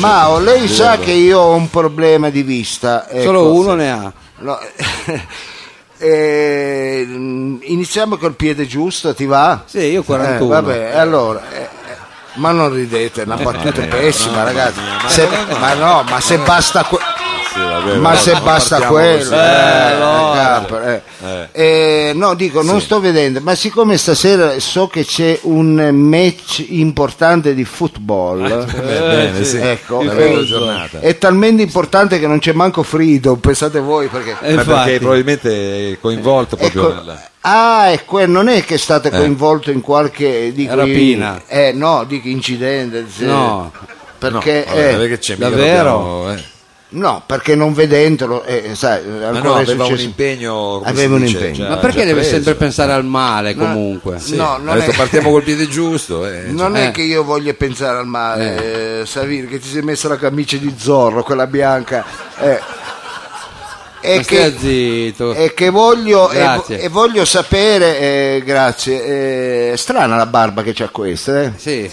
Mao, 0.00 0.38
lei 0.38 0.66
sa 0.68 0.96
che 0.98 1.12
io 1.12 1.38
ho 1.40 1.54
un 1.54 1.68
problema 1.70 2.30
di 2.30 2.42
vista. 2.42 3.08
ecco. 3.08 3.22
Solo 3.22 3.52
uno 3.52 3.74
ne 3.74 3.90
ha. 3.92 4.12
No, 4.38 4.58
eh, 5.98 7.06
iniziamo 7.60 8.16
col 8.16 8.34
piede 8.34 8.66
giusto, 8.66 9.14
ti 9.14 9.26
va? 9.26 9.62
Sì, 9.66 9.80
io 9.80 10.02
41. 10.02 10.44
Eh, 10.44 10.48
vabbè, 10.48 10.96
allora. 10.96 11.42
eh, 11.52 11.60
eh, 11.60 11.68
ma 12.34 12.50
non 12.52 12.72
ridete, 12.72 13.22
è 13.22 13.24
una 13.24 13.36
battuta 13.36 13.82
pessima, 13.82 14.42
ragazzi. 14.44 14.80
Se- 15.08 15.28
ma 15.58 15.74
no, 15.74 16.04
ma 16.08 16.20
se 16.20 16.38
basta. 16.38 16.84
que- 16.84 16.98
vabbè, 17.60 17.96
ma 17.96 18.16
se 18.16 18.36
basta 18.42 18.80
quello, 18.86 19.34
eh, 19.34 19.38
allora. 19.38 20.34
capo, 20.42 20.80
eh. 20.82 21.02
Eh, 21.52 22.12
no, 22.14 22.34
dico, 22.34 22.62
non 22.62 22.80
sto 22.80 23.00
vedendo, 23.00 23.40
ma 23.40 23.54
siccome 23.54 23.96
stasera 23.96 24.58
so 24.58 24.86
che 24.88 25.04
c'è 25.04 25.38
un 25.42 25.74
match 25.92 26.64
importante 26.68 27.54
di 27.54 27.64
football, 27.64 28.44
Eh, 28.44 28.98
bene, 28.98 29.44
sì. 29.44 29.56
ecco, 29.58 29.98
Una 29.98 30.12
eh, 30.12 30.16
bella 30.16 30.44
giornata. 30.44 31.00
è 31.00 31.18
talmente 31.18 31.62
importante 31.62 32.18
che 32.18 32.26
non 32.26 32.38
c'è 32.38 32.52
manco 32.52 32.82
Freedom, 32.82 33.36
pensate 33.38 33.80
voi 33.80 34.08
perché. 34.08 34.36
Eh, 34.40 34.54
perché 34.54 34.98
probabilmente 34.98 35.92
è 35.92 35.98
coinvolto 36.00 36.56
proprio 36.56 36.88
Ecco, 36.90 36.94
nella... 36.94 37.28
ah, 37.42 37.98
que- 38.04 38.26
non 38.26 38.48
è 38.48 38.64
che 38.64 38.78
state 38.78 39.10
coinvolto 39.10 39.70
in 39.70 39.80
qualche 39.80 40.52
dico, 40.52 40.74
Rapina. 40.74 41.42
Eh, 41.46 41.72
no, 41.72 42.04
dico 42.04 42.28
incidente. 42.28 43.06
se- 43.14 43.24
No. 43.26 43.72
Perché, 44.18 44.64
no, 44.68 44.74
vabbè, 44.74 45.12
eh, 45.12 45.18
c'è 45.18 45.36
davvero? 45.36 45.90
dobbiamo, 45.92 46.32
eh. 46.32 46.49
No, 46.90 47.22
perché 47.26 47.54
non 47.54 47.72
vedendolo, 47.72 48.42
eh, 48.44 48.74
sai, 48.74 49.04
Ma 49.04 49.28
ancora 49.28 49.48
no, 49.48 49.58
è 49.58 49.62
aveva 49.62 49.84
un 49.86 49.98
impegno 49.98 50.82
Aveva 50.84 51.14
un 51.14 51.20
dice, 51.22 51.36
impegno. 51.36 51.54
già- 51.54 51.68
Ma 51.68 51.76
perché 51.78 51.98
già 51.98 52.04
deve 52.04 52.20
preso. 52.20 52.34
sempre 52.34 52.54
pensare 52.54 52.92
al 52.92 53.04
male 53.04 53.54
comunque? 53.54 54.18
Sì, 54.18 54.36
No, 54.36 54.58
non 54.60 54.78
detto 54.78 54.90
è- 54.92 54.96
partiamo 54.96 55.30
col 55.30 55.42
piede 55.42 55.68
giusto 55.68 56.26
eh, 56.26 56.44
Non 56.48 56.76
Eh. 56.76 56.88
è 56.88 56.90
che 56.90 57.02
io 57.02 57.22
voglia 57.24 57.52
pensare 57.54 57.98
al 57.98 58.06
male, 58.06 59.00
eh, 59.00 59.06
Savino, 59.06 59.48
che 59.48 59.58
ti 59.58 59.68
sei 59.68 59.82
messa 59.82 60.08
la 60.08 60.16
camicia 60.16 60.56
di 60.56 60.74
Zorro, 60.76 61.22
quella 61.22 61.46
bianca. 61.46 62.04
eh. 62.40 62.60
È 64.02 64.22
stia 64.22 64.50
zitto. 64.56 65.32
è 65.34 65.52
che 65.52 65.68
voglio, 65.68 66.30
e, 66.30 66.62
e 66.68 66.88
voglio 66.88 67.26
sapere, 67.26 67.98
eh, 68.00 68.42
grazie, 68.44 69.72
eh, 69.72 69.76
strana 69.76 70.16
la 70.16 70.24
barba 70.24 70.62
che 70.62 70.72
c'ha 70.72 70.88
questa, 70.88 71.42
eh. 71.42 71.52
Sì. 71.56 71.90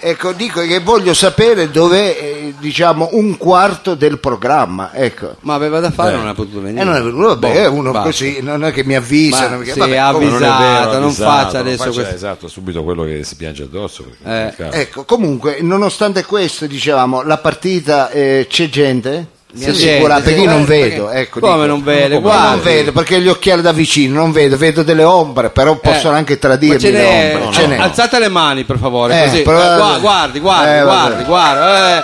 Ecco, 0.00 0.32
dico 0.32 0.60
che 0.60 0.78
voglio 0.78 1.12
sapere 1.12 1.70
dov'è, 1.72 2.16
eh, 2.20 2.54
diciamo, 2.60 3.08
un 3.12 3.36
quarto 3.36 3.96
del 3.96 4.20
programma, 4.20 4.92
ecco. 4.94 5.34
Ma 5.40 5.54
aveva 5.54 5.80
da 5.80 5.90
fare, 5.90 6.12
Beh. 6.12 6.16
non 6.18 6.28
ha 6.28 6.34
potuto 6.34 6.60
venire. 6.60 6.82
E 6.82 6.84
non 6.84 6.94
è 6.94 7.02
venuto, 7.02 7.26
vabbè, 7.26 7.64
Boh, 7.68 7.72
uno 7.74 7.90
basta. 7.90 8.08
così, 8.08 8.38
non 8.40 8.64
è 8.64 8.70
che 8.72 8.84
mi 8.84 8.94
avvisa, 8.94 9.40
Ma 9.42 9.48
non 9.48 9.62
è 9.62 9.64
che- 9.64 9.72
sì, 9.72 9.78
vabbè, 9.80 9.96
ha 9.96 10.12
comunque- 10.12 10.38
Non 10.38 10.48
è 10.48 10.52
vero, 10.52 10.62
avvisato, 10.68 10.92
non 10.92 11.02
avvisato, 11.02 11.30
faccia 11.30 11.58
non 11.58 11.66
adesso 11.66 11.82
faccia, 11.84 11.94
questo. 11.94 12.14
esatto 12.14 12.48
subito 12.48 12.84
quello 12.84 13.02
che 13.04 13.24
si 13.24 13.34
piange 13.34 13.62
addosso 13.64 14.04
Eh. 14.24 14.54
Ecco, 14.70 15.04
comunque, 15.04 15.58
nonostante 15.62 16.24
questo, 16.24 16.66
dicevamo, 16.66 17.22
la 17.22 17.38
partita 17.38 18.08
eh, 18.10 18.46
c'è 18.48 18.68
gente? 18.68 19.26
Mi 19.50 19.64
C'è 19.64 19.70
assicura, 19.70 20.16
perché 20.16 20.34
sì. 20.34 20.40
io 20.42 20.50
non 20.50 20.64
Perché- 20.66 20.88
vedo. 20.90 21.10
Ecco, 21.10 21.40
Come 21.40 21.54
dico. 21.54 21.66
non 21.66 21.82
vede? 21.82 22.14
Io 22.14 22.20
Guardi. 22.20 22.48
non 22.50 22.60
vedo 22.62 22.92
perché 22.92 23.18
gli 23.20 23.28
occhiali 23.28 23.62
da 23.62 23.72
vicino, 23.72 24.20
non 24.20 24.30
vedo, 24.30 24.58
vedo 24.58 24.82
delle 24.82 25.04
ombre, 25.04 25.48
però 25.48 25.76
possono 25.76 26.14
Eh, 26.14 26.18
anche 26.18 26.38
tradirmi 26.38 26.78
ce 26.78 26.90
le 26.90 27.04
ombre. 27.04 27.62
no, 27.62 27.66
n'è. 27.68 27.78
alzate 27.78 28.18
le 28.18 28.28
mani 28.28 28.64
per 28.64 28.76
favore, 28.78 29.22
Eh, 29.22 29.24
così. 29.24 29.42
però- 29.42 29.72
Eh, 29.72 29.76
gua- 29.76 29.98
guardi, 30.00 30.38
guardi, 30.40 30.68
Eh, 30.78 30.82
vabbè. 30.82 31.24
guardi, 31.24 31.24
guardi. 31.24 32.02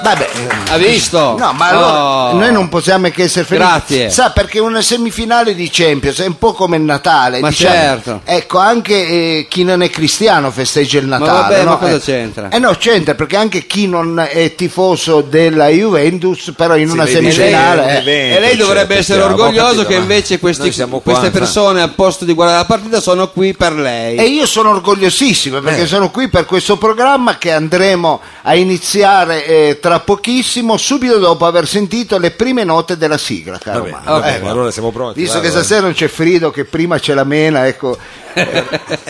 Vabbè, 0.00 0.28
ha 0.70 0.76
visto? 0.76 1.36
No, 1.38 1.52
ma 1.52 1.68
allora 1.68 1.86
Oh. 2.28 2.32
noi 2.38 2.52
non 2.52 2.68
possiamo 2.68 3.08
che 3.10 3.24
essere 3.24 3.44
felici. 3.44 3.66
Grazie. 3.68 4.10
Sa, 4.10 4.30
perché 4.30 4.58
una 4.60 4.80
semifinale 4.80 5.54
di 5.54 5.68
Champions 5.72 6.20
è 6.20 6.26
un 6.26 6.38
po' 6.38 6.52
come 6.52 6.76
il 6.76 6.82
Natale. 6.82 7.40
Ma 7.40 7.48
diciamo. 7.48 7.74
certo. 7.74 8.20
Ecco, 8.24 8.58
anche 8.58 8.94
eh, 8.94 9.46
chi 9.48 9.64
non 9.64 9.82
è 9.82 9.90
cristiano 9.90 10.50
festeggia 10.50 10.98
il 10.98 11.06
Natale. 11.06 11.30
vabbè, 11.40 11.62
no? 11.64 11.70
ma 11.70 11.76
cosa 11.76 11.96
Eh, 11.96 12.00
c'entra? 12.00 12.48
Eh 12.50 12.58
no, 12.58 12.74
c'entra, 12.78 13.14
perché 13.14 13.36
anche 13.36 13.66
chi 13.66 13.88
non 13.88 14.24
è 14.28 14.54
tifoso 14.54 15.20
della 15.20 15.66
Juventus, 15.68 16.52
però 16.56 16.76
in 16.76 16.90
una 16.90 17.04
vedi, 17.04 17.16
semifinale... 17.32 17.82
lei- 17.84 17.94
eh, 17.94 17.98
evento, 17.98 18.36
E 18.36 18.40
lei 18.40 18.56
dovrebbe 18.56 18.94
certo, 18.94 19.00
essere 19.00 19.22
orgoglioso 19.22 19.66
capito, 19.82 19.86
che 19.88 19.94
ma 19.96 20.00
invece 20.02 20.38
questi- 20.38 20.70
queste 21.02 21.30
persone 21.30 21.82
al 21.82 21.90
posto 21.94 22.24
di 22.24 22.34
guardare 22.34 22.58
la 22.60 22.64
partita 22.66 23.00
sono 23.00 23.28
qui 23.30 23.52
per 23.54 23.72
lei. 23.72 24.16
E 24.16 24.24
io 24.26 24.46
sono 24.46 24.70
orgogliosissimo 24.70 25.60
perché 25.60 25.82
Eh. 25.82 25.86
sono 25.86 26.10
qui 26.10 26.28
per 26.28 26.44
questo 26.46 26.76
programma 26.76 27.36
che 27.38 27.52
andremo 27.52 28.20
a 28.42 28.54
iniziare 28.54 29.44
eh, 29.44 29.78
tra 29.88 30.00
pochissimo, 30.00 30.76
subito 30.76 31.16
dopo 31.18 31.46
aver 31.46 31.66
sentito 31.66 32.18
le 32.18 32.30
prime 32.32 32.62
note 32.62 32.98
della 32.98 33.16
sigla, 33.16 33.56
caro 33.56 33.78
Vabbè, 33.84 33.90
Mauro. 33.90 34.12
vabbè, 34.20 34.34
Eh, 34.34 34.38
ma 34.42 34.50
allora 34.50 34.70
siamo 34.70 34.90
pronti 34.92 35.18
Visto 35.18 35.36
va, 35.38 35.42
che 35.44 35.48
stasera 35.50 35.80
non 35.80 35.92
c'è 35.94 36.08
Frido, 36.08 36.50
che 36.50 36.66
prima 36.66 36.98
c'è 36.98 37.14
la 37.14 37.24
mena, 37.24 37.66
ecco, 37.66 37.96
eh, 38.34 38.64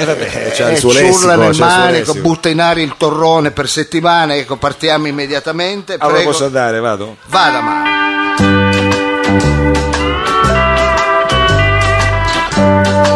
vabbè, 0.05 0.53
c'ha 0.55 0.69
eh, 0.69 0.72
il 0.75 0.78
suo 0.78 0.93
lessico, 0.93 1.34
nel 1.34 1.56
manico, 1.59 2.15
butta 2.15 2.49
in 2.49 2.61
aria 2.61 2.84
il 2.84 2.94
torrone 2.97 3.50
per 3.50 3.69
settimane, 3.69 4.37
ecco, 4.37 4.55
partiamo 4.56 5.09
immediatamente. 5.09 5.94
allora 5.99 6.15
Prego, 6.15 6.31
posso 6.31 6.44
andare 6.44 6.78
vado? 6.78 7.17
vada 7.27 7.61
Mauro. 7.61 8.97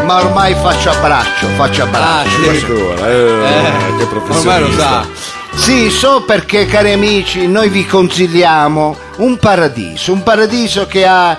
Ma 0.04 0.18
ormai 0.20 0.54
faccio 0.54 0.90
abbraccio, 0.90 1.46
faccio 1.56 1.82
Ah, 1.82 1.86
abbraccio. 1.86 2.28
sì. 2.28 2.48
Addirittura, 2.48 3.08
eh, 3.08 3.96
che 3.98 4.06
Ormai 4.38 4.60
lo 4.60 4.72
sa. 4.72 5.06
Sì, 5.54 5.90
so 5.90 6.22
perché, 6.24 6.66
cari 6.66 6.92
amici, 6.92 7.46
noi 7.46 7.68
vi 7.68 7.86
consigliamo 7.86 8.96
un 9.18 9.38
paradiso, 9.38 10.12
un 10.12 10.22
paradiso 10.22 10.86
che 10.86 11.06
ha 11.06 11.38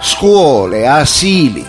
scuole, 0.00 0.86
ha 0.86 0.96
asili, 0.96 1.64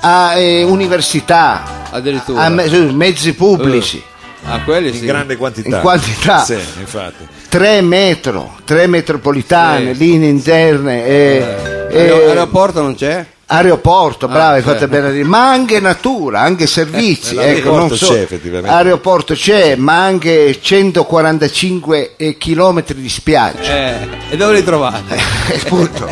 ha 0.00 0.34
eh, 0.36 0.62
università, 0.64 1.62
Addirittura. 1.90 2.42
ha 2.42 2.48
me- 2.50 2.68
mezzi 2.92 3.32
pubblici, 3.34 4.02
Ah, 4.44 4.60
quelli 4.64 4.88
in 4.88 4.94
sì. 4.96 5.06
grande 5.06 5.36
quantità 5.36 5.76
In 5.76 5.80
quantità. 5.82 6.42
sì, 6.44 6.54
infatti 6.78 7.26
tre 7.48 7.80
metro, 7.80 8.56
tre 8.64 8.86
metropolitane, 8.88 9.94
Sì. 9.94 9.98
linee 9.98 10.28
interne, 10.28 11.04
eh, 11.06 11.56
eh, 11.90 11.98
Aer- 12.10 12.28
Aeroporto 12.28 12.82
non 12.82 12.94
c'è? 12.96 13.24
Aeroporto, 13.52 14.28
bravo, 14.28 14.54
hai 14.54 14.62
sì. 14.62 14.68
fatto 14.68 14.88
bene 14.88 15.08
a 15.08 15.10
dire, 15.10 15.24
ma 15.24 15.50
anche 15.50 15.78
natura, 15.78 16.40
anche 16.40 16.66
servizi. 16.66 17.36
Eh, 17.36 17.58
ecco, 17.58 17.76
non 17.76 17.94
so- 17.94 18.06
c'è, 18.12 18.20
effettivamente. 18.20 18.70
Aeroporto 18.74 19.34
c'è, 19.34 19.76
ma 19.76 20.02
anche 20.02 20.58
145 20.60 22.14
km 22.38 22.82
di 22.94 23.08
spiaggia. 23.08 23.60
Eh, 23.62 24.08
e 24.30 24.36
dove 24.36 24.54
li 24.54 24.64
trovate? 24.64 25.16
Appunto. 25.62 26.08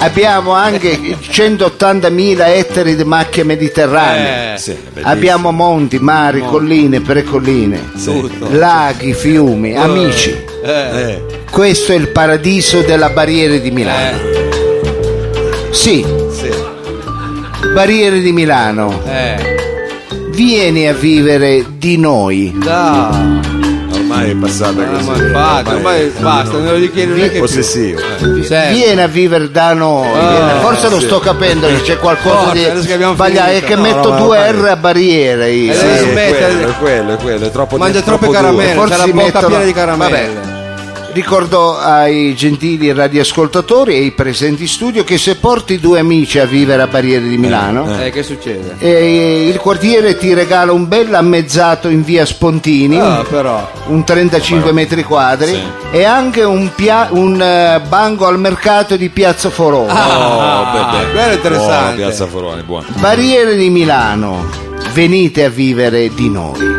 Abbiamo 0.00 0.52
anche 0.52 0.96
180.000 0.96 2.46
ettari 2.54 2.94
di 2.94 3.02
macchie 3.02 3.42
mediterranee. 3.42 4.54
Eh, 4.54 4.58
sì. 4.58 4.76
Abbiamo 5.02 5.50
monti, 5.50 5.98
mari, 5.98 6.40
colline, 6.40 7.00
precolline, 7.00 7.90
tutto. 8.00 8.46
laghi, 8.50 9.12
fiumi, 9.12 9.76
amici. 9.76 10.30
Eh, 10.64 10.70
eh, 10.70 11.22
Questo 11.50 11.92
è 11.92 11.96
il 11.96 12.08
paradiso 12.10 12.82
della 12.82 13.10
Barriere 13.10 13.60
di 13.60 13.72
Milano. 13.72 14.16
eh, 14.20 14.46
Sì, 15.70 16.04
sì. 16.04 16.27
Barriere 17.74 18.20
di 18.20 18.32
Milano. 18.32 19.02
eh. 19.06 19.56
Vieni 20.30 20.86
a 20.88 20.92
vivere 20.94 21.64
di 21.76 21.96
noi. 21.98 22.52
Da. 22.62 23.10
ormai 23.92 24.30
è 24.30 24.34
passata 24.36 24.82
Ah, 24.82 24.86
così 24.86 25.06
ma 25.08 25.16
infatti, 25.16 25.68
ormai 25.74 26.12
basta, 26.18 26.52
non 26.58 26.64
lo 26.66 26.74
richiede 26.76 27.12
neanche 27.14 27.30
più. 27.32 27.40
possessivo 27.40 27.98
eh. 27.98 28.42
Sì. 28.44 28.54
Vieni 28.72 29.02
a 29.02 29.06
vivere 29.08 29.50
da 29.50 29.72
noi. 29.74 30.06
Ah, 30.14 30.60
Forse 30.60 30.88
lo 30.88 31.00
sto 31.00 31.18
capendo 31.18 31.66
che 31.66 31.80
c'è 31.82 31.98
qualcosa 31.98 32.36
Forse, 32.36 32.52
di 32.58 32.64
adesso 32.64 32.86
che 32.86 32.92
abbiamo 32.94 33.14
sbagliato. 33.14 33.50
È 33.50 33.62
che 33.64 33.74
No, 33.74 33.82
metto 33.82 34.10
no, 34.12 34.16
due 34.24 34.38
ormai- 34.38 34.62
R 34.62 34.64
a 34.68 34.76
barriere. 34.76 35.50
io. 35.50 35.72
Eh, 35.72 35.74
Sì, 35.76 35.84
devi 35.84 36.10
è 36.10 36.28
quello, 36.28 36.68
è 36.68 36.74
quello, 36.78 37.12
è 37.12 37.16
quello, 37.16 37.46
è 37.46 37.50
troppo 37.50 37.76
Mangia 37.76 38.00
troppe 38.00 38.28
caramelle, 38.30 38.72
Forse 38.74 38.90
c'ha 38.96 39.06
la 39.06 39.12
bocca 39.12 39.24
mettono- 39.24 39.46
piena 39.48 39.64
di 39.64 39.72
caramelle. 39.72 40.30
Vabbè. 40.34 40.56
Ricordo 41.18 41.76
ai 41.76 42.32
gentili 42.36 42.92
radioascoltatori 42.92 43.94
e 43.94 43.98
ai 44.02 44.12
presenti 44.12 44.62
in 44.62 44.68
studio 44.68 45.02
che 45.02 45.18
se 45.18 45.34
porti 45.34 45.80
due 45.80 45.98
amici 45.98 46.38
a 46.38 46.44
vivere 46.44 46.80
a 46.80 46.86
Barriere 46.86 47.26
di 47.26 47.36
Milano, 47.36 48.00
Eh, 48.00 48.10
che 48.10 48.22
succede? 48.22 48.76
eh, 48.78 49.48
il 49.48 49.58
quartiere 49.58 50.16
ti 50.16 50.32
regala 50.32 50.70
un 50.70 50.86
bel 50.86 51.12
ammezzato 51.12 51.88
in 51.88 52.04
via 52.04 52.24
Spontini, 52.24 53.00
Ah, 53.00 53.24
però. 53.28 53.68
un 53.86 54.04
35 54.04 54.70
metri 54.70 55.02
quadri, 55.02 55.54
Sì. 55.54 55.62
e 55.90 56.04
anche 56.04 56.44
un, 56.44 56.70
pia- 56.76 57.08
un, 57.10 57.42
eh, 57.42 57.80
banco 57.88 58.24
al 58.28 58.38
mercato 58.38 58.94
di 58.94 59.08
Piazza 59.08 59.50
Forone. 59.50 59.90
Oh, 59.92 60.66
beh, 60.72 60.98
beh. 60.98 61.10
quello 61.10 61.30
è 61.30 61.34
interessante. 61.34 61.74
Buono, 61.82 61.96
Piazza 61.96 62.26
Forone, 62.28 62.62
buono. 62.62 62.86
Barriere 63.00 63.56
di 63.56 63.70
Milano, 63.70 64.48
venite 64.92 65.44
a 65.44 65.48
vivere 65.48 66.14
di 66.14 66.30
noi. 66.30 66.77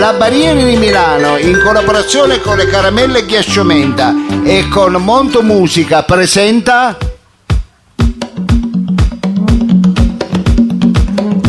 La 0.00 0.14
Barriere 0.14 0.64
di 0.64 0.76
Milano, 0.78 1.36
in 1.36 1.60
collaborazione 1.62 2.40
con 2.40 2.56
le 2.56 2.64
caramelle 2.68 3.26
Ghiacciomenta 3.26 4.14
e 4.44 4.66
con 4.66 4.94
Monto 4.94 5.42
Musica, 5.42 6.02
presenta 6.04 6.96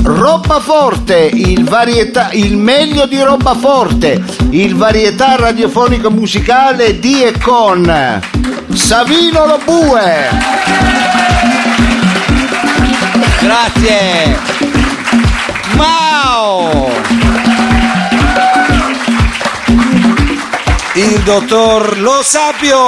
Roba 0.04 0.60
Forte, 0.60 1.30
il, 1.34 1.64
varietà, 1.64 2.32
il 2.34 2.58
meglio 2.58 3.06
di 3.06 3.22
Roba 3.22 3.54
Forte, 3.56 4.22
il 4.50 4.76
varietà 4.76 5.38
radiofonico 5.38 6.12
musicale 6.12 7.00
di 7.00 7.24
e 7.24 7.34
con 7.40 8.20
Savino 8.74 9.46
Lobue. 9.46 10.28
Grazie. 13.40 14.52
Mao. 20.94 21.04
il 21.04 21.24
dottor 21.24 22.00
Lo 22.00 22.22
Sapio. 22.22 22.80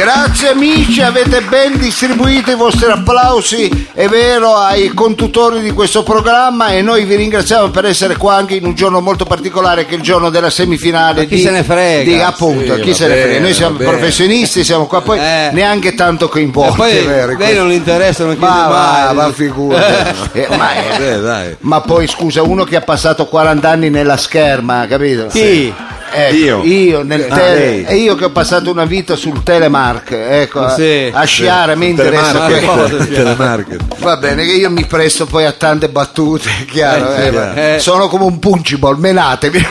Grazie 0.00 0.48
amici, 0.48 1.02
avete 1.02 1.42
ben 1.42 1.76
distribuito 1.76 2.50
i 2.50 2.54
vostri 2.54 2.90
applausi, 2.90 3.88
è 3.92 4.08
vero, 4.08 4.56
ai 4.56 4.88
conduttori 4.94 5.60
di 5.60 5.72
questo 5.72 6.02
programma 6.02 6.68
e 6.68 6.80
noi 6.80 7.04
vi 7.04 7.16
ringraziamo 7.16 7.68
per 7.68 7.84
essere 7.84 8.16
qua 8.16 8.34
anche 8.36 8.54
in 8.54 8.64
un 8.64 8.72
giorno 8.72 9.02
molto 9.02 9.26
particolare 9.26 9.84
che 9.84 9.92
è 9.92 9.96
il 9.98 10.02
giorno 10.02 10.30
della 10.30 10.48
semifinale. 10.48 11.20
Ma 11.20 11.26
chi 11.28 11.34
di- 11.34 11.42
se 11.42 11.50
ne 11.50 11.62
frega? 11.62 12.10
di- 12.10 12.18
appunto, 12.18 12.76
Sì, 12.76 12.80
chi 12.80 12.94
se 12.94 13.08
ne 13.08 13.12
bene, 13.14 13.24
frega. 13.26 13.40
Noi 13.40 13.52
siamo 13.52 13.76
professionisti, 13.76 14.64
siamo 14.64 14.86
qua 14.86 15.02
poi 15.02 15.18
Eh. 15.18 15.50
neanche 15.52 15.94
tanto 15.94 16.24
E 16.24 16.28
coinvolti. 16.30 16.76
poi 16.76 16.96
è 16.96 17.04
vero, 17.04 17.36
lei 17.36 17.54
non 17.56 17.70
interessa, 17.70 18.24
non 18.24 18.38
chiede 18.38 18.52
ma 18.54 18.68
mai. 18.68 19.14
va 19.16 19.32
figurati. 19.34 20.18
Eh, 20.40 20.46
ma, 20.56 20.68
Vabbè, 20.92 21.16
dai. 21.18 21.56
ma 21.60 21.80
poi 21.82 22.06
scusa, 22.06 22.40
uno 22.42 22.64
che 22.64 22.76
ha 22.76 22.80
passato 22.80 23.26
40 23.26 23.68
anni 23.68 23.90
nella 23.90 24.16
scherma, 24.16 24.86
capito? 24.86 25.26
Chi? 25.26 25.74
Ecco, 26.12 26.64
Io. 26.64 27.02
nel 27.02 27.26
Ah, 27.30 27.34
tele- 27.34 27.86
e 27.86 27.96
io 27.96 28.14
che 28.14 28.24
ho 28.26 28.30
passato 28.30 28.70
una 28.70 28.84
vita 28.84 29.14
sul 29.16 29.42
telemark, 29.42 30.10
ecco, 30.12 30.60
a- 30.60 30.74
Sì, 30.74 31.10
a 31.12 31.24
sciare 31.24 31.76
mi 31.76 31.88
interessa 31.90 32.46
cosa 32.66 33.04
sia. 33.04 33.14
Telemarket. 33.14 33.98
Va 33.98 34.16
bene, 34.16 34.44
che 34.44 34.52
io 34.52 34.70
mi 34.70 34.84
presto 34.86 35.26
poi 35.26 35.44
a 35.44 35.52
tante 35.52 35.88
battute, 35.88 36.48
chiaro. 36.70 37.14
Eh, 37.14 37.30
sì, 37.30 37.36
eh, 37.36 37.74
eh. 37.74 37.78
Sono 37.78 38.08
come 38.08 38.24
un 38.24 38.38
punchable, 38.38 38.96
menatemi. 38.98 39.58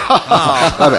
Vabbè. 0.77 0.97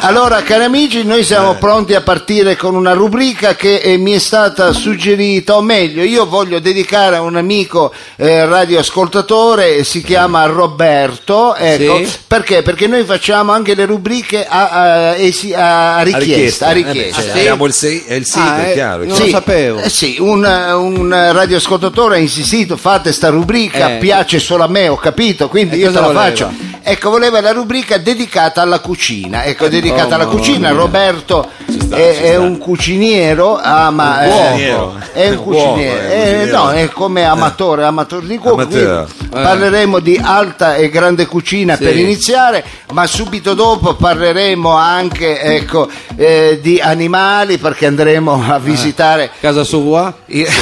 Allora, 0.00 0.42
cari 0.42 0.64
amici, 0.64 1.04
noi 1.04 1.22
siamo 1.24 1.54
pronti 1.54 1.94
a 1.94 2.00
partire 2.00 2.56
con 2.56 2.74
una 2.74 2.92
rubrica 2.92 3.54
che 3.54 3.76
eh, 3.76 3.96
mi 3.96 4.12
è 4.12 4.18
stata 4.18 4.72
suggerita, 4.72 5.56
o 5.56 5.62
meglio, 5.62 6.02
io 6.02 6.26
voglio 6.26 6.58
dedicare 6.58 7.16
a 7.16 7.20
un 7.22 7.36
amico 7.36 7.92
eh, 8.16 8.44
radioascoltatore, 8.44 9.84
si 9.84 10.02
chiama 10.02 10.44
Roberto. 10.46 11.54
Ecco, 11.54 11.96
Sì. 12.04 12.10
perché? 12.26 12.62
Perché 12.62 12.86
noi 12.86 13.04
facciamo 13.04 13.52
anche 13.52 13.74
le 13.74 13.84
rubriche 13.84 14.46
a, 14.64 15.10
a- 15.54 15.96
a 15.96 16.02
richiesta. 16.02 16.66
A 16.66 16.70
Eh 16.72 16.82
beh, 16.82 16.92
richiesta. 16.92 17.22
cioè, 17.22 17.30
sì? 17.32 17.38
Abbiamo 17.38 17.66
il 17.66 17.72
6 17.72 18.04
e 18.06 18.16
il 18.16 18.24
sì, 18.26 18.38
Ah, 18.38 18.64
è 18.64 18.70
eh, 18.70 18.72
chiaro. 18.74 19.04
non 19.04 19.18
lo 19.18 19.26
sapevo. 19.28 19.80
Eh 19.80 19.88
sì, 19.90 20.16
un, 20.18 20.44
un 20.44 21.10
radioascoltatore 21.32 22.16
ha 22.16 22.18
insistito, 22.18 22.76
fate 22.76 23.12
sta 23.12 23.28
rubrica, 23.28 23.94
Eh. 23.96 23.98
piace 23.98 24.38
solo 24.38 24.64
a 24.64 24.68
me, 24.68 24.88
ho 24.88 24.96
capito, 24.96 25.48
quindi 25.48 25.76
E 25.76 25.78
io 25.78 25.92
te 25.92 26.00
la 26.00 26.06
voleva? 26.06 26.22
faccio. 26.24 26.52
Ecco, 26.88 27.10
voleva 27.10 27.40
la 27.40 27.50
rubrica 27.50 27.98
dedicata 27.98 28.62
alla 28.62 28.78
cucina. 28.78 29.42
Ecco, 29.42 29.66
dedicata 29.66 30.14
alla 30.14 30.26
cucina. 30.26 30.70
Roberto 30.70 31.50
sta, 31.80 31.96
è, 31.96 32.20
è 32.20 32.36
un 32.36 32.58
cuciniero, 32.58 33.58
ama, 33.60 34.18
Un 34.20 34.24
eh, 34.60 34.70
cuoco. 34.72 34.98
è 35.12 35.28
un 35.30 35.36
cuciniero. 35.42 35.42
cuoco, 35.42 35.80
è 35.80 35.82
un 35.82 36.10
Eh, 36.10 36.30
cuciniero. 36.38 36.56
no, 36.64 36.70
è 36.70 36.88
come 36.90 37.24
amatore, 37.24 37.84
amatore 37.84 38.26
di 38.26 38.38
cuoco. 38.38 38.66
Quindi 38.66 39.24
Parleremo 39.30 39.98
di 39.98 40.18
alta 40.22 40.76
e 40.76 40.88
grande 40.88 41.26
cucina 41.26 41.76
Sì. 41.76 41.82
per 41.82 41.96
iniziare, 41.96 42.64
ma 42.92 43.04
subito 43.06 43.52
dopo 43.54 43.94
parleremo 43.96 44.70
anche 44.74 45.40
ecco, 45.40 45.88
eh, 46.16 46.60
di 46.62 46.80
animali 46.80 47.58
perché 47.58 47.86
andremo 47.86 48.44
a 48.48 48.58
visitare 48.60 49.30
Casa 49.40 49.64
sua? 49.64 50.14
il, 50.26 50.46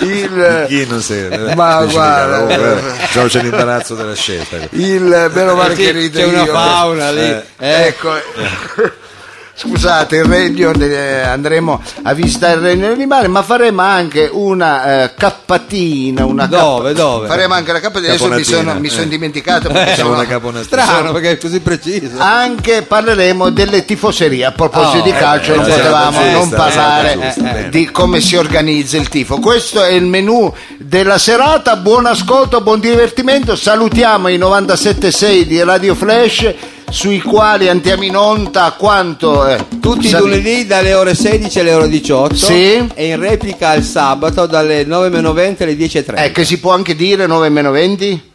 il, 0.00 0.64
Chi 0.68 0.86
non 0.88 1.00
si 1.00 1.26
Ma 1.54 1.84
guarda, 1.84 2.48
eh. 2.48 2.80
Diciamo, 3.16 3.26
c'è 3.28 3.42
l'imbarazzo 3.42 3.94
della 3.94 4.14
scelta. 4.14 4.56
il 4.70 5.30
meno 5.32 5.54
male 5.54 5.74
che 5.74 5.90
rido 5.90 6.18
c'è 6.18 6.24
una 6.24 6.44
io. 6.44 6.52
fauna 6.52 7.10
lì. 7.10 7.20
Eh. 7.20 7.42
Eh. 7.58 7.86
Ecco. 7.86 8.12
Scusate, 9.58 10.16
il 10.16 10.24
regno, 10.24 10.70
eh, 10.74 11.20
andremo 11.22 11.80
a 12.02 12.12
visitare 12.12 12.56
il 12.56 12.60
regno 12.60 12.92
animale, 12.92 13.26
ma 13.26 13.42
faremo 13.42 13.80
anche 13.80 14.28
una 14.30 15.04
eh, 15.04 15.14
cappatina. 15.16 16.26
Una 16.26 16.44
Dove, 16.44 16.92
dove? 16.92 17.26
Faremo 17.26 17.54
anche 17.54 17.72
la 17.72 17.80
cappatina. 17.80 18.12
Adesso 18.12 18.28
mi 18.28 18.44
sono, 18.44 18.74
mi 18.78 18.88
eh. 18.88 18.90
sono 18.90 19.06
dimenticato. 19.06 19.68
perché 19.68 19.92
Eh, 19.92 19.94
siamo- 19.94 20.10
Siamo 20.10 20.20
una 20.20 20.26
caponata. 20.28 20.64
Strano 20.64 21.12
perché 21.12 21.30
è 21.30 21.38
così 21.38 21.60
preciso. 21.60 22.18
Anche 22.18 22.82
parleremo 22.82 23.48
delle 23.48 23.86
tifoserie. 23.86 24.44
A 24.44 24.52
proposito 24.52 24.98
Oh, 24.98 25.02
di 25.02 25.08
eh, 25.10 25.14
calcio, 25.16 25.54
non 25.54 25.64
eh, 25.64 25.68
potevamo 25.70 26.18
giusta, 26.20 26.36
non 26.38 26.48
parlare 26.50 27.34
eh, 27.64 27.68
di 27.70 27.90
come 27.90 28.20
si 28.20 28.36
organizza 28.36 28.98
il 28.98 29.08
tifo. 29.08 29.38
Questo 29.38 29.82
è 29.82 29.92
il 29.92 30.04
menù 30.04 30.52
della 30.76 31.16
serata. 31.16 31.76
Buon 31.76 32.04
ascolto, 32.04 32.60
buon 32.60 32.78
divertimento. 32.80 33.56
Salutiamo 33.56 34.28
i 34.28 34.36
97.6 34.36 35.40
di 35.44 35.62
Radio 35.64 35.94
Flash, 35.94 36.54
sui 36.90 37.20
quali 37.20 37.68
andiamo 37.68 38.04
in 38.04 38.16
onda 38.16 38.74
quanto? 38.78 39.46
eh, 39.46 39.64
Tutti 39.80 40.06
i 40.08 40.10
lunedì 40.12 40.66
dalle 40.66 40.94
ore 40.94 41.14
16 41.14 41.60
alle 41.60 41.74
ore 41.74 41.88
18 41.88 42.34
Sì. 42.34 42.88
e 42.94 43.06
in 43.08 43.18
replica 43.20 43.74
il 43.74 43.82
sabato 43.84 44.46
dalle 44.46 44.84
9.20 44.84 45.62
alle 45.62 45.74
10.30. 45.76 46.14
Eh, 46.24 46.32
che 46.32 46.44
si 46.44 46.58
può 46.58 46.72
anche 46.72 46.94
dire 46.96 47.26
9 47.26 47.48
meno 47.48 47.70
20? 47.70 48.25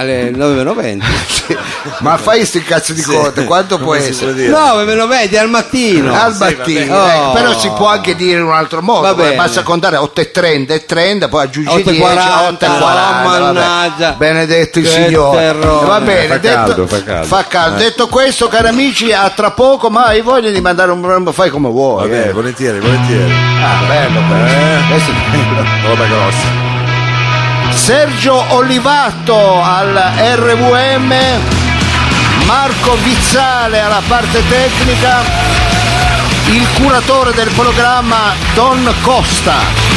Alle 0.00 0.30
9.20. 0.30 1.02
Ma 2.00 2.16
fai 2.16 2.44
sti 2.46 2.62
cazzo 2.62 2.92
di 2.94 3.02
conto, 3.02 3.44
quanto 3.44 3.78
può 3.78 3.94
essere? 3.94 4.32
può 4.32 4.40
dire? 4.40 4.50
9.20 4.52 5.36
al 5.38 5.48
mattino. 5.50 6.14
al 6.14 6.32
sì, 6.32 6.38
mattino, 6.38 6.96
Oh. 6.96 7.32
però 7.32 7.58
si 7.58 7.68
può 7.70 7.86
anche 7.88 8.14
dire 8.16 8.38
in 8.38 8.44
un 8.46 8.52
altro 8.52 8.80
modo, 8.80 9.14
bene. 9.14 9.36
basta 9.36 9.62
contare 9.62 9.96
8.30 9.98 10.70
e 10.70 10.86
30, 10.86 11.28
poi 11.28 11.42
aggiungi 11.42 11.82
10, 11.82 12.00
8.40, 12.00 12.02
8.40, 12.02 12.66
no, 12.68 12.78
vabbè. 12.78 13.28
mannaggia. 13.28 14.12
benedetto 14.12 14.78
il 14.78 14.84
Che 14.86 14.90
Signore. 14.90 15.38
terrore. 15.38 15.86
Va 15.86 16.00
bene, 16.00 16.26
Fa 16.28 16.38
detto, 16.38 16.54
caldo, 16.64 16.86
fa 16.86 17.02
caldo. 17.02 17.26
fa 17.26 17.44
caldo. 17.46 17.76
Eh. 17.76 17.84
Detto 17.84 18.08
questo, 18.08 18.48
cari 18.48 18.68
amici, 18.68 19.12
a 19.12 19.28
tra 19.30 19.50
poco, 19.50 19.90
ma 19.90 20.04
hai 20.06 20.22
voglia 20.22 20.50
di 20.50 20.60
mandare 20.62 20.92
un 20.92 21.30
fai 21.32 21.50
come 21.50 21.68
vuoi. 21.68 22.08
Vabbè, 22.08 22.28
eh. 22.28 22.32
volentieri, 22.32 22.78
volentieri. 22.80 23.32
Ah, 23.32 23.86
bello, 23.86 24.20
questo. 24.28 24.56
Eh. 24.56 24.88
Questo 24.88 25.10
è 25.10 25.14
bello. 25.30 25.88
Roba 25.88 26.04
grossa. 26.06 26.69
Sergio 27.90 28.44
Olivato 28.54 29.60
al 29.60 30.00
RVM, 30.36 31.12
Marco 32.46 32.94
Vizzale 33.02 33.80
alla 33.80 34.00
parte 34.06 34.46
tecnica, 34.46 35.20
il 36.52 36.68
curatore 36.74 37.32
del 37.32 37.50
programma 37.50 38.32
Don 38.54 38.94
Costa. 39.02 39.89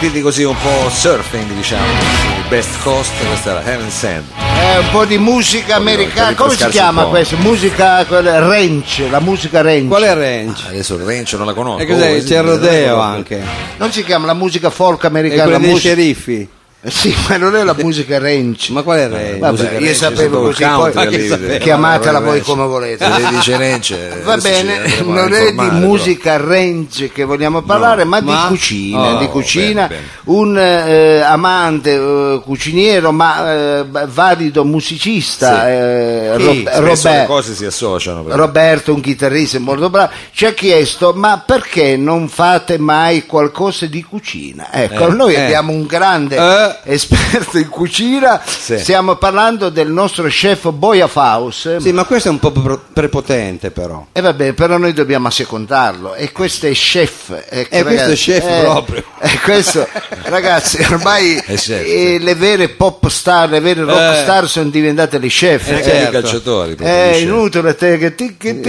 Partiti 0.00 0.22
così 0.22 0.44
un 0.44 0.56
po' 0.62 0.88
surfing, 0.88 1.52
diciamo, 1.52 1.84
sui 1.84 2.48
Best 2.48 2.82
Coast, 2.82 3.10
questa 3.26 3.50
era 3.50 3.70
Heaven 3.70 3.90
Sand. 3.90 4.24
È 4.34 4.78
un 4.78 4.88
po' 4.92 5.04
di 5.04 5.18
musica 5.18 5.76
americana. 5.76 6.34
Come 6.34 6.56
si 6.56 6.66
chiama 6.68 7.04
questo? 7.04 7.36
Musica 7.36 8.02
range, 8.08 9.10
la 9.10 9.20
musica 9.20 9.60
range. 9.60 9.88
Qual 9.88 10.02
è 10.02 10.08
il 10.08 10.16
range? 10.16 10.68
Adesso 10.68 10.94
il 10.94 11.02
ranch 11.02 11.34
non 11.34 11.44
la 11.44 11.52
conosco. 11.52 11.82
E 11.82 11.86
cos'è? 11.86 12.16
Oh, 12.18 12.24
C'è 12.24 12.36
il 12.38 12.42
rodeo 12.42 12.98
anche. 12.98 13.42
Non 13.76 13.92
si 13.92 14.02
chiama 14.02 14.24
la 14.24 14.32
musica 14.32 14.70
folk 14.70 15.04
E 15.04 15.06
americana? 15.08 15.42
quelli 15.42 15.52
la 15.52 15.58
dei 15.58 15.70
musica- 15.70 15.92
sceriffi. 15.94 16.48
Eh 16.82 16.90
Sì, 16.90 17.14
ma 17.28 17.36
non 17.36 17.54
è 17.56 17.62
la 17.62 17.74
musica 17.78 18.18
range. 18.18 18.72
Ma 18.72 18.80
qual 18.82 19.00
è 19.00 19.08
range? 19.08 19.36
Vabbè, 19.38 19.50
musica 19.52 19.70
io 19.72 19.78
range, 19.80 19.94
sapevo 19.94 20.16
sapevo 20.16 20.40
così, 20.44 20.62
country 20.62 20.92
poi 20.92 21.38
lì, 21.38 21.48
lì. 21.52 21.58
chiamatela 21.58 22.20
voi 22.20 22.28
range. 22.30 22.42
come 22.44 22.64
volete. 22.66 23.04
Se 23.04 23.28
dice 23.28 23.56
ranch, 23.58 23.90
eh, 23.90 24.20
Va 24.24 24.36
bene, 24.38 24.78
non 25.04 25.30
è 25.34 25.40
di 25.42 25.48
informare, 25.48 25.68
però. 25.68 25.86
musica 25.86 26.36
range 26.38 27.10
che 27.12 27.24
vogliamo 27.24 27.60
parlare, 27.60 28.04
ma, 28.04 28.20
ma- 28.22 28.44
di 28.44 28.48
cucina, 28.48 29.14
Oh, 29.14 29.18
di 29.18 29.26
cucina. 29.26 29.86
bene, 29.88 30.00
bene. 30.00 30.06
Un 30.38 30.58
eh, 30.58 31.20
amante 31.20 31.92
eh, 31.92 32.40
cuciniero, 32.42 33.12
ma 33.12 33.52
eh, 33.80 33.84
valido 34.08 34.64
musicista, 34.64 35.60
Sì. 35.64 35.66
eh? 35.68 36.36
Rob- 36.38 36.70
Robert- 36.78 37.26
cose 37.26 37.54
si 37.54 37.66
associano. 37.66 38.22
però. 38.22 38.36
Roberto, 38.36 38.94
un 38.94 39.02
chitarrista 39.02 39.58
molto 39.58 39.90
bravo, 39.90 40.12
ci 40.32 40.46
ha 40.46 40.52
chiesto: 40.54 41.12
ma 41.14 41.42
perché 41.44 41.98
non 41.98 42.28
fate 42.28 42.78
mai 42.78 43.26
qualcosa 43.26 43.84
di 43.84 44.02
cucina? 44.02 44.72
Ecco, 44.72 45.08
Eh, 45.08 45.12
noi 45.12 45.34
eh. 45.34 45.42
abbiamo 45.42 45.72
un 45.72 45.84
grande 45.84 46.38
Eh. 46.84 46.92
esperto 46.94 47.58
in 47.58 47.68
cucina. 47.68 48.40
Sì. 48.44 48.78
Stiamo 48.78 49.16
parlando 49.16 49.68
del 49.68 49.90
nostro 49.90 50.24
chef 50.28 50.70
Boia 50.70 51.06
Faust. 51.06 51.78
Sì, 51.78 51.92
ma 51.92 52.04
questo 52.04 52.28
è 52.28 52.30
un 52.30 52.38
po' 52.38 52.50
pre- 52.52 52.78
prepotente 52.92 53.70
però. 53.70 54.06
E 54.12 54.20
vabbè, 54.20 54.52
però 54.52 54.76
noi 54.78 54.92
dobbiamo 54.92 55.28
assecondarlo. 55.28 56.14
E 56.14 56.32
questo 56.32 56.66
è 56.66 56.72
chef. 56.72 57.30
ecco, 57.48 57.74
Eh, 57.74 57.82
questo 57.82 58.10
è 58.10 58.14
chef 58.14 58.44
eh, 58.44 58.60
proprio. 58.62 59.04
E 59.22 59.38
questo, 59.44 59.86
ragazzi, 60.24 60.82
ormai 60.90 61.40
chef, 61.46 61.68
eh, 61.84 62.18
le 62.18 62.34
vere 62.34 62.68
pop 62.70 63.06
star, 63.08 63.50
le 63.50 63.60
vere 63.60 63.84
rock 63.84 64.16
Eh. 64.18 64.22
star 64.22 64.48
sono 64.48 64.70
diventate 64.70 65.18
le 65.18 65.28
chef. 65.28 65.68
Eh, 65.68 65.74
Anche 65.74 65.84
certo. 65.84 66.08
i 66.08 66.20
calciatori. 66.20 66.74
proprio, 66.74 66.96
È 66.96 67.14
inutile 67.16 67.74
te 67.74 67.98
che 67.98 68.14
ticchi 68.14 68.60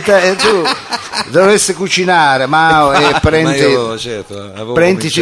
te- 0.00 0.28
e 0.30 0.36
tu 0.36 0.62
dovresti 1.30 1.74
cucinare 1.74 2.44
e 2.44 2.46
Ma 2.46 3.18
prendi 3.20 3.58
io, 3.58 3.98
certo, 3.98 4.52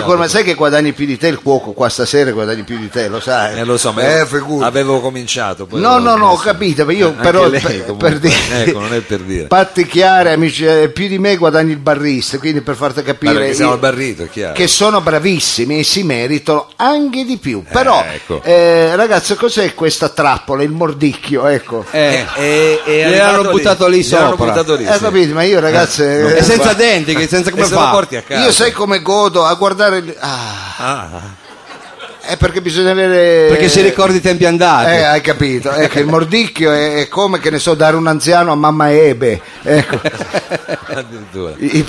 con 0.02 0.18
ma 0.18 0.28
sai 0.28 0.44
che 0.44 0.54
guadagni 0.54 0.92
più 0.92 1.06
di 1.06 1.16
te 1.18 1.28
il 1.28 1.40
cuoco 1.40 1.72
qua 1.72 1.88
stasera 1.94 2.30
guadagni 2.32 2.62
più 2.64 2.76
di 2.78 2.88
te 2.90 3.06
lo 3.08 3.20
sai 3.20 3.58
Eh, 3.60 3.64
lo 3.64 3.76
so, 3.78 3.92
ma 3.92 4.02
eh, 4.02 4.26
avevo 4.60 5.00
cominciato. 5.00 5.66
poi 5.66 5.80
No, 5.80 5.98
no, 5.98 6.16
no, 6.16 6.30
ho 6.30 6.36
capito, 6.36 6.84
ma 6.84 6.92
io 6.92 7.08
Anche 7.08 7.22
però 7.22 7.46
lei, 7.48 7.60
per, 7.60 7.80
comunque. 7.84 8.08
per 8.10 8.18
dire, 8.18 8.34
Ecco, 8.64 8.80
non 8.80 8.92
è 8.94 9.00
per 9.00 9.20
dire. 9.20 9.46
patti 9.46 9.86
chiare, 9.86 10.32
amici, 10.32 10.64
eh, 10.66 10.88
più 10.88 11.06
di 11.08 11.18
me 11.18 11.36
guadagni 11.36 11.70
il 11.70 11.78
barrista, 11.78 12.38
quindi 12.38 12.60
per 12.62 12.74
farti 12.74 13.02
capire 13.02 13.48
io- 13.50 13.70
al 13.70 13.78
barrito, 13.78 14.28
che 14.52 14.66
sono 14.66 15.00
bravissimi 15.00 15.78
e 15.78 15.84
si 15.84 16.02
meritano 16.02 16.68
anche 16.76 17.24
di 17.24 17.36
più. 17.38 17.62
Però, 17.70 18.04
ecco. 18.12 18.42
eh, 18.42 18.96
ragazzi, 18.96 19.34
cos'è 19.36 19.72
questa 19.74 20.08
trappola, 20.08 20.62
il 20.64 20.70
mordicchio? 20.70 21.46
Ecco. 21.46 21.84
Eh, 21.90 22.26
e, 22.36 22.80
e 22.84 23.02
è 23.04 23.08
Gliel'hanno 23.08 23.34
arrivato 23.34 23.50
buttato 23.50 23.86
lì 23.86 24.00
Gliel'hanno 24.02 24.30
sopra. 24.30 24.46
buttato 24.46 24.74
lì, 24.74 24.84
Eh, 24.84 24.92
sì. 24.92 24.98
capito, 24.98 25.34
ma 25.34 25.42
io 25.44 25.60
ragazzi... 25.60 26.02
eh, 26.02 26.42
senza 26.42 26.72
denti, 26.72 27.14
che 27.14 27.28
senza 27.28 27.50
come 27.50 27.64
fa? 27.64 27.90
porti 27.90 28.16
a 28.16 28.22
casa. 28.22 28.44
Io 28.44 28.50
sai 28.52 28.72
come 28.72 29.00
godo 29.00 29.44
a 29.44 29.54
guardare. 29.54 29.98
il- 29.98 30.16
Ah, 30.18 30.62
Ah, 30.76 31.08
è 32.26 32.36
perché 32.36 32.60
bisogna 32.60 32.90
avere. 32.90 33.46
Perché 33.48 33.68
si 33.68 33.80
ricordi 33.80 34.16
i 34.16 34.20
tempi 34.20 34.44
andati. 34.44 34.90
Eh, 34.90 35.02
hai 35.02 35.20
capito. 35.20 35.70
Ecco, 35.72 35.98
il 35.98 36.06
mordicchio 36.06 36.72
è, 36.72 36.94
è 36.96 37.08
come 37.08 37.38
che 37.40 37.50
ne 37.50 37.58
so, 37.58 37.74
dare 37.74 37.96
un 37.96 38.06
anziano 38.06 38.52
a 38.52 38.54
mamma 38.54 38.90
Ebe. 38.92 39.40
Ecco. 39.62 40.00
addirittura. 40.94 41.52
I- 41.58 41.78
i 41.78 41.82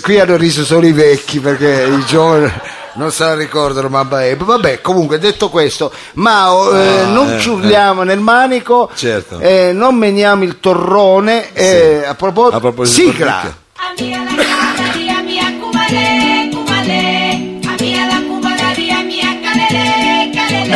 qui 0.00 0.18
hanno 0.20 0.36
riso 0.36 0.64
solo 0.64 0.86
i 0.86 0.92
vecchi 0.92 1.40
perché 1.40 1.86
i 1.88 2.04
giovani 2.06 2.50
non 2.96 3.10
se 3.10 3.24
la 3.24 3.34
ricordano 3.34 3.88
mamma 3.88 4.24
Ebe. 4.24 4.44
Vabbè, 4.44 4.80
comunque 4.80 5.18
detto 5.18 5.48
questo, 5.50 5.92
ma 6.14 6.46
eh, 6.72 7.04
non 7.06 7.32
eh, 7.34 7.40
ci 7.40 7.48
urliamo 7.48 8.02
nel 8.02 8.20
manico, 8.20 8.90
Certo. 8.94 9.38
eh, 9.40 9.70
non 9.72 9.96
meniamo 9.96 10.44
il 10.44 10.60
torrone. 10.60 11.52
eh, 11.52 12.04
a, 12.06 12.14
propos- 12.14 12.52
A 12.54 12.60
proposito 12.60 13.10
sigla. 13.10 13.40
mordicchio. 13.42 13.62
Amiga 13.76 14.18
la 14.18 14.30
cumbaria, 14.30 15.22
mia 15.22 15.52
cumale, 15.60 16.33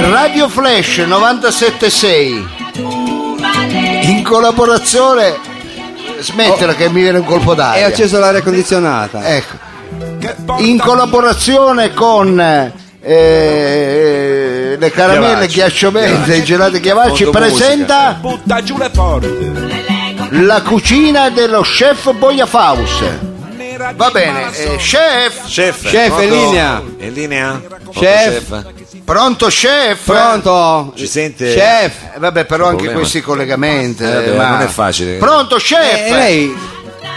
Radio 0.00 0.48
Flash 0.48 0.98
976 0.98 2.46
Cumale. 2.74 4.00
in 4.04 4.22
collaborazione 4.22 5.34
smettila 6.20 6.74
che 6.74 6.88
mi 6.88 7.02
viene 7.02 7.18
un 7.18 7.24
colpo 7.24 7.54
d'aria 7.54 7.86
ha 7.86 7.88
acceso 7.88 8.18
l'aria 8.18 8.42
condizionata. 8.42 9.34
ecco 9.36 9.56
in 10.58 10.78
collaborazione 10.78 11.92
con 11.94 12.38
eh, 12.40 12.72
le 14.78 14.90
caramelle 14.90 15.46
Chiavacci. 15.46 15.54
ghiacciomenti 15.54 16.30
e 16.32 16.36
i 16.36 16.44
gelati 16.44 16.80
chiavacci 16.80 17.24
presenta 17.26 18.16
Butta 18.20 18.62
giù 18.62 18.76
le 18.78 18.90
porte. 18.90 19.36
la 20.30 20.62
cucina 20.62 21.30
dello 21.30 21.60
chef 21.62 22.12
Boia 22.14 22.46
Faust 22.46 23.04
va 23.94 24.10
bene 24.10 24.50
eh, 24.56 24.76
chef 24.76 25.46
Chef, 25.46 25.88
Chef, 25.88 26.18
è 26.18 26.24
in 26.24 26.30
linea? 26.30 26.82
È 26.98 27.04
in 27.04 27.12
linea? 27.12 27.60
Chef? 27.92 28.64
Pronto 29.04 29.46
chef 29.46 30.04
Pronto? 30.04 30.92
Ci 30.96 31.06
sente? 31.06 31.52
Chef? 31.54 31.94
Eh, 32.14 32.18
vabbè 32.18 32.44
però 32.44 32.64
anche 32.64 32.76
Problema. 32.76 32.98
questi 33.00 33.20
collegamenti 33.20 34.02
Eh, 34.02 34.12
vabbè, 34.12 34.36
ma- 34.36 34.48
non 34.50 34.60
è 34.62 34.66
facile. 34.66 35.16
pronto 35.16 35.56
chef 35.56 36.06
Eh, 36.06 36.10
lei 36.10 36.56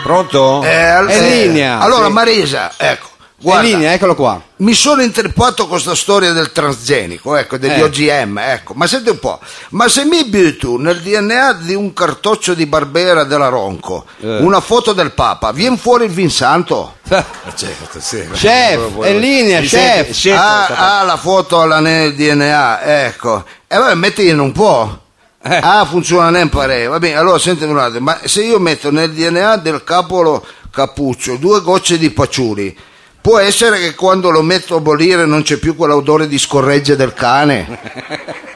Pronto? 0.03 0.63
Eh, 0.63 0.75
al- 0.83 1.07
È 1.07 1.15
in 1.15 1.23
eh, 1.23 1.45
linea, 1.45 1.79
Allora, 1.79 2.07
sì. 2.07 2.11
Marisa, 2.11 2.71
ecco, 2.75 3.09
guarda, 3.41 3.67
in 3.67 3.73
linea, 3.73 3.93
eccolo 3.93 4.15
qua. 4.15 4.41
mi 4.57 4.73
sono 4.73 5.01
intrippato 5.01 5.63
con 5.63 5.71
questa 5.71 5.95
storia 5.95 6.31
del 6.31 6.51
transgenico, 6.51 7.35
ecco, 7.35 7.57
degli 7.57 7.71
Eh. 7.79 7.83
OGM, 7.83 8.37
ecco. 8.39 8.73
Ma 8.75 8.87
senti 8.87 9.09
un 9.09 9.19
po', 9.19 9.39
ma 9.69 9.87
se 9.87 10.05
mi 10.05 10.23
butto 10.25 10.77
nel 10.77 11.01
DNA 11.01 11.53
di 11.53 11.73
un 11.73 11.93
cartoccio 11.93 12.53
di 12.53 12.65
Barbera 12.65 13.23
della 13.23 13.47
Ronco, 13.47 14.05
Eh. 14.21 14.37
una 14.39 14.59
foto 14.59 14.93
del 14.93 15.11
Papa, 15.11 15.51
viene 15.51 15.77
fuori 15.77 16.05
il 16.05 16.11
Vinsanto? 16.11 16.95
Certo, 17.07 17.99
sì. 17.99 18.27
Chef, 18.33 18.99
è 19.01 19.09
in 19.09 19.19
linea, 19.19 19.59
Mi 19.59 19.67
chef. 19.67 19.79
sente? 20.05 20.11
Chef, 20.13 20.37
ah, 20.37 20.99
ah, 20.99 21.03
la 21.03 21.17
foto 21.17 21.59
alla 21.61 21.79
nel 21.79 22.15
DNA, 22.15 23.05
ecco. 23.05 23.43
E 23.67 23.77
vabbè, 23.77 23.95
metti 23.95 24.31
non 24.33 24.51
può. 24.51 24.97
Eh. 25.43 25.59
Ah, 25.61 25.85
funziona 25.85 26.29
nem 26.29 26.49
pare. 26.49 26.85
Va 26.85 26.99
bene, 26.99 27.17
allora 27.17 27.39
senti 27.39 27.63
un 27.63 27.77
attimo, 27.77 28.01
ma 28.01 28.19
se 28.25 28.43
io 28.43 28.59
metto 28.59 28.91
nel 28.91 29.11
DNA 29.11 29.57
del 29.57 29.83
capolo 29.83 30.45
cappuccio 30.69 31.35
due 31.37 31.61
gocce 31.61 31.97
di 31.97 32.11
paciuli, 32.11 32.77
può 33.21 33.37
essere 33.37 33.79
che 33.79 33.95
quando 33.95 34.29
lo 34.29 34.41
metto 34.41 34.75
a 34.75 34.79
bollire 34.79 35.25
non 35.25 35.43
c'è 35.43 35.57
più 35.57 35.75
quell'odore 35.75 36.27
di 36.27 36.37
scorregge 36.37 36.95
del 36.95 37.13
cane? 37.13 38.39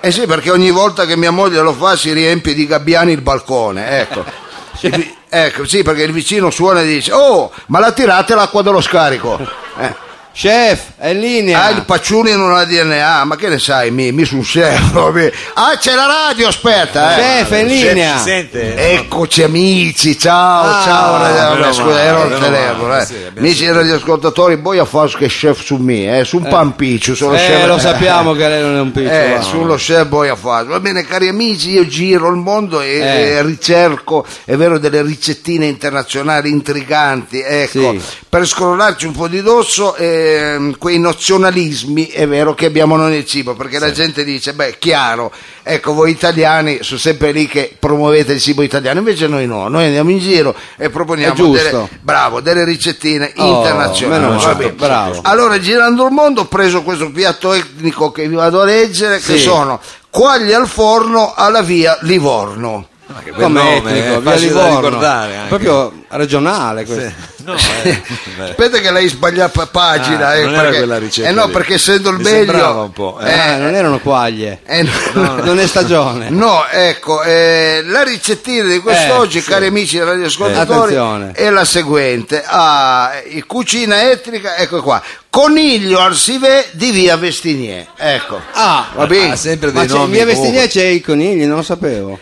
Eh 0.00 0.12
sì, 0.12 0.26
perché 0.26 0.52
ogni 0.52 0.70
volta 0.70 1.06
che 1.06 1.16
mia 1.16 1.32
moglie 1.32 1.60
lo 1.60 1.72
fa 1.72 1.96
si 1.96 2.12
riempie 2.12 2.54
di 2.54 2.68
gabbiani 2.68 3.10
il 3.10 3.20
balcone, 3.20 3.98
ecco. 3.98 4.24
Il 4.82 5.16
Ecco, 5.30 5.66
sì, 5.66 5.82
perché 5.82 6.04
il 6.04 6.12
vicino 6.12 6.50
suona 6.50 6.80
e 6.80 6.86
dice, 6.86 7.12
oh, 7.12 7.52
ma 7.66 7.80
la 7.80 7.92
tirate 7.92 8.34
l'acqua 8.34 8.62
dello 8.62 8.80
scarico. 8.80 9.38
Eh. 9.78 10.06
Chef, 10.40 10.90
è 10.98 11.08
in 11.08 11.18
linea. 11.18 11.64
Ah, 11.64 11.70
il 11.70 11.82
Pacciuni 11.82 12.30
non 12.30 12.54
ha 12.54 12.62
DNA, 12.64 13.24
ma 13.24 13.34
che 13.34 13.48
ne 13.48 13.58
sai, 13.58 13.90
mi, 13.90 14.12
mi 14.12 14.24
sul 14.24 14.44
serio. 14.46 15.10
mi- 15.10 15.28
Ah, 15.54 15.76
c'è 15.76 15.96
la 15.96 16.06
radio, 16.28 16.46
aspetta. 16.46 17.16
Eh. 17.16 17.20
Chef, 17.42 17.50
è 17.50 17.58
in 17.58 17.66
linea. 17.66 18.22
Eccoci 18.24 19.42
amici, 19.42 20.16
ciao, 20.16 20.62
Ah, 20.62 20.82
ciao, 20.84 21.16
radio- 21.20 21.60
vabbè, 21.60 21.72
scusa, 21.74 22.00
ero 22.04 22.22
al 22.22 22.38
telefono. 22.38 22.96
eh. 22.98 23.04
sì, 23.04 23.14
Amici 23.36 23.54
sentito. 23.56 23.78
radioascoltatori, 23.80 24.56
voi 24.62 24.78
a 24.78 24.84
fare 24.84 25.10
che 25.18 25.26
chef 25.26 25.60
su 25.60 25.74
me, 25.74 26.20
eh, 26.20 26.24
su 26.24 26.36
un 26.36 26.46
pampiccio, 26.46 27.16
sono 27.16 27.34
Eh, 27.34 27.38
chef- 27.38 27.66
lo 27.66 27.78
sappiamo 27.80 28.32
che 28.34 28.46
lei 28.48 28.62
non 28.62 28.76
è 28.76 28.80
un 28.80 28.92
piccolo. 28.92 29.10
eh, 29.12 29.32
va. 29.34 29.42
sullo 29.42 29.74
chef 29.74 30.06
voi 30.06 30.28
a 30.28 30.36
fare. 30.36 30.66
Va 30.68 30.78
bene, 30.78 31.02
cari 31.04 31.26
amici, 31.26 31.70
io 31.70 31.84
giro 31.88 32.28
il 32.28 32.36
mondo 32.36 32.80
e, 32.80 32.90
Eh. 33.00 33.28
e 33.32 33.42
ricerco, 33.42 34.24
è 34.44 34.54
vero, 34.54 34.78
delle 34.78 35.02
ricettine 35.02 35.66
internazionali 35.66 36.48
intriganti, 36.48 37.40
ecco, 37.44 37.90
Sì. 37.90 38.00
per 38.28 38.46
scrollarci 38.46 39.06
un 39.06 39.12
po' 39.14 39.26
di 39.26 39.42
dosso 39.42 39.96
ehm, 40.36 40.78
quei 40.78 40.98
nozionalismi, 40.98 42.06
è 42.08 42.26
vero, 42.26 42.54
che 42.54 42.66
abbiamo 42.66 42.96
noi 42.96 43.10
nel 43.10 43.24
cibo, 43.24 43.54
perché 43.54 43.78
la 43.78 43.90
gente 43.92 44.24
dice, 44.24 44.52
beh, 44.52 44.76
chiaro, 44.78 45.32
ecco, 45.62 45.92
voi 45.94 46.10
italiani 46.10 46.78
sono 46.82 46.98
sempre 46.98 47.32
lì 47.32 47.46
che 47.46 47.74
promuovete 47.78 48.32
il 48.34 48.40
cibo 48.40 48.62
italiano, 48.62 48.98
invece 48.98 49.26
noi 49.26 49.46
no, 49.46 49.68
noi 49.68 49.84
andiamo 49.86 50.10
in 50.10 50.18
giro 50.18 50.54
e 50.76 50.90
proponiamo 50.90 51.50
delle, 51.52 51.88
bravo, 52.00 52.40
delle 52.40 52.64
ricettine 52.64 53.32
Oh, 53.36 53.56
internazionali. 53.56 54.70
bravo. 54.72 55.20
Allora, 55.22 55.58
girando 55.60 56.04
il 56.06 56.12
mondo, 56.12 56.42
ho 56.42 56.46
preso 56.46 56.82
questo 56.82 57.10
piatto 57.10 57.52
etnico 57.52 58.10
che 58.12 58.26
vi 58.28 58.34
vado 58.34 58.60
a 58.60 58.64
leggere, 58.64 59.16
che 59.18 59.36
Sì. 59.36 59.38
sono 59.38 59.80
quaglie 60.10 60.54
al 60.54 60.66
forno 60.66 61.34
alla 61.34 61.62
via 61.62 61.96
Livorno. 62.02 62.88
Ma 63.10 63.20
che 63.24 63.30
bel 63.30 63.40
Come 63.42 63.62
nome, 63.62 63.76
etnico, 63.76 64.16
è 64.16 64.20
via 64.20 64.34
Livorno. 64.34 64.80
ricordare 64.80 65.36
anche. 65.36 65.48
Proprio 65.48 65.92
regionale 66.08 66.84
questo. 66.84 67.12
Aspetta 68.42 68.78
che 68.78 68.90
lei 68.90 69.08
sbaglia 69.08 69.48
pa- 69.48 69.66
pagina. 69.66 70.28
Ah, 70.28 70.36
eh, 70.36 70.42
non 70.42 70.52
era 70.52 70.62
perché, 70.62 70.76
quella 70.78 70.98
ricetta 70.98 71.28
eh 71.28 71.32
no, 71.32 71.48
perché 71.48 71.74
essendo 71.74 72.10
il 72.10 72.16
Mi 72.16 72.22
meglio... 72.24 72.82
un 72.82 72.92
po', 72.92 73.18
eh. 73.20 73.32
Ah, 73.32 73.56
non 73.56 73.74
erano 73.74 73.98
quaglie. 74.00 74.60
eh, 74.66 74.86
no, 75.14 75.36
Non 75.42 75.58
è 75.58 75.66
stagione. 75.66 76.30
No, 76.30 76.66
ecco, 76.70 77.22
eh, 77.22 77.82
la 77.86 78.02
ricettina 78.02 78.68
di 78.68 78.78
quest'oggi, 78.80 79.38
Eh, 79.38 79.42
cari 79.42 79.66
amici 79.66 79.98
radioascoltatori, 79.98 80.94
Attenzione. 80.96 81.32
è 81.32 81.50
la 81.50 81.64
seguente. 81.64 82.42
Ah, 82.46 83.12
eh, 83.24 83.44
cucina 83.46 84.10
etnica, 84.10 84.56
ecco 84.56 84.82
qua. 84.82 85.02
Coniglio 85.30 85.98
al 86.00 86.16
Sivé 86.16 86.66
di 86.72 86.90
via 86.90 87.16
Vestinier. 87.16 87.86
Ecco. 87.96 88.40
Ah, 88.52 88.88
Va 88.94 89.06
bene. 89.06 89.32
Ah, 89.32 89.36
sempre 89.36 89.70
ma 89.72 89.80
dei 89.80 89.88
c'è, 89.88 89.94
in 89.94 90.00
nomi. 90.00 90.12
via 90.12 90.24
Vestinier 90.24 90.68
c'è 90.68 90.84
i 90.84 91.00
conigli, 91.00 91.44
non 91.44 91.56
lo 91.56 91.62
sapevo. 91.62 92.18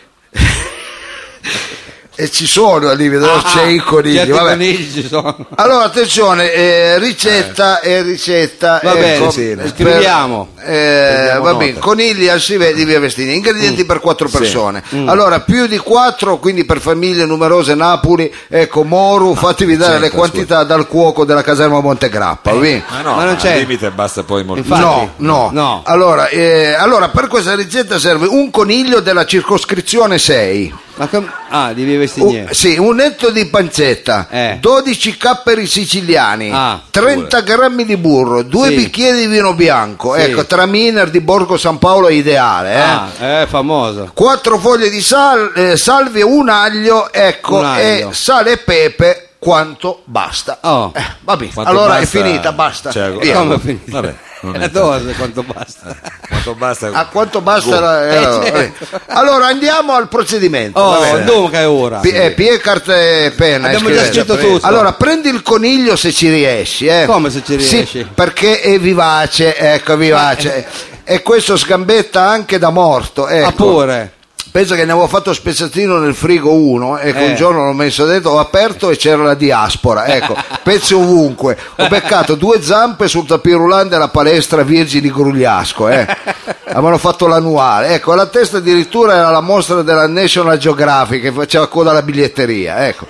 E 2.18 2.30
ci 2.30 2.46
sono 2.46 2.94
lì, 2.94 3.10
vedrò, 3.10 3.42
c'è 3.42 3.64
i 3.64 3.76
conigli. 3.76 4.26
Vabbè. 4.30 4.48
conigli 4.52 5.02
ci 5.02 5.06
sono. 5.06 5.36
Allora, 5.56 5.84
attenzione, 5.84 6.50
eh, 6.50 6.98
ricetta 6.98 7.80
e 7.80 8.00
ricetta. 8.00 8.80
Va 8.82 8.94
bene, 8.94 9.14
ecco, 9.16 9.30
sì, 9.30 9.54
per- 9.54 9.68
scriviamo. 9.68 10.48
eh, 10.64 11.36
va 11.38 11.52
bene, 11.54 11.78
conigli 11.78 12.26
al 12.28 12.42
di 12.42 12.84
via 12.86 13.00
Vestini, 13.00 13.34
ingredienti 13.34 13.84
per 13.84 14.00
quattro 14.00 14.28
persone. 14.30 14.82
Allora, 15.04 15.40
più 15.40 15.66
di 15.66 15.76
quattro, 15.76 16.38
quindi 16.38 16.64
per 16.64 16.80
famiglie 16.80 17.26
numerose 17.26 17.74
Napoli, 17.74 18.32
ecco, 18.48 18.82
Moru, 18.82 19.34
fatevi 19.34 19.76
dare 19.76 19.98
le 19.98 20.00
certo, 20.04 20.16
quantità 20.16 20.64
dal 20.64 20.86
cuoco 20.88 21.26
della 21.26 21.42
caserma 21.42 21.80
Montegrappa, 21.80 22.52
va 22.52 22.58
bene? 22.58 22.82
Ma 22.88 23.02
no, 23.02 23.14
Ma 23.16 23.24
non 23.24 23.36
c'è. 23.36 23.58
limite 23.58 23.90
basta 23.90 24.22
poi. 24.22 24.40
Infatti. 24.46 24.80
No, 24.80 25.12
no, 25.16 25.50
No. 25.52 25.82
Allora, 25.84 26.28
eh, 26.28 26.72
allora, 26.72 27.10
per 27.10 27.26
questa 27.26 27.54
ricetta 27.54 27.98
serve 27.98 28.26
un 28.26 28.50
coniglio 28.50 29.00
della 29.00 29.26
circoscrizione 29.26 30.18
6. 30.18 30.74
Ma 30.98 31.08
com- 31.08 31.30
ah, 31.50 31.74
di 31.74 31.84
via 31.84 31.98
Un, 32.14 32.24
Vestinier. 32.24 32.54
sì, 32.54 32.76
un 32.78 32.96
netto 32.96 33.30
di 33.30 33.46
pancetta, 33.46 34.26
Eh. 34.30 34.58
12 34.60 35.16
capperi 35.16 35.66
siciliani, 35.66 36.50
Ah, 36.52 36.80
30 36.90 37.40
grammi 37.40 37.84
di 37.84 37.96
burro, 37.96 38.42
due 38.42 38.68
Sì. 38.68 38.74
bicchieri 38.76 39.20
di 39.20 39.26
vino 39.26 39.54
bianco, 39.54 40.14
Sì. 40.14 40.22
ecco, 40.22 40.44
Traminer 40.46 41.10
di 41.10 41.20
Borgo 41.20 41.56
San 41.56 41.78
Paolo 41.78 42.08
è 42.08 42.12
ideale, 42.12 42.74
eh. 42.74 42.78
Ah, 42.80 43.42
è 43.42 43.46
famoso. 43.48 44.10
Quattro 44.14 44.58
foglie 44.58 44.88
di 44.90 45.00
sal, 45.00 45.52
eh, 45.54 45.76
salvia, 45.76 46.24
un 46.26 46.48
aglio, 46.48 47.12
ecco, 47.12 47.56
Un 47.58 47.64
aglio. 47.64 48.10
e 48.10 48.14
sale 48.14 48.52
e 48.52 48.56
pepe 48.58 49.28
quanto 49.38 50.02
basta. 50.04 50.58
Oh. 50.62 50.92
Eh, 50.94 51.04
va 51.20 51.36
bene, 51.36 51.52
allora 51.64 51.98
basta- 51.98 52.18
è 52.18 52.22
finita, 52.22 52.52
basta. 52.52 52.90
cioè, 52.90 53.12
Via. 53.12 53.36
Come 53.36 53.54
è 53.54 53.58
finito? 53.58 53.90
Vabbè, 53.92 54.14
non 54.40 54.60
è 54.62 54.68
dose 54.68 55.12
quanto 55.14 55.42
basta. 55.42 55.96
quanto 56.28 56.54
basta. 56.54 56.90
A 56.92 57.06
quanto 57.06 57.40
basta? 57.40 57.80
la- 57.80 58.08
eh, 58.08 58.14
Eh, 58.14 58.16
allora, 58.16 58.44
certo. 58.44 58.86
vabbè. 58.90 59.02
allora 59.08 59.46
andiamo 59.46 59.92
al 59.94 60.08
procedimento. 60.08 60.80
va 60.80 60.98
Oh, 60.98 61.00
bene. 61.00 61.24
dunque 61.24 61.58
è 61.58 61.68
ora. 61.68 61.98
P- 61.98 62.04
eh, 62.12 62.30
P 62.32 62.40
e 62.40 63.32
penna. 63.36 63.66
Abbiamo 63.68 63.88
eh, 63.88 63.92
già 63.94 64.04
scrivete. 64.04 64.12
scritto 64.12 64.36
tutto. 64.36 64.66
Allora, 64.66 64.92
prendi 64.92 65.28
il 65.28 65.42
coniglio 65.42 65.96
se 65.96 66.12
ci 66.12 66.28
riesci. 66.28 66.86
Eh. 66.86 67.04
Come 67.06 67.30
se 67.30 67.42
ci 67.44 67.60
Sì, 67.60 67.76
riesci? 67.76 68.06
perché 68.14 68.60
è 68.60 68.78
vivace, 68.78 69.56
ecco, 69.56 69.96
vivace. 69.96 70.66
E 71.04 71.22
questo 71.22 71.56
sgambetta 71.56 72.20
anche 72.22 72.58
da 72.58 72.70
morto. 72.70 73.28
Ecco. 73.28 73.46
Ah, 73.48 73.52
pure. 73.52 74.12
Penso 74.56 74.74
che 74.74 74.86
ne 74.86 74.92
avevo 74.92 75.06
fatto 75.06 75.34
spezzatino 75.34 75.98
nel 75.98 76.14
frigo 76.14 76.50
uno 76.54 76.96
e 76.96 77.12
che 77.12 77.26
Eh. 77.26 77.28
un 77.28 77.34
giorno 77.34 77.62
l'ho 77.66 77.74
messo 77.74 78.06
dentro, 78.06 78.30
ho 78.30 78.38
aperto 78.38 78.88
e 78.88 78.96
c'era 78.96 79.22
la 79.22 79.34
diaspora, 79.34 80.06
ecco, 80.06 80.34
pezzi 80.64 80.94
ovunque. 80.94 81.58
Ho 81.76 81.88
beccato 81.88 82.36
due 82.36 82.62
zampe 82.62 83.06
sul 83.06 83.26
tapirulante 83.26 83.90
della 83.90 84.08
palestra 84.08 84.62
Virgini 84.62 85.10
Grugliasco, 85.10 85.90
eh. 85.90 86.06
Avevano 86.68 86.96
fatto 86.96 87.26
l'annuale, 87.26 87.88
ecco, 87.88 88.12
alla 88.12 88.26
testa 88.28 88.56
addirittura 88.56 89.14
era 89.16 89.30
la 89.30 89.40
mostra 89.42 89.82
della 89.82 90.08
National 90.08 90.56
Geographic 90.56 91.20
che 91.22 91.32
faceva 91.32 91.68
coda 91.68 91.90
alla 91.90 92.02
biglietteria, 92.02 92.86
ecco. 92.88 93.06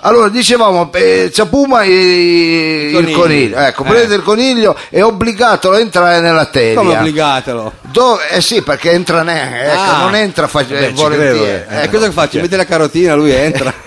Allora, 0.00 0.28
dicevamo, 0.28 0.90
eh, 0.92 1.30
Ciapuma 1.32 1.82
e 1.82 2.88
il 2.88 2.92
coniglio. 2.94 3.18
coniglio, 3.18 3.56
ecco, 3.58 3.82
Eh. 3.82 3.86
prendete 3.86 4.14
il 4.14 4.22
coniglio 4.22 4.76
e 4.90 5.00
obbligatelo 5.02 5.74
a 5.74 5.80
entrare 5.80 6.20
nella 6.20 6.44
telia. 6.44 6.74
Come 6.76 6.96
obbligatelo? 6.98 7.72
Do- 7.80 8.20
eh 8.30 8.40
sì, 8.42 8.60
perché 8.62 8.90
entra 8.92 9.22
ne, 9.22 9.72
ecco, 9.72 9.80
Ah. 9.80 9.98
non 10.02 10.14
entra 10.14 10.46
fa- 10.46 10.64
eh, 10.78 10.88
ci 10.88 10.92
volentieri. 10.94 11.38
credo, 11.38 11.44
eh. 11.70 11.76
E 11.76 11.82
ecco. 11.82 11.96
cosa 11.98 12.10
faccio? 12.12 12.40
Metti 12.40 12.56
la 12.56 12.64
carotina, 12.66 13.14
lui 13.14 13.30
entra. 13.32 13.72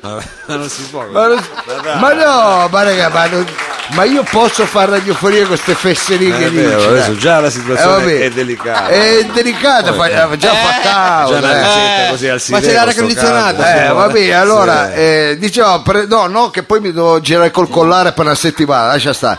Ma 0.00 0.54
non 0.54 0.68
si 0.68 0.82
può. 0.90 1.04
Ma, 1.10 1.26
non- 1.26 1.44
ma 2.00 2.12
no, 2.14 2.68
ma, 2.70 2.82
raga, 2.82 3.08
ma, 3.10 3.26
non- 3.26 3.46
ma 3.92 4.04
io 4.04 4.22
posso 4.22 4.64
fare 4.66 4.92
radiofonia 4.92 5.38
con 5.40 5.48
queste 5.48 5.74
fesserie 5.74 6.28
Eh, 6.38 6.50
vero, 6.50 6.80
cioè. 6.80 6.90
adesso 6.90 7.16
già 7.16 7.40
la 7.40 7.48
Eh, 7.48 7.50
situazione 7.50 7.90
vabbè. 8.04 8.20
è 8.20 8.30
delicata. 8.30 8.86
È 8.88 9.24
delicata, 9.32 9.92
fa- 9.92 10.06
eh, 10.32 10.36
già 10.38 10.52
eh. 12.06 12.10
così 12.10 12.28
al 12.28 12.42
ma 12.48 12.60
c'è 12.60 12.72
l'aria 12.72 12.94
condizionata. 12.94 13.84
Eh, 13.84 13.92
vabbè, 13.92 14.30
allora, 14.32 14.88
Sì. 14.92 14.94
eh, 15.00 15.36
dicevamo, 15.38 15.82
pre- 15.82 16.06
no, 16.06 16.26
no, 16.26 16.50
che 16.50 16.62
poi 16.62 16.80
mi 16.80 16.92
devo 16.92 17.20
girare 17.20 17.50
col 17.50 17.68
collare 17.68 18.12
per 18.12 18.24
una 18.24 18.34
settimana, 18.34 18.86
lascia 18.88 19.12
stare. 19.12 19.38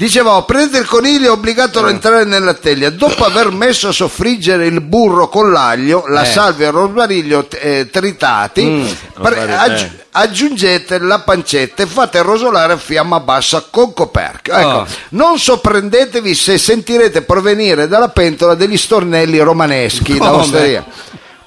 Dicevamo, 0.00 0.44
prende 0.44 0.78
il 0.78 0.86
coniglio 0.86 1.26
e 1.26 1.28
obbligatelo 1.28 1.86
a 1.86 1.90
entrare 1.90 2.24
nella 2.24 2.54
teglia. 2.54 2.88
Dopo 2.88 3.22
aver 3.22 3.50
messo 3.50 3.88
a 3.88 3.92
soffriggere 3.92 4.64
il 4.64 4.80
burro 4.80 5.28
con 5.28 5.52
l'aglio, 5.52 6.04
la 6.06 6.22
Eh. 6.22 6.24
salvia 6.24 6.64
e 6.64 6.68
il 6.70 6.74
rosmariglio 6.74 7.46
eh, 7.50 7.86
tritati, 7.92 8.96
per- 9.20 9.34
Rosmarillo, 9.34 9.56
aggi- 9.58 9.84
eh. 9.84 10.04
aggiungete 10.12 10.98
la 11.00 11.18
pancetta 11.18 11.82
e 11.82 11.86
fate 11.86 12.22
rosolare 12.22 12.72
a 12.72 12.76
fiamma 12.78 13.20
bassa 13.20 13.66
con 13.68 13.92
coperchio. 13.92 14.54
Ecco, 14.54 14.68
Oh. 14.68 14.86
non 15.10 15.38
sorprendetevi 15.38 16.34
se 16.34 16.56
sentirete 16.56 17.20
provenire 17.20 17.86
dalla 17.86 18.08
pentola 18.08 18.54
degli 18.54 18.78
stornelli 18.78 19.38
romaneschi 19.40 20.16
da 20.16 20.28
Come? 20.30 20.40
osteria. 20.42 20.84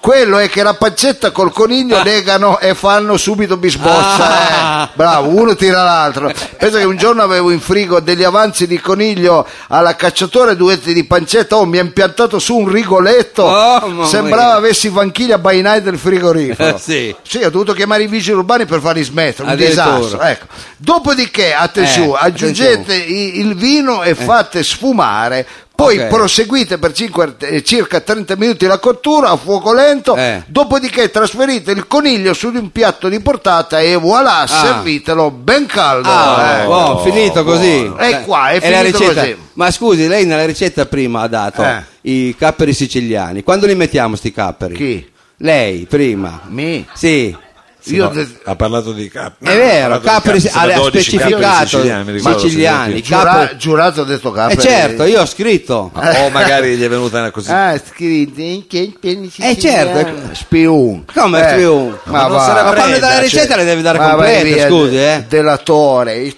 Quello 0.04 0.38
è 0.38 0.50
che 0.50 0.64
la 0.64 0.74
pancetta 0.74 1.32
col 1.32 1.54
coniglio 1.54 2.04
legano 2.04 2.60
e 2.60 2.76
fanno 2.76 3.16
subito 3.16 3.56
bisboccia. 3.56 4.28
Ah. 4.28 4.84
eh. 4.84 4.90
Bravo, 4.96 5.30
uno 5.30 5.56
tira 5.56 5.82
l'altro. 5.82 6.30
Penso 6.58 6.78
che 6.78 6.84
un 6.84 6.98
giorno 6.98 7.22
avevo 7.22 7.52
in 7.52 7.62
frigo 7.62 8.02
degli 8.02 8.26
avanzi 8.26 8.68
di 8.68 8.82
coniglio 8.82 9.48
alla 9.70 9.96
cacciatore, 9.96 10.58
due 10.58 10.78
di 10.78 11.06
pancetta. 11.06 11.56
Oh, 11.56 11.66
mi 11.66 11.78
ha 11.78 11.82
impiantato 11.82 12.38
su 12.38 12.54
un 12.58 12.68
rigoletto. 12.68 13.44
Oh, 13.44 14.06
Sembrava 14.06 14.48
mia. 14.48 14.56
avessi 14.56 14.90
vanchiglia 14.90 15.38
bainai 15.38 15.82
del 15.82 15.98
frigorifero. 15.98 16.76
Eh, 16.76 16.80
sì. 16.80 17.16
Sì, 17.26 17.38
ho 17.38 17.50
dovuto 17.50 17.72
chiamare 17.72 18.04
i 18.04 18.08
vigili 18.08 18.36
urbani 18.36 18.66
per 18.66 18.82
farli 18.82 19.04
smettere, 19.04 19.48
un 19.52 19.56
disastro. 19.56 20.20
Ecco. 20.20 20.46
Dopodiché, 20.76 21.54
attenzione, 21.54 22.08
Eh, 22.12 22.18
aggiungete 22.20 22.94
i- 22.94 23.40
il 23.40 23.56
vino 23.56 24.04
e 24.04 24.16
fate 24.16 24.64
sfumare. 24.66 25.48
Poi 25.76 25.98
Ok. 25.98 26.08
proseguite 26.08 26.78
per 26.78 26.94
eh, 27.40 27.64
circa 27.64 28.00
30 28.00 28.36
minuti 28.38 28.66
la 28.68 28.78
cottura 28.78 29.30
a 29.32 29.38
fuoco 29.38 29.74
lento, 29.74 30.16
Eh. 30.16 30.44
dopodiché 30.46 31.10
trasferite 31.10 31.72
il 31.72 31.88
coniglio 31.88 32.34
su 32.34 32.52
di 32.52 32.58
un 32.58 32.72
piatto 32.72 33.10
di 33.10 33.20
portata 33.20 33.80
e 33.80 33.96
voilà, 33.96 34.46
servitelo 34.48 35.32
ben 35.32 35.66
caldo. 35.66 36.08
Ah, 36.10 36.60
eh. 36.62 36.66
buon, 36.66 37.02
finito 37.04 37.44
così. 37.44 37.92
E 37.98 38.22
qua, 38.24 38.50
è 38.50 38.70
la 38.70 38.78
finito 38.80 39.04
così. 39.04 39.36
Ma 39.54 39.72
scusi, 39.72 40.08
lei 40.08 40.26
nella 40.26 40.46
ricetta 40.46 40.86
prima 40.86 41.22
ha 41.22 41.28
dato 41.28 41.64
Eh. 41.64 41.84
i 42.02 42.36
capperi 42.38 42.74
siciliani. 42.74 43.42
Quando 43.44 43.66
li 43.66 43.76
mettiamo 43.76 44.16
sti 44.16 44.32
capperi? 44.32 44.76
Chi? 44.76 45.12
Lei 45.38 45.86
prima. 45.90 46.42
Mi? 46.50 46.88
Sì. 46.94 47.36
Sì, 47.86 47.96
Io 47.96 48.10
ha 48.46 48.56
parlato 48.56 48.94
di 48.94 49.10
cap. 49.10 49.34
È 49.44 49.54
vero, 49.58 50.00
capperi 50.00 50.40
si- 50.40 50.48
ha, 50.48 50.62
ha 50.62 50.84
specificato 50.86 51.66
siciliani, 51.66 52.20
siciliani. 52.20 53.02
Giura- 53.02 53.56
giurato 53.58 54.02
ho 54.02 54.04
detto 54.06 54.30
Eh 54.30 54.34
capri. 54.36 54.62
certo, 54.62 55.04
io 55.04 55.20
ho 55.20 55.26
scritto. 55.26 55.92
O 55.94 56.30
magari 56.30 56.78
gli 56.78 56.84
è 56.84 56.88
venuta 56.88 57.20
una 57.20 57.32
così. 57.32 57.52
Ah, 57.52 57.78
scritti 57.86 58.66
che 58.70 58.94
Eh 59.38 59.60
certo. 59.60 60.34
Spiun. 60.34 61.04
Come 61.14 61.46
Eh, 61.46 61.50
spiun? 61.58 61.98
Ma, 62.06 62.22
non 62.22 62.32
va. 62.38 62.64
Ma 62.64 62.74
quando 62.74 63.00
dà 63.00 63.08
la 63.08 63.14
cioè. 63.16 63.22
ricetta 63.24 63.56
le 63.58 63.66
deve 63.66 63.82
dare 63.82 63.98
Ma 63.98 64.10
completa, 64.12 64.68
scusi, 64.68 64.98
eh. 64.98 65.26
Delatore. 65.28 66.34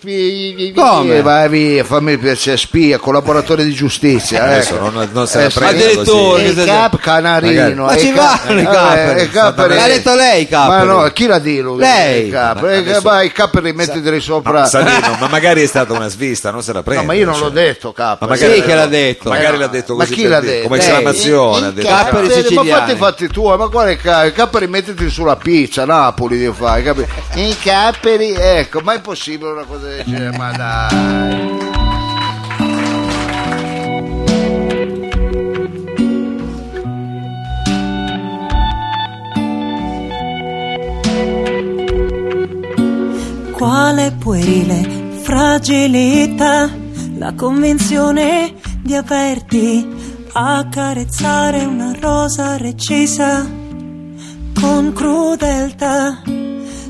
Come? 0.73 1.21
Vai 1.21 1.49
via, 1.49 1.83
fammi 1.83 2.17
piacere, 2.17 2.57
spia, 2.57 2.97
collaboratore 2.97 3.63
di 3.63 3.71
giustizia. 3.73 4.43
Adesso 4.45 4.75
ecco. 4.75 4.89
non- 4.89 5.09
non 5.11 5.27
se 5.27 5.37
la 5.37 5.43
Eh, 5.45 5.49
sì. 5.51 5.59
prenda 5.59 5.83
Addirittura, 5.85 6.63
cap 6.65 6.97
canarino. 6.97 7.85
Ma 7.85 7.97
ci 7.97 8.11
vanno 8.11 8.59
i 8.59 8.63
eh, 8.63 8.65
capperi. 8.65 9.21
i 9.23 9.29
capperi. 9.29 9.75
L'ha 9.75 9.87
detto 9.87 10.15
lei 10.15 10.41
i 10.41 10.47
capperi. 10.47 10.87
Ma 10.87 10.93
no, 11.03 11.09
chi 11.11 11.27
l'ha 11.27 11.34
lui? 11.61 11.79
Lei. 11.79 12.27
I 12.27 12.29
capperi. 12.31 12.65
Ma 12.65 12.71
Eh, 12.73 12.77
adesso- 12.77 13.01
ma 13.03 13.21
i 13.21 13.31
capperi 13.31 13.73
mettiteli 13.73 14.19
sopra. 14.19 14.61
No, 14.61 14.65
Salino, 14.65 15.17
ma 15.19 15.27
magari 15.27 15.61
è 15.63 15.65
stata 15.67 15.93
una 15.93 16.07
svista, 16.07 16.51
non 16.51 16.61
se 16.63 16.73
la 16.73 16.83
prende. 16.83 17.01
No, 17.01 17.07
ma 17.07 17.13
io 17.13 17.25
non 17.25 17.33
cioè. 17.35 17.43
l'ho 17.43 17.49
detto, 17.49 17.91
capo. 17.91 18.25
Ma 18.25 18.31
magari 18.31 18.53
Sì 18.55 18.61
che 18.61 18.73
l'ha 18.75 18.87
detto. 18.87 19.29
Magari 19.29 19.57
l'ha 19.57 19.67
detto 19.67 19.95
Ma 19.95 20.05
chi 20.05 20.27
l'ha 20.27 20.39
detto? 20.39 20.67
come 20.67 20.79
esclamazione. 20.79 21.65
ha 21.67 21.71
detto. 21.71 21.89
Ma 21.89 22.03
fatti 22.63 22.95
fatti 22.95 23.27
tuoi, 23.27 23.57
ma 23.57 23.67
quale 23.67 23.97
ca- 23.97 24.25
i 24.25 24.31
capperi 24.33 24.67
mettiti 24.67 25.09
sulla 25.09 25.35
pizza, 25.35 25.85
Napoli 25.85 26.37
devo 26.37 26.53
fare, 26.53 26.83
capi- 26.83 27.05
I 27.35 27.55
capperi, 27.61 28.33
ecco, 28.33 28.79
ma 28.81 28.93
è 28.93 29.01
possibile 29.01 29.51
una 29.51 29.63
cosa 29.63 29.87
del 29.87 30.03
genere, 30.05 30.37
ma 30.37 30.51
dai. 30.51 31.94
Quale 43.55 44.11
puerile 44.11 45.19
fragilità, 45.21 46.69
la 47.15 47.33
convinzione 47.35 48.53
di 48.81 48.93
averti 48.93 49.87
accarezzare 50.33 51.63
una 51.63 51.95
rosa 51.97 52.57
recisa 52.57 53.47
con 54.59 54.91
crudeltà. 54.93 56.21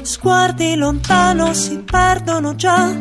Sguardi 0.02 0.76
lontano 0.76 1.54
si 1.54 1.78
perdono 1.78 2.56
già. 2.56 2.92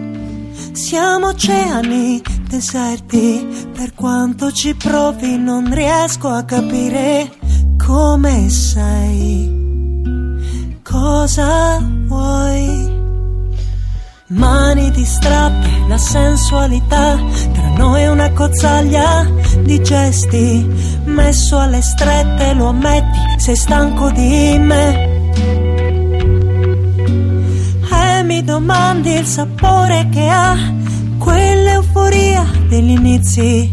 Siamo 0.72 1.29
oceani 1.29 2.20
deserti, 2.46 3.70
per 3.74 3.94
quanto 3.94 4.53
ci 4.53 4.74
provi 4.74 5.38
non 5.38 5.72
riesco 5.72 6.29
a 6.29 6.44
capire 6.44 7.33
come 7.79 8.50
sei. 8.50 9.50
Cosa 10.83 11.83
vuoi? 12.07 12.93
Mani 14.35 14.90
distratte, 14.90 15.68
la 15.87 15.97
sensualità, 15.97 17.16
tra 17.53 17.68
noi 17.77 18.05
una 18.09 18.33
cozzaglia 18.33 19.31
di 19.61 19.81
gesti, 19.81 20.66
messo 21.05 21.57
alle 21.59 21.81
strette 21.81 22.53
lo 22.55 22.66
ammetti, 22.66 23.18
sei 23.37 23.55
stanco 23.55 24.11
di 24.11 24.59
me. 24.59 25.23
E 27.92 28.23
mi 28.25 28.42
domandi 28.42 29.12
il 29.12 29.25
sapore 29.25 30.09
che 30.11 30.29
ha 30.29 30.57
quell'euforia 31.16 32.44
degli 32.68 32.90
inizi, 32.90 33.73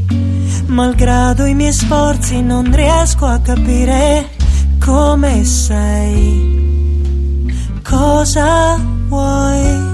malgrado 0.67 1.45
i 1.45 1.55
miei 1.55 1.73
sforzi 1.73 2.39
non 2.43 2.71
riesco 2.71 3.25
a 3.25 3.39
capire 3.39 4.29
come 4.79 5.43
sei. 5.43 6.59
Cosa 7.81 8.79
vuoi? 9.07 9.90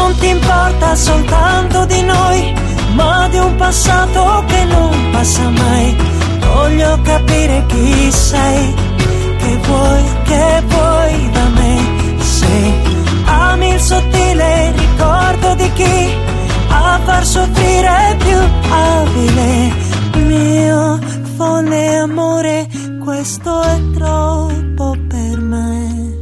Non 0.00 0.16
ti 0.16 0.28
importa 0.28 0.94
soltanto 0.94 1.84
di 1.84 2.02
noi, 2.02 2.54
ma 2.94 3.28
di 3.28 3.36
un 3.36 3.54
passato 3.56 4.44
che 4.46 4.64
non 4.64 5.10
passa 5.12 5.48
mai. 5.50 5.96
Voglio 6.38 6.98
capire 7.02 7.64
chi 7.66 8.10
sei, 8.10 8.74
che 9.38 9.56
vuoi, 9.66 10.02
che 10.24 10.62
vuoi 10.66 11.30
da 11.30 11.48
me. 11.58 11.74
Se 12.18 12.72
ami 13.26 13.74
il 13.74 13.80
sottile 13.80 14.72
ricordo 14.72 15.54
di 15.54 15.72
chi 15.74 16.14
a 16.68 17.00
far 17.04 17.24
soffrire 17.24 18.16
più 18.24 18.38
abile. 18.70 19.48
Mio 20.26 20.98
folle 21.36 21.96
amore, 21.96 22.66
questo 23.04 23.62
è 23.62 23.78
troppo 23.92 24.96
per 25.08 25.40
me. 25.40 26.18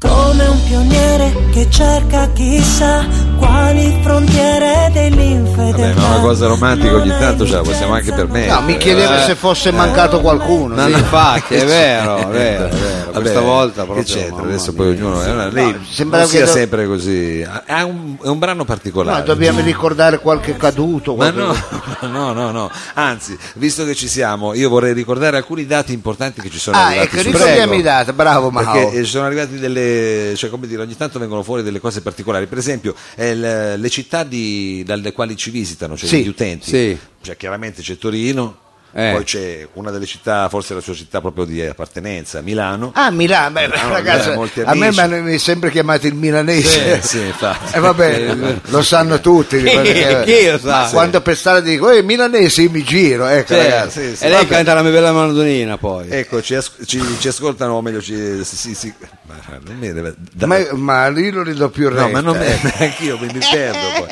Come 0.00 0.46
un 0.46 0.55
pioniere 0.66 1.32
che 1.52 1.70
cerca 1.70 2.28
chissà 2.32 3.04
quali 3.36 3.98
frontiere 4.02 4.90
dell'infedeltà. 4.92 5.76
Vabbè, 5.76 5.94
ma 5.94 6.06
una 6.08 6.20
cosa 6.20 6.46
romantica 6.46 6.94
ogni 6.94 7.08
Non 7.08 7.16
è 7.16 7.20
tanto 7.20 7.46
ce 7.46 7.52
la 7.54 7.62
possiamo 7.62 7.94
anche 7.94 8.12
permettere. 8.12 8.52
No, 8.52 8.60
mi 8.62 8.76
chiedevo 8.76 9.14
Eh, 9.14 9.20
se 9.20 9.34
fosse 9.34 9.70
mancato 9.70 10.20
qualcuno. 10.20 10.74
No, 10.74 10.84
sì. 10.86 10.90
no, 10.92 10.98
infatti, 10.98 11.54
è 11.54 11.64
vero, 11.66 12.16
è 12.18 12.26
vero, 12.26 12.66
è 12.66 12.68
vero. 12.70 13.04
Vabbè, 13.16 13.20
Questa 13.30 13.40
volta 13.40 13.80
che 13.80 13.86
proprio. 13.86 14.04
c'entra? 14.14 14.36
mamma 14.36 14.48
Adesso 14.48 14.72
mia. 14.72 14.82
poi 14.82 14.88
ognuno. 14.90 15.22
eh, 15.24 15.50
lei 15.50 15.72
No, 15.72 15.78
sembrava 15.90 16.22
non 16.24 16.30
sia 16.32 16.40
che 16.40 16.46
do- 16.46 16.52
sempre 16.52 16.86
così. 16.86 17.46
Ha 17.66 17.84
un, 17.84 18.16
è 18.22 18.28
un 18.28 18.38
brano 18.38 18.64
particolare. 18.64 19.18
No, 19.20 19.24
dobbiamo 19.24 19.60
ricordare 19.60 20.18
qualche 20.20 20.56
caduto. 20.56 21.14
Ma 21.14 21.32
qualche- 21.32 21.64
no, 22.00 22.08
no, 22.08 22.32
no, 22.32 22.50
no. 22.50 22.70
Anzi, 22.94 23.36
visto 23.54 23.84
che 23.84 23.94
ci 23.94 24.06
siamo, 24.08 24.52
io 24.54 24.68
vorrei 24.68 24.92
ricordare 24.92 25.36
alcuni 25.38 25.64
dati 25.66 25.92
importanti 25.94 26.40
che 26.42 26.50
ci 26.50 26.58
sono 26.58 26.76
Ah, 26.76 26.86
arrivati. 26.86 27.16
ecco, 27.16 27.22
ricordiamo 27.22 27.72
i 27.74 27.82
dati, 27.82 28.12
bravo 28.12 28.50
Mao. 28.50 28.70
Perché 28.72 28.98
eh, 28.98 29.04
ci 29.04 29.10
sono 29.10 29.24
arrivati 29.24 29.58
delle, 29.58 30.34
cioè 30.36 30.50
come 30.50 30.66
dire, 30.66 30.82
ogni 30.82 30.96
tanto 30.96 31.18
vengono 31.18 31.42
fuori 31.42 31.62
delle 31.62 31.80
cose 31.80 32.02
particolari. 32.02 32.46
Per 32.46 32.58
esempio, 32.58 32.94
eh, 33.14 33.25
le, 33.34 33.76
città 33.90 34.24
di- 34.24 34.82
dalle 34.84 35.12
quali 35.12 35.36
ci 35.36 35.50
visitano, 35.50 35.96
cioè 35.96 36.08
Sì, 36.08 36.22
gli 36.22 36.28
utenti. 36.28 36.68
sì. 36.68 36.98
Cioè, 37.20 37.36
chiaramente 37.36 37.82
c'è 37.82 37.98
Torino. 37.98 38.58
Eh. 38.92 39.12
Poi 39.12 39.24
c'è 39.24 39.68
una 39.74 39.90
delle 39.90 40.06
città, 40.06 40.48
forse 40.48 40.72
la 40.72 40.80
sua 40.80 40.94
città 40.94 41.20
proprio 41.20 41.44
di 41.44 41.60
appartenenza, 41.60 42.40
Milano. 42.40 42.92
Ah, 42.94 43.10
Milano, 43.10 43.50
beh, 43.50 43.66
Milano, 43.68 43.92
ragazzi, 43.92 44.30
molti 44.30 44.60
a 44.62 44.74
me 44.74 44.90
mi 44.90 44.98
hanno 44.98 45.38
sempre 45.38 45.70
chiamato 45.70 46.06
il 46.06 46.14
milanese. 46.14 47.02
Sì, 47.02 47.08
sì, 47.18 47.26
infatti. 47.26 47.76
E 47.76 47.80
vabbè, 47.80 48.34
lo 48.64 48.82
sanno 48.82 49.20
tutti. 49.20 49.58
perché- 49.58 50.22
chi 50.24 50.50
lo 50.50 50.58
sa? 50.58 50.88
Quando 50.90 51.20
per 51.20 51.36
strada 51.36 51.60
dico, 51.60 51.90
eh, 51.90 52.00
milanese, 52.02 52.62
io 52.62 52.70
mi 52.70 52.82
giro, 52.82 53.26
ecco 53.26 53.52
Sì, 53.52 53.60
ragazzi. 53.60 54.08
sì, 54.08 54.16
sì. 54.16 54.24
e 54.24 54.28
lei 54.28 54.38
Vabbè. 54.38 54.48
canta 54.54 54.72
la 54.74 54.82
mia 54.82 54.90
bella 54.92 55.12
mandolina 55.12 55.76
poi. 55.76 56.08
Ecco, 56.08 56.40
ci, 56.40 56.54
as- 56.54 56.72
ci- 56.86 57.02
ci 57.18 57.28
ascoltano, 57.28 57.74
o 57.74 57.82
meglio, 57.82 58.00
ci, 58.00 58.42
sì, 58.44 58.74
sì, 58.74 58.94
ma 59.26 59.34
non 59.62 59.76
mi 59.76 59.92
deve- 59.92 60.14
da- 60.32 60.46
Ma, 60.46 60.58
ma 60.72 61.08
io 61.08 61.32
non 61.32 61.44
gli 61.44 61.52
do 61.52 61.68
più 61.68 61.90
retta. 61.90 62.00
No, 62.02 62.08
ma 62.08 62.20
non 62.20 62.36
eh. 62.40 62.58
anch'io 62.78 63.18
mi, 63.18 63.26
mi 63.26 63.40
perdo 63.50 63.78
poi. 63.98 64.08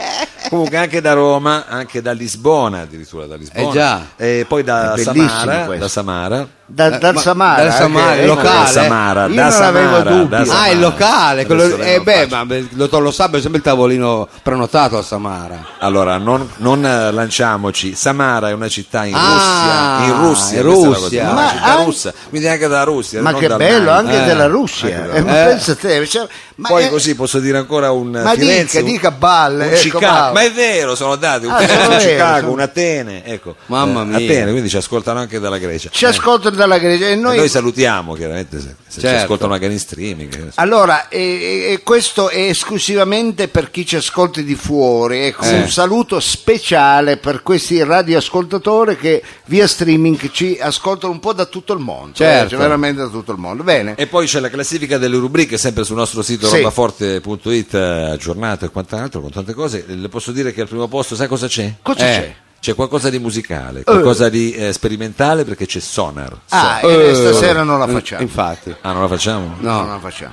Comunque 0.50 0.76
anche 0.76 1.00
da 1.00 1.14
Roma, 1.14 1.64
anche 1.66 2.02
da 2.02 2.12
Lisbona, 2.12 2.82
addirittura 2.82 3.24
da 3.24 3.34
Lisbona. 3.34 3.68
Eh 3.68 3.72
già. 3.72 4.06
E 4.16 4.44
poi 4.46 4.62
da 4.62 4.73
È 4.82 4.94
bellissimo 5.04 5.28
Samara, 5.28 5.64
questo. 5.64 5.82
da 5.84 5.88
Samara. 5.88 6.46
Da, 6.66 6.86
Eh, 6.86 6.98
dal 6.98 7.12
ma- 7.14 7.20
Samara. 7.20 7.62
dal 7.62 7.72
Samara, 7.74 8.12
eh, 8.14 8.16
il 8.16 8.22
eh, 8.22 8.26
locale. 8.26 8.48
Da 8.58 8.66
Samara, 8.66 9.26
Io 9.26 9.34
da 9.34 9.42
non 9.42 9.50
Samara, 9.52 9.68
avevo 9.98 9.98
dubbi. 10.16 10.28
da 10.28 10.38
Ah, 10.38 10.44
Samara. 10.46 10.62
Ah, 10.64 10.68
il 10.70 10.80
locale, 10.80 11.46
quello, 11.46 11.76
eh, 11.76 12.00
beh, 12.00 12.26
ma 12.30 12.54
il 12.54 12.68
dottor 12.72 13.02
lo 13.02 13.10
sa, 13.10 13.28
per 13.28 13.38
esempio 13.38 13.58
il 13.58 13.64
tavolino 13.64 14.28
prenotato 14.42 14.96
a 14.96 15.02
Samara. 15.02 15.58
Allora, 15.80 16.16
non, 16.16 16.48
non, 16.58 16.84
eh, 16.86 17.10
lanciamoci. 17.12 17.94
Samara 17.94 18.48
è 18.48 18.52
una 18.52 18.68
città 18.68 19.04
in 19.04 19.14
Ah, 19.14 20.06
Russia. 20.06 20.06
In 20.14 20.20
Russia. 20.22 20.54
in 20.54 20.58
è 20.58 20.62
Russia. 20.62 21.24
Ma 21.24 21.30
Una 21.32 21.48
città 21.50 21.64
anche- 21.64 21.84
russa. 21.84 22.12
Quindi 22.30 22.48
anche 22.48 22.68
dalla 22.68 22.84
Russia. 22.84 23.20
Ma 23.22 23.30
non 23.30 23.40
che 23.40 23.46
dal 23.48 23.58
bello, 23.58 23.90
anche 23.90 24.22
Eh, 24.22 24.24
della 24.24 24.46
Russia. 24.46 24.96
anche 25.02 25.16
Eh, 25.16 25.22
ma 25.22 25.40
Eh. 25.42 25.44
pensa 25.48 25.74
te, 25.76 26.06
cioè, 26.06 26.26
ma 26.56 26.68
Poi 26.68 26.84
è- 26.84 26.88
così 26.90 27.14
posso 27.14 27.40
dire 27.40 27.58
ancora 27.58 27.90
un 27.90 28.10
Ma 28.10 28.32
Firenze, 28.32 28.78
dica, 28.78 28.78
un- 28.78 28.84
dica 28.92 29.10
balle, 29.10 29.66
un 29.66 29.72
ecco, 29.72 29.80
Chicago. 29.80 30.32
ma 30.34 30.42
è 30.42 30.52
vero, 30.52 30.94
sono 30.94 31.16
dati 31.16 31.46
un, 31.46 31.52
Ah, 31.52 31.66
sono 31.66 31.82
un 31.82 31.88
vero, 31.88 32.00
Chicago, 32.10 32.38
sono- 32.40 32.52
un 32.52 32.60
Atene, 32.60 33.24
ecco. 33.24 33.56
Mamma 33.66 34.02
Eh, 34.02 34.04
mia. 34.04 34.16
Atene, 34.16 34.50
quindi 34.50 34.68
ci 34.68 34.76
ascoltano 34.76 35.18
anche 35.18 35.38
dalla 35.40 35.58
Grecia. 35.58 35.88
ci 35.92 36.04
ascoltano 36.04 36.54
dalla 36.56 36.78
Grecia 36.78 37.06
e 37.06 37.10
E 37.12 37.16
noi, 37.16 37.36
noi 37.36 37.48
salutiamo 37.48 38.14
chiaramente 38.14 38.60
se, 38.60 38.74
se 38.86 38.94
ci 38.94 39.00
Certo. 39.00 39.22
ascoltano 39.22 39.54
anche 39.54 39.66
in 39.66 39.78
streaming. 39.78 40.34
eh. 40.34 40.50
Allora, 40.56 41.08
e, 41.08 41.18
e- 41.20 41.72
e 41.72 41.82
questo 41.82 42.28
è 42.28 42.38
esclusivamente 42.48 43.48
per 43.48 43.70
chi 43.70 43.84
ci 43.86 43.96
ascolta 43.96 44.40
di 44.40 44.54
fuori. 44.54 45.18
Ecco, 45.26 45.44
Eh. 45.44 45.54
un 45.62 45.68
saluto 45.70 46.20
speciale 46.20 47.16
per 47.16 47.42
questi 47.42 47.82
radioascoltatori 47.82 48.96
che 48.96 49.22
via 49.46 49.66
streaming 49.66 50.30
ci 50.30 50.58
ascoltano 50.60 51.12
un 51.12 51.20
po' 51.20 51.32
da 51.32 51.44
tutto 51.46 51.72
il 51.72 51.80
mondo. 51.80 52.14
Certo. 52.14 52.46
eh, 52.46 52.48
cioè, 52.50 52.58
veramente 52.58 53.00
da 53.02 53.08
tutto 53.08 53.32
il 53.32 53.38
mondo. 53.38 53.62
Bene. 53.62 53.94
E 53.96 54.06
poi 54.06 54.26
c'è 54.26 54.40
la 54.40 54.50
classifica 54.50 54.98
delle 54.98 55.16
rubriche 55.16 55.58
sempre 55.58 55.84
sul 55.84 55.96
nostro 55.96 56.22
sito 56.22 56.43
Sì. 56.48 56.56
robaforte.it 56.58 57.74
eh, 57.74 57.78
aggiornato 58.10 58.64
e 58.64 58.70
quant'altro 58.70 59.20
con 59.20 59.30
tante 59.30 59.52
cose. 59.54 59.84
Le 59.86 60.08
posso 60.08 60.32
dire 60.32 60.52
che 60.52 60.60
al 60.62 60.68
primo 60.68 60.88
posto 60.88 61.14
sai 61.14 61.28
cosa 61.28 61.46
c'è? 61.46 61.74
Cosa 61.82 62.00
Eh. 62.00 62.04
c'è? 62.20 62.34
C'è 62.60 62.74
qualcosa 62.74 63.10
di 63.10 63.18
musicale, 63.18 63.82
qualcosa 63.84 64.30
di 64.30 64.52
eh, 64.52 64.72
sperimentale 64.72 65.44
perché 65.44 65.66
c'è 65.66 65.80
Sonar. 65.80 66.34
Ah, 66.48 66.78
Sonar. 66.80 66.98
e 66.98 67.08
Eh, 67.10 67.14
stasera 67.14 67.62
non 67.62 67.78
la 67.78 67.86
facciamo. 67.86 68.22
Infatti. 68.22 68.74
Ah, 68.80 68.92
non 68.92 69.02
la 69.02 69.08
facciamo? 69.08 69.54
No. 69.60 69.80
Non 69.80 69.88
la 69.88 69.98
facciamo. 69.98 70.32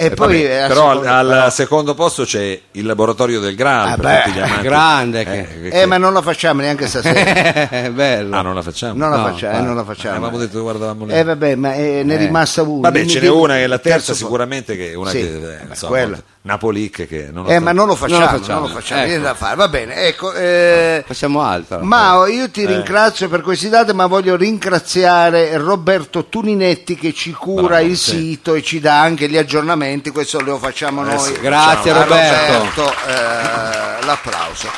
E 0.00 0.06
Eh, 0.06 0.10
poi 0.12 0.40
vabbè, 0.44 0.64
eh, 0.64 0.68
però 0.68 0.88
al, 0.88 0.96
secondo- 0.96 1.12
al 1.14 1.26
però- 1.26 1.50
secondo 1.50 1.94
posto 1.94 2.24
c'è 2.24 2.58
il 2.70 2.86
laboratorio 2.86 3.38
del 3.38 3.54
Graal 3.54 3.88
Ah, 3.92 3.96
per 3.98 4.22
tutti 4.22 4.38
gli 4.38 4.40
amanti. 4.40 4.62
grande 4.62 5.24
che- 5.24 5.48
Eh, 5.68 5.80
Eh, 5.82 5.84
ma 5.86 5.98
non 5.98 6.14
la 6.14 6.22
facciamo 6.22 6.62
neanche 6.62 6.86
stasera. 6.86 7.90
Bello. 7.92 8.34
Ah, 8.34 8.40
non 8.40 8.54
la 8.54 8.62
facciamo? 8.62 8.94
Non 8.96 9.10
la 9.10 9.16
No, 9.18 9.22
facciamo, 9.28 9.52
eh, 9.52 9.58
va. 9.60 9.64
non 9.66 9.76
la 9.76 9.84
facciamo. 9.84 10.16
Avevamo 10.16 10.38
detto 10.38 10.62
guardavamo 10.62 11.04
lì. 11.04 11.12
Eh 11.12 11.22
vabbè, 11.22 11.54
ma 11.56 11.74
eh, 11.74 12.00
ne 12.02 12.14
è 12.14 12.16
rimasta 12.16 12.62
una. 12.62 12.88
Vabbè, 12.88 13.04
ce 13.04 13.20
n'è 13.20 13.28
una 13.28 13.54
che 13.56 13.64
è 13.64 13.66
la 13.66 13.78
terza 13.78 14.14
sicuramente 14.14 14.74
che 14.74 14.92
è 14.92 14.94
una 14.94 15.10
Sì, 15.10 15.18
che 15.18 15.26
eh, 15.26 15.38
vabbè, 15.38 15.58
insomma, 15.68 15.90
quella. 15.92 16.18
Napolic 16.42 17.06
che 17.06 17.28
non 17.30 17.50
Eh, 17.50 17.58
ma 17.58 17.72
non 17.72 17.86
lo 17.86 17.94
facciamo, 17.94 18.20
Non 18.20 18.28
non 18.30 18.32
lo 18.32 18.38
lo 18.38 18.44
facciamo, 18.44 18.66
facciamo, 18.68 19.00
ecco. 19.00 19.08
niente 19.10 19.26
da 19.26 19.34
fare. 19.34 19.56
Va 19.56 19.68
bene, 19.68 19.94
ecco. 20.06 20.32
eh, 20.32 21.04
Facciamo 21.06 21.42
altro. 21.42 21.80
Mao, 21.80 22.26
io 22.26 22.44
Eh. 22.44 22.50
ti 22.50 22.64
ringrazio 22.64 23.28
per 23.28 23.42
questi 23.42 23.68
dati, 23.68 23.92
ma 23.92 24.06
voglio 24.06 24.36
ringraziare 24.36 25.56
Roberto 25.58 26.24
Tuninetti 26.26 26.96
che 26.96 27.12
ci 27.12 27.32
cura 27.32 27.66
Bravo, 27.76 27.84
il 27.86 27.96
sì. 27.98 28.10
sito 28.16 28.54
e 28.54 28.62
ci 28.62 28.80
dà 28.80 29.00
anche 29.02 29.28
gli 29.28 29.36
aggiornamenti. 29.36 30.08
Questo 30.10 30.40
lo 30.40 30.56
facciamo 30.58 31.02
Eh 31.02 31.14
noi. 31.14 31.18
sì, 31.18 31.32
Grazie, 31.40 31.90
A 31.90 32.02
Roberto. 32.04 32.52
Roberto, 32.52 32.92
eh, 33.06 34.04
l'applauso. 34.06 34.68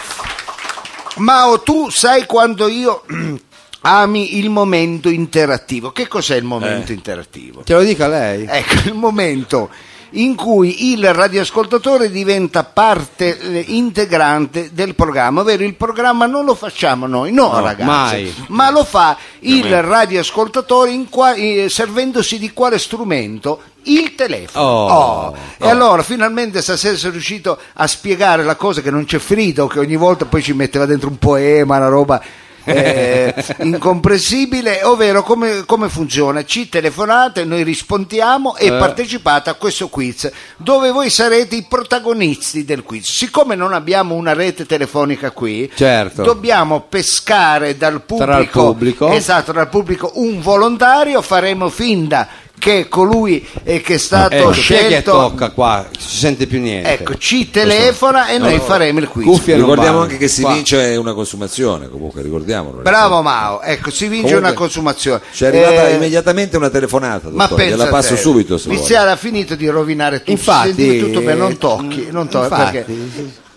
Mao, 1.16 1.61
tu 1.62 1.90
sai 1.90 2.27
quando 2.27 2.66
io 2.66 3.05
ami 3.83 4.38
il 4.38 4.51
momento 4.51 5.09
interattivo. 5.09 5.92
Che 5.92 6.09
cos'è 6.09 6.35
il 6.37 6.44
momento 6.44 6.90
Eh. 6.90 6.94
interattivo? 6.94 7.62
Ce 7.64 7.72
lo 7.75 7.83
dica 7.83 8.09
lei? 8.09 8.46
Ecco, 8.48 8.88
il 8.88 8.94
momento 8.94 9.70
in 10.12 10.35
cui 10.35 10.92
il 10.92 11.12
radioascoltatore 11.12 12.11
diventa 12.11 12.64
parte 12.64 13.38
eh, 13.38 13.64
integrante 13.68 14.70
del 14.72 14.94
programma, 14.94 15.40
ovvero 15.40 15.62
il 15.64 15.75
programma 15.75 16.27
non 16.27 16.44
lo 16.44 16.55
facciamo 16.55 17.07
noi, 17.07 17.33
no, 17.33 17.51
No, 17.53 17.61
ragazzi, 17.61 17.85
mai. 17.87 18.35
ma 18.48 18.70
lo 18.70 18.85
fa 18.85 19.16
il 19.40 19.83
radioascoltatore 19.83 21.05
qua- 21.09 21.35
eh, 21.35 21.66
servendosi 21.68 22.38
di 22.38 22.53
quale 22.53 22.79
strumento? 22.79 23.61
Il 23.85 24.14
telefono. 24.14 24.64
Oh. 24.64 25.37
E 25.59 25.68
allora 25.68 26.03
finalmente 26.03 26.62
stasera 26.62 26.96
sono 26.96 27.12
riuscito 27.12 27.59
a 27.75 27.87
spiegare 27.87 28.44
la 28.44 28.55
cosa 28.55 28.81
che 28.81 28.90
non 28.90 29.05
c'è 29.05 29.18
Frido, 29.18 29.66
che 29.66 29.81
ogni 29.81 29.96
volta 29.96 30.25
poi 30.25 30.42
ci 30.42 30.53
metteva 30.53 30.87
dentro 30.87 31.09
un 31.09 31.18
poema, 31.18 31.79
una 31.79 31.88
roba 31.88 32.22
eh, 32.64 33.35
incomprensibile, 33.61 34.83
ovvero 34.85 35.22
come, 35.22 35.64
come 35.66 35.88
funziona? 35.88 36.44
Ci 36.44 36.68
telefonate, 36.68 37.44
noi 37.44 37.62
rispondiamo 37.62 38.57
e 38.57 38.66
Eh. 38.66 38.79
partecipate 38.79 39.51
a 39.51 39.55
questo 39.55 39.88
quiz 39.88 40.31
dove 40.57 40.90
voi 40.90 41.11
sarete 41.11 41.57
i 41.57 41.66
protagonisti 41.68 42.64
del 42.64 42.83
quiz. 42.83 43.11
Siccome 43.11 43.55
non 43.55 43.72
abbiamo 43.72 44.14
una 44.14 44.33
rete 44.33 44.66
telefonica 44.66 45.31
qui, 45.31 45.70
Certo. 45.75 46.22
dobbiamo 46.22 46.81
pescare 46.88 47.77
dal 47.77 48.03
pubblico, 48.03 48.31
Tra 48.33 48.44
pubblico. 48.62 49.09
esatto, 49.11 49.53
dal 49.53 49.68
pubblico 49.68 50.12
un 50.14 50.40
volontario, 50.40 51.20
faremo 51.22 51.68
finta 51.68 52.29
che 52.62 52.87
colui 52.88 53.44
eh, 53.64 53.81
che 53.81 53.94
è 53.94 53.98
stato 53.98 54.37
Ecco, 54.37 54.51
chi 54.51 54.61
è 54.75 54.77
che 54.77 54.88
scelto 54.90 55.11
tocca 55.11 55.51
qua? 55.51 55.79
Non 55.79 55.88
si 55.98 56.16
sente 56.18 56.46
più 56.46 56.61
niente. 56.61 56.90
ecco, 56.92 57.16
ci 57.16 57.51
telefona 57.51 58.29
e 58.29 58.38
noi 58.38 58.61
faremo 58.61 59.01
il 59.01 59.09
quiz. 59.09 59.27
Cuffie 59.27 59.57
non 59.57 59.62
Ricordiamo 59.68 60.01
anche 60.03 60.16
che 60.16 60.29
si 60.29 60.42
Qua. 60.42 60.53
vince 60.53 60.94
una 60.96 61.12
consumazione, 61.12 61.88
comunque, 61.88 62.22
ricordiamolo. 62.22 62.83
Bravo 62.83 63.20
Mao, 63.20 63.62
ecco, 63.62 63.90
si 63.90 64.07
vince 64.07 64.27
Comunque, 64.27 64.48
una 64.48 64.53
consumazione. 64.53 65.20
Ci 65.33 65.42
è 65.42 65.46
arrivata 65.48 65.88
Eh, 65.88 65.94
immediatamente 65.94 66.57
una 66.57 66.70
telefonata, 66.70 67.31
Ma 67.33 67.48
pensa 67.48 67.64
gliela 67.75 67.85
a 67.85 67.90
passo 67.90 68.14
te. 68.14 68.20
subito 68.20 68.57
se. 68.59 68.68
Viziale 68.68 69.11
ha 69.11 69.16
finito 69.16 69.57
di 69.57 69.66
rovinare 69.66 70.18
tutto, 70.20 70.31
Infatti, 70.31 70.66
sentimi 70.68 70.98
tutto 71.01 71.18
bene, 71.20 71.35
non 71.35 71.59
tocchi, 71.59 72.07
non 72.12 72.29
tocchi 72.29 72.44
infatti, 72.44 72.77
perché... 72.79 72.94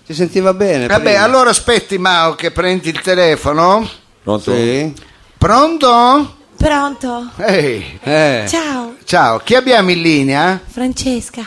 si 0.04 0.14
sentiva 0.16 0.54
bene. 0.56 0.88
Vabbè, 0.88 1.04
prima. 1.04 1.22
allora 1.22 1.52
aspetti 1.52 2.00
Mao 2.00 2.34
che 2.34 2.50
prendi 2.50 2.90
il 2.90 3.02
telefono. 3.02 3.88
Pronto? 4.24 4.52
Sì. 4.52 4.92
Pronto? 5.38 6.38
Pronto? 6.58 7.32
Ehi, 7.38 8.00
Eh. 8.04 8.46
Ciao, 8.48 8.96
ciao, 9.04 9.40
chi 9.44 9.56
abbiamo 9.56 9.92
in 9.92 10.02
linea? 10.02 10.60
Francesca. 10.66 11.46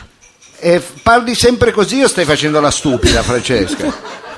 Eh, 0.61 0.83
parli 1.03 1.35
sempre 1.35 1.71
così 1.73 2.03
o 2.03 2.09
stai 2.09 2.25
facendo 2.25 2.61
la 2.61 2.71
stupida, 2.71 3.23
Francesca? 3.23 3.87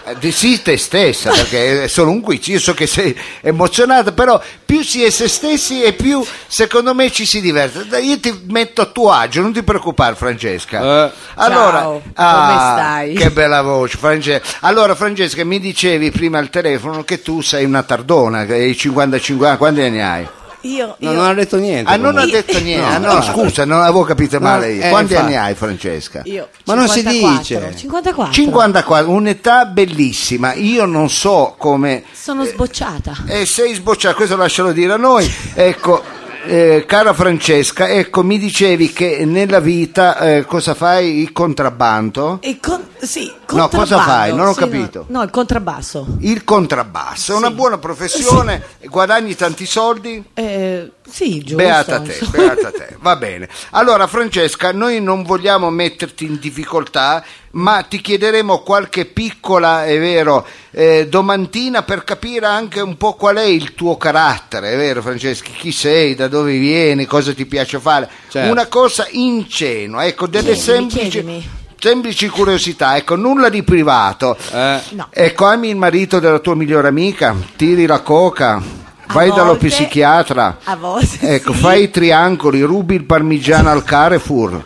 Eh, 0.05 0.17
di 0.19 0.33
sì, 0.33 0.61
te 0.63 0.77
stessa, 0.77 1.31
perché 1.31 1.85
è 1.85 1.89
solo 1.89 2.11
un 2.11 2.21
quiz. 2.21 2.47
Io 2.49 2.59
so 2.61 2.75
che 2.75 2.87
sei 2.87 3.17
emozionata, 3.41 4.13
però 4.13 4.41
più 4.65 4.83
si 4.83 5.03
è 5.03 5.11
se 5.11 5.29
stessi 5.29 5.83
e 5.83 5.93
più 5.95 6.25
secondo 6.47 6.95
me 6.95 7.11
ci 7.11 7.25
si 7.27 7.41
diverte. 7.41 7.87
Dai, 7.87 8.07
Io 8.09 8.21
ti 8.21 8.43
metto 8.49 8.83
a 8.83 8.87
tuo 8.87 9.11
agio, 9.13 9.41
non 9.41 9.53
ti 9.53 9.63
preoccupare, 9.63 10.15
Francesca. 10.15 10.81
Eh. 11.07 11.13
Allora, 11.37 11.79
Ciao, 11.81 12.03
ah, 12.15 12.47
come 12.47 12.81
stai? 12.83 13.15
Che 13.15 13.31
bella 13.31 13.63
voce, 13.63 13.97
Francesca. 13.99 14.59
Allora, 14.61 14.95
Francesca, 14.95 15.45
mi 15.45 15.59
dicevi 15.59 16.11
prima 16.11 16.39
al 16.39 16.51
telefono 16.51 17.03
che 17.03 17.23
tu 17.23 17.41
sei 17.41 17.65
una 17.65 17.83
tardona, 17.83 18.45
che 18.45 18.55
hai 18.55 18.77
55 18.77 19.49
anni, 19.49 19.57
quanti 19.57 19.81
anni 19.81 20.01
hai? 20.03 20.29
Io, 20.63 20.95
No, 20.99 21.11
io- 21.11 21.17
non 21.17 21.27
ha 21.27 21.35
detto 21.35 21.57
niente. 21.57 21.91
Ah, 21.91 21.97
non 21.97 22.19
ha 22.19 22.27
detto 22.27 22.59
niente. 22.61 22.99
No, 22.99 23.09
Ah, 23.09 23.13
no, 23.13 23.15
no. 23.15 23.23
scusa, 23.23 23.65
non 23.65 23.81
avevo 23.81 24.03
capito 24.03 24.39
male 24.41 24.73
io. 24.73 24.83
eh, 24.85 24.89
Quanti 24.91 25.13
infatti. 25.13 25.33
anni 25.33 25.37
hai, 25.43 25.55
Francesca? 25.55 26.21
io 26.25 26.49
Ma 26.65 26.75
non 26.75 26.89
si 26.89 27.01
54. 27.03 27.69
dice. 27.71 27.77
54. 27.79 28.33
54, 28.35 29.11
un'età 29.11 29.65
bellissima. 29.67 30.53
Io 30.55 30.85
non 30.85 31.09
so 31.09 31.55
come. 31.59 32.05
Sono 32.13 32.45
sbocciata. 32.45 33.17
Eh, 33.27 33.47
sei 33.47 33.75
sbocciato, 33.75 34.17
questo 34.17 34.37
lascialo 34.37 34.73
dire 34.73 34.93
a 34.93 34.97
noi. 34.97 35.31
Ecco. 35.55 36.03
eh, 36.47 36.85
cara 36.87 37.13
Francesca, 37.13 37.87
ecco, 37.89 38.23
mi 38.23 38.39
dicevi 38.39 38.93
che 38.95 39.25
nella 39.27 39.61
vita 39.61 40.19
eh, 40.19 40.45
cosa 40.47 40.73
fai? 40.75 41.21
Il 41.21 41.33
contrabbando? 41.33 42.39
E 42.41 42.59
con, 42.61 42.81
sì, 43.03 43.33
No, 43.51 43.69
cosa 43.69 43.99
fai? 44.01 44.35
Non 44.35 44.47
ho 44.49 44.53
Sì, 44.53 44.59
capito. 44.61 45.05
No, 45.09 45.19
no, 45.19 45.25
il 45.25 45.31
contrabbasso. 45.31 46.07
Il 46.21 46.45
contrabbasso, 46.45 47.33
è 47.33 47.37
una 47.37 47.49
Sì. 47.49 47.55
buona 47.55 47.79
professione, 47.79 48.63
guadagni 48.89 49.35
tanti 49.35 49.67
soldi? 49.67 50.23
Eh, 50.35 50.91
sì, 51.09 51.39
giusto. 51.41 51.57
Beata 51.57 52.01
te, 52.01 52.19
beata 52.31 52.71
te, 52.71 52.97
va 53.01 53.17
bene. 53.17 53.49
Allora 53.71 54.07
Francesca, 54.07 54.73
noi 54.73 55.01
non 55.01 55.23
vogliamo 55.25 55.69
metterti 55.71 56.25
in 56.25 56.39
difficoltà, 56.39 57.25
ma 57.53 57.83
ti 57.83 58.01
chiederemo 58.01 58.61
qualche 58.61 59.07
piccola, 59.07 59.85
è 59.85 59.99
vero, 59.99 60.47
eh, 60.71 61.09
domantina 61.09 61.83
per 61.83 62.05
capire 62.05 62.47
anche 62.47 62.81
un 62.81 62.97
po' 62.97 63.15
qual 63.15 63.37
è 63.37 63.43
il 63.45 63.75
tuo 63.75 63.97
carattere, 63.97 64.73
è 64.73 64.77
vero 64.77 65.03
Francesca? 65.03 65.51
Chi 65.51 65.73
sei, 65.73 66.15
da 66.15 66.29
dove 66.29 66.57
vieni, 66.59 67.07
cosa 67.07 67.33
ti 67.35 67.47
piace 67.47 67.81
fare? 67.81 68.09
Certo. 68.29 68.51
Una 68.53 68.67
cosa 68.67 69.07
ingenua, 69.11 70.05
ecco, 70.07 70.27
delle 70.29 70.53
Chiedimi, 70.55 70.91
semplici, 70.91 71.09
chiedimi. 71.11 71.51
Semplici 71.81 72.29
curiosità, 72.29 72.97
ecco, 72.97 73.17
nulla 73.17 73.49
di 73.49 73.63
privato. 73.63 74.37
Eh. 74.53 74.81
No. 74.91 75.07
Ecco, 75.11 75.47
ami 75.47 75.71
il 75.71 75.77
marito 75.77 76.21
della 76.21 76.39
tua 76.39 76.55
migliore 76.55 76.89
amica, 76.89 77.35
tiri 77.57 77.87
la 77.87 78.01
coca, 78.01 78.61
vai 79.09 79.31
dallo 79.31 79.45
volte- 79.53 79.69
psichiatra. 79.69 80.59
A 80.65 80.77
volte. 80.77 81.35
Ecco, 81.35 81.53
sì. 81.55 81.59
fai 81.59 81.83
i 81.85 81.91
triangoli, 81.91 82.61
rubi 82.61 82.95
il 82.95 83.05
parmigiano 83.05 83.71
al 83.71 83.83
Carrefour. 83.83 84.63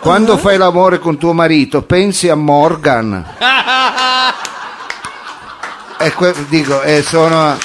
Quando 0.00 0.36
fai 0.38 0.56
l'amore 0.56 0.98
con 0.98 1.18
tuo 1.18 1.32
marito, 1.32 1.82
pensi 1.82 2.28
a 2.28 2.34
Morgan. 2.34 3.24
Ecco, 5.98 6.30
dico, 6.48 6.82
eh, 6.82 7.02
sono. 7.02 7.56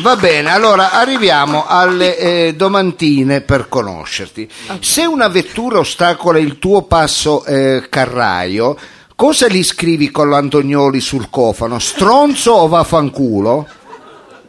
Va 0.00 0.16
bene, 0.16 0.50
allora 0.50 0.90
arriviamo 0.90 1.66
alle 1.68 2.18
eh, 2.18 2.54
domandine 2.56 3.42
per 3.42 3.68
conoscerti. 3.68 4.50
Se 4.80 5.04
una 5.04 5.28
vettura 5.28 5.78
ostacola 5.78 6.40
il 6.40 6.58
tuo 6.58 6.82
passo 6.82 7.44
eh, 7.44 7.86
carraio, 7.88 8.76
cosa 9.14 9.46
gli 9.46 9.62
scrivi 9.62 10.10
con 10.10 10.28
l'Antonioli 10.28 10.98
sul 11.00 11.30
cofano? 11.30 11.78
Stronzo 11.78 12.50
o 12.52 12.66
vaffanculo? 12.66 13.68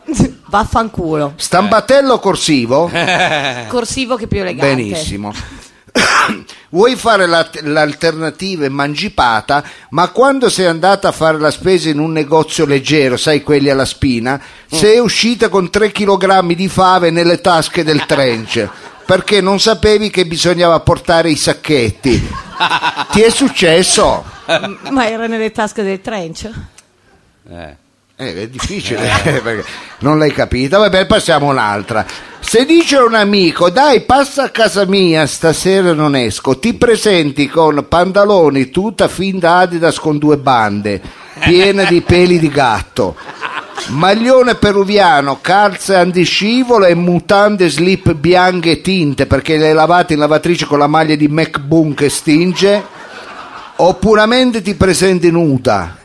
Vaffanculo. 0.47 1.34
Stambattello 1.36 2.19
corsivo? 2.19 2.89
Corsivo 3.67 4.15
che 4.15 4.27
più 4.27 4.39
elegante. 4.39 4.75
Benissimo. 4.75 5.34
Vuoi 6.69 6.95
fare 6.95 7.25
la- 7.25 7.49
l'alternativa 7.62 8.69
mangipata, 8.69 9.63
ma 9.91 10.10
quando 10.10 10.49
sei 10.49 10.65
andata 10.65 11.08
a 11.08 11.12
fare 11.13 11.39
la 11.39 11.51
spesa 11.51 11.89
in 11.89 11.99
un 11.99 12.12
negozio 12.12 12.65
leggero, 12.65 13.15
sai 13.17 13.41
quelli 13.41 13.69
alla 13.69 13.86
spina, 13.86 14.41
sei 14.69 14.99
uscita 14.99 15.47
con 15.49 15.69
3 15.69 15.91
kg 15.91 16.53
di 16.53 16.67
fave 16.67 17.12
nelle 17.12 17.39
tasche 17.39 17.84
del 17.84 18.03
trench, 18.08 18.67
perché 19.05 19.39
non 19.39 19.60
sapevi 19.60 20.10
che 20.10 20.25
bisognava 20.25 20.79
portare 20.81 21.29
i 21.29 21.38
sacchetti. 21.38 22.27
Ti 23.12 23.21
è 23.21 23.29
successo? 23.29 24.23
Ma 24.89 25.08
era 25.08 25.27
nelle 25.27 25.51
tasche 25.51 25.84
del 25.84 26.01
trench? 26.01 26.49
Eh. 27.49 27.75
Eh, 28.17 28.43
è 28.43 28.47
difficile 28.47 29.10
perché 29.43 29.65
non 29.99 30.17
l'hai 30.17 30.32
capita. 30.32 30.78
Vabbè, 30.78 31.06
passiamo 31.06 31.47
un'altra. 31.47 32.06
Se 32.39 32.63
dice 32.63 32.95
un 32.97 33.13
amico, 33.13 33.69
dai, 33.69 34.01
passa 34.01 34.43
a 34.43 34.49
casa 34.49 34.86
mia, 34.86 35.25
stasera 35.25 35.91
non 35.91 36.15
esco, 36.15 36.58
ti 36.58 36.75
presenti 36.75 37.49
con 37.49 37.86
pantaloni, 37.89 38.69
tuta 38.69 39.10
finta 39.10 39.56
Adidas 39.58 39.99
con 39.99 40.17
due 40.17 40.38
bande, 40.38 41.01
piena 41.39 41.84
di 41.84 42.01
peli 42.01 42.39
di 42.39 42.49
gatto, 42.49 43.17
maglione 43.88 44.56
peruviano, 44.56 45.39
calze 45.41 45.95
antiscivolo 45.95 46.86
e 46.86 46.93
mutande 46.93 47.67
slip 47.67 48.13
bianche 48.13 48.80
tinte 48.80 49.25
perché 49.25 49.58
le 49.58 49.69
hai 49.69 49.73
lavate 49.73 50.13
in 50.13 50.19
lavatrice 50.19 50.67
con 50.67 50.78
la 50.78 50.88
maglia 50.88 51.15
di 51.15 51.28
MacBoon 51.28 51.95
che 51.95 52.10
stinge, 52.10 52.84
o 53.78 53.93
puramente 53.95 54.62
ti 54.62 54.75
presenti 54.75 55.32
nuda. 55.32 55.97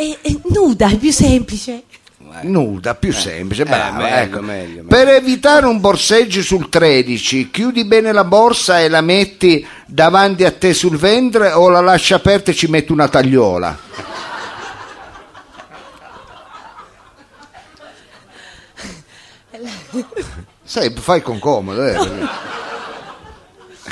E, 0.00 0.16
e 0.22 0.40
nuda, 0.44 0.88
è 0.88 0.96
più 0.96 1.12
semplice. 1.12 1.82
Nuda, 2.44 2.94
più 2.94 3.12
semplice, 3.12 3.64
brava, 3.64 3.98
meglio, 3.98 4.16
ecco. 4.16 4.40
meglio, 4.40 4.82
meglio. 4.82 4.84
Per 4.88 5.08
evitare 5.08 5.66
un 5.66 5.78
borseggio 5.78 6.40
sul 6.40 6.70
13, 6.70 7.50
chiudi 7.50 7.84
bene 7.84 8.10
la 8.10 8.24
borsa 8.24 8.80
e 8.80 8.88
la 8.88 9.02
metti 9.02 9.66
davanti 9.84 10.46
a 10.46 10.52
te 10.52 10.72
sul 10.72 10.96
ventre 10.96 11.52
o 11.52 11.68
la 11.68 11.82
lasci 11.82 12.14
aperta 12.14 12.50
e 12.50 12.54
ci 12.54 12.66
metti 12.68 12.92
una 12.92 13.08
tagliola? 13.08 13.78
Sai, 20.64 20.94
fai 20.96 21.20
con 21.20 21.38
comodo, 21.38 21.84
eh, 21.86 21.98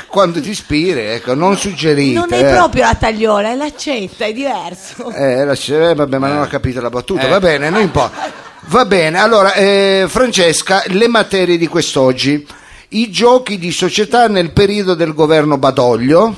Quando 0.07 0.39
ti 0.41 0.49
ispiri, 0.49 0.99
ecco, 0.99 1.33
non 1.33 1.57
suggerite. 1.57 2.19
Non 2.19 2.31
è 2.33 2.45
eh. 2.51 2.55
proprio 2.55 2.83
la 2.83 2.95
tagliola, 2.95 3.51
è 3.51 3.55
l'accetta, 3.55 4.25
è 4.25 4.33
diverso. 4.33 5.11
Eh, 5.11 5.45
la- 5.45 5.53
eh, 5.53 5.95
vabbè, 5.95 6.17
ma 6.17 6.27
non 6.27 6.41
ho 6.41 6.47
capito 6.47 6.81
la 6.81 6.89
battuta. 6.89 7.27
Va 7.27 7.39
bene, 7.39 7.69
non 7.69 7.81
importa. 7.81 8.47
Va 8.65 8.85
bene, 8.85 9.19
allora, 9.19 9.53
eh, 9.53 10.05
Francesca, 10.07 10.83
le 10.87 11.07
materie 11.07 11.57
di 11.57 11.67
quest'oggi. 11.67 12.45
I 12.89 13.09
giochi 13.09 13.57
di 13.57 13.71
società 13.71 14.27
nel 14.27 14.51
periodo 14.51 14.93
del 14.95 15.13
governo 15.13 15.57
Badoglio, 15.57 16.35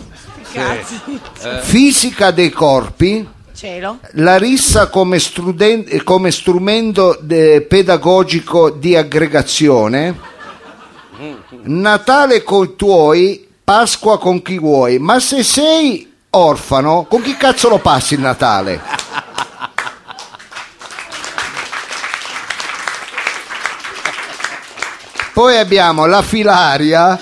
fisica 1.62 2.32
dei 2.32 2.50
corpi, 2.50 3.28
Cielo. 3.56 4.00
la 4.14 4.38
rissa 4.38 4.88
come, 4.88 5.20
struden- 5.20 5.86
eh, 5.88 6.04
come 6.04 6.32
strumento 6.32 7.18
de- 7.22 7.62
pedagogico 7.62 8.70
di 8.70 8.96
aggregazione, 8.96 10.30
Natale 11.64 12.42
con 12.42 12.66
i 12.66 12.76
tuoi, 12.76 13.48
Pasqua 13.64 14.20
con 14.20 14.42
chi 14.42 14.58
vuoi, 14.60 15.00
ma 15.00 15.20
se 15.20 15.44
sei 15.44 16.12
orfano, 16.32 17.06
con 17.10 17.22
chi 17.22 17.36
cazzo 17.38 17.70
lo 17.70 17.78
passi 17.80 18.16
il 18.16 18.20
Natale? 18.20 18.82
Poi 25.34 25.58
abbiamo 25.58 26.06
la 26.06 26.22
filaria 26.22 27.18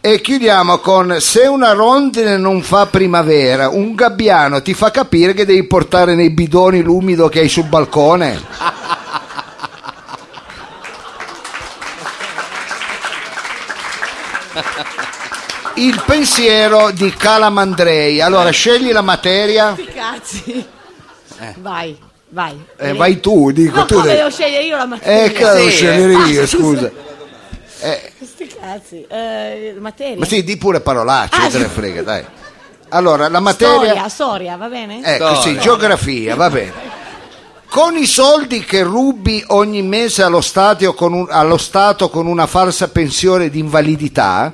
e 0.00 0.20
chiudiamo 0.20 0.78
con 0.78 1.16
se 1.20 1.46
una 1.46 1.72
rondine 1.72 2.38
non 2.38 2.62
fa 2.62 2.86
primavera, 2.86 3.68
un 3.68 3.94
gabbiano 3.94 4.62
ti 4.62 4.72
fa 4.72 4.90
capire 4.90 5.34
che 5.34 5.44
devi 5.44 5.64
portare 5.64 6.14
nei 6.14 6.30
bidoni 6.30 6.80
l'umido 6.80 7.28
che 7.28 7.40
hai 7.40 7.48
sul 7.48 7.64
balcone. 7.64 8.40
Il 15.76 16.02
pensiero 16.06 16.90
di 16.90 17.10
Calamandrei. 17.12 18.20
Allora, 18.20 18.50
scegli 18.50 18.92
la 18.92 19.02
materia. 19.02 19.74
Sti 19.74 19.84
cazzi. 19.94 20.66
Vai, 21.56 21.96
vai. 22.30 22.64
Eh, 22.78 22.94
vai 22.94 23.20
tu, 23.20 23.50
dico 23.52 23.80
No, 23.80 23.84
tu. 23.84 23.94
come 24.00 24.14
devo 24.14 24.30
scegliere 24.30 24.64
io 24.64 24.76
la 24.76 24.86
materia? 24.86 25.24
Eh, 25.24 25.32
che 25.32 25.44
devo 25.44 25.68
Sì, 25.68 25.76
scegliere 25.76 26.12
eh. 26.12 26.28
io, 26.28 26.42
Ah, 26.42 26.46
scusa. 26.46 26.90
Eh, 27.80 28.12
Sti 28.24 28.46
cazzi. 28.58 29.06
Eh, 29.06 29.74
materia? 29.78 30.16
ma 30.16 30.24
sì, 30.24 30.42
di 30.42 30.56
pure 30.56 30.80
parolacce, 30.80 31.40
Ah, 31.42 31.48
te 31.48 31.58
ne 31.58 31.64
sì. 31.64 31.70
frega, 31.70 32.02
dai. 32.02 32.24
Allora, 32.90 33.28
la 33.28 33.40
materia... 33.40 33.74
Storia, 33.74 34.08
storia, 34.08 34.56
va 34.56 34.68
bene? 34.68 35.00
Ecco, 35.04 35.34
sì, 35.34 35.40
Storia. 35.40 35.60
geografia, 35.60 36.34
va 36.36 36.48
bene. 36.48 36.72
Con 37.76 37.94
i 37.98 38.06
soldi 38.06 38.60
che 38.64 38.82
rubi 38.82 39.44
ogni 39.48 39.82
mese 39.82 40.22
allo 40.22 40.40
Stato 40.40 40.94
con, 40.94 41.12
un- 41.12 41.26
allo 41.28 41.58
Stato 41.58 42.08
con 42.08 42.26
una 42.26 42.46
falsa 42.46 42.88
pensione 42.88 43.50
di 43.50 43.58
invalidità, 43.58 44.50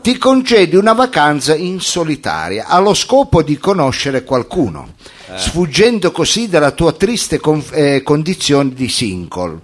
ti 0.00 0.16
concedi 0.18 0.76
una 0.76 0.92
vacanza 0.92 1.56
in 1.56 1.80
solitaria 1.80 2.66
allo 2.68 2.94
scopo 2.94 3.42
di 3.42 3.58
conoscere 3.58 4.22
qualcuno, 4.22 4.90
sfuggendo 5.34 6.12
così 6.12 6.48
dalla 6.48 6.70
tua 6.70 6.92
triste 6.92 7.40
con- 7.40 7.60
eh, 7.72 8.02
condizione 8.04 8.72
di 8.72 8.88
single. 8.88 9.58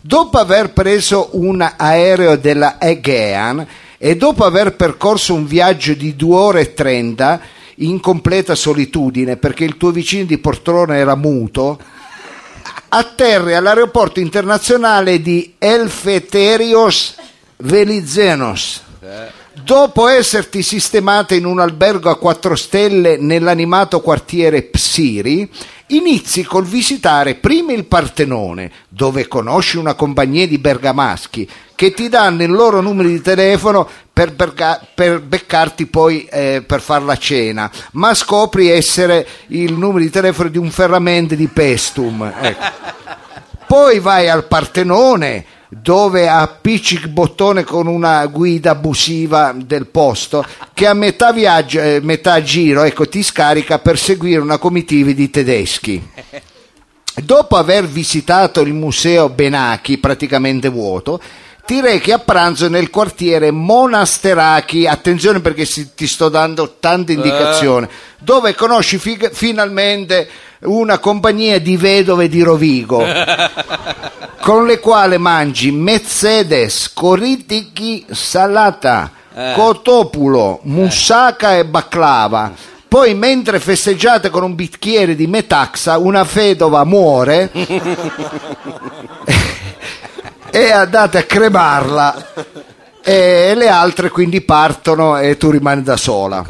Dopo 0.00 0.38
aver 0.38 0.72
preso 0.72 1.28
un 1.32 1.60
aereo 1.76 2.36
della 2.36 2.76
Aegean 2.80 3.66
e 3.98 4.16
dopo 4.16 4.46
aver 4.46 4.74
percorso 4.74 5.34
un 5.34 5.44
viaggio 5.44 5.92
di 5.92 6.16
2 6.16 6.34
ore 6.34 6.60
e 6.62 6.72
30 6.72 7.40
in 7.76 8.00
completa 8.00 8.54
solitudine 8.54 9.36
perché 9.36 9.64
il 9.64 9.76
tuo 9.76 9.90
vicino 9.90 10.24
di 10.24 10.38
poltrona 10.38 10.96
era 10.96 11.14
muto, 11.14 11.78
atterri 12.94 13.54
all'aeroporto 13.54 14.20
internazionale 14.20 15.22
di 15.22 15.54
Elfeterios 15.58 17.14
Velizenos. 17.56 18.82
Dopo 19.64 20.08
esserti 20.08 20.62
sistemata 20.62 21.34
in 21.34 21.46
un 21.46 21.60
albergo 21.60 22.10
a 22.10 22.18
quattro 22.18 22.54
stelle 22.54 23.16
nell'animato 23.16 24.00
quartiere 24.00 24.62
Psiri, 24.62 25.50
inizi 25.96 26.44
col 26.44 26.64
visitare 26.64 27.34
prima 27.34 27.72
il 27.72 27.84
Partenone, 27.84 28.70
dove 28.88 29.28
conosci 29.28 29.76
una 29.76 29.94
compagnia 29.94 30.46
di 30.46 30.58
bergamaschi 30.58 31.48
che 31.74 31.92
ti 31.92 32.08
danno 32.08 32.42
il 32.42 32.50
loro 32.50 32.80
numero 32.80 33.08
di 33.08 33.20
telefono 33.20 33.88
per, 34.12 34.32
berga- 34.32 34.80
per 34.94 35.20
beccarti 35.20 35.86
poi 35.86 36.24
eh, 36.26 36.62
per 36.66 36.80
far 36.80 37.02
la 37.02 37.16
cena, 37.16 37.70
ma 37.92 38.14
scopri 38.14 38.68
essere 38.68 39.26
il 39.48 39.72
numero 39.72 40.00
di 40.00 40.10
telefono 40.10 40.48
di 40.48 40.58
un 40.58 40.70
ferramende 40.70 41.34
di 41.36 41.48
Pestum. 41.48 42.32
ecco. 42.40 42.90
Poi 43.72 44.00
vai 44.00 44.28
al 44.28 44.44
Partenone 44.44 45.46
dove 45.74 46.28
appicci 46.28 46.96
il 46.96 47.08
bottone 47.08 47.64
con 47.64 47.86
una 47.86 48.26
guida 48.26 48.72
abusiva 48.72 49.54
del 49.56 49.86
posto 49.86 50.44
che 50.74 50.86
a 50.86 50.92
metà 50.92 51.32
viaggio, 51.32 51.80
eh, 51.80 52.00
metà 52.02 52.42
giro, 52.42 52.82
ecco, 52.82 53.08
ti 53.08 53.22
scarica 53.22 53.78
per 53.78 53.98
seguire 53.98 54.40
una 54.40 54.58
comitiva 54.58 55.12
di 55.12 55.30
tedeschi. 55.30 56.10
Dopo 57.24 57.56
aver 57.56 57.86
visitato 57.86 58.60
il 58.60 58.74
museo 58.74 59.30
Benacchi, 59.30 59.96
praticamente 59.98 60.68
vuoto, 60.68 61.20
ti 61.64 61.80
rechi 61.80 62.10
a 62.12 62.18
pranzo 62.18 62.68
nel 62.68 62.90
quartiere 62.90 63.50
Monasterachi, 63.50 64.86
attenzione 64.86 65.40
perché 65.40 65.64
si- 65.64 65.94
ti 65.94 66.06
sto 66.06 66.28
dando 66.28 66.76
tante 66.80 67.12
indicazioni, 67.12 67.86
dove 68.18 68.54
conosci 68.54 68.98
fi- 68.98 69.28
finalmente 69.32 70.28
una 70.64 70.98
compagnia 70.98 71.58
di 71.58 71.76
vedove 71.76 72.28
di 72.28 72.42
Rovigo, 72.42 73.04
con 74.40 74.66
le 74.66 74.78
quali 74.78 75.18
mangi 75.18 75.70
Mercedes, 75.72 76.92
Coritichi, 76.92 78.06
Salata, 78.10 79.10
Cotopulo, 79.54 80.60
Moussaka 80.64 81.56
e 81.56 81.64
Baklava. 81.64 82.52
Poi 82.86 83.14
mentre 83.14 83.58
festeggiate 83.58 84.28
con 84.28 84.42
un 84.42 84.54
bicchiere 84.54 85.14
di 85.14 85.26
Metaxa, 85.26 85.96
una 85.96 86.24
fedova 86.24 86.84
muore 86.84 87.50
e 90.54 90.70
andate 90.70 91.16
a 91.16 91.22
cremarla 91.22 92.26
e 93.04 93.54
le 93.54 93.68
altre 93.68 94.10
quindi 94.10 94.40
partono 94.40 95.18
e 95.18 95.36
tu 95.36 95.50
rimani 95.50 95.82
da 95.82 95.96
sola. 95.96 96.44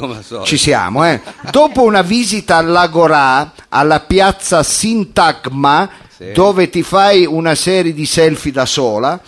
Ci 0.45 0.57
siamo, 0.57 1.05
eh. 1.07 1.21
Dopo 1.51 1.83
una 1.83 2.03
visita 2.03 2.57
all'Agorà, 2.57 3.53
alla 3.69 4.01
piazza 4.01 4.63
Sintagma, 4.63 5.89
dove 6.35 6.71
ti 6.71 6.83
fai 6.83 7.25
una 7.27 7.55
serie 7.55 7.93
di 7.93 8.07
selfie 8.07 8.53
da 8.53 8.67
sola, 8.67 9.19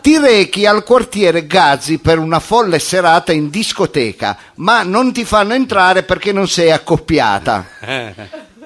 ti 0.00 0.18
rechi 0.18 0.64
al 0.64 0.84
quartiere 0.84 1.46
Gazzi 1.46 1.98
per 1.98 2.18
una 2.18 2.40
folle 2.40 2.78
serata 2.78 3.32
in 3.32 3.50
discoteca, 3.50 4.36
ma 4.56 4.82
non 4.82 5.12
ti 5.12 5.24
fanno 5.24 5.52
entrare 5.52 6.02
perché 6.02 6.32
non 6.32 6.48
sei 6.48 6.70
accoppiata. 6.72 7.66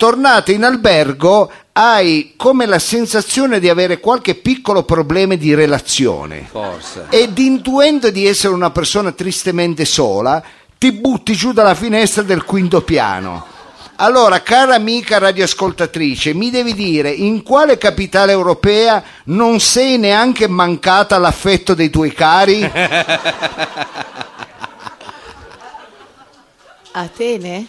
Tornate 0.02 0.50
in 0.50 0.64
albergo, 0.64 1.48
hai 1.74 2.34
come 2.36 2.66
la 2.66 2.80
sensazione 2.80 3.60
di 3.60 3.68
avere 3.68 4.00
qualche 4.00 4.34
piccolo 4.34 4.82
problema 4.82 5.36
di 5.36 5.54
relazione 5.54 6.44
Forse. 6.50 7.06
ed 7.08 7.38
intuendo 7.38 8.10
di 8.10 8.26
essere 8.26 8.52
una 8.52 8.72
persona 8.72 9.12
tristemente 9.12 9.84
sola, 9.84 10.42
ti 10.76 10.90
butti 10.90 11.34
giù 11.34 11.52
dalla 11.52 11.76
finestra 11.76 12.24
del 12.24 12.42
quinto 12.42 12.82
piano. 12.82 13.46
Allora, 13.94 14.42
cara 14.42 14.74
amica 14.74 15.18
radioascoltatrice, 15.18 16.34
mi 16.34 16.50
devi 16.50 16.74
dire 16.74 17.10
in 17.10 17.44
quale 17.44 17.78
capitale 17.78 18.32
europea 18.32 19.00
non 19.26 19.60
sei 19.60 19.98
neanche 19.98 20.48
mancata 20.48 21.16
l'affetto 21.16 21.74
dei 21.74 21.90
tuoi 21.90 22.12
cari? 22.12 22.68
Atene? 26.90 27.68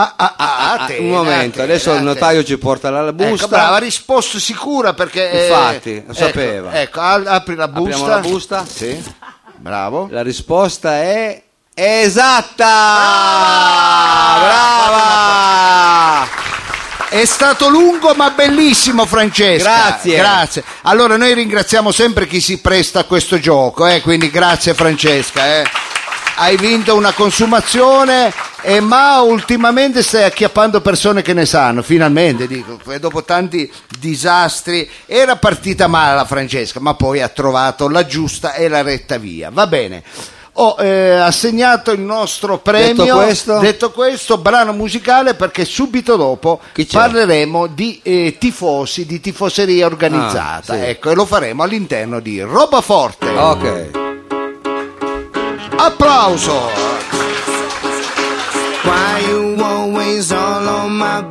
Ah, 0.00 0.12
ah, 0.16 0.34
ah, 0.36 0.72
Ah, 0.72 0.82
Atene, 0.84 0.98
un 1.00 1.08
momento, 1.10 1.58
Atene, 1.58 1.72
adesso 1.72 1.90
il 1.90 1.96
Atene. 1.96 2.12
notaio 2.12 2.44
ci 2.44 2.56
porta 2.58 2.90
la 2.90 3.12
busta. 3.12 3.34
Ecco, 3.34 3.48
brava, 3.48 3.76
ha 3.76 3.78
risposto 3.78 4.38
sicura 4.38 4.92
perché... 4.94 5.30
eh, 5.30 5.46
Infatti, 5.48 5.94
lo 5.94 6.00
ecco, 6.02 6.12
sapeva. 6.14 6.80
Ecco, 6.80 7.00
apri 7.00 7.54
la 7.56 7.66
busta. 7.68 7.90
Apriamo 7.94 8.06
la 8.06 8.18
busta. 8.20 8.64
Sì, 8.64 9.02
bravo. 9.56 10.06
La 10.10 10.22
risposta 10.22 10.94
è 11.00 11.42
esatta! 11.74 12.66
Ah, 12.66 14.38
Brava! 14.40 16.26
È 17.10 17.24
stato 17.24 17.68
lungo 17.68 18.12
ma 18.14 18.30
bellissimo 18.30 19.06
Francesca. 19.06 19.68
Grazie. 19.88 20.16
Grazie. 20.16 20.64
Allora 20.82 21.16
noi 21.16 21.32
ringraziamo 21.34 21.90
sempre 21.90 22.26
chi 22.26 22.40
si 22.40 22.60
presta 22.60 23.00
a 23.00 23.04
questo 23.04 23.38
gioco, 23.40 23.86
eh, 23.86 24.00
quindi 24.02 24.30
grazie 24.30 24.74
Francesca. 24.74 25.60
eh. 25.60 25.64
Hai 26.40 26.56
vinto 26.56 26.94
una 26.94 27.12
consumazione 27.12 28.32
e 28.62 28.78
ma 28.78 29.20
ultimamente 29.22 30.04
stai 30.04 30.22
acchiappando 30.22 30.80
persone 30.80 31.20
che 31.20 31.32
ne 31.32 31.44
sanno, 31.44 31.82
finalmente 31.82 32.46
dico, 32.46 32.78
dopo 33.00 33.24
tanti 33.24 33.68
disastri. 33.98 34.88
Era 35.06 35.34
partita 35.34 35.88
male 35.88 36.14
la 36.14 36.24
Francesca, 36.24 36.78
ma 36.78 36.94
poi 36.94 37.22
ha 37.22 37.28
trovato 37.28 37.88
la 37.88 38.06
giusta 38.06 38.54
e 38.54 38.68
la 38.68 38.82
retta 38.82 39.18
via. 39.18 39.50
Va 39.52 39.66
bene. 39.66 40.04
Ho 40.60 40.76
eh, 40.78 41.10
assegnato 41.10 41.90
il 41.90 42.00
nostro 42.00 42.58
premio. 42.58 43.02
Detto 43.02 43.16
questo? 43.16 43.58
Detto 43.58 43.90
questo, 43.90 44.38
brano 44.38 44.72
musicale 44.72 45.34
perché 45.34 45.64
subito 45.64 46.14
dopo 46.14 46.60
parleremo 46.88 47.66
di 47.66 47.98
eh, 48.04 48.36
tifosi, 48.38 49.06
di 49.06 49.20
tifoseria 49.20 49.86
organizzata. 49.86 50.74
Ah, 50.74 50.76
sì. 50.76 50.84
Ecco, 50.84 51.10
e 51.10 51.14
lo 51.16 51.26
faremo 51.26 51.64
all'interno 51.64 52.20
di 52.20 52.40
Roba 52.40 52.80
Forte. 52.80 53.28
Ok. 53.28 54.06
Applauso! 55.78 56.58
Why 58.82 59.24
you 59.28 59.62
always 59.62 60.32
all 60.32 60.68
on 60.68 60.92
my 60.98 61.22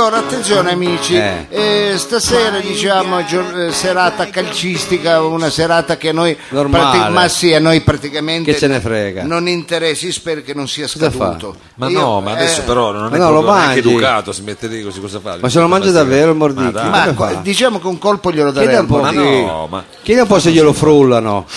Allora, 0.00 0.18
attenzione 0.18 0.70
amici, 0.70 1.16
Eh. 1.16 1.46
eh, 1.50 1.94
stasera 1.98 2.60
diciamo 2.60 3.24
gior- 3.24 3.62
eh, 3.62 3.72
serata 3.72 4.28
calcistica, 4.30 5.20
una 5.22 5.50
serata 5.50 5.96
che 5.96 6.10
a 6.10 6.12
noi, 6.12 6.38
Normale. 6.50 7.08
ma 7.10 7.26
sì, 7.26 7.52
a 7.52 7.58
noi 7.58 7.80
praticamente 7.80 8.52
Che 8.52 8.58
ce 8.58 8.68
ne 8.68 8.78
frega. 8.78 9.24
non 9.24 9.48
interessi, 9.48 10.12
spero 10.12 10.42
che 10.42 10.54
non 10.54 10.68
sia 10.68 10.86
scaduto. 10.86 11.56
Ma 11.74 11.88
Io, 11.88 11.98
no, 11.98 12.20
ma 12.20 12.30
adesso 12.30 12.60
eh, 12.60 12.64
però 12.64 12.92
non 12.92 13.12
è 13.12 13.18
no, 13.18 13.30
lo 13.32 13.42
proprio 13.42 13.60
neanche 13.64 13.78
educato, 13.80 14.30
si 14.30 14.42
mette 14.42 14.68
lì 14.68 14.84
così 14.84 15.00
cosa 15.00 15.18
fa? 15.18 15.36
Ma 15.40 15.48
se 15.48 15.58
lo 15.58 15.66
mangia 15.66 15.90
davvero 15.90 16.30
il 16.30 16.36
mordicchio? 16.36 16.80
Ma. 16.80 17.06
Ma 17.06 17.14
qua- 17.14 17.34
diciamo 17.42 17.80
che 17.80 17.86
un 17.88 17.98
colpo 17.98 18.30
glielo 18.30 18.52
Chiedi 18.52 18.66
darei 18.66 18.80
un 18.82 18.86
po' 18.86 18.98
Ma 19.00 19.10
Sì. 19.10 19.16
no, 19.16 19.66
ma 19.68 19.84
Chiedi 20.04 20.20
un 20.20 20.26
po' 20.28 20.38
se 20.38 20.52
glielo 20.52 20.72
frullano. 20.72 21.44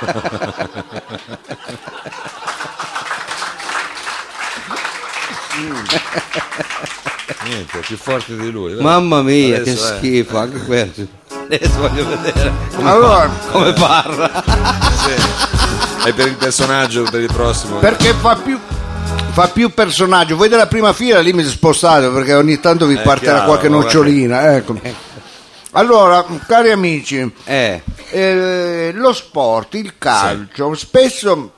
Niente, 7.44 7.78
è 7.78 7.82
più 7.82 7.96
forte 7.96 8.36
di 8.36 8.50
lui. 8.50 8.74
dai. 8.74 8.82
Mamma 8.82 9.22
mia, 9.22 9.56
che 9.56 9.70
Adesso, 9.70 9.94
eh. 9.94 9.96
schifo, 9.96 10.38
anche 10.38 10.58
questo. 10.64 11.06
Adesso 11.44 11.78
voglio 11.78 12.06
vedere 12.06 12.52
come, 12.74 12.90
Allora, 12.90 13.28
come 13.50 13.72
parla. 13.72 14.42
Sì. 14.44 16.08
È 16.08 16.12
per 16.12 16.26
il 16.28 16.36
personaggio, 16.36 17.02
per 17.10 17.20
il 17.20 17.32
prossimo. 17.32 17.78
perché 17.78 18.12
fa 18.14 18.36
più 18.36 18.58
fa 19.32 19.46
più 19.48 19.70
personaggio 19.72 20.36
voi 20.36 20.48
della 20.48 20.66
prima 20.66 20.92
fila 20.92 21.20
lì 21.20 21.32
mi 21.32 21.44
spostate 21.44 22.08
perché 22.08 22.34
ogni 22.34 22.58
tanto 22.58 22.86
vi 22.86 22.96
È 22.96 23.02
partirà 23.02 23.32
chiaro, 23.34 23.46
qualche 23.46 23.68
nocciolina 23.68 24.54
ecco. 24.56 24.78
allora 25.72 26.24
cari 26.48 26.70
amici 26.72 27.32
Eh, 27.44 27.82
eh, 28.10 28.90
lo 28.92 29.12
sport 29.12 29.74
il 29.74 29.94
calcio 29.98 30.74
spesso 30.74 31.52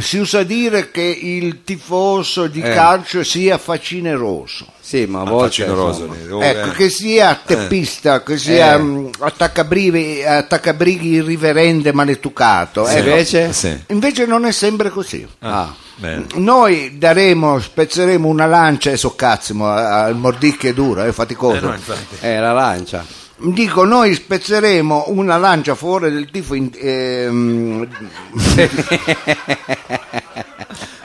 si 0.00 0.18
usa 0.18 0.42
dire 0.42 0.90
che 0.90 1.02
il 1.02 1.62
tifoso 1.64 2.46
di 2.46 2.60
Eh. 2.60 2.72
calcio 2.74 3.22
sia 3.24 3.58
facineroso 3.58 4.66
sì, 4.80 5.04
ma 5.06 5.18
a 5.20 5.22
Ah, 5.22 5.30
volte... 5.30 5.68
oh, 5.68 6.42
Ecco, 6.42 6.70
eh. 6.70 6.72
che 6.72 6.88
sia 6.88 7.38
teppista, 7.44 8.22
che 8.22 8.38
sia 8.38 8.74
Eh. 8.74 8.78
mh, 8.78 9.10
attaccabrivi- 9.18 10.24
attaccabrighi 10.24 11.08
irriverente 11.08 11.92
maleducato. 11.92 12.86
Sì, 12.86 12.96
ecco. 12.96 13.08
invece? 13.08 13.52
Sì. 13.52 13.78
Invece 13.88 14.24
non 14.24 14.46
è 14.46 14.52
sempre 14.52 14.88
così. 14.88 15.26
Ah, 15.40 15.74
Bene. 15.96 16.26
Noi 16.36 16.96
daremo, 16.96 17.58
spezzeremo 17.60 18.26
una 18.28 18.46
lancia 18.46 18.90
e 18.90 18.96
soccazzimo 18.96 19.66
al 19.68 20.16
mordicchio 20.16 20.70
è 20.70 20.72
duro, 20.72 21.02
è 21.02 21.12
faticoso. 21.12 21.56
Eh, 21.72 21.76
no, 21.86 21.94
eh, 22.20 22.38
la 22.38 22.52
lancia. 22.52 23.04
Dico, 23.40 23.84
noi 23.84 24.14
spezzeremo 24.14 25.04
una 25.08 25.36
lancia 25.36 25.76
fuori 25.76 26.10
del 26.12 26.28
tifo 26.30 26.54
in- 26.54 26.70
ehm, 26.74 27.86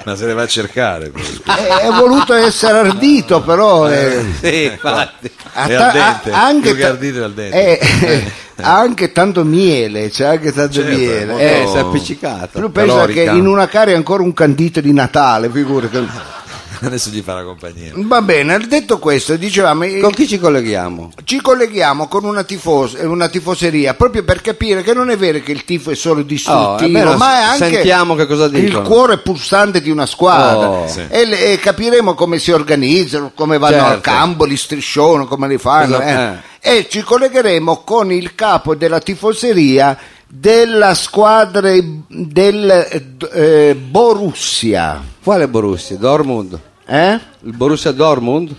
Ma 0.05 0.15
se 0.17 0.25
le 0.25 0.33
va 0.33 0.41
a 0.41 0.47
cercare. 0.47 1.11
è, 1.45 1.51
è 1.85 1.89
voluto 1.91 2.33
essere 2.33 2.79
ardito, 2.79 3.41
però 3.41 3.89
eh, 3.89 4.21
Sì, 4.41 4.63
infatti. 4.65 5.31
ha 5.53 5.65
È 5.65 5.75
ta- 5.77 5.85
al 5.85 5.91
dente, 5.93 6.31
ha 6.31 6.43
anche 6.45 6.61
più 6.69 6.75
che 6.75 6.81
ta- 6.81 6.87
ardito 6.89 7.19
è 7.19 7.23
al 7.23 7.33
dente. 7.33 7.79
eh, 7.79 8.31
ha 8.61 8.77
anche 8.79 9.11
tanto 9.13 9.43
miele, 9.45 10.09
c'è 10.09 10.25
anche 10.25 10.51
tanto 10.51 10.73
Certo, 10.73 10.89
è 10.91 10.95
miele. 10.95 11.25
molto- 11.25 11.41
Eh, 11.43 11.61
Eh, 11.61 11.67
si 11.67 11.75
è 11.77 11.79
appiccicato. 11.79 12.59
tu 12.59 12.71
pensa 12.71 12.93
calorica. 12.95 13.31
che 13.31 13.37
in 13.37 13.47
una 13.47 13.67
cara 13.67 13.91
è 13.91 13.93
ancora 13.95 14.23
un 14.23 14.33
candito 14.33 14.81
di 14.81 14.91
Natale, 14.91 15.49
figurati. 15.49 16.07
Adesso 16.85 17.09
gli 17.11 17.21
fa 17.21 17.35
la 17.35 17.43
compagnia. 17.43 17.91
Va 17.95 18.21
bene, 18.21 18.57
detto 18.59 18.99
questo, 18.99 19.35
dicevamo, 19.37 19.83
eh, 19.85 19.99
Con 19.99 20.11
chi 20.11 20.27
ci 20.27 20.37
colleghiamo? 20.37 21.11
ci 21.23 21.39
colleghiamo 21.41 22.07
con 22.07 22.25
una, 22.25 22.43
tifos- 22.43 22.95
eh, 22.95 23.05
una 23.05 23.29
tifoseria 23.29 23.93
proprio 23.93 24.23
per 24.23 24.41
capire 24.41 24.83
che 24.83 24.93
non 24.93 25.09
è 25.09 25.17
vero 25.17 25.39
che 25.39 25.51
il 25.51 25.63
tifo 25.63 25.91
è 25.91 25.95
solo 25.95 26.21
distruttivo, 26.23 26.99
Oh, 27.09 27.13
è 27.13 27.15
ma 27.15 27.39
è 27.39 27.43
anche 27.43 27.73
sentiamo 27.75 28.15
che 28.15 28.25
cosa 28.25 28.45
il 28.45 28.81
cuore 28.81 29.19
pulsante 29.19 29.81
di 29.81 29.89
una 29.89 30.05
squadra. 30.05 30.69
Oh. 30.69 30.87
Sì. 30.87 31.03
E, 31.09 31.25
le- 31.25 31.53
e 31.53 31.57
capiremo 31.59 32.13
come 32.15 32.37
si 32.39 32.51
organizzano, 32.51 33.31
come 33.33 33.57
vanno 33.57 33.77
Certo. 33.77 33.91
al 33.93 34.01
campo, 34.01 34.43
li 34.45 34.57
striscione, 34.57 35.25
come 35.25 35.47
li 35.47 35.57
fanno. 35.57 35.97
Cosa- 35.97 36.33
eh. 36.35 36.51
E 36.59 36.87
ci 36.89 37.01
collegheremo 37.01 37.83
con 37.83 38.11
il 38.11 38.35
capo 38.35 38.75
della 38.75 38.99
tifoseria 38.99 39.97
della 40.27 40.95
squadra 40.95 41.71
del 42.07 42.87
eh, 43.33 43.75
Borussia. 43.75 45.01
Quale 45.23 45.47
Borussia? 45.47 45.95
Dortmund? 45.97 46.59
Eh? 46.85 47.19
Il 47.43 47.53
Borussia 47.55 47.91
Dortmund? 47.91 48.55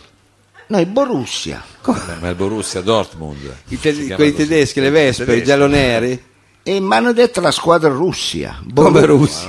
No, 0.68 0.80
il 0.80 0.86
Borussia. 0.86 1.62
Vabbè, 1.82 2.16
ma 2.20 2.28
il 2.30 2.34
Borussia 2.34 2.80
Dortmund. 2.80 3.54
I 3.68 3.78
te- 3.78 3.92
quei 4.14 4.32
così. 4.32 4.46
tedeschi, 4.48 4.80
le 4.80 4.90
vespe, 4.90 5.22
i 5.22 5.26
Tedeschi. 5.26 5.46
gialloneri? 5.46 6.24
E 6.66 6.80
mi 6.80 6.94
hanno 6.94 7.12
detto 7.12 7.42
la 7.42 7.50
squadra 7.50 7.90
Russia. 7.90 8.58
Come 8.74 9.04
Russia? 9.04 9.48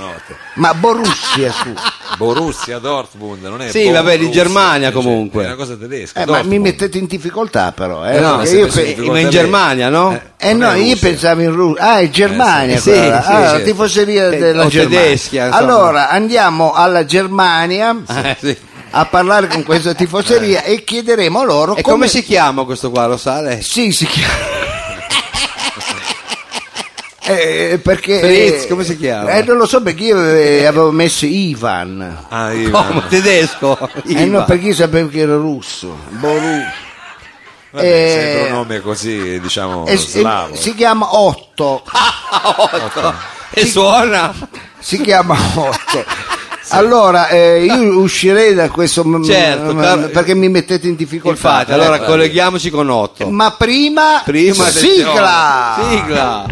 Ma 0.56 0.74
Borussia, 0.74 1.50
su. 1.50 1.72
Borussia 2.18 2.78
Dortmund, 2.78 3.42
non 3.42 3.62
è 3.62 3.70
Sì, 3.70 3.88
vabbè, 3.90 4.18
di 4.18 4.24
Borussia, 4.24 4.42
Germania 4.42 4.90
cioè, 4.92 4.96
comunque. 5.02 5.42
È 5.44 5.46
una 5.46 5.54
cosa 5.54 5.76
tedesca. 5.76 6.20
Eh, 6.22 6.26
ma 6.26 6.42
mi 6.42 6.58
mettete 6.58 6.98
in 6.98 7.06
difficoltà 7.06 7.72
però. 7.72 8.04
Eh, 8.06 8.16
Eh 8.16 8.20
no, 8.20 8.36
perché 8.36 8.56
io 8.56 8.66
in 8.66 8.72
pe- 8.72 8.84
difficoltà. 8.84 9.12
Ma 9.12 9.18
in. 9.20 9.30
Germania, 9.30 9.88
no? 9.88 10.12
Eh, 10.36 10.48
eh, 10.50 10.52
no, 10.52 10.72
io 10.74 10.92
Russia. 10.92 11.08
pensavo 11.08 11.40
in 11.40 11.52
Russia. 11.54 11.82
Ah, 11.90 11.98
è 12.00 12.10
Germania 12.10 12.76
Eh, 12.76 12.80
sì, 12.80 12.90
quella. 12.90 13.22
sì, 13.22 13.30
ah, 13.30 13.40
la 13.52 13.56
sì. 13.56 13.62
tifoseria 13.64 14.26
Eh, 14.28 14.36
della 14.38 14.64
o 14.64 14.68
Germania. 14.68 15.10
insomma. 15.12 15.50
allora, 15.56 16.10
andiamo 16.10 16.72
alla 16.74 17.06
Germania 17.06 17.96
Eh, 18.08 18.36
sì. 18.38 18.56
a 18.90 19.06
parlare 19.06 19.46
con 19.48 19.62
questa 19.62 19.94
tifoseria 19.94 20.64
e 20.64 20.84
chiederemo 20.84 21.42
loro 21.44 21.76
E 21.76 21.80
come 21.82 22.08
si 22.08 22.22
chiama 22.22 22.64
questo 22.64 22.90
qua, 22.90 23.06
lo 23.06 23.16
sa 23.16 23.40
lei? 23.40 23.62
Sì, 23.62 23.90
si 23.90 24.04
chiama. 24.04 24.75
Eh, 27.28 27.80
perché 27.82 28.20
Fritz, 28.20 28.66
come 28.68 28.84
si 28.84 28.96
chiama? 28.96 29.30
Eh, 29.30 29.42
non 29.42 29.56
lo 29.56 29.66
so 29.66 29.82
perché 29.82 30.04
io 30.04 30.24
eh, 30.30 30.64
avevo 30.64 30.90
messo 30.92 31.26
Ivan. 31.26 32.26
Ah, 32.28 32.52
Ivan. 32.54 32.86
Come 32.86 33.02
tedesco? 33.08 33.78
Eh, 34.06 34.14
no, 34.14 34.20
Ivan. 34.20 34.44
perché 34.44 34.66
io 34.66 34.74
sapevo 34.74 35.08
che 35.08 35.18
era 35.20 35.34
russo. 35.36 35.96
Boru. 36.10 36.62
Vabbè, 37.70 37.84
Eh, 37.84 38.08
sempre 38.20 38.42
un 38.50 38.56
nome 38.56 38.80
così, 38.80 39.40
diciamo, 39.40 39.86
E- 39.86 39.92
e- 39.92 39.96
slavo. 39.96 40.54
si 40.54 40.74
chiama 40.74 41.16
Otto. 41.18 41.82
E 43.50 43.64
suona? 43.66 44.34
Si 44.78 45.00
chiama 45.00 45.36
Otto. 45.54 46.04
Allora, 46.70 47.28
eh, 47.28 47.62
io 47.64 48.00
uscirei 48.00 48.52
da 48.52 48.68
questo 48.70 49.04
m- 49.04 49.22
Certo, 49.24 49.72
m- 49.72 49.80
car- 49.80 50.08
perché 50.10 50.34
mi 50.34 50.48
mettete 50.48 50.88
in 50.88 50.96
difficoltà. 50.96 51.48
Infatti, 51.60 51.72
allora 51.72 52.00
colleghiamoci 52.00 52.70
con 52.70 52.90
Otto. 52.90 53.28
Ma 53.30 53.52
prima, 53.52 54.22
Prima 54.24 54.68
sigla! 54.70 55.76
Sigla! 55.88 56.46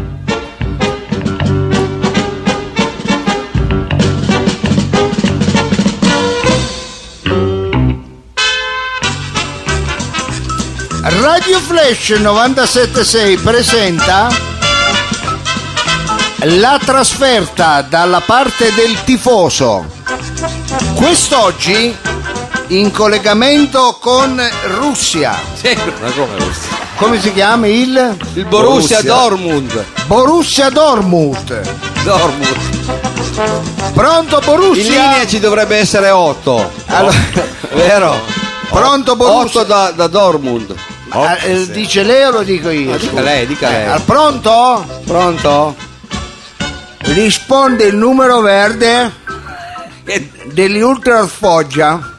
Radio 11.07 11.59
Flash 11.59 12.09
976 12.19 13.37
presenta 13.37 14.27
la 16.39 16.79
trasferta 16.83 17.83
dalla 17.87 18.21
parte 18.21 18.73
del 18.73 19.03
tifoso. 19.03 19.85
Quest'oggi 20.95 21.95
in 22.69 22.89
collegamento 22.91 23.97
con 24.01 24.41
Russia. 24.79 25.39
Ma 26.01 26.09
come 26.11 26.37
Russia? 26.39 26.83
Come 26.95 27.21
si 27.21 27.31
chiama 27.33 27.67
il 27.67 28.15
Il 28.33 28.45
Borussia, 28.45 29.01
Borussia. 29.01 29.01
Dortmund. 29.03 29.85
Borussia 30.07 30.69
Dortmund? 30.69 31.61
Dortmund. 32.03 32.57
Pronto 33.93 34.39
In 34.39 34.45
Borussia? 34.45 34.83
linea 34.83 35.27
ci 35.27 35.39
dovrebbe 35.39 35.77
essere 35.77 36.09
8. 36.09 36.71
Allora, 36.87 37.15
Vero? 37.73 38.19
pronto 38.69 39.15
Borussia? 39.15 39.61
8 39.61 39.63
da, 39.67 39.91
da 39.91 40.07
Dortmund. 40.07 40.75
Ah, 41.23 41.37
eh, 41.45 41.67
dice 41.71 42.03
lei 42.03 42.23
o 42.25 42.31
lo 42.31 42.43
dico 42.43 42.69
io? 42.69 42.93
Ah, 42.93 42.97
dica 42.97 43.21
lei, 43.21 43.45
dica 43.47 43.69
Eh, 43.69 43.71
lei. 43.71 43.87
al 43.87 44.01
pronto? 44.01 44.85
Pronto? 45.05 45.75
Risponde 46.99 47.85
il 47.85 47.95
numero 47.95 48.41
verde 48.41 49.11
degli 50.51 50.81
Ultra 50.81 51.25
Foggia. 51.27 52.11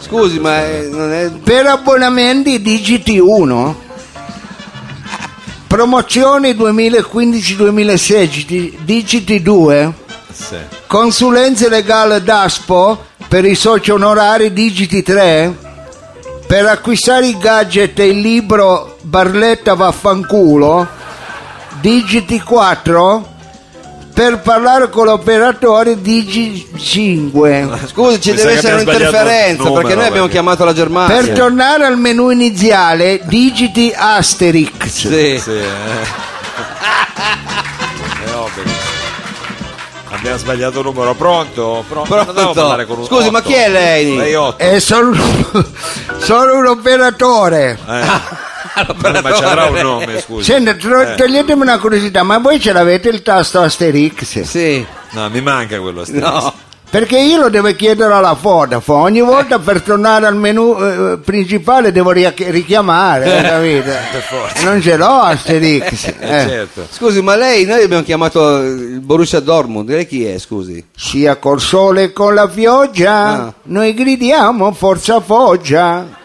Scusi, 0.00 0.38
ma 0.40 0.64
eh, 0.66 0.88
non 0.90 1.12
è... 1.12 1.30
Per 1.30 1.66
abbonamenti 1.66 2.60
digiti 2.60 3.18
1. 3.18 3.88
Promozione 5.66 6.50
2015-2016 6.52 8.44
di- 8.46 8.76
digiti 8.82 9.40
2. 9.40 9.92
Sì. 10.32 10.56
Consulenze 10.86 11.68
legale 11.68 12.22
DASPO 12.22 13.04
per 13.28 13.44
i 13.44 13.54
soci 13.54 13.90
onorari 13.92 14.52
digiti 14.52 15.02
3. 15.02 15.68
Per 16.50 16.66
acquistare 16.66 17.28
i 17.28 17.38
gadget 17.38 17.96
e 18.00 18.08
il 18.08 18.18
libro 18.18 18.96
Barletta 19.02 19.74
vaffanculo 19.74 20.84
digiti 21.78 22.40
4. 22.40 23.28
Per 24.12 24.40
parlare 24.40 24.90
con 24.90 25.04
l'operatore 25.04 26.00
digiti 26.00 26.68
5. 26.76 27.68
Scusi, 27.86 28.20
ci 28.20 28.34
deve 28.34 28.54
essere 28.54 28.80
abbiamo 28.80 28.80
sbagliato 28.80 29.14
un'interferenza 29.16 29.62
numero, 29.62 29.80
perché 29.80 29.94
noi 29.94 30.04
abbiamo 30.06 30.26
perché- 30.26 30.32
chiamato 30.32 30.64
la 30.64 30.72
Germania. 30.72 31.16
Per 31.16 31.28
tornare 31.30 31.84
al 31.84 31.96
menu 31.96 32.30
iniziale 32.30 33.20
digiti 33.26 33.94
Asterix. 33.96 34.86
Sì. 34.86 35.38
Sì, 35.40 35.50
eh. 35.52 35.68
Abbiamo 40.20 40.36
sbagliato 40.38 40.80
il 40.80 40.84
numero. 40.84 41.14
Pronto? 41.14 41.82
Pronto? 41.88 42.14
Parlare 42.54 42.84
con 42.86 42.98
un 42.98 43.04
Scusi, 43.06 43.30
ma 43.30 43.38
otto. 43.38 43.48
chi 43.48 43.54
è 43.54 43.70
lei? 43.70 44.16
Lei 44.16 44.34
8. 44.34 44.62
E 44.62 44.78
sono, 44.80 45.12
sono 46.18 46.58
un 46.58 46.66
operatore. 46.66 47.78
ma 47.86 49.32
ci 49.34 49.42
avrà 49.44 49.64
un 49.70 49.78
nome, 49.80 50.20
scusi. 50.20 50.44
Senta, 50.44 50.74
tro- 50.74 51.00
Eh. 51.00 51.14
toglietemi 51.14 51.62
una 51.62 51.78
curiosità, 51.78 52.22
ma 52.22 52.38
voi 52.38 52.60
ce 52.60 52.72
l'avete 52.72 53.08
il 53.08 53.22
tasto 53.22 53.60
Asterix? 53.62 54.42
Sì. 54.42 54.86
No, 55.12 55.28
mi 55.30 55.40
manca 55.40 55.80
quello 55.80 56.04
stesso. 56.04 56.20
No. 56.20 56.54
Perché 56.90 57.20
io 57.20 57.38
lo 57.42 57.48
devo 57.50 57.72
chiedere 57.76 58.12
alla 58.12 58.32
Vodafone, 58.32 59.02
ogni 59.04 59.20
volta 59.20 59.60
per 59.60 59.80
tornare 59.80 60.26
al 60.26 60.34
menu 60.34 60.76
eh, 60.76 61.18
principale 61.18 61.92
devo 61.92 62.10
richiamare, 62.10 63.38
eh, 63.38 63.42
capite? 63.42 63.98
E 64.60 64.64
non 64.64 64.80
ce 64.82 64.96
l'ho 64.96 65.06
Asterix. 65.20 66.06
Eh, 66.06 66.14
eh. 66.18 66.48
certo. 66.48 66.86
Scusi, 66.90 67.22
ma 67.22 67.36
lei, 67.36 67.64
noi 67.64 67.84
abbiamo 67.84 68.02
chiamato 68.02 68.58
il 68.58 68.98
Borussia 69.00 69.38
Dortmund. 69.38 69.88
Lei 69.88 70.04
chi 70.06 70.24
è, 70.26 70.36
scusi? 70.38 70.84
Sia 70.96 71.36
col 71.36 71.60
sole 71.60 72.08
che 72.08 72.12
con 72.12 72.34
la 72.34 72.48
pioggia, 72.48 73.18
Ah. 73.20 73.52
noi 73.64 73.94
gridiamo 73.94 74.72
forza 74.72 75.20
Foggia. 75.20 76.18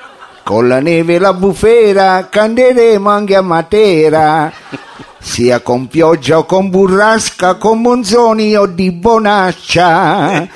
con 0.44 0.68
la 0.68 0.80
neve 0.80 1.16
e 1.16 1.20
la 1.20 1.34
bufera 1.34 2.28
canderemo 2.30 3.08
anche 3.10 3.36
a 3.36 3.42
Matera. 3.42 4.52
Sia 5.26 5.60
con 5.60 5.88
pioggia 5.88 6.38
o 6.38 6.46
con 6.46 6.70
burrasca, 6.70 7.56
con 7.56 7.82
Monzoni 7.82 8.56
o 8.56 8.68
di 8.68 8.92
Bonaccia. 8.92 10.48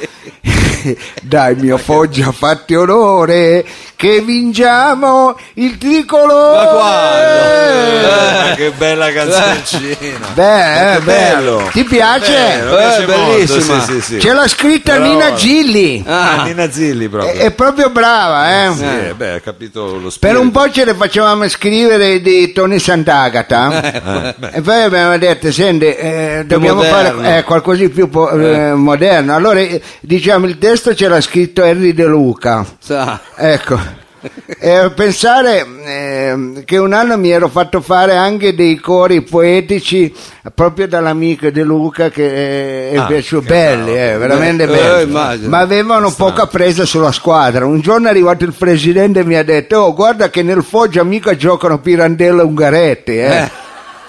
Dai 1.22 1.56
mio 1.56 1.78
Foggia, 1.78 2.32
fatti 2.32 2.76
onore 2.76 3.66
che 3.96 4.22
vinciamo 4.22 5.38
il 5.56 5.78
tricolore. 5.78 6.58
Ma 6.58 6.66
quando? 6.66 8.08
Ah, 8.10 8.56
che 8.56 8.72
bella 8.72 9.12
canzoncina. 9.12 10.28
Beh, 10.34 10.94
eh, 10.96 11.00
bello. 11.02 11.70
Ti 11.72 11.84
piace? 11.84 12.32
Bello, 12.32 12.76
piace 12.76 13.04
Eh, 13.04 13.06
molto, 13.08 13.32
bellissima. 13.32 13.82
Sì, 13.82 13.92
sì, 13.94 14.02
sì. 14.02 14.20
Ce 14.22 14.34
l'ha 14.34 14.48
scritta 14.48 14.98
Nina 15.00 15.34
Gilli. 15.34 16.04
Ah, 16.08 16.44
Nina 16.46 16.72
Zilli 16.72 17.10
proprio. 17.10 17.34
È, 17.34 17.38
è 17.46 17.52
proprio 17.52 17.90
brava, 17.90 18.66
eh. 18.66 18.72
Sì, 18.74 18.84
eh, 18.84 19.14
beh, 19.16 19.32
ha 19.34 19.40
capito 19.42 19.86
lo 19.96 20.00
Per 20.04 20.12
spirito. 20.12 20.40
un 20.42 20.52
po' 20.52 20.72
ce 20.72 20.86
le 20.86 20.94
facevamo 20.94 21.48
scrivere 21.50 22.22
di 22.22 22.52
Tony 22.54 22.80
Sant'Agata 22.80 24.52
e 24.54 24.62
poi 24.62 24.82
abbiamo 24.84 25.18
detto, 25.18 25.52
senti, 25.52 25.86
eh, 25.86 26.44
dobbiamo 26.46 26.82
moderno. 26.82 27.22
fare 27.22 27.38
eh, 27.38 27.44
qualcosa 27.44 27.80
di 27.82 27.90
più 27.90 28.10
po- 28.10 28.30
eh, 28.32 28.74
moderno. 28.74 29.36
Allora, 29.36 29.60
eh, 29.60 29.82
diciamo, 30.00 30.46
il 30.46 30.58
testo 30.58 30.69
ce 30.78 31.08
l'ha 31.08 31.22
scritto 31.22 31.64
Henry 31.64 31.94
De 31.94 32.06
Luca. 32.06 32.66
Sa. 32.80 33.20
Ecco. 33.36 34.08
E 34.46 34.92
pensare 34.94 35.66
eh, 35.86 36.64
che 36.66 36.78
un 36.78 36.92
anno 36.92 37.18
mi 37.18 37.30
ero 37.30 37.48
fatto 37.48 37.80
fare 37.80 38.18
anche 38.18 38.54
dei 38.54 38.76
cori 38.78 39.22
poetici 39.22 40.14
proprio 40.54 40.90
dall'amico 40.90 41.50
De 41.52 41.64
Luca 41.64 42.10
che 42.10 42.90
eh, 42.90 42.92
è 42.92 42.98
Ah, 42.98 43.06
piaciuto 43.06 43.48
belli, 43.48 43.92
eh, 43.92 44.18
veramente 44.18 44.64
Eh, 44.64 44.68
belli. 44.68 45.10
immagino. 45.10 45.48
ma 45.48 45.60
avevano 45.60 46.12
poca 46.12 46.48
presa 46.48 46.84
sulla 46.86 47.14
squadra. 47.14 47.66
Un 47.66 47.80
giorno 47.80 48.08
è 48.08 48.10
arrivato 48.10 48.44
il 48.44 48.54
presidente 48.54 49.22
e 49.22 49.24
mi 49.24 49.36
ha 49.38 49.44
detto: 49.44 49.78
Oh, 49.78 49.94
guarda 49.94 50.30
che 50.30 50.44
nel 50.44 50.64
Foggia 50.64 51.04
mica 51.04 51.38
giocano 51.38 51.80
Pirandello 51.80 52.42
e 52.42 52.46
Ungaretti. 52.46 53.18
Eh. 53.18 53.50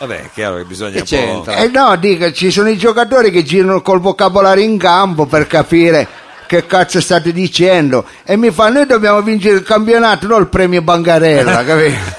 Vabbè, 0.01 0.17
è 0.23 0.29
chiaro 0.35 0.57
che 0.57 0.65
bisogna 0.65 1.03
Che 1.03 1.17
un 1.19 1.43
po'... 1.45 1.51
Eh 1.53 1.69
no, 1.69 1.95
dico, 1.97 2.33
ci 2.33 2.51
sono 2.51 2.69
i 2.71 2.77
giocatori 2.79 3.31
che 3.31 3.45
girano 3.45 3.81
col 3.83 4.01
vocabolario 4.01 4.65
in 4.65 4.77
campo 4.79 5.27
per 5.27 5.47
capire 5.47 6.09
che 6.51 6.67
cazzo 6.67 7.01
state 7.01 7.33
dicendo 7.33 8.05
e 8.25 8.37
mi 8.37 8.51
fa 8.51 8.71
noi 8.71 8.85
dobbiamo 8.85 9.23
vincere 9.23 9.55
il 9.55 9.63
campionato, 9.63 10.27
non 10.27 10.41
il 10.41 10.49
premio 10.49 10.83
Bangarella, 10.83 11.63
capito? 11.63 12.19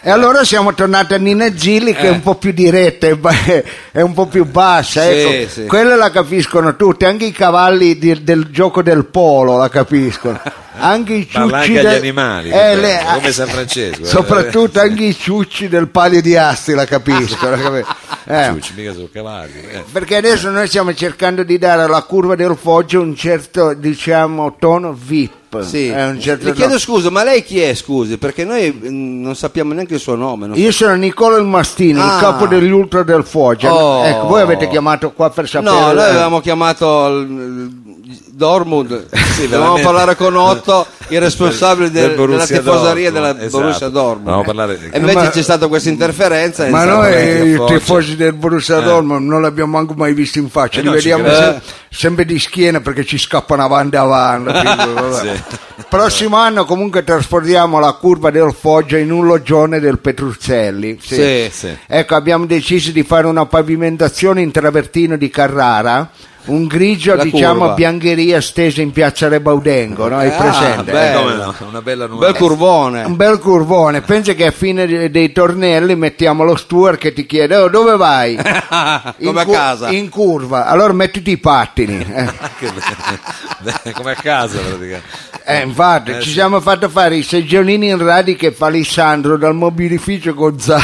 E 0.00 0.10
allora 0.10 0.44
siamo 0.44 0.74
tornati 0.74 1.14
a 1.14 1.16
Nina 1.16 1.52
Gilli 1.52 1.92
che 1.92 2.02
è 2.02 2.10
un 2.10 2.20
po' 2.20 2.36
più 2.36 2.52
diretta 2.52 3.08
è 3.08 4.00
un 4.00 4.14
po' 4.14 4.26
più 4.26 4.44
bassa. 4.44 5.02
Sì, 5.02 5.08
ecco. 5.08 5.50
sì. 5.50 5.66
Quella 5.66 5.96
la 5.96 6.12
capiscono 6.12 6.76
tutti, 6.76 7.04
anche 7.04 7.24
i 7.24 7.32
cavalli 7.32 7.98
di- 7.98 8.22
del 8.22 8.46
gioco 8.50 8.80
del 8.80 9.06
polo 9.06 9.56
la 9.56 9.68
capiscono. 9.68 10.40
Anche 10.76 11.12
i 11.14 11.28
ciucci 11.28 11.54
anche 11.54 11.72
del- 11.72 11.86
animali, 11.86 12.50
Eh, 12.50 12.74
le- 12.76 13.00
come 13.14 13.30
San 13.32 13.46
Francesco, 13.46 14.02
eh. 14.02 14.06
Soprattutto 14.06 14.80
anche 14.80 15.04
i 15.04 15.14
ciucci 15.16 15.68
del 15.68 15.88
palio 15.88 16.20
di 16.20 16.36
Asti 16.36 16.72
la 16.74 16.84
capiscono. 16.84 17.56
capi- 17.56 17.84
eh. 18.26 18.44
Ciucci, 18.52 18.72
mica 18.74 18.92
sono 18.92 19.08
cavalli. 19.12 19.60
eh. 19.70 19.84
Perché 19.92 20.16
adesso 20.16 20.50
noi 20.50 20.66
stiamo 20.66 20.92
cercando 20.94 21.42
di 21.44 21.58
dare 21.58 21.82
alla 21.82 22.02
curva 22.02 22.34
del 22.34 22.56
Foggio 22.60 23.00
un 23.00 23.14
certo, 23.14 23.72
diciamo, 23.74 24.56
tono 24.58 24.92
VIP. 24.92 25.32
Sì. 25.62 25.88
Eh, 25.88 26.04
un 26.06 26.20
certo 26.20 26.46
Le 26.46 26.52
chiedo 26.52 26.78
scusa, 26.78 27.10
ma 27.10 27.22
lei 27.24 27.42
chi 27.44 27.60
è, 27.60 27.74
scusi? 27.74 28.18
Perché 28.18 28.44
noi 28.44 28.72
mm, 28.72 29.22
non 29.22 29.36
sappiamo 29.36 29.72
neanche 29.72 29.94
il 29.94 30.00
suo 30.00 30.14
nome. 30.16 30.46
non 30.48 30.56
Io 30.58 30.72
sono 30.72 30.94
Nicola 30.94 31.36
il 31.36 31.44
Mastino, 31.44 32.02
Ah. 32.02 32.14
il 32.14 32.20
capo 32.20 32.46
degli 32.46 32.70
ultra 32.70 33.02
del 33.02 33.24
Foggia. 33.24 33.72
Oh. 33.72 34.04
Ecco, 34.04 34.26
voi 34.26 34.40
avete 34.40 34.68
chiamato 34.68 35.12
qua 35.12 35.30
per 35.30 35.48
sapere. 35.48 35.70
No, 35.74 35.92
noi 35.92 35.98
eh, 35.98 36.08
avevamo 36.08 36.40
chiamato 36.40 37.06
il- 37.08 37.82
il 38.06 38.20
Dortmund, 38.36 39.06
dovevamo 39.48 39.78
parlare 39.80 40.16
con 40.16 40.34
Otto, 40.36 40.86
il 41.08 41.20
responsabile 41.20 41.90
del- 41.90 42.14
Del 42.14 42.26
della 42.28 42.46
tifoseria 42.46 43.10
Dortmund, 43.10 43.12
della 43.12 43.30
esatto. 43.46 43.58
Borussia 43.62 43.88
Dortmund. 43.88 44.18
Dovevamo 44.24 44.42
parlare- 44.44 44.78
E 44.92 44.98
invece 44.98 45.14
Ma- 45.14 45.28
c'è 45.30 45.42
stata 45.42 45.66
questa 45.68 45.88
interferenza. 45.88 46.66
Ma 46.68 46.84
noi 46.84 47.52
i 47.54 47.62
tifosi 47.66 48.16
del 48.16 48.32
Borussia 48.34 48.80
Dortmund 48.80 49.26
non 49.26 49.40
l'abbiamo 49.40 49.72
manco 49.72 49.94
mai 49.94 50.12
visto 50.14 50.38
in 50.38 50.48
faccia, 50.50 50.78
Eh 50.80 50.82
li 50.82 50.88
no, 50.88 50.94
vediamo 50.94 51.22
credo. 51.24 51.38
se- 51.38 51.60
sempre 51.90 52.24
di 52.24 52.38
schiena 52.40 52.80
perché 52.80 53.04
ci 53.04 53.18
scappano 53.18 53.62
avanti 53.62 53.94
e 53.94 53.98
avanti. 53.98 54.50
quindi, 54.52 54.92
vabbè. 54.94 55.43
Prossimo 55.88 56.36
anno 56.36 56.64
comunque 56.64 57.04
trasformiamo 57.04 57.78
la 57.78 57.92
curva 57.92 58.30
del 58.30 58.54
Foggia 58.58 58.98
in 58.98 59.12
un 59.12 59.26
logione 59.26 59.80
del 59.80 59.98
Petruzzelli. 59.98 60.98
sì. 61.00 61.14
Sì. 61.14 61.48
Sì. 61.50 61.76
Ecco, 61.86 62.14
abbiamo 62.14 62.46
deciso 62.46 62.90
di 62.90 63.02
fare 63.02 63.26
una 63.26 63.46
pavimentazione 63.46 64.40
in 64.42 64.50
travertino 64.50 65.16
di 65.16 65.30
Carrara, 65.30 66.10
un 66.46 66.66
grigio, 66.66 67.14
La 67.14 67.22
diciamo, 67.22 67.58
curva. 67.60 67.74
biancheria 67.74 68.40
stesa 68.40 68.82
in 68.82 68.90
piazza 68.92 69.28
Rebaudengo, 69.28 70.08
no? 70.08 70.18
Hai 70.18 70.28
Ah, 70.28 70.36
presente? 70.36 70.92
beh. 70.92 71.10
Eh, 71.10 71.14
Come 71.14 71.34
no? 71.36 71.54
Una 71.68 71.82
bella 71.82 72.04
un 72.04 72.10
nuova. 72.10 72.26
bel 72.26 72.36
curvone. 72.36 73.02
Un 73.04 73.16
bel 73.16 73.38
curvone, 73.38 74.00
pensa 74.02 74.32
che 74.34 74.46
a 74.46 74.50
fine 74.50 74.86
de- 74.86 75.10
dei 75.10 75.32
tornelli 75.32 75.96
mettiamo 75.96 76.44
lo 76.44 76.56
steward 76.56 76.98
che 76.98 77.12
ti 77.12 77.24
chiede 77.26 77.56
oh, 77.56 77.68
dove 77.68 77.96
vai? 77.96 78.32
In 79.18 79.26
Come 79.26 79.40
a 79.40 79.44
cu- 79.44 79.54
casa. 79.54 79.88
In 79.90 80.08
curva, 80.10 80.66
allora 80.66 80.92
mettiti 80.92 81.30
i 81.32 81.38
pattini. 81.38 81.98
Eh, 82.00 82.24
bello. 83.60 83.80
Come 83.94 84.12
a 84.12 84.14
casa 84.16 84.58
praticamente. 84.58 85.02
Eh, 85.46 85.60
infatti, 85.62 86.10
Eh, 86.12 86.20
ci 86.20 86.28
sì. 86.28 86.34
siamo 86.34 86.60
fatto 86.60 86.88
fare 86.88 87.16
i 87.16 87.22
seggiolini 87.22 87.88
in 87.88 87.98
radiche 88.02 88.52
palissandro 88.52 89.36
dal 89.36 89.54
mobilificio 89.54 90.34
Gonzalo. 90.34 90.82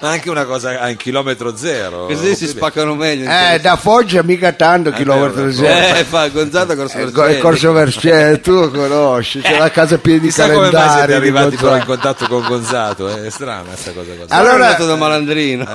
Ma 0.00 0.10
anche 0.10 0.28
una 0.28 0.44
cosa 0.44 0.80
a 0.80 0.88
un 0.88 0.96
chilometro 0.96 1.56
zero. 1.56 2.06
Così 2.06 2.34
si 2.34 2.46
spaccano 2.46 2.94
meglio. 2.94 3.28
Eh, 3.30 3.58
da 3.60 3.76
Foggia 3.76 4.22
mica 4.22 4.52
tanto, 4.52 4.90
chilometro 4.90 5.42
vero, 5.44 5.52
zero. 5.52 5.98
Eh, 5.98 6.04
fa 6.04 6.28
Gonzato 6.28 6.74
Corso 6.76 6.98
Eh, 6.98 7.04
Vercelli. 7.06 7.38
Corso 7.38 7.72
Vercelli, 7.72 8.40
tu 8.40 8.52
lo 8.52 8.70
conosci, 8.70 9.40
c'è 9.40 9.58
la 9.58 9.70
casa 9.70 9.98
piena 9.98 10.18
di 10.20 10.26
Chissà 10.26 10.44
come 10.50 10.56
mai 10.56 10.70
calendari. 10.70 10.98
siete 10.98 11.14
arrivati 11.14 11.56
però 11.56 11.76
in 11.76 11.84
contatto 11.84 12.26
con 12.26 12.44
Gonzato, 12.46 13.08
eh, 13.08 13.26
è 13.26 13.30
strana 13.30 13.62
questa 13.62 13.92
cosa. 13.92 14.10
cosa. 14.20 14.34
Allora, 14.34 14.72
da 14.74 14.96
malandrino. 14.96 15.66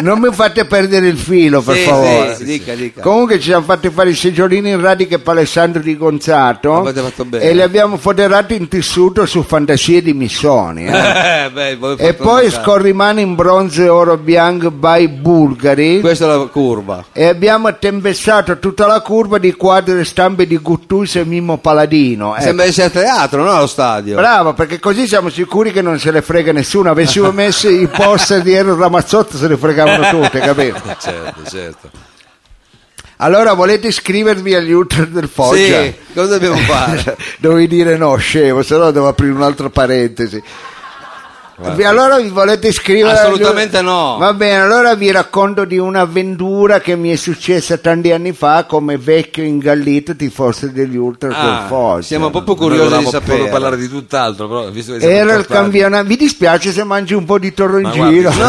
Non 0.00 0.18
mi 0.18 0.28
fate 0.32 0.64
perdere 0.66 1.06
il 1.08 1.16
filo, 1.16 1.62
per 1.62 1.76
Sì, 1.76 1.82
favore. 1.84 2.34
sì, 2.36 2.44
dica, 2.44 2.74
dica. 2.74 3.00
Comunque 3.00 3.38
ci 3.38 3.48
siamo 3.48 3.64
fatti 3.64 3.88
fare 3.90 4.10
i 4.10 4.14
seggiolini 4.14 4.70
in 4.70 4.80
radiche 4.80 5.20
Alessandro 5.24 5.80
di 5.82 5.96
Gonzato 5.96 6.78
Avete 6.80 7.00
fatto 7.00 7.24
bene. 7.24 7.44
e 7.44 7.54
li 7.54 7.62
abbiamo 7.62 7.96
foderati 7.96 8.54
in 8.56 8.68
tessuto 8.68 9.24
su 9.26 9.42
fantasie 9.42 10.02
di 10.02 10.12
Missoni. 10.12 10.86
eh. 10.86 11.34
Eh, 11.44 11.50
beh, 11.50 11.96
e 11.98 12.14
poi 12.14 12.46
una- 12.46 12.50
scorrimani 12.62 13.20
in 13.22 13.34
bronzo 13.34 13.82
e 13.82 13.88
oro 13.88 14.16
bianco 14.16 14.70
by 14.70 15.08
Bulgari 15.08 16.00
Questa 16.00 16.24
è 16.24 16.28
la 16.28 16.44
curva. 16.46 17.04
e 17.12 17.26
abbiamo 17.26 17.76
tempestato 17.78 18.58
tutta 18.58 18.86
la 18.86 19.00
curva 19.00 19.38
di 19.38 19.52
quadri 19.54 19.98
e 20.00 20.04
stampe 20.04 20.46
di 20.46 20.56
Guttuso 20.58 21.18
e 21.20 21.24
Mimmo 21.24 21.58
Paladino. 21.58 22.34
ecco. 22.34 22.44
Sembra 22.44 22.64
essere 22.64 22.86
a 22.86 22.90
teatro, 22.90 23.42
no? 23.42 23.50
Allo 23.50 23.66
stadio. 23.66 24.16
Bravo, 24.16 24.54
perché 24.54 24.78
così 24.78 25.06
siamo 25.06 25.28
sicuri 25.28 25.72
che 25.72 25.82
non 25.82 25.98
se 25.98 26.10
le 26.10 26.22
frega 26.22 26.52
nessuno. 26.52 26.90
Avessimo 26.90 27.30
messo 27.32 27.68
i 27.68 27.86
poster 27.88 28.42
di 28.42 28.52
Ero 28.52 28.76
Ramazzotto 28.76 29.36
se 29.36 29.48
le 29.48 29.56
fregavano 29.56 30.08
tutte, 30.22 30.38
capito? 30.40 30.80
Certo, 30.98 31.42
certo. 31.50 31.90
Allora 33.20 33.54
volete 33.54 33.86
iscrivervi 33.88 34.54
agli 34.54 34.72
ultra 34.72 35.04
del 35.06 35.26
Foggia? 35.26 35.80
Sì, 35.82 35.94
cosa 36.12 36.36
dobbiamo 36.38 36.56
fare? 36.58 37.16
Dovevi 37.40 37.66
dire 37.66 37.96
no, 37.96 38.14
scemo, 38.16 38.60
se 38.60 38.76
no 38.76 38.90
devo 38.90 39.08
aprire 39.08 39.32
un'altra 39.32 39.70
parentesi. 39.70 40.42
Vi- 41.74 41.84
Allora 41.84 42.18
vi 42.18 42.28
volete 42.28 42.68
iscrivere? 42.68 43.10
agli- 43.16 43.18
Assolutamente 43.18 43.80
no. 43.80 44.16
Va 44.18 44.34
bene, 44.34 44.60
allora 44.60 44.94
vi 44.94 45.10
racconto 45.10 45.64
di 45.64 45.78
un'avventura 45.78 46.80
che 46.80 46.96
mi 46.96 47.10
è 47.10 47.16
successa 47.16 47.78
tanti 47.78 48.12
anni 48.12 48.32
fa 48.32 48.64
come 48.68 48.98
vecchio 48.98 49.42
ingallito 49.42 50.14
tifoso 50.14 50.66
degli 50.66 50.96
ultra 50.96 51.30
Ah, 51.34 51.64
Foggia. 51.66 52.02
siamo 52.02 52.28
proprio 52.30 52.54
curiosi 52.56 52.98
di 52.98 53.06
sapere. 53.06 53.48
parlare 53.48 53.78
di 53.78 53.88
tutt'altro, 53.88 54.48
però 54.48 54.68
visto 54.70 54.92
che 54.92 55.00
siamo 55.00 55.14
Era 55.14 55.34
il 55.34 55.46
campionato. 55.46 56.04
Vi 56.06 56.16
dispiace 56.16 56.72
se 56.72 56.84
mangi 56.84 57.14
un 57.14 57.24
po' 57.24 57.38
di 57.38 57.54
torro 57.54 57.78
in 57.78 57.84
Ma 57.84 57.90
giro? 57.90 58.28
non 58.30 58.38
No, 58.38 58.44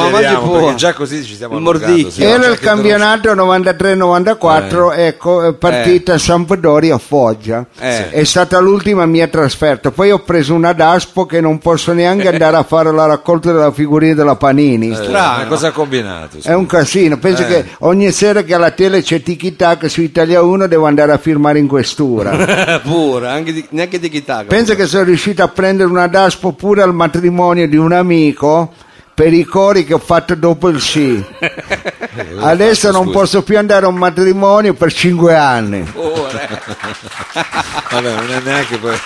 ma 0.00 0.08
mangi 0.10 0.34
pure. 0.36 0.60
perché 0.60 0.74
già 0.76 0.92
così 0.94 1.24
ci 1.24 1.36
mordicchio. 1.48 2.10
sì. 2.10 2.22
Era 2.22 2.46
il 2.46 2.58
campionato 2.60 3.34
93-94, 3.34 4.92
ecco, 4.92 5.42
è 5.48 5.52
partita 5.54 6.14
a 6.14 6.18
Sampdoria 6.18 6.94
a 6.94 6.98
Foggia. 6.98 7.66
Eh. 7.78 8.10
È 8.10 8.24
stata 8.24 8.58
l'ultima 8.60 9.04
mia 9.06 9.26
trasferta. 9.26 9.90
Poi 9.90 10.10
ho 10.12 10.20
preso 10.20 10.54
una 10.54 10.72
Daspo 10.72 11.26
che 11.26 11.40
non 11.40 11.58
posso 11.58 11.92
neanche 11.92 12.28
andare 12.28 12.51
a 12.58 12.62
fare 12.62 12.92
la 12.92 13.06
raccolta 13.06 13.52
della 13.52 13.72
figurina 13.72 14.14
della 14.14 14.36
Panini. 14.36 14.90
Eh, 14.90 14.94
Strano. 14.94 15.46
cosa 15.48 15.68
ha 15.68 15.72
combinato? 15.72 16.38
È 16.42 16.52
un 16.52 16.66
casino, 16.66 17.18
penso 17.18 17.42
Eh. 17.42 17.46
che 17.46 17.64
ogni 17.80 18.10
sera 18.12 18.42
che 18.42 18.54
alla 18.54 18.70
tele 18.70 19.02
c'è 19.02 19.22
Tiki 19.22 19.56
Taka 19.56 19.88
su 19.88 20.00
Italia 20.00 20.42
1 20.42 20.66
devo 20.66 20.86
andare 20.86 21.12
a 21.12 21.18
firmare 21.18 21.58
in 21.58 21.66
questura. 21.66 22.80
Pure, 22.82 23.28
anche 23.28 23.52
di, 23.52 23.64
neanche 23.70 23.98
di 23.98 24.08
chitarra. 24.08 24.44
Penso 24.48 24.74
che 24.74 24.86
sono 24.86 25.04
riuscito 25.04 25.42
a 25.42 25.48
prendere 25.48 25.88
una 25.88 26.06
Daspo 26.06 26.52
pure 26.52 26.82
al 26.82 26.94
matrimonio 26.94 27.66
di 27.68 27.76
un 27.76 27.92
amico 27.92 28.72
per 29.14 29.32
i 29.32 29.44
cori 29.44 29.84
che 29.84 29.94
ho 29.94 29.98
fatto 29.98 30.34
dopo 30.34 30.68
il 30.68 30.80
sì. 30.80 31.22
Adesso 32.40 32.90
non 32.90 33.04
scusa? 33.04 33.18
posso 33.18 33.42
più 33.42 33.58
andare 33.58 33.84
a 33.86 33.88
un 33.88 33.96
matrimonio 33.96 34.74
per 34.74 34.92
cinque 34.92 35.34
anni. 35.34 35.80
Pure. 35.82 36.48
Vabbè, 37.90 38.14
non 38.14 38.30
è 38.30 38.40
neanche 38.42 38.76
poi... 38.78 38.96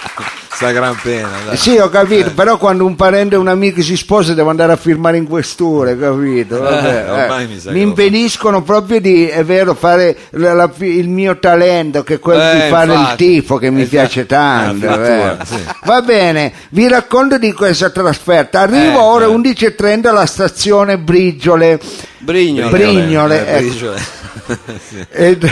sta 0.50 0.70
gran 0.70 0.96
pena. 1.02 1.28
dai. 1.44 1.54
Eh 1.54 1.56
Sì, 1.56 1.76
ho 1.76 1.88
capito, 1.88 2.30
però 2.32 2.56
quando 2.56 2.84
un 2.86 2.94
parente 2.96 3.36
o 3.36 3.40
un 3.40 3.48
amico 3.48 3.82
si 3.82 3.96
sposa 3.96 4.32
devo 4.34 4.50
andare 4.50 4.72
a 4.72 4.76
firmare 4.76 5.16
in 5.16 5.26
questura, 5.26 5.94
capito? 5.96 6.60
Vabbè, 6.60 7.04
Eh, 7.06 7.10
ormai 7.10 7.46
mi 7.48 7.58
sa 7.58 7.70
che 7.70 7.76
lo 7.76 7.82
impediscono 7.82 8.62
proprio 8.62 9.00
di, 9.00 9.26
è 9.28 9.44
vero, 9.44 9.74
fare 9.74 10.16
la- 10.30 10.54
la- 10.54 10.70
il 10.78 11.08
mio 11.08 11.38
talento, 11.38 12.02
che 12.04 12.14
è 12.14 12.18
quello 12.18 12.42
Eh, 12.42 12.54
di 12.62 12.68
fare 12.70 12.92
infatti. 12.94 13.24
il 13.24 13.32
tifo, 13.40 13.56
che 13.58 13.70
mi 13.70 13.84
piace 13.86 14.24
tanto. 14.26 14.88
Ah, 14.88 14.96
vero. 14.96 15.22
fattura, 15.36 15.44
sì. 15.44 15.64
Va 15.84 16.00
bene, 16.02 16.52
vi 16.70 16.88
racconto 16.88 17.38
di 17.38 17.52
questa 17.52 17.90
trasferta. 17.90 18.60
Arrivo 18.60 18.98
Eh, 18.98 19.02
ora 19.02 19.26
11.30 19.26 19.95
alla 20.04 20.26
stazione 20.26 20.98
Brigiole. 20.98 21.80
Brignole. 22.18 22.70
Brignole, 22.70 23.46
Eh, 23.46 23.52
ecco. 23.56 23.66
briciole. 23.68 24.00
Ed- 25.10 25.50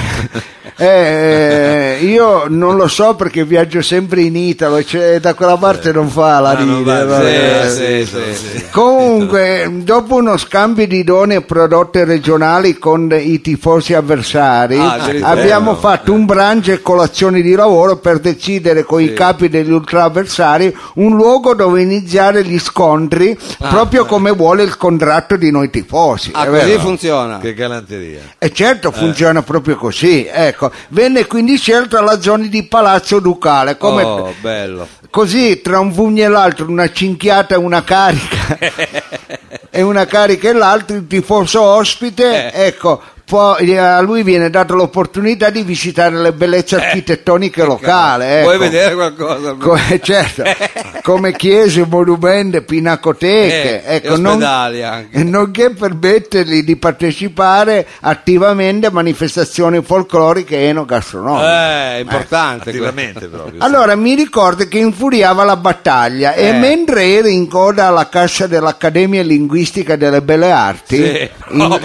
eh, 0.77 1.99
io 2.03 2.45
non 2.49 2.77
lo 2.77 2.89
so 2.89 3.15
perché 3.15 3.45
viaggio 3.45 3.81
sempre 3.81 4.23
in 4.23 4.35
Italo 4.37 4.83
cioè, 4.83 5.21
da 5.21 5.35
quella 5.35 5.57
parte 5.57 5.93
non 5.93 6.09
fa 6.09 6.41
la 6.41 6.51
Ah, 6.51 6.65
va, 6.83 7.05
vabbè. 7.05 7.69
Sì, 7.71 8.07
sì, 8.07 8.35
sì. 8.35 8.65
Comunque, 8.71 9.71
dopo 9.83 10.17
uno 10.17 10.37
scambio 10.37 10.87
di 10.87 10.99
idonee 10.99 11.43
prodotte 11.43 12.05
regionali 12.05 12.77
con 12.79 13.09
i 13.17 13.41
tifosi 13.41 13.95
avversari, 13.95 14.79
Ah, 14.79 14.99
abbiamo 15.23 15.77
fatto 15.77 16.13
un 16.13 16.25
brunch 16.25 16.69
e 16.69 16.83
colazione 16.83 17.41
di 17.41 17.53
lavoro 17.55 17.97
per 17.99 18.19
decidere 18.19 18.83
con 18.85 19.01
i 19.01 19.13
capi 19.13 19.49
degli 19.49 19.71
ultra 19.71 20.05
avversari 20.05 20.77
un 20.95 21.15
luogo 21.15 21.55
dove 21.55 21.83
iniziare 21.83 22.45
gli 22.45 22.59
scontri, 22.59 23.39
proprio 23.59 24.05
come 24.07 24.34
vuole 24.35 24.63
il 24.63 24.77
contratto 24.77 25.37
di 25.37 25.51
noi 25.51 25.71
tifosi. 25.71 26.31
Ah, 26.35 26.47
così 26.47 26.67
vero? 26.67 26.81
funziona. 26.81 27.39
Che 27.39 27.55
galanteria. 27.55 28.21
E 28.39 28.53
certo 28.53 28.91
funziona 28.93 29.43
proprio 29.43 29.77
così, 29.77 30.29
ecco. 30.31 30.71
Venne 30.89 31.27
quindi 31.27 31.57
scelta 31.57 32.01
la 32.01 32.21
zona 32.21 32.47
di 32.47 32.63
Palazzo 32.65 33.21
Ducale, 33.21 33.77
come 33.77 34.03
Oh, 34.03 34.35
bello. 34.41 34.87
così 35.11 35.61
tra 35.63 35.79
un 35.81 35.93
pugno 35.93 36.25
e 36.25 36.29
l'altro, 36.29 36.69
una 36.69 36.91
cinchiata 36.91 37.55
e 37.55 37.59
una 37.59 37.83
carica, 37.85 38.59
e 39.71 39.83
una 39.83 40.07
carica 40.07 40.49
e 40.49 40.53
l'altro, 40.53 40.97
il 40.97 41.07
tifoso 41.07 41.61
ospite, 41.63 42.53
Eh. 42.53 42.67
ecco. 42.67 43.01
Poi 43.27 43.77
a 43.79 44.01
lui 44.01 44.23
viene 44.23 44.51
data 44.51 44.75
l'opportunità 44.75 45.49
di 45.49 45.63
visitare 45.63 46.15
le 46.21 46.33
bellezze 46.35 46.77
architettoniche 46.77 47.65
locali. 47.65 48.25
Eh. 48.25 48.41
Vuoi 48.43 48.55
ecco. 48.57 48.65
vedere 48.65 48.95
qualcosa? 48.95 49.53
Come, 49.55 50.01
certo, 50.03 50.43
come 51.03 51.33
chiese, 51.33 51.87
monumenti, 51.89 52.61
pinacoteche, 52.61 53.83
Eh, 53.85 53.95
ecco, 53.97 54.15
e 54.15 54.17
non- 54.19 54.27
ospedali 54.27 54.83
anche. 54.83 55.25
nonché 55.25 55.71
permettergli 55.71 56.63
di 56.65 56.77
partecipare 56.77 57.87
attivamente 58.01 58.87
a 58.89 58.91
manifestazioni 58.91 59.83
folcloriche 59.83 60.59
e 60.59 60.65
enogastronomiche. 60.65 61.47
Eh, 61.47 61.97
è 61.97 61.99
importante. 62.01 62.69
Attivamente 62.71 63.27
proprio. 63.29 63.63
Allora 63.65 63.95
mi 63.97 64.15
ricordo 64.15 64.69
che 64.69 64.79
infuriava 64.79 65.45
la 65.45 65.57
battaglia 65.57 66.35
e 66.35 66.49
Eh. 66.49 66.53
mentre 66.53 67.05
ero 67.07 67.29
in 67.29 67.49
coda 67.49 67.87
alla 67.87 68.09
cassa 68.11 68.47
dell'Accademia 68.47 69.23
Linguistica 69.23 69.97
delle 69.97 70.21
Belle 70.21 70.51
Arti, 70.51 70.97
Sì. 70.97 71.31
in, 71.53 71.81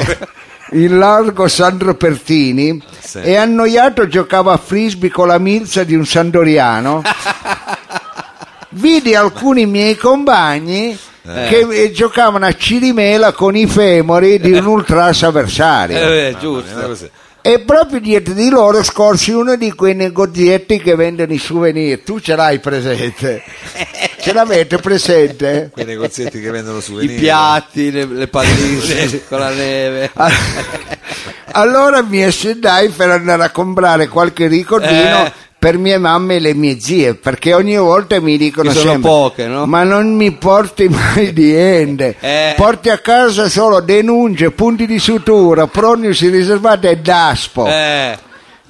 in 0.71 0.97
largo 0.97 1.47
Sandro 1.47 1.95
Pertini, 1.95 2.81
Sì. 2.99 3.19
e 3.19 3.35
annoiato 3.35 4.07
giocava 4.07 4.53
a 4.53 4.57
frisbee 4.57 5.09
con 5.09 5.27
la 5.27 5.37
milza 5.39 5.83
di 5.83 5.95
un 5.95 6.05
sandoriano, 6.05 7.01
vidi 8.71 9.15
alcuni 9.15 9.65
miei 9.65 9.95
compagni 9.95 10.97
che 11.23 11.59
eh, 11.69 11.91
giocavano 11.91 12.45
a 12.45 12.55
cirimela 12.55 13.33
con 13.33 13.55
i 13.55 13.67
femori 13.67 14.39
di 14.39 14.51
un 14.53 14.65
ultras 14.65 15.21
avversario. 15.23 15.97
Eh, 15.97 16.35
giusto. 16.39 17.07
E 17.41 17.59
proprio 17.59 17.99
dietro 17.99 18.33
di 18.33 18.49
loro 18.49 18.83
scorsi 18.83 19.31
uno 19.31 19.55
di 19.55 19.71
quei 19.73 19.95
negozietti 19.95 20.79
che 20.81 20.95
vendono 20.95 21.31
i 21.33 21.37
souvenir. 21.37 22.01
Tu 22.03 22.19
ce 22.19 22.35
l'hai 22.35 22.59
presente? 22.59 23.43
Ce 24.19 24.33
l'avete 24.33 24.77
presente? 24.79 25.69
Quei 25.71 25.85
negozietti 25.85 26.41
che 26.41 26.51
vendono 26.51 26.79
I 26.79 26.81
souvenir. 26.81 27.19
piatti, 27.19 27.89
le, 27.89 28.05
le 28.05 28.27
palline 28.27 29.21
con 29.29 29.39
la 29.39 29.49
neve. 29.51 30.11
Allora 31.51 32.03
mi 32.03 32.21
essendai 32.21 32.89
per 32.89 33.09
andare 33.09 33.43
a 33.43 33.49
comprare 33.49 34.07
qualche 34.07 34.47
ricordino 34.47 35.25
Eh. 35.25 35.33
Per 35.59 35.77
mie 35.77 35.97
mamme 35.97 36.35
e 36.35 36.39
le 36.39 36.53
mie 36.53 36.79
zie, 36.79 37.15
perché 37.15 37.53
ogni 37.53 37.75
volta 37.75 38.19
mi 38.21 38.37
dicono 38.37 38.71
sono 38.71 38.91
sempre, 38.91 39.09
poche, 39.09 39.45
no? 39.47 39.65
ma 39.65 39.83
non 39.83 40.15
mi 40.15 40.31
porti 40.31 40.87
mai 40.87 41.33
niente, 41.35 42.15
Eh. 42.17 42.53
porti 42.55 42.89
a 42.89 42.97
casa 42.99 43.49
solo 43.49 43.81
denunce, 43.81 44.51
punti 44.51 44.87
di 44.87 44.97
sutura, 44.99 45.67
prognosi 45.67 46.29
riservate 46.29 46.89
e 46.91 46.97
daspo. 46.99 47.67
Eh, 47.67 48.17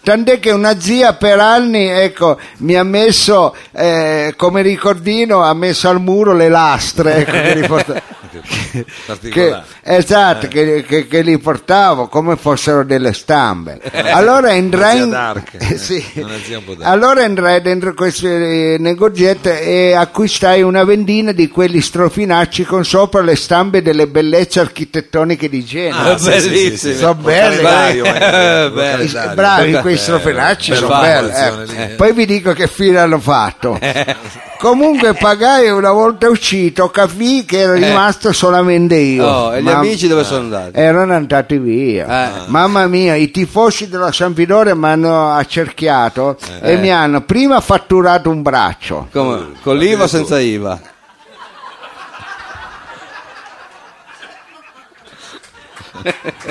Tant'è 0.02 0.40
che 0.40 0.52
una 0.52 0.80
zia 0.80 1.14
per 1.14 1.40
anni 1.40 1.86
ecco, 1.88 2.40
mi 2.58 2.76
ha 2.76 2.84
messo 2.84 3.56
eh, 3.72 4.34
come 4.38 4.62
ricordino, 4.62 5.42
ha 5.44 5.54
messo 5.54 5.90
al 5.90 6.00
muro 6.02 6.34
le 6.34 6.50
lastre 6.50 7.16
ecco, 7.18 7.32
che, 7.32 7.56
li 7.56 7.68
porta- 7.68 8.02
che- 9.32 9.56
esatto, 9.84 10.48
che, 10.48 10.84
che- 10.88 11.08
che 11.08 11.22
li 11.22 11.38
portavo 11.38 12.08
come 12.08 12.36
fossero 12.38 12.84
delle 12.84 13.14
stampe. 13.14 13.80
Allora 14.12 14.52
entrai 14.54 15.02
in, 15.02 15.08
Eh, 15.60 15.78
sì. 15.78 16.04
dark. 16.16 16.78
allora 16.82 17.24
entrai 17.24 17.62
dentro 17.62 17.94
questo 17.94 18.28
eh, 18.28 18.78
negozietto 18.80 19.50
e 19.50 19.94
acquistai 19.94 20.62
una 20.62 20.84
vendina 20.84 21.32
di 21.32 21.48
quelli 21.50 21.82
strofinacci 21.82 22.64
con 22.64 22.86
sopra 22.86 23.22
le 23.22 23.36
stampe 23.36 23.82
delle 23.82 24.08
bellezze 24.08 24.60
architettoniche 24.60 25.50
di 25.50 25.64
Genova. 25.66 26.14
Ah, 26.14 26.18
sì, 26.18 26.40
sì, 26.40 26.78
sì. 26.78 26.96
Sono 26.96 27.18
eh, 27.28 27.34
Eh, 27.34 27.62
calendario. 27.62 29.34
bravi 29.36 29.74
Strofinacci 29.98 30.72
eh, 30.72 30.76
sono 30.76 31.00
belli 31.00 31.32
eh. 31.76 31.88
poi 31.96 32.14
vi 32.14 32.26
dico 32.26 32.54
che 32.54 32.68
fine 32.68 32.98
hanno 33.00 33.20
fatto 33.20 33.80
comunque 34.60 35.14
pagai 35.14 35.70
una 35.70 35.92
volta 35.92 36.28
uscito 36.30 36.90
capì 36.90 37.46
che 37.46 37.60
ero 37.60 37.74
rimasto 37.74 38.32
solamente 38.34 38.96
io 38.96 39.26
Oh, 39.26 39.56
e 39.56 39.62
gli 39.62 39.66
Ma- 39.66 39.78
amici 39.78 40.08
dove 40.08 40.24
sono 40.24 40.42
andati? 40.42 40.72
erano 40.74 41.14
andati 41.14 41.58
via 41.58 42.44
Eh. 42.46 42.48
mamma 42.48 42.88
mia 42.88 43.16
i 43.16 43.32
tifosi 43.32 43.88
della 43.90 44.12
Sampdoria 44.12 44.76
mi 44.76 44.86
hanno 44.88 45.32
accerchiato 45.34 46.38
Eh. 46.62 46.74
e 46.74 46.76
mi 46.78 46.92
hanno 46.92 47.22
prima 47.22 47.60
fatturato 47.62 48.30
un 48.30 48.42
braccio 48.42 49.08
Come? 49.12 49.54
Con 49.62 49.78
l'IVA 49.78 50.04
o 50.04 50.08
senza 50.08 50.40
IVA? 50.40 50.80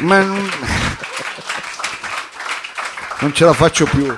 ma 0.01 0.25
non... 3.21 3.33
ce 3.35 3.45
la 3.45 3.53
faccio 3.53 3.85
più 3.87 4.15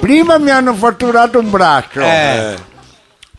prima 0.00 0.38
mi 0.38 0.50
hanno 0.50 0.74
fatturato 0.74 1.38
un 1.38 1.50
braccio 1.50 2.00
Eh, 2.00 2.56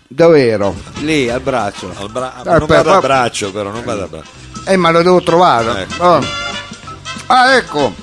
dove 0.08 0.48
ero? 0.48 0.76
lì 1.00 1.30
al 1.30 1.40
braccio. 1.42 1.94
Al 1.98 2.10
bra- 2.10 2.34
Ah, 2.44 2.58
non 2.58 2.68
per- 2.68 2.78
vado 2.78 2.90
a 2.90 2.94
per- 3.00 3.02
braccio, 3.02 3.52
però, 3.52 3.70
non 3.72 3.84
vado 3.84 4.04
a 4.04 4.08
braccio. 4.08 4.28
Eh, 4.66 4.76
ma 4.76 4.92
lo 4.92 5.02
devo 5.02 5.22
trovare. 5.22 5.82
Ecco. 5.84 6.04
Oh. 6.04 6.24
Ah, 7.28 7.56
ecco. 7.56 7.94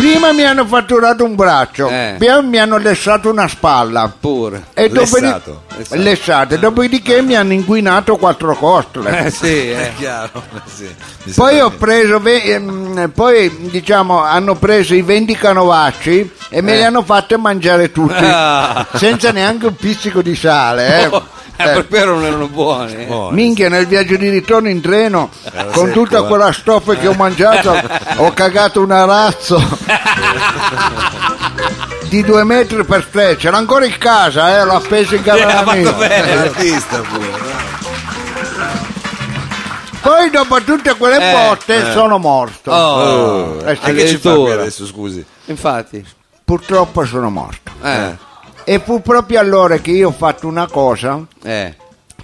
Prima 0.00 0.32
mi 0.32 0.42
hanno 0.44 0.64
fatturato 0.66 1.24
un 1.24 1.34
braccio, 1.34 1.88
Eh. 1.88 2.14
poi 2.18 2.44
mi 2.44 2.58
hanno 2.58 2.78
lasciato 2.78 3.28
una 3.30 3.46
spalla. 3.48 4.10
Pure. 4.18 4.64
Dopodi- 4.74 4.94
Lessato. 4.98 5.62
Lessato. 5.76 6.02
Lessato. 6.02 6.56
Dopodiché 6.56 7.20
mi 7.22 7.34
hanno 7.36 7.52
inquinato 7.52 8.16
quattro 8.16 8.54
costole. 8.56 9.26
Eh 9.26 9.30
sì, 9.30 9.68
È 9.70 9.82
eh. 9.92 9.92
chiaro. 9.98 10.42
sì. 10.74 10.88
Mi 11.24 11.32
Poi 11.32 11.60
ho 11.60 11.68
che- 11.70 11.76
preso, 11.76 12.18
ve- 12.18 12.42
ehm, 12.42 13.10
poi 13.14 13.68
diciamo 13.70 14.22
hanno 14.22 14.54
preso 14.54 14.94
i 14.94 15.02
20 15.02 15.36
canovacci 15.36 16.32
e 16.48 16.62
me 16.62 16.76
li 16.76 16.82
hanno 16.84 17.02
fatti 17.02 17.36
mangiare 17.36 17.92
tutti, 17.92 18.24
Eh. 18.24 18.30
Ah. 18.30 18.86
senza 18.94 19.30
neanche 19.32 19.66
un 19.66 19.76
pizzico 19.76 20.22
di 20.22 20.34
sale. 20.34 21.04
eh. 21.04 21.22
Eh, 21.62 21.70
Eh. 21.70 21.72
per 21.74 21.88
quello 21.88 22.14
non 22.14 22.24
erano 22.24 22.46
buoni. 22.48 22.94
eh. 22.94 23.04
Buoni. 23.06 23.34
Minchia, 23.34 23.68
nel 23.68 23.86
viaggio 23.86 24.16
di 24.16 24.28
ritorno 24.28 24.68
in 24.68 24.80
treno, 24.80 25.30
con 25.72 25.86
secco, 25.88 25.90
tutta 25.90 26.18
eh. 26.18 26.26
quella 26.26 26.52
stoffa 26.52 26.94
che 26.96 27.06
ho 27.08 27.12
mangiato, 27.14 27.78
ho 28.16 28.32
cagato 28.32 28.80
un 28.82 28.90
arazzo 28.90 29.62
di 32.08 32.22
due 32.22 32.44
metri 32.44 32.84
per 32.84 33.06
tre. 33.06 33.36
C'era 33.36 33.56
ancora 33.56 33.84
in 33.84 33.96
casa, 33.98 34.58
eh, 34.60 34.64
l'ho 34.64 34.74
appeso 34.74 35.14
in 35.14 35.20
Eh, 35.20 35.24
camera 35.24 35.60
ha 35.60 35.64
fatto 35.64 35.96
mia. 35.96 36.34
L'artista 36.34 37.00
pure. 37.00 37.26
no? 37.26 37.68
Poi 40.02 40.30
dopo 40.30 40.62
tutte 40.62 40.94
quelle 40.96 41.16
Eh, 41.16 41.32
botte 41.32 41.92
sono 41.92 42.18
morto. 42.18 42.70
Oh, 42.72 43.58
Eh 43.64 43.76
sì, 43.76 43.90
E 43.90 43.92
che 43.94 44.06
ci 44.08 44.14
addirittura. 44.14 44.54
adesso, 44.54 44.86
scusi? 44.86 45.24
Infatti. 45.46 46.04
Purtroppo 46.44 47.04
sono 47.04 47.28
morto. 47.30 47.70
Eh, 47.82 48.16
E 48.64 48.80
fu 48.84 49.00
proprio 49.02 49.40
allora 49.40 49.78
che 49.78 49.90
io 49.90 50.08
ho 50.08 50.12
fatto 50.12 50.46
una 50.46 50.68
cosa 50.68 51.24
eh. 51.42 51.74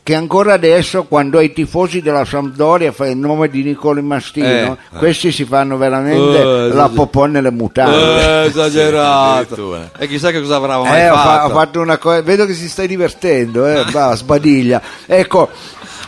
che 0.02 0.14
ancora 0.14 0.52
adesso 0.52 1.04
quando 1.04 1.38
ai 1.38 1.52
tifosi 1.52 2.00
della 2.00 2.24
Sampdoria 2.24 2.92
fa 2.92 3.08
il 3.08 3.16
nome 3.16 3.48
di 3.48 3.64
Nicolo 3.64 4.00
Mastino, 4.02 4.76
questi 4.96 5.32
si 5.32 5.44
fanno 5.44 5.76
veramente 5.76 6.38
Eh, 6.40 6.68
la 6.68 6.88
popò 6.94 7.24
nelle 7.24 7.50
mutande. 7.50 8.42
Eh, 8.44 8.46
esagerato. 8.46 9.90
E 9.98 10.06
chissà 10.06 10.30
che 10.30 10.40
cosa 10.40 10.56
avrà 10.56 10.78
mai 10.78 11.00
Eh, 11.00 11.10
ho, 11.10 11.14
fa- 11.14 11.22
fatto. 11.22 11.46
ho 11.46 11.56
fatto 11.56 11.80
una 11.80 11.98
cosa, 11.98 12.22
vedo 12.22 12.46
che 12.46 12.54
si 12.54 12.68
stai 12.68 12.86
divertendo, 12.86 13.66
eh, 13.66 13.84
va, 13.90 14.14
sbadiglia. 14.14 14.80
Ecco, 15.06 15.48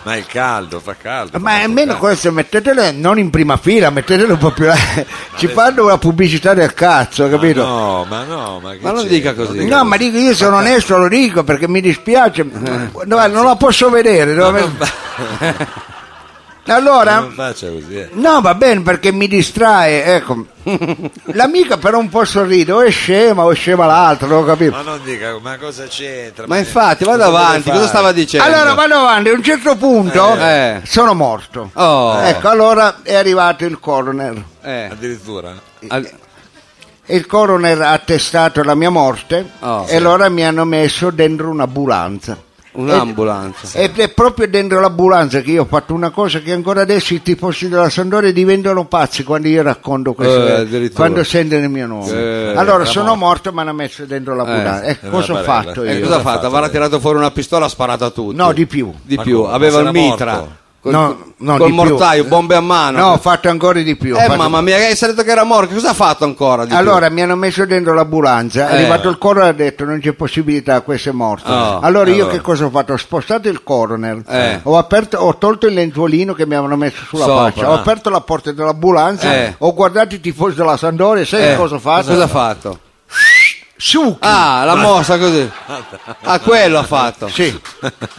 Ma 0.09 0.16
è 0.16 0.24
caldo, 0.24 0.80
fa 0.80 0.96
caldo. 1.00 1.38
Ma 1.38 1.50
fa 1.50 1.62
almeno 1.64 1.92
caldo. 1.92 2.06
questo 2.06 2.32
mettetele 2.32 2.92
non 2.92 3.18
in 3.18 3.28
prima 3.28 3.59
fila, 3.59 3.90
mettetele 3.90 4.32
un 4.32 4.38
po' 4.38 4.52
più 4.52 4.64
là. 4.64 4.74
Ci 5.36 5.48
fanno 5.48 5.84
una 5.84 5.98
pubblicità 5.98 6.54
del 6.54 6.72
cazzo, 6.72 7.28
capito? 7.28 7.62
No, 7.62 8.06
ma 8.09 8.24
no, 8.24 8.59
ma, 8.62 8.72
che 8.72 8.78
Ma 8.80 8.92
non 8.92 9.02
c'è? 9.02 9.09
dica 9.09 9.34
così. 9.34 9.66
No, 9.66 9.84
ma 9.84 9.98
dico 9.98 10.16
io 10.16 10.34
sono 10.34 10.56
onesto, 10.64 10.96
lo 10.96 11.09
dico 11.09 11.44
perché 11.44 11.68
mi 11.68 11.82
dispiace, 11.82 12.42
No, 12.42 13.26
non 13.26 13.44
la 13.44 13.56
posso 13.56 13.90
vedere. 13.90 14.32
no, 14.32 14.50
Allora, 16.73 17.21
Non 17.21 17.33
faccia 17.33 17.69
così, 17.69 17.97
eh. 17.99 18.09
no, 18.12 18.41
va 18.41 18.55
bene 18.55 18.83
perché 18.83 19.12
mi 19.12 19.27
distrae, 19.29 20.05
ecco. 20.05 20.47
L'amica 21.33 21.77
però 21.79 21.99
un 21.99 22.09
po' 22.09 22.25
sorride, 22.25 22.73
o 22.73 22.81
è 22.83 22.91
scema 22.91 23.43
o 23.45 23.51
è 23.53 23.55
scema 23.55 23.87
l'altra, 23.87 24.27
non 24.27 24.43
ho 24.43 24.45
capito. 24.45 24.73
Ma 24.73 24.83
non 24.83 25.01
dica, 25.03 25.39
ma 25.41 25.57
cosa 25.57 25.85
c'entra? 25.87 26.47
Ma 26.47 26.59
infatti, 26.59 27.05
vada 27.05 27.27
cosa 27.27 27.39
avanti, 27.39 27.71
cosa 27.71 27.87
stava 27.87 28.12
dicendo? 28.12 28.47
Allora 28.47 28.75
vado 28.75 28.95
avanti, 28.97 29.29
a 29.31 29.33
un 29.33 29.43
certo 29.43 29.77
punto 29.77 30.37
Eh. 30.37 30.81
sono 30.85 31.14
morto. 31.14 31.71
Oh. 31.75 32.19
Ecco, 32.21 32.49
allora 32.49 33.01
è 33.03 33.14
arrivato 33.14 33.64
il 33.64 33.79
coroner. 33.81 34.43
Eh, 34.62 34.89
Addirittura? 34.93 35.55
al- 35.89 36.11
Il 37.07 37.27
coroner 37.27 37.81
ha 37.81 37.93
attestato 37.93 38.62
la 38.62 38.75
mia 38.75 38.91
morte 38.91 39.53
Oh, 39.61 39.87
e 39.89 39.97
allora 39.97 40.29
mi 40.29 40.45
hanno 40.45 40.64
messo 40.66 41.11
dentro 41.11 41.49
un'ambulanza. 41.49 42.37
Un'ambulanza. 42.73 43.79
Ed 43.79 43.99
è 43.99 44.09
proprio 44.11 44.49
dentro 44.49 44.81
l'ambulanza 44.81 45.41
che 45.41 45.51
io 45.53 45.62
ho 45.62 45.66
fatto 45.66 45.95
una 45.95 46.11
cosa 46.11 46.41
che 46.41 46.53
ancora 46.53 46.83
adesso 46.83 47.14
i 47.14 47.23
tifosi 47.23 47.69
della 47.69 47.89
Sampdoria 47.91 48.33
diventano 48.33 48.85
pazzi 48.87 49.25
quando 49.25 49.49
io 49.49 49.62
racconto 49.62 50.12
questo, 50.14 50.47
Eh, 50.47 50.91
quando 50.93 51.25
sentono 51.25 51.62
il 51.62 51.71
mio 51.71 51.87
nome. 51.87 52.11
Eh, 52.11 52.53
allora 52.57 52.85
sono 52.85 53.14
morto 53.14 53.53
ma 53.53 53.62
hanno 53.62 53.73
messo 53.73 54.05
dentro 54.05 54.35
l'ambulanza. 54.35 54.83
Eh, 54.83 54.99
e 55.03 55.09
cosa 55.09 55.33
ho 55.39 55.43
fatto 55.43 55.83
E 55.85 55.95
io? 55.97 56.05
cosa 56.05 56.16
ha 56.16 56.21
fatto? 56.21 56.47
Avrà 56.47 56.69
tirato 56.69 57.01
fuori 57.01 57.19
una 57.19 57.31
pistola 57.31 57.64
e 57.64 57.66
ha 57.66 57.71
sparato 57.71 58.05
a 58.05 58.11
tutti. 58.11 58.37
No, 58.37 58.53
di 58.53 58.66
più. 58.66 58.93
Di 59.03 59.19
più, 59.19 59.43
aveva 59.43 59.81
il 59.81 59.91
mitra. 59.93 60.33
morto? 60.35 60.57
Col, 60.81 60.93
No, 60.93 61.33
no, 61.39 61.57
col 61.57 61.66
di 61.70 61.74
più. 61.74 61.83
mortaio, 61.89 62.24
bombe 62.24 62.55
a 62.55 62.61
mano. 62.61 62.99
No, 62.99 63.07
ho 63.14 63.18
fatto 63.18 63.49
ancora 63.49 63.81
di 63.81 63.97
più. 63.97 64.14
eh, 64.16 64.20
fatto- 64.20 64.37
mamma 64.37 64.61
mia, 64.61 64.76
hai 64.76 64.95
detto 64.97 65.24
che 65.24 65.31
era 65.33 65.43
morto. 65.43 65.74
Cosa 65.74 65.91
ha 65.91 65.95
fatto 65.95 66.22
ancora? 66.24 66.64
Di 66.66 66.72
Allora 66.72 67.09
mi 67.11 67.20
hanno 67.20 67.35
messo 67.35 67.64
dentro 67.66 67.95
l'ambulanza, 67.95 68.68
è 68.68 68.72
Eh. 68.72 68.76
arrivato 68.76 69.09
il 69.09 69.18
coroner 69.18 69.47
e 69.47 69.51
ha 69.51 69.53
detto 69.55 69.85
non 69.85 69.99
c'è 69.99 70.12
possibilità, 70.12 70.81
questo 70.83 71.09
è 71.09 71.12
morto. 71.12 71.51
Oh, 71.53 71.81
allora 71.81 72.09
io 72.11 72.22
allora. 72.22 72.31
che 72.31 72.41
cosa 72.41 72.64
ho 72.66 72.70
fatto? 72.70 72.93
Ho 72.93 72.97
spostato 72.97 73.49
il 73.49 73.64
coroner, 73.64 74.22
Eh. 74.29 74.61
ho, 74.62 74.79
aperto- 74.79 75.18
ho 75.18 75.37
tolto 75.37 75.66
il 75.66 75.74
lenzuolino 75.74 76.33
che 76.33 76.47
mi 76.47 76.55
avevano 76.55 76.76
messo 76.76 77.03
sulla 77.09 77.24
Sopra. 77.24 77.51
faccia, 77.51 77.70
ho 77.70 77.74
aperto 77.74 78.09
la 78.09 78.20
porta 78.20 78.53
dell'ambulanza, 78.53 79.35
Eh. 79.35 79.55
ho 79.59 79.74
guardato 79.74 80.14
i 80.14 80.20
tifosi 80.20 80.55
della 80.55 80.76
Sandoria, 80.76 81.24
sai 81.26 81.43
più? 81.43 81.51
Eh, 81.55 81.57
cosa 81.57 81.74
ho 81.74 81.79
fatto? 81.81 82.07
Cosa 82.12 82.22
ha 82.22 82.29
fatto? 82.29 82.79
Succhi! 83.76 84.18
Ah, 84.20 84.62
la 84.64 84.74
mossa 84.76 85.18
così. 85.18 85.51
Ah, 86.22 86.39
quello 86.41 86.79
ha 86.79 86.83
fatto. 86.85 87.29
Sì. 87.29 87.59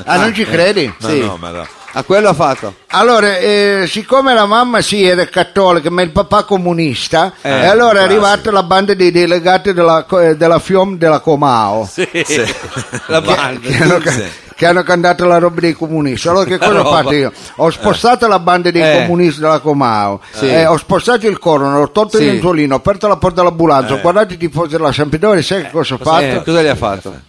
Ah, 0.06 0.18
non 0.18 0.34
ci 0.34 0.44
credi? 0.46 0.94
Ma 1.00 1.08
Sì. 1.10 1.20
no, 1.22 1.38
ma 1.40 1.50
no. 1.52 1.68
Ah, 1.94 2.04
quello 2.04 2.30
ha 2.30 2.34
fatto. 2.34 2.76
Allora, 2.90 3.38
eh, 3.38 3.86
siccome 3.88 4.34
la 4.36 4.46
mamma 4.46 4.80
sì 4.82 5.04
era 5.04 5.26
cattolica, 5.26 5.90
ma 5.90 6.02
il 6.04 6.12
papà 6.12 6.44
comunista, 6.44 7.34
Eh, 7.42 7.50
e 7.50 7.66
allora 7.66 8.00
è 8.02 8.04
arrivata 8.04 8.52
la 8.52 8.64
banda 8.64 8.94
dei 8.94 9.12
delegati 9.12 9.74
della, 9.74 10.06
eh, 10.22 10.36
della 10.36 10.60
FIOM 10.60 10.98
della 10.98 11.20
Comao. 11.20 11.88
Sì. 11.92 12.08
La 13.08 13.22
banda. 13.22 13.60
che 13.68 13.78
hanno, 13.84 13.98
ca- 13.98 14.12
Sì. 14.12 14.24
che 14.56 14.66
hanno 14.68 14.84
cantato 14.84 15.26
la 15.26 15.40
roba 15.40 15.62
dei 15.62 15.74
comunisti. 15.74 16.28
Allora 16.28 16.46
che 16.46 16.58
cosa 16.60 16.80
ho 16.86 16.92
fatto 16.92 17.14
io? 17.14 17.32
Ho 17.56 17.70
spostato 17.72 18.28
la 18.28 18.40
banda 18.40 18.70
dei 18.70 18.82
Eh. 18.84 19.02
comunisti 19.02 19.40
della 19.42 19.60
Comao, 19.60 20.22
Sì. 20.32 20.48
eh, 20.48 20.66
ho 20.68 20.78
spostato 20.78 21.26
il 21.28 21.40
coroner, 21.40 21.80
ho 21.82 21.92
tolto 21.92 22.18
Sì. 22.18 22.24
il 22.24 22.30
lenzuolino, 22.34 22.76
ho 22.76 22.78
aperto 22.78 23.08
la 23.08 23.18
porta 23.18 23.42
dell'ambulanza, 23.42 23.94
ho 23.96 24.00
guardato 24.02 24.34
i 24.34 24.38
tifosi 24.38 24.70
della 24.78 24.92
Sampdoria, 24.92 25.42
sai 25.42 25.64
che 25.64 25.72
cosa 25.72 25.96
ho 25.96 25.98
fatto? 25.98 26.24
Eh, 26.24 26.44
cosa 26.44 26.62
gli 26.62 26.68
ha 26.68 26.76
fatto? 26.76 27.20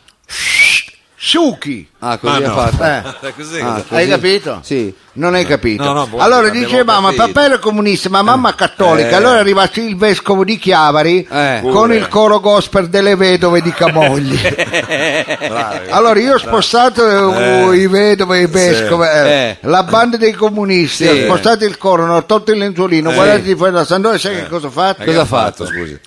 Succhi! 1.23 1.87
Ah, 1.99 2.17
così 2.17 2.41
Ma 2.41 2.47
ha 2.47 2.49
no. 2.49 2.55
fatto. 2.71 3.27
Eh, 3.27 3.33
Così, 3.37 3.61
Ah, 3.61 3.73
così. 3.75 3.95
hai 3.95 4.09
capito? 4.09 4.61
Sì. 4.63 4.95
Non 5.13 5.35
hai 5.35 5.45
capito? 5.45 5.83
No, 5.83 5.93
no, 5.93 6.07
buono, 6.07 6.25
allora 6.25 6.49
diceva, 6.49 6.99
ma 6.99 7.11
capito. 7.11 7.27
papà 7.27 7.45
era 7.45 7.59
comunista, 7.59 8.09
ma 8.09 8.23
mamma 8.23 8.55
cattolica. 8.55 9.11
Eh. 9.11 9.15
Allora 9.17 9.37
è 9.37 9.41
arrivato 9.41 9.81
il 9.81 9.97
vescovo 9.99 10.45
di 10.45 10.57
Chiavari 10.57 11.29
Eh. 11.31 11.61
con 11.71 11.93
il 11.93 12.09
coro 12.09 12.41
gospel 12.41 12.89
delle 12.89 13.17
vedove 13.17 13.61
di 13.61 13.71
Camogli. 13.71 14.39
Allora 15.91 16.19
io 16.21 16.35
ho 16.35 16.39
spostato 16.39 17.07
eh, 17.07 17.69
Eh. 17.71 17.77
i 17.77 17.87
vedovi 17.87 18.39
e 18.39 18.43
i 18.43 18.47
vescovi, 18.47 19.05
eh, 19.05 19.29
Eh. 19.29 19.57
la 19.63 19.83
banda 19.83 20.17
dei 20.17 20.33
comunisti, 20.33 21.05
Sì. 21.05 21.11
ho 21.11 21.25
spostato 21.25 21.67
il 21.67 21.77
coro, 21.77 22.15
ho 22.15 22.25
tolto 22.25 22.53
il 22.53 22.59
lenzuolino, 22.59 23.11
Eh. 23.11 23.15
guardate 23.15 23.57
fuori 23.57 23.73
da 23.73 23.85
Sandoria, 23.85 24.19
sai 24.19 24.37
che 24.37 24.49
cosa 24.49 24.69
ho 24.69 24.71
fatto? 24.71 25.05
Cosa 25.05 25.21
ha 25.21 25.25
fatto? 25.27 25.67
Scusi. 25.67 26.01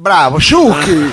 Bravo, 0.00 0.38
Succhi! 0.38 1.10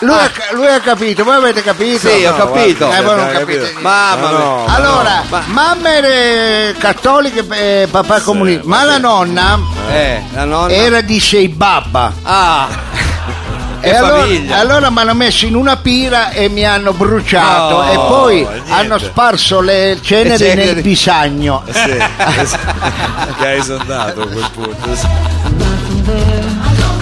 lui, 0.00 0.12
ha, 0.12 0.30
lui 0.54 0.66
ha 0.66 0.80
capito, 0.80 1.22
voi 1.22 1.36
avete 1.36 1.62
capito? 1.62 2.08
Sì, 2.08 2.24
ho 2.24 2.36
No, 2.36 2.36
capito. 2.48 2.86
guarda, 2.86 2.98
Eh, 2.98 3.02
voi 3.04 3.16
non 3.16 3.26
capite 3.26 3.38
capito. 3.38 3.60
niente. 3.60 3.80
Mamma 3.80 4.20
Ma 4.22 4.30
no, 4.30 4.64
ma 4.66 4.74
Allora, 4.74 5.22
mamma 5.46 5.94
era 5.94 6.72
cattolica 6.78 7.44
e 7.54 7.86
papà 7.88 8.20
comunista, 8.22 8.62
ma 8.66 8.82
la 8.82 8.98
nonna 8.98 9.56
Eh, 9.88 10.20
la 10.34 10.44
nonna. 10.44 10.72
era 10.72 11.00
di 11.00 11.20
Seibabba. 11.20 12.12
Ah, 12.24 12.68
E 13.84 13.94
allora, 13.96 14.24
allora 14.58 14.90
mi 14.90 14.98
hanno 15.00 15.14
messo 15.14 15.44
in 15.46 15.54
una 15.56 15.76
pira 15.76 16.30
e 16.30 16.48
mi 16.48 16.64
hanno 16.64 16.92
bruciato 16.92 17.82
No, 17.82 17.90
e 17.90 17.94
poi 17.96 18.36
niente. 18.48 18.70
hanno 18.72 18.96
sparso 18.98 19.60
le 19.60 19.98
ceneri 20.00 20.28
Le 20.30 20.36
ceneri. 20.38 20.74
nel 20.74 20.82
bisagno. 20.82 21.62
Sì, 21.68 21.90
che 23.38 23.46
hai 23.46 23.58
esondato 23.58 24.22
a 24.22 24.26
quel 24.26 24.50
punto. 24.54 25.71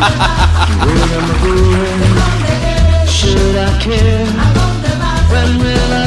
Sì. 0.01 0.13
Should 3.07 3.57
I 3.57 3.77
care? 3.79 4.27
When 5.31 5.59
will 5.59 5.93
I 5.93 6.00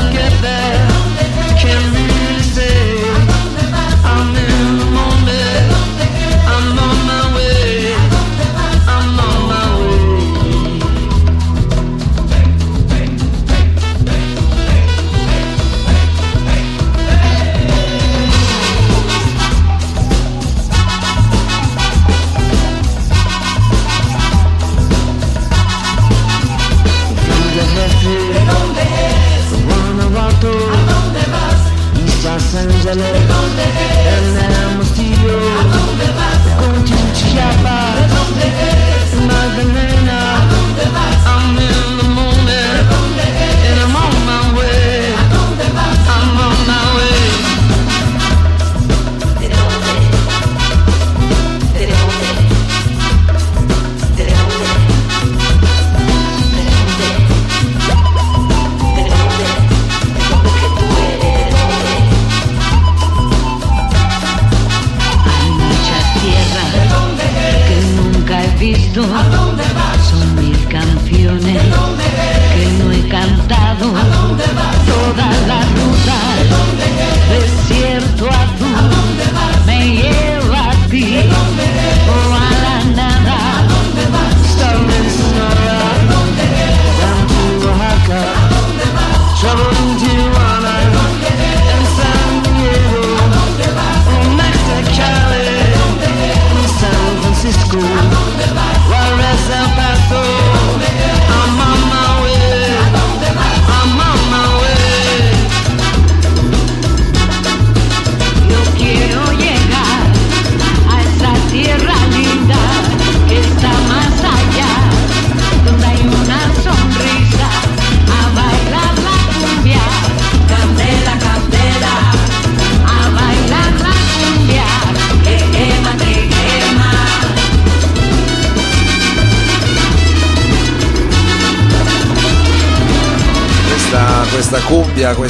la 32.95 33.22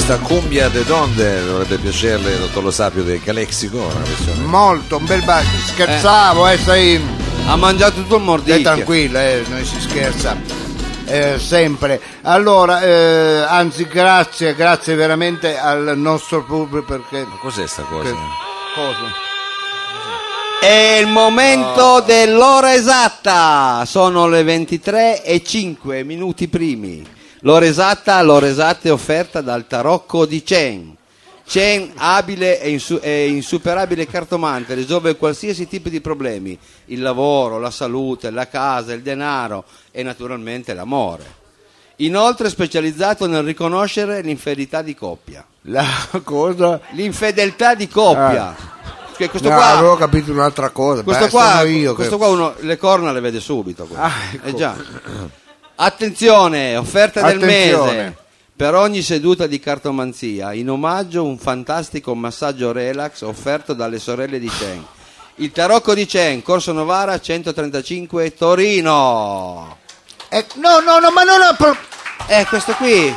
questa 0.06 0.18
cumbia 0.26 0.68
de 0.68 0.84
donde 0.84 1.45
dovrebbe 1.45 1.78
piacerle, 1.78 2.38
dottor 2.38 2.62
Lo 2.64 2.72
Sapio 2.72 3.04
del 3.04 3.24
Calexico, 3.24 3.78
una 3.78 4.01
versione. 4.04 4.43
Molto, 4.43 4.97
un 4.97 5.06
bel 5.06 5.24
bacio. 5.24 5.47
Scherzavo, 5.66 6.45
eh, 6.49 6.58
stai, 6.58 7.01
Ha 7.47 7.56
mangiato 7.56 8.01
tutto 8.01 8.16
il 8.16 8.22
stai 8.22 8.26
mordicchio. 8.26 8.62
tranquillo, 8.64 9.18
eh, 9.20 9.43
noi 9.47 9.64
si 9.64 9.80
scherza. 9.80 10.36
eh, 11.06 11.38
sempre 11.39 12.01
allora 12.24 12.82
eh, 12.82 13.45
anzi 13.47 13.86
grazie 13.88 14.56
grazie 14.56 14.95
veramente 14.95 15.58
al 15.60 15.93
nostro 15.97 16.43
pubblico 16.45 16.86
perché 16.86 17.26
Ma 17.26 17.38
cos'è 17.41 17.68
sta 17.68 17.82
cosa? 17.84 18.04
che- 18.10 18.16
cosa? 18.76 19.22
È 20.62 20.97
il 21.01 21.08
momento 21.08 22.01
dell'ora 22.06 22.74
esatta. 22.74 23.84
Sono 23.86 24.28
le 24.28 24.43
23 24.43 25.24
e 25.24 25.43
5 25.43 26.04
minuti 26.04 26.47
primi. 26.49 27.06
L'ora 27.46 27.66
esatta, 27.66 28.22
l'ora 28.22 28.48
esatta 28.48 28.88
è 28.88 28.91
offerta 28.91 29.41
dal 29.41 29.68
tarocco 29.68 30.26
di 30.26 30.41
Chen. 30.44 30.96
Chen, 31.46 31.91
abile 31.96 32.62
e, 32.62 32.70
insu- 32.70 33.02
e 33.04 33.28
insuperabile 33.28 34.08
cartomante, 34.08 34.74
risolve 34.76 35.18
qualsiasi 35.18 35.68
tipo 35.68 35.89
di 35.89 36.00
problemi: 36.00 36.58
il 36.86 37.02
lavoro, 37.02 37.60
la 37.60 37.70
salute, 37.70 38.30
la 38.32 38.48
casa, 38.48 38.94
il 38.94 39.02
denaro 39.02 39.66
e 39.91 40.04
naturalmente 40.04 40.74
l'amore. 40.74 41.41
Inoltre 41.98 42.48
è 42.48 42.50
specializzato 42.50 43.28
nel 43.28 43.44
riconoscere 43.44 44.22
l'infelità 44.22 44.82
di 44.82 44.96
coppia. 44.96 45.46
la 45.64 45.86
cosa 46.24 46.80
L'infedeltà 46.91 47.76
di 47.76 47.89
coppia. 47.89 48.56
Che 49.18 49.30
questo 49.30 49.50
no, 49.50 49.56
qua 49.56 49.66
avevo 49.68 49.96
capito 49.96 50.32
un'altra 50.32 50.70
cosa 50.72 51.04
questo 51.04 51.26
Beh, 51.26 51.30
qua, 51.30 51.62
io 51.64 51.89
che- 51.89 51.96
questo 51.98 52.18
qua 52.18 52.28
uno 52.30 52.56
le 52.60 52.78
corna 52.78 53.12
le 53.12 53.20
vede 53.20 53.39
subito. 53.41 53.84
questo. 53.86 54.04
Ah, 54.04 54.12
ecco. 54.32 54.48
Eh 54.48 54.54
già. 54.56 54.76
Attenzione, 55.76 56.76
offerta 56.76 57.21
del 57.21 57.38
Attenzione. 57.41 57.91
mese. 57.97 58.17
Per 58.55 58.76
ogni 58.76 59.01
seduta 59.01 59.47
di 59.47 59.59
cartomanzia, 59.59 60.53
in 60.53 60.69
omaggio 60.69 61.24
un 61.26 61.38
fantastico 61.39 62.13
massaggio 62.13 62.71
relax 62.71 63.21
offerto 63.21 63.74
dalle 63.74 63.97
sorelle 63.99 64.39
di 64.39 64.47
Chen. 64.47 64.86
Il 65.38 65.51
tarocco 65.51 65.95
di 65.95 66.05
Chen, 66.05 66.43
Corso 66.43 66.71
Novara 66.71 67.19
135 67.19 68.36
Torino. 68.36 69.78
Eh, 70.30 70.45
no 70.55 70.80
no 70.80 70.99
no 70.99 71.11
ma 71.11 71.24
non 71.24 71.41
ho 71.41 71.55
pro- 71.57 71.76
Eh, 72.28 72.45
questo 72.47 72.74
qui, 72.74 73.13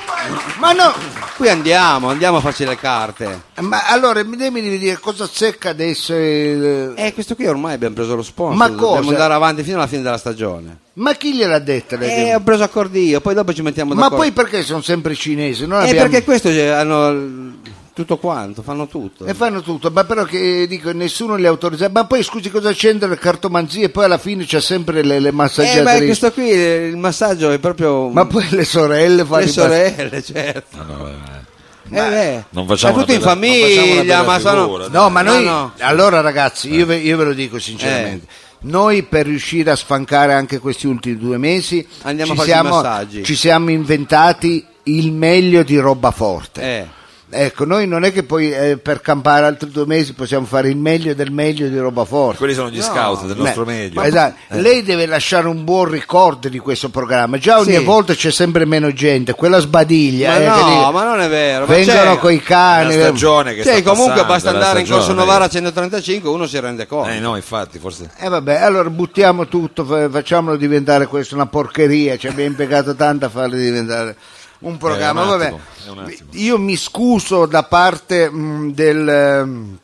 ma 0.59 0.73
no 0.73 0.93
qui 1.37 1.49
andiamo, 1.49 2.09
andiamo 2.11 2.39
a 2.39 2.41
farci 2.41 2.65
le 2.65 2.77
carte. 2.77 3.43
ma 3.61 3.87
allora 3.89 4.23
mi 4.25 4.37
devi 4.37 4.79
dire 4.79 4.99
cosa 4.99 5.29
secca 5.31 5.71
adesso 5.71 6.13
il- 6.15 6.93
Eh, 6.97 7.15
questo 7.15 7.35
qui 7.35 7.47
ormai 7.47 7.75
abbiamo 7.75 7.95
preso 7.95 8.17
lo 8.17 8.23
sponsor, 8.23 8.57
Ma 8.57 8.69
dobbiamo 8.69 8.97
cosa? 8.97 9.09
andare 9.11 9.35
avanti 9.35 9.63
fino 9.63 9.77
alla 9.77 9.87
fine 9.87 10.03
della 10.03 10.19
stagione. 10.19 10.79
ma 10.95 11.13
chi 11.15 11.35
gliel'ha 11.35 11.59
detta 11.61 11.97
lei? 11.97 12.29
Eh, 12.29 12.35
ho 12.35 12.41
preso 12.41 12.65
accordi 12.65 13.07
io, 13.07 13.21
poi 13.21 13.35
dopo 13.35 13.53
ci 13.55 13.63
mettiamo 13.63 13.91
ma 13.95 14.01
d'accordo. 14.03 14.17
poi 14.17 14.33
perché 14.33 14.63
sono 14.63 14.83
sempre 14.83 15.15
cinesi 15.15 15.67
non 15.67 15.81
Eh, 15.83 15.89
abbiamo- 15.89 16.09
perché 16.09 16.25
questo 16.25 16.49
cioè, 16.51 16.67
hanno 16.67 17.55
tutto 17.97 18.19
quanto, 18.19 18.61
fanno 18.61 18.87
tutto. 18.87 19.25
E 19.25 19.33
fanno 19.33 19.63
tutto, 19.63 19.91
ma 19.91 20.05
però 20.05 20.25
che 20.25 20.67
dico, 20.69 20.93
nessuno 20.93 21.35
li 21.37 21.47
autorizza. 21.47 21.89
Ma 21.91 22.05
poi 22.05 22.23
scusi 22.23 22.51
cosa 22.51 22.71
c'entra 22.75 23.09
le 23.09 23.17
cartomanzie 23.17 23.85
e 23.85 23.89
poi 23.89 24.05
alla 24.05 24.19
fine 24.19 24.45
c'è 24.45 24.61
sempre 24.61 25.03
le, 25.03 25.19
le 25.19 25.29
Eh, 25.29 25.33
ma 25.33 25.45
massaggiatrici. 25.45 26.05
questo 26.05 26.31
qui 26.33 26.51
eh, 26.51 26.89
il 26.89 26.99
massaggio 26.99 27.51
è 27.51 27.59
proprio 27.59 28.09
Ma 28.11 28.27
poi 28.27 28.47
le 28.51 28.65
sorelle 28.67 29.25
fanno 29.25 29.41
le 29.41 29.49
sorelle, 29.49 30.23
certo. 30.23 30.77
eh, 30.79 31.45
Eh, 31.89 32.09
beh, 32.09 32.45
non 32.51 32.67
facciamo 32.67 32.97
è 32.97 33.01
tutto 33.01 33.13
in 33.13 33.19
bella- 33.21 33.31
famiglia, 33.31 34.23
ma 34.25 34.39
sono 34.41 34.63
figura, 34.65 34.89
No, 34.89 35.09
ma 35.09 35.23
No, 35.23 35.33
noi 35.33 35.45
no. 35.45 35.73
allora 35.79 36.21
ragazzi, 36.21 36.71
io 36.75 36.85
ve, 36.85 36.97
io 36.97 37.17
ve 37.17 37.25
lo 37.25 37.33
dico 37.33 37.59
sinceramente. 37.59 38.27
Noi 38.59 39.05
per 39.05 39.25
riuscire 39.27 39.71
a 39.71 39.77
sfancare 39.77 40.35
anche 40.35 40.59
questi 40.59 40.87
ultimi 40.87 41.17
due 41.17 41.39
mesi 41.39 41.87
Andiamo 42.03 42.35
ci, 42.35 42.41
siamo, 42.43 42.69
massaggi. 42.71 43.23
ci 43.25 43.37
siamo 43.37 43.71
inventati 43.71 44.65
il 44.85 45.13
meglio 45.13 45.63
di 45.63 45.79
roba 45.79 46.11
forte. 46.11 46.61
Eh. 46.63 46.87
Ecco, 47.29 47.65
noi 47.65 47.89
non 47.89 48.05
è 48.05 48.13
che 48.13 48.23
poi 48.23 48.53
eh, 48.53 48.77
per 48.79 49.01
campare 49.01 49.47
altri 49.47 49.69
due 49.71 49.85
mesi 49.85 50.13
possiamo 50.13 50.47
fare 50.47 50.69
il 50.69 50.77
meglio 50.77 51.13
del 51.13 51.33
meglio 51.33 51.67
di 51.67 51.77
roba 51.77 52.05
forte. 52.05 52.39
Quelli 52.39 52.55
sono 52.55 52.71
gli 52.71 52.81
scout 52.81 53.25
del 53.27 53.37
nostro 53.37 53.65
Beh, 53.65 53.73
meglio. 53.73 54.01
esatto. 54.03 54.37
Lei 54.51 54.85
deve 54.85 55.07
lasciare 55.07 55.49
un 55.49 55.65
buon 55.65 55.87
ricordo 55.91 56.49
di 56.49 56.59
questo 56.61 56.89
programma. 56.89 57.37
Già 57.37 57.59
ogni 57.59 57.75
Sì. 57.77 57.83
volta 57.83 58.15
c'è 58.15 58.31
sempre 58.31 58.65
meno 58.65 58.93
gente, 58.93 59.33
quella 59.35 59.59
sbadiglia. 59.59 60.31
Ma 60.31 60.41
eh, 60.41 60.47
no, 60.47 60.69
lì- 60.69 60.93
ma 60.93 61.05
non 61.05 61.21
è 61.21 61.29
vero. 61.29 61.67
vengono 61.67 62.17
coi 62.19 62.41
cani. 62.41 62.95
Una 62.95 63.05
stagione 63.07 63.55
che 63.55 63.63
Sì, 63.65 63.71
sta 63.71 63.83
comunque 63.83 64.23
passando, 64.25 64.33
basta 64.33 64.51
andare 64.51 64.81
in 64.81 64.87
Corso 64.87 65.03
stagione. 65.03 65.25
Novara 65.27 65.49
135, 65.49 66.31
uno 66.31 66.47
si 66.47 66.61
rende 66.61 66.87
conto. 66.87 67.09
Eh 67.11 67.19
no, 67.19 67.35
infatti, 67.35 67.81
forse 67.81 68.09
E 68.19 68.29
vabbè, 68.29 68.55
allora 68.61 68.89
buttiamo 68.89 69.49
tutto, 69.49 69.85
fa- 69.85 70.09
facciamolo 70.09 70.57
diventare 70.57 71.09
questo 71.09 71.35
una 71.35 71.47
porcheria. 71.47 72.17
Ci 72.17 72.29
abbiamo 72.29 72.51
impiegato 72.51 72.95
tanto 72.95 73.27
a 73.27 73.29
farlo 73.29 73.57
diventare 73.57 74.17
un 74.61 74.77
programma. 74.79 75.21
Eh, 75.21 75.25
un 75.25 75.31
vabbè, 75.31 75.45
attimo, 75.47 75.61
è 75.85 75.89
un 75.91 75.99
attimo. 75.99 76.31
io 76.33 76.59
mi 76.59 76.77
scuso 76.77 77.47
da 77.47 77.63
parte 77.65 78.31
mh, 78.31 78.73
del. 78.73 79.09
ehm, 79.09 79.79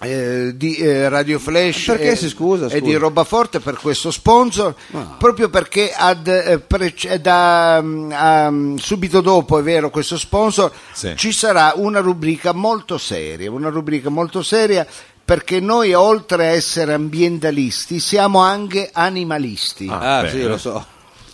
eh, 0.00 0.52
di 0.54 0.76
eh, 0.76 1.08
Radio 1.08 1.40
Flash 1.40 1.86
Perché 1.86 2.12
e, 2.12 2.14
si 2.16 2.28
scusa, 2.28 2.66
e 2.66 2.68
scusa? 2.68 2.80
di 2.84 2.94
Roba 2.94 3.24
Forte 3.24 3.58
per 3.58 3.74
questo 3.74 4.12
sponsor 4.12 4.72
proprio 5.18 5.48
perché 5.48 5.92
ad, 5.92 6.28
eh, 6.28 6.60
prece- 6.60 7.20
da, 7.20 7.80
mm, 7.82 8.12
a, 8.14 8.48
mm, 8.48 8.76
subito 8.76 9.20
dopo 9.20 9.58
è 9.58 9.62
vero 9.64 9.90
questo 9.90 10.16
sponsor 10.16 10.70
Sì. 10.92 11.14
ci 11.16 11.32
sarà 11.32 11.72
una 11.74 11.98
rubrica 11.98 12.52
molto 12.52 12.96
seria 12.96 13.50
una 13.50 13.70
rubrica 13.70 14.08
molto 14.08 14.44
seria 14.44 14.86
perché 15.24 15.58
noi 15.58 15.92
oltre 15.94 16.46
a 16.46 16.50
essere 16.50 16.92
ambientalisti 16.92 17.98
siamo 17.98 18.38
anche 18.38 18.90
animalisti 18.92 19.88
Ah, 19.90 20.22
beh, 20.22 20.30
sì, 20.30 20.42
lo 20.44 20.58
so. 20.58 20.86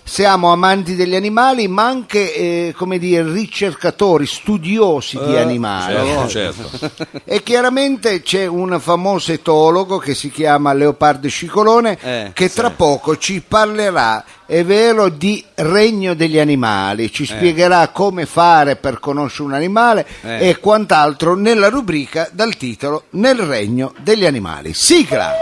Siamo 0.07 0.53
amanti 0.53 0.95
degli 0.95 1.15
animali 1.15 1.67
ma 1.67 1.87
anche 1.87 2.35
eh, 2.35 2.75
come 2.77 2.99
dire 2.99 3.33
ricercatori 3.33 4.27
studiosi 4.27 5.19
di 5.25 5.35
animali 5.37 6.29
certo, 6.29 6.29
certo. 6.29 7.21
e 7.25 7.43
chiaramente 7.43 8.21
c'è 8.21 8.45
un 8.47 8.79
famoso 8.81 9.33
etologo 9.33 9.97
che 9.99 10.15
si 10.15 10.31
chiama 10.31 10.73
Leopardo 10.75 11.29
Scicolone 11.29 11.99
Eh, 12.01 12.31
che 12.35 12.51
tra 12.53 12.71
poco 12.71 13.17
ci 13.17 13.43
parlerà, 13.47 14.25
è 14.47 14.63
vero, 14.65 15.09
di 15.09 15.43
regno 15.55 16.15
degli 16.15 16.39
animali, 16.39 17.11
ci 17.11 17.25
spiegherà 17.25 17.89
come 17.89 18.27
fare 18.27 18.77
per 18.77 19.01
conoscere 19.01 19.45
un 19.45 19.55
animale 19.55 20.07
Eh. 20.23 20.49
e 20.51 20.59
quant'altro 20.59 21.35
nella 21.35 21.69
rubrica 21.69 22.29
dal 22.31 22.57
titolo 22.57 23.05
Nel 23.11 23.39
regno 23.39 23.95
degli 24.03 24.27
animali. 24.27 24.75
Sigla! 24.75 25.33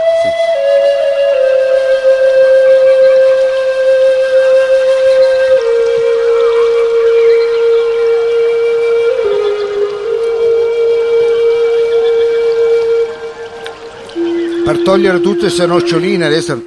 Per 14.73 14.81
togliere 14.81 15.21
tutte 15.21 15.41
queste 15.41 15.67
noccioline 15.67 16.25
adesso 16.25 16.59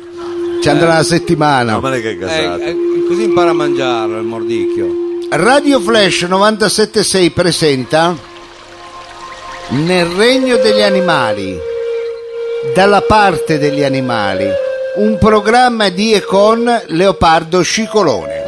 ci 0.62 0.70
andrà 0.70 0.91
una 0.91 1.01
settimana. 1.01 1.72
No, 1.72 1.80
ma 1.80 1.89
che 1.89 2.01
è 2.03 2.12
Eh, 2.12 2.18
casato. 2.20 2.62
eh, 2.62 2.78
così 3.08 3.24
impara 3.24 3.49
a 3.49 3.53
mangiarlo 3.53 4.18
il 4.20 4.24
mordicchio. 4.26 4.88
Radio 5.32 5.80
Flash 5.80 6.22
976 6.22 7.32
presenta 7.32 8.16
Nel 9.70 10.06
regno 10.06 10.58
degli 10.58 10.84
animali, 10.84 11.58
dalla 12.76 13.01
parte 13.01 13.58
degli 13.58 13.82
animali, 13.82 14.47
un 14.97 15.18
programma 15.18 15.89
di 15.89 16.14
e 16.14 16.22
con 16.22 16.84
Leopardo 16.89 17.64
Scicolone. 17.64 18.43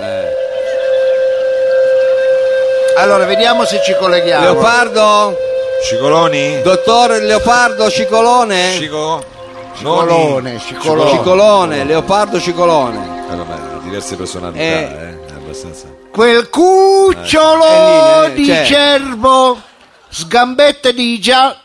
Allora, 2.97 3.25
vediamo 3.25 3.65
se 3.65 3.81
ci 3.83 3.95
colleghiamo. 3.99 4.43
Leopardo? 4.51 5.35
Scicoloni? 5.81 6.61
Dottor 6.61 7.21
Leopardo 7.23 7.89
Scicolone? 7.89 8.69
Scico? 8.73 9.33
Scicolone, 9.77 10.57
Scicolone. 10.59 11.09
Scicolone, 11.11 11.83
Leopardo 11.83 12.39
Scicolone. 12.39 13.25
Eh, 13.31 13.35
vabbè, 13.35 13.83
diverse 13.83 14.15
personalità, 14.15 14.59
Eh. 14.59 14.65
eh. 14.67 15.17
Abbastanza. 15.35 15.85
Quel 16.11 16.49
cucciolo 16.49 18.23
Eh, 18.23 18.29
lì, 18.29 18.33
eh, 18.33 18.33
di 18.33 18.45
c'è. 18.47 18.65
cervo, 18.65 19.61
sgambette 20.09 20.93
di 20.93 21.19
già. 21.19 21.55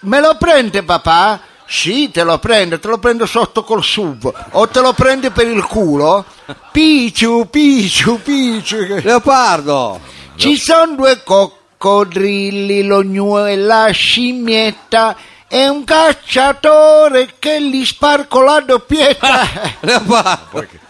Me 0.00 0.20
lo 0.20 0.34
prende 0.38 0.82
papà? 0.82 1.40
Sì, 1.66 2.10
te 2.10 2.24
lo 2.24 2.38
prendo, 2.38 2.80
te 2.80 2.88
lo 2.88 2.98
prendo 2.98 3.26
sotto 3.26 3.62
col 3.64 3.84
SUV. 3.84 4.32
O 4.52 4.66
te 4.66 4.80
lo 4.80 4.92
prendi 4.94 5.30
per 5.30 5.46
il 5.46 5.62
culo? 5.64 6.24
Picciu, 6.72 7.48
picciu, 7.50 8.20
picciu. 8.22 8.98
Leopardo! 9.02 10.00
Ci 10.36 10.56
sono 10.56 10.94
due 10.96 11.22
coccodrilli, 11.22 12.82
lo 12.84 13.02
gnu 13.02 13.46
e 13.46 13.56
la 13.56 13.90
scimmietta, 13.90 15.14
e 15.52 15.68
un 15.68 15.82
cacciatore 15.82 17.34
che 17.40 17.60
gli 17.60 17.84
sparco 17.84 18.40
la 18.42 18.60
doppietta. 18.60 19.48
Leopardo! 19.80 20.66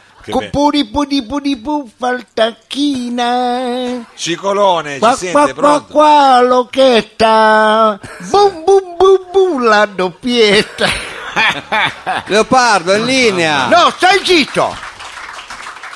Pudi 0.50 0.84
pudi 0.84 1.24
pudi 1.24 1.56
puffa 1.56 2.08
al 2.08 2.24
tacchina. 2.32 4.04
Scicolone, 4.14 4.92
ci 4.92 4.98
Qua 5.00 5.08
qua 5.08 5.16
sente, 5.16 5.32
qua 5.32 5.52
pronto? 5.54 5.92
qua 5.92 6.40
locchetta. 6.42 7.98
Bum 8.28 8.62
bum 8.64 8.96
bum 8.96 9.18
bum 9.32 9.64
la 9.64 9.86
doppietta. 9.86 10.86
Leopardo, 12.26 12.94
in 12.94 13.04
linea! 13.06 13.66
No, 13.66 13.90
stai 13.96 14.20
zitto. 14.24 14.76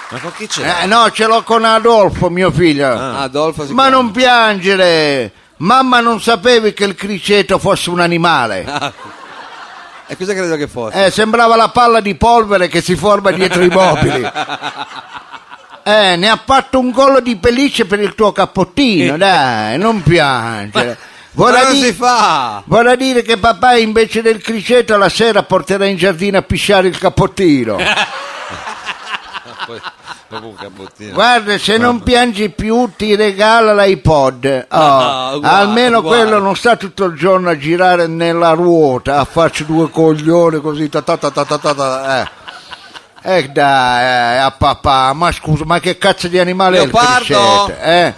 Ma 0.09 0.19
con 0.19 0.33
chi 0.37 0.47
c'è? 0.49 0.83
Eh, 0.83 0.87
no, 0.87 1.11
ce 1.11 1.27
l'ho 1.27 1.43
con 1.43 1.65
Adolfo, 1.65 2.29
mio 2.31 2.51
figlio. 2.51 2.91
Adolfo 2.91 3.67
si 3.67 3.73
Ma 3.75 3.89
non 3.89 4.11
piangere! 4.11 5.33
Mamma 5.57 6.01
non 6.01 6.21
sapevi 6.21 6.73
che 6.73 6.85
il 6.85 6.95
criceto 6.95 7.59
fosse 7.59 7.91
un 7.91 8.01
animale. 8.01 9.03
E 10.07 10.19
cosa 10.19 10.35
credo 10.35 10.57
che 10.57 10.69
fosse? 10.69 11.07
Eh, 11.07 11.11
sembrava 11.11 11.57
la 11.57 11.71
palla 11.71 12.01
di 12.01 12.15
polvere 12.15 12.69
che 12.69 12.83
si 12.83 12.95
forma 12.95 13.31
dietro 13.31 13.63
i 13.63 13.69
mobili. 13.69 14.21
Eh, 15.87 16.17
ne 16.17 16.31
ha 16.31 16.41
fatto 16.43 16.79
un 16.79 16.93
collo 16.93 17.21
di 17.21 17.37
pelliccia 17.37 17.85
per 17.85 18.01
il 18.01 18.15
tuo 18.15 18.33
cappottino, 18.33 19.19
dai, 19.19 19.77
non 19.77 20.03
piangere. 20.03 20.97
Vorrà, 21.33 21.65
non 21.65 21.73
di- 21.73 21.83
si 21.83 21.93
fa! 21.93 22.63
vorrà 22.65 22.95
dire 22.95 23.21
che 23.21 23.37
papà 23.37 23.77
invece 23.77 24.23
del 24.23 24.41
criceto 24.41 24.97
la 24.97 25.11
sera 25.11 25.43
porterà 25.43 25.85
in 25.85 25.99
giardino 25.99 26.39
a 26.39 26.43
pisciare 26.43 26.89
il 26.89 26.97
cappottino. 26.97 27.77
Guarda, 31.13 31.59
se 31.59 31.77
non 31.79 32.03
piangi 32.03 32.51
più 32.51 32.91
ti 32.97 33.15
regala 33.15 33.75
l'iPod. 33.85 34.67
Oh, 34.71 34.77
No, 34.79 35.41
guarda, 35.41 35.51
almeno 35.51 36.01
guarda. 36.03 36.23
quello 36.23 36.39
non 36.41 36.57
sta 36.57 36.77
tutto 36.77 37.05
il 37.05 37.17
giorno 37.17 37.51
a 37.51 37.57
girare 37.57 38.07
nella 38.07 38.51
ruota, 38.53 39.19
a 39.19 39.25
farci 39.25 39.65
due 39.65 39.91
coglioni 39.91 40.61
così. 40.61 40.89
Ta 40.89 41.03
ta 41.03 41.17
ta 41.17 41.31
ta 41.31 41.45
ta 41.45 41.59
ta 41.59 42.21
eh. 42.23 42.43
Eh 43.27 43.49
dai, 43.49 44.37
eh, 44.37 44.39
a 44.39 44.51
papà, 44.51 45.13
ma 45.15 45.33
scusa, 45.33 45.65
ma 45.65 45.81
che 45.81 45.97
cazzo 45.97 46.29
di 46.29 46.39
animale 46.39 46.79
Leopardo? 46.79 47.09
è 47.09 47.17
il 47.17 47.17
criceto? 47.17 47.73
Eh? 47.83 48.15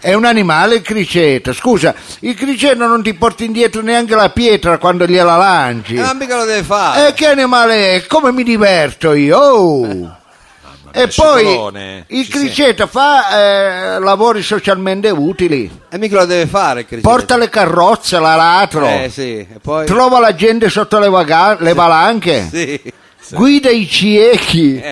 È 0.00 0.14
un 0.14 0.24
animale 0.24 0.76
il 0.76 0.82
criceto, 0.82 1.52
scusa, 1.52 1.94
il 2.20 2.34
criceto 2.34 2.86
non 2.86 3.02
ti 3.02 3.12
porta 3.14 3.44
indietro 3.44 3.82
neanche 3.82 4.14
la 4.16 4.30
pietra 4.30 4.78
quando 4.78 5.04
gliela 5.06 5.36
lanci. 5.36 5.94
Eh, 5.94 6.00
ma 6.00 6.14
mica 6.14 6.36
lo 6.36 6.46
deve 6.46 6.62
fare! 6.64 7.08
Eh, 7.08 7.12
che 7.12 7.26
animale 7.26 7.94
è? 7.96 8.06
Come 8.06 8.32
mi 8.32 8.42
diverto 8.42 9.12
io? 9.12 9.38
Oh! 9.38 10.16
E 10.92 11.08
poi 11.14 11.44
scivolone, 11.44 12.04
il 12.08 12.24
ci 12.24 12.30
criceto 12.30 12.86
fa 12.86 13.94
eh, 13.96 13.98
lavori 14.00 14.42
socialmente 14.42 15.10
utili, 15.10 15.70
E 15.88 15.98
mica 15.98 16.16
lo 16.16 16.24
deve 16.26 16.46
fare 16.46 16.80
il 16.80 16.86
criceto. 16.86 17.08
porta 17.08 17.36
le 17.36 17.48
carrozze, 17.48 18.18
l'aratro, 18.18 18.86
Eh 18.86 19.08
sì, 19.12 19.38
e 19.38 19.46
poi... 19.62 19.86
trova 19.86 20.18
la 20.20 20.34
gente 20.34 20.68
sotto 20.68 20.98
le, 20.98 21.08
vaga- 21.08 21.56
le 21.60 21.74
valanche, 21.74 22.48
Sì. 22.50 22.80
guida 23.36 23.70
i 23.70 23.86
ciechi. 23.88 24.82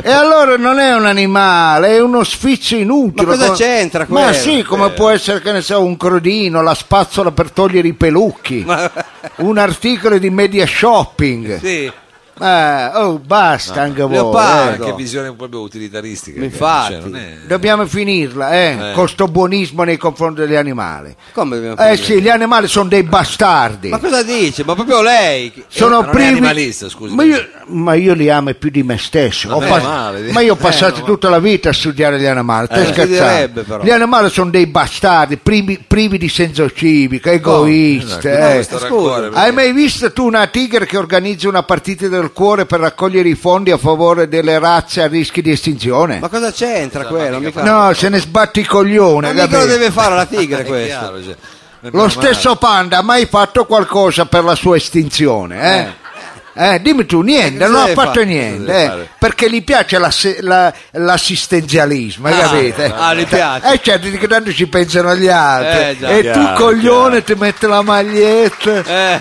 E 0.00 0.12
allora 0.12 0.56
non 0.56 0.78
è 0.78 0.94
un 0.94 1.06
animale, 1.06 1.88
è 1.96 2.00
uno 2.00 2.22
sfizio 2.22 2.76
inutile. 2.78 3.26
Ma 3.26 3.32
cosa 3.32 3.44
come- 3.46 3.56
c'entra 3.56 4.06
Ma 4.08 4.20
quello? 4.26 4.32
sì, 4.32 4.62
come 4.62 4.90
può 4.90 5.10
essere 5.10 5.40
che 5.40 5.50
ne 5.50 5.60
so, 5.60 5.82
un 5.82 5.96
crodino, 5.96 6.62
la 6.62 6.74
spazzola 6.74 7.32
per 7.32 7.50
togliere 7.50 7.88
i 7.88 7.94
pelucchi, 7.94 8.62
Ma- 8.64 8.88
un 9.38 9.58
articolo 9.58 10.18
di 10.18 10.30
media 10.30 10.66
shopping. 10.66 11.58
Sì. 11.58 11.92
Eh, 12.40 12.90
oh, 12.94 13.18
basta 13.18 13.82
anche 13.82 14.02
voi. 14.02 14.12
Leopardo. 14.12 14.82
eh. 14.84 14.86
Che 14.86 14.94
visione 14.94 15.32
proprio 15.34 15.60
utilitaristica. 15.60 16.42
Infatti. 16.42 16.92
cioè, 16.94 17.00
non 17.02 17.16
è- 17.16 17.36
Dobbiamo 17.46 17.86
finirla, 17.86 18.52
eh, 18.52 18.90
Eh. 18.90 18.92
con 18.92 19.08
sto 19.08 19.26
buonismo 19.28 19.82
nei 19.82 19.96
confronti 19.96 20.40
degli 20.40 20.54
animali. 20.54 21.14
Come 21.32 21.56
dobbiamo 21.56 21.76
Eh 21.76 21.96
finire? 21.96 22.02
sì, 22.04 22.20
gli 22.22 22.28
animali 22.28 22.66
sono 22.68 22.88
dei 22.88 23.02
bastardi. 23.02 23.88
Ma 23.88 23.98
cosa 23.98 24.22
dice? 24.22 24.64
Ma 24.64 24.74
proprio 24.74 25.02
lei? 25.02 25.52
sono 25.68 26.00
ma 26.00 26.06
è 26.08 26.10
privi... 26.10 26.28
animalista, 26.38 26.88
scusi. 26.88 27.14
Ma 27.14 27.22
io, 27.24 27.46
ma 27.66 27.94
io 27.94 28.14
li 28.14 28.30
amo 28.30 28.52
più 28.54 28.70
di 28.70 28.82
me 28.82 28.98
stesso. 28.98 29.50
Ho 29.50 29.60
è 29.60 29.68
pas- 29.68 29.82
male, 29.82 30.32
ma 30.32 30.40
io 30.40 30.52
ho 30.52 30.56
passato 30.56 31.02
tutta 31.02 31.28
la 31.28 31.38
vita 31.38 31.70
a 31.70 31.72
studiare 31.72 32.18
gli 32.18 32.26
animali. 32.26 32.68
Eh. 32.70 33.50
Gli 33.82 33.90
animali 33.90 34.30
sono 34.30 34.50
dei 34.50 34.66
bastardi, 34.66 35.36
privi, 35.36 35.82
privi 35.86 36.18
di 36.18 36.28
senso 36.28 36.70
civico, 36.70 37.28
egoisti. 37.30 38.26
Eh. 38.28 38.36
questo 38.54 38.78
rancore, 38.78 39.30
Hai 39.32 39.52
mai 39.52 39.72
visto 39.72 40.12
tu 40.12 40.26
una 40.26 40.46
tigre 40.46 40.86
che 40.86 40.96
organizza 40.96 41.48
una 41.48 41.62
partita 41.62 42.08
del 42.08 42.27
cuore 42.32 42.66
per 42.66 42.80
raccogliere 42.80 43.28
i 43.28 43.34
fondi 43.34 43.70
a 43.70 43.76
favore 43.78 44.28
delle 44.28 44.58
razze 44.58 45.02
a 45.02 45.06
rischio 45.06 45.42
di 45.42 45.50
estinzione? 45.50 46.18
Ma 46.20 46.28
cosa 46.28 46.50
c'entra 46.52 47.04
quello? 47.04 47.38
Mica... 47.40 47.62
No, 47.62 47.92
se 47.94 48.08
ne 48.08 48.18
sbatti 48.18 48.60
i 48.60 48.64
coglioni. 48.64 49.32
Ma 49.32 49.42
mica 49.42 49.58
lo 49.58 49.66
deve 49.66 49.90
fare 49.90 50.14
la 50.14 50.26
tigre 50.26 50.64
questo. 50.66 50.86
chiaro, 50.98 51.22
cioè, 51.22 51.36
Lo 51.92 52.08
stesso 52.08 52.56
panda 52.56 52.98
ha 52.98 53.02
mai 53.02 53.26
fatto 53.26 53.64
qualcosa 53.66 54.26
per 54.26 54.44
la 54.44 54.54
sua 54.54 54.76
estinzione? 54.76 55.78
Eh? 55.80 56.06
Eh, 56.60 56.80
dimmi 56.82 57.06
tu, 57.06 57.20
niente, 57.20 57.62
Eh, 57.64 57.68
non 57.68 57.76
ha 57.82 57.86
fatto 57.88 58.14
fare? 58.14 58.24
niente, 58.24 58.82
eh, 58.84 59.08
perché 59.16 59.48
gli 59.48 59.62
piace 59.62 59.96
l'asse- 59.98 60.38
la- 60.40 60.72
l'assistenzialismo, 60.90 62.26
Ah, 62.26 62.32
capito? 62.32 62.82
eh? 62.82 62.92
ah, 62.96 63.14
gli 63.14 63.26
piace. 63.26 63.72
Eh 63.74 63.80
certo, 63.80 64.10
che 64.10 64.26
tanto 64.26 64.52
ci 64.52 64.66
pensano 64.66 65.14
gli 65.14 65.28
altri. 65.28 65.78
Eh, 65.90 65.96
già. 66.00 66.08
e 66.08 66.22
tu 66.32 66.40
Chiaro, 66.40 66.56
coglione 66.56 67.22
ti 67.22 67.34
metti 67.36 67.66
la 67.68 67.82
maglietta. 67.82 68.82
Eh. 68.84 69.20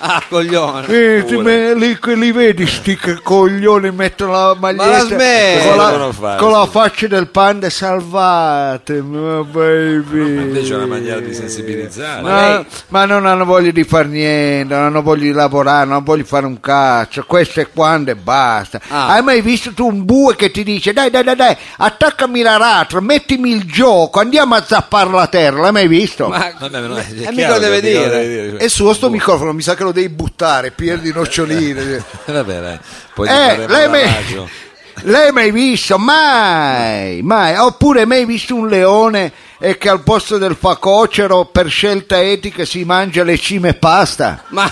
Ah, 0.12 0.22
coglione. 0.28 0.86
Eh, 0.86 1.24
ti 1.26 1.36
me- 1.36 1.74
li, 1.74 1.98
li 2.14 2.32
vedi 2.32 2.66
sti 2.66 2.98
coglioni 3.22 3.90
mettono 3.92 4.32
la 4.32 4.56
maglietta 4.58 4.86
la 4.88 4.98
smetti. 5.00 5.68
con, 5.68 5.76
la, 5.76 6.12
fare, 6.12 6.38
con 6.38 6.50
la 6.52 6.66
faccia 6.66 7.06
del 7.06 7.28
panda 7.28 7.68
salvatemi 7.68 9.44
baby 9.44 10.42
Invece 10.42 10.72
è 10.72 10.76
una 10.76 10.86
maniera 10.86 11.20
di 11.20 11.34
sensibilizzare. 11.34 12.22
Ma, 12.22 12.64
ma 12.88 13.04
non 13.04 13.26
hanno 13.26 13.44
voglia 13.44 13.70
di 13.70 13.84
fare 13.84 14.08
niente, 14.08 14.74
non 14.74 14.84
hanno 14.84 15.02
voglia 15.02 15.24
di 15.24 15.32
lavorare, 15.32 15.84
non 15.84 15.96
hanno 15.96 16.04
voglia 16.04 16.22
di 16.22 16.28
fare 16.28 16.46
un 16.46 16.60
cazzo. 16.60 17.24
Questo 17.26 17.60
è 17.60 17.68
quando 17.72 18.10
e 18.10 18.16
basta. 18.16 18.80
Ah. 18.88 19.08
Hai 19.08 19.22
mai 19.22 19.42
visto 19.42 19.72
tu 19.72 19.86
un 19.86 20.04
bue 20.04 20.34
che 20.36 20.50
ti 20.50 20.62
dice: 20.64 20.92
Dai, 20.92 21.10
dai, 21.10 21.22
dai, 21.24 21.36
dai, 21.36 21.56
attaccami 21.76 22.40
l'aratro, 22.42 23.00
mettimi 23.00 23.50
il 23.52 23.64
gioco, 23.64 24.20
andiamo 24.20 24.54
a 24.54 24.64
zappare 24.66 25.10
la 25.10 25.26
terra? 25.26 25.60
L'hai 25.60 25.72
mai 25.72 25.88
visto? 25.88 26.28
Ma 26.28 26.52
Vabbè, 26.58 26.80
ma 26.80 26.86
non 26.86 26.98
è- 26.98 27.06
è 27.14 27.30
mica 27.32 27.52
lo 27.52 27.58
deve 27.58 27.80
dire. 27.80 28.26
dire. 28.26 28.56
È 28.56 28.68
suo 28.68 28.92
sto 28.94 29.10
microfono, 29.10 29.52
mi 29.52 29.62
sa 29.62 29.74
che 29.74 29.82
lo 29.82 29.89
devi 29.92 30.08
buttare, 30.08 30.70
pieno 30.70 31.00
di 31.00 31.12
noccioline. 31.12 32.04
Vabbè, 32.26 32.60
dai. 32.60 32.78
Poi 33.14 33.28
Eh, 33.28 33.66
lei 33.66 33.88
mai, 33.88 34.48
lei 35.02 35.32
mai 35.32 35.50
visto? 35.50 35.98
Mai, 35.98 37.22
mai. 37.22 37.56
Oppure 37.56 38.04
mai 38.04 38.24
visto 38.24 38.54
un 38.54 38.68
leone 38.68 39.32
e 39.58 39.76
che 39.78 39.88
al 39.88 40.02
posto 40.02 40.38
del 40.38 40.56
facocero 40.58 41.44
per 41.44 41.68
scelta 41.68 42.20
etica 42.20 42.64
si 42.64 42.84
mangia 42.84 43.22
le 43.24 43.38
cime 43.38 43.70
e 43.70 43.74
pasta? 43.74 44.44
Ma, 44.48 44.70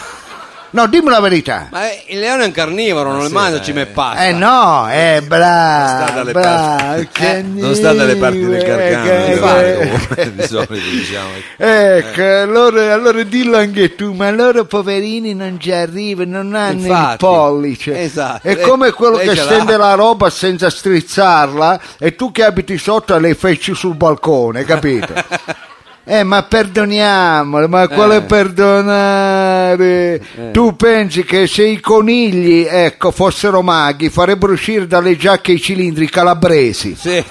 No, 0.71 0.87
dimmi 0.87 1.09
la 1.09 1.21
verità. 1.21 1.69
ma 1.71 1.85
il 2.09 2.19
leone 2.19 2.43
è 2.43 2.47
un 2.47 2.53
carnivoro, 2.53 3.11
non 3.11 3.23
le 3.23 3.29
sì, 3.29 3.33
mangia 3.33 3.57
dai. 3.57 3.65
cime 3.65 3.81
e 3.83 3.87
pasta. 3.87 4.25
Eh 4.27 4.33
no, 4.33 4.87
eh 4.91 5.15
Non 5.21 5.25
sta 5.25 5.37
bravo, 5.37 6.13
dalle 6.13 6.33
bravo, 6.33 6.77
parti- 6.77 7.09
che 7.11 7.37
eh, 7.39 7.43
non 7.43 7.75
sta 7.75 7.93
dalle 7.95 8.17
parti 8.17 8.45
del 8.45 8.63
carcano, 8.65 10.31
di 10.31 10.43
solito 10.47 10.73
diciamo. 10.75 11.29
Ecco, 11.57 12.23
allora, 12.23 12.93
allora 12.93 13.23
dillo 13.23 13.57
anche 13.57 13.95
tu, 13.95 14.13
ma 14.13 14.31
loro 14.31 14.67
poverini 14.67 15.33
non 15.35 15.59
ci 15.59 15.73
arrivano, 15.73 16.43
non 16.43 16.55
hanno 16.55 16.73
il 16.73 16.79
Infatti, 16.87 17.17
pollice. 17.25 18.01
esatto. 18.03 18.47
È 18.47 18.55
Lei- 18.55 18.63
come 18.65 18.91
quello 18.93 19.17
lei 19.17 19.29
che 19.29 19.37
ce 19.37 19.45
l'ha. 19.45 19.51
stende 19.53 19.77
la 19.79 19.95
roba 19.95 20.29
senza 20.29 20.69
strizzarla 20.69 21.81
e 21.99 22.15
tu 22.15 22.31
che 22.31 22.45
abiti 22.45 22.77
sotto 22.77 23.17
le 23.19 23.35
feci 23.35 23.75
sul 23.75 23.95
balcone, 23.95 24.65
capito? 24.65 25.15
Eh, 26.11 26.23
ma 26.25 26.43
perdoniamolo, 26.43 27.69
ma 27.69 27.87
quale 27.87 28.17
Eh. 28.17 28.23
perdonare? 28.23 30.23
Tu 30.53 30.75
pensi 30.75 31.23
che 31.23 31.47
se 31.47 31.65
i 31.65 31.81
conigli, 31.81 32.67
ecco, 32.67 33.11
fossero 33.11 33.61
maghi, 33.61 34.09
farebbero 34.09 34.55
uscire 34.55 34.87
dalle 34.87 35.19
giacche 35.19 35.53
i 35.53 35.61
cilindri 35.61 36.09
calabresi? 36.09 36.97
Sì. 36.99 37.23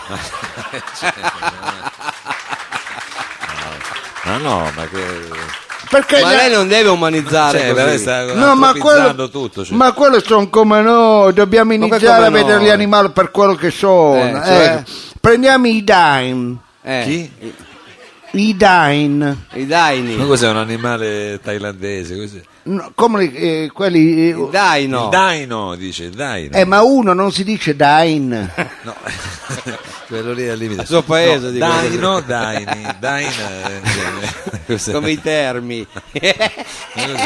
Ma 4.25 4.37
no, 4.37 4.69
ma 4.75 4.85
che... 4.87 5.05
Perché 5.89 6.21
Ma 6.21 6.33
lei 6.33 6.51
non 6.51 6.67
deve 6.67 6.89
umanizzare 6.89 7.73
Cioè, 7.73 7.97
sta 7.97 8.33
No, 8.33 8.55
ma 8.55 8.73
quello, 8.73 9.29
tutto. 9.29 9.63
cioè. 9.63 9.73
ma 9.75 9.93
quello 9.93 10.21
sono 10.21 10.49
come 10.49 10.81
noi, 10.81 11.31
dobbiamo 11.31 11.71
iniziare 11.71 12.25
a 12.25 12.29
vedere 12.29 12.57
noi? 12.57 12.65
gli 12.65 12.69
animali 12.69 13.09
per 13.11 13.31
quello 13.31 13.55
che 13.55 13.71
sono. 13.71 14.21
Eh, 14.21 14.31
cioè? 14.45 14.65
ecco. 14.65 14.91
Prendiamo 15.21 15.67
i 15.67 15.81
dain, 15.83 16.57
Eh, 16.83 17.03
Chi? 17.05 17.31
I 18.31 18.55
dain, 18.55 19.45
I 19.53 19.65
daini. 19.65 20.15
Ma 20.15 20.25
cos'è 20.25 20.49
un 20.49 20.57
animale 20.57 21.39
thailandese? 21.41 22.15
Cos'è? 22.17 22.41
no, 22.63 22.91
come 22.93 23.19
li- 23.23 23.33
eh, 23.35 23.69
quelli... 23.73 24.25
eh, 24.25 24.29
Il 24.29 24.49
daino. 24.51 25.03
Il 25.05 25.09
daino, 25.09 25.75
dice, 25.75 26.03
il 26.05 26.11
daino. 26.15 26.55
eh, 26.55 26.65
ma 26.65 26.81
uno 26.83 27.13
non 27.13 27.31
si 27.31 27.43
dice 27.43 27.75
dain. 27.75 28.49
No, 28.81 28.95
quello 30.07 30.33
lì 30.33 30.43
è 30.43 30.49
al 30.49 30.57
limite. 30.57 30.81
Il 30.81 30.87
suo 30.87 31.01
paese, 31.03 31.45
No, 31.45 31.51
dico. 31.51 31.65
daino, 31.65 32.19
daini, 32.27 32.95
dain, 32.99 33.31
eh, 33.39 33.81
cos'è? 34.65 34.91
Come 34.91 35.11
i 35.11 35.21
termi. 35.21 35.87
Cos'è 36.11 36.51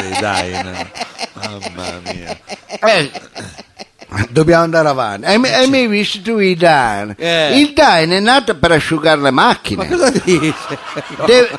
il 0.08 0.16
dain? 0.20 0.90
Mamma 1.34 2.00
mia. 2.04 2.38
Eh, 2.80 3.10
dobbiamo 4.30 4.64
andare 4.64 4.88
avanti. 4.88 5.26
Hai, 5.26 5.38
mai- 5.38 5.52
hai 5.54 5.68
mai 5.68 5.86
visto 5.86 6.20
tu 6.22 6.38
i 6.38 6.54
dain? 6.56 7.14
Eh. 7.18 7.58
Il 7.58 7.72
dain 7.72 8.10
è 8.10 8.20
nato 8.20 8.56
per 8.56 8.72
asciugare 8.72 9.20
le 9.20 9.30
macchine. 9.30 9.86
Ma 9.88 9.96
cosa 9.96 10.10
dice? 10.10 10.54
Deve- 11.26 11.58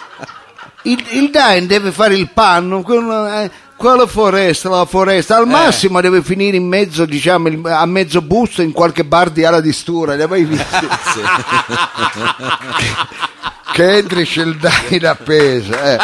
il, 0.85 1.01
il 1.11 1.29
Dain 1.29 1.65
deve 1.65 1.93
fare 1.93 2.13
il 2.13 2.29
panno, 2.33 2.81
quello, 2.81 3.25
eh, 3.25 3.49
quella 3.77 4.05
foresta, 4.05 4.67
la 4.67 4.83
foresta, 4.85 5.35
Eh. 5.35 5.37
al 5.39 5.47
massimo 5.47 6.01
deve 6.01 6.21
finire 6.21 6.57
in 6.57 6.67
mezzo, 6.67 7.05
diciamo, 7.05 7.47
a 7.69 7.85
mezzo 7.85 8.21
busto 8.21 8.61
in 8.61 8.73
qualche 8.73 9.05
bar 9.05 9.29
di 9.29 9.45
ala 9.45 9.61
di 9.61 9.71
stura, 9.71 10.15
li 10.15 10.23
hai 10.23 10.27
mai 10.27 10.43
visti? 10.43 10.65
che 13.71 13.97
entri 13.97 14.25
c'è 14.25 14.41
il 14.41 14.57
Dain 14.57 15.05
appeso. 15.05 15.71
Eh. 15.71 15.97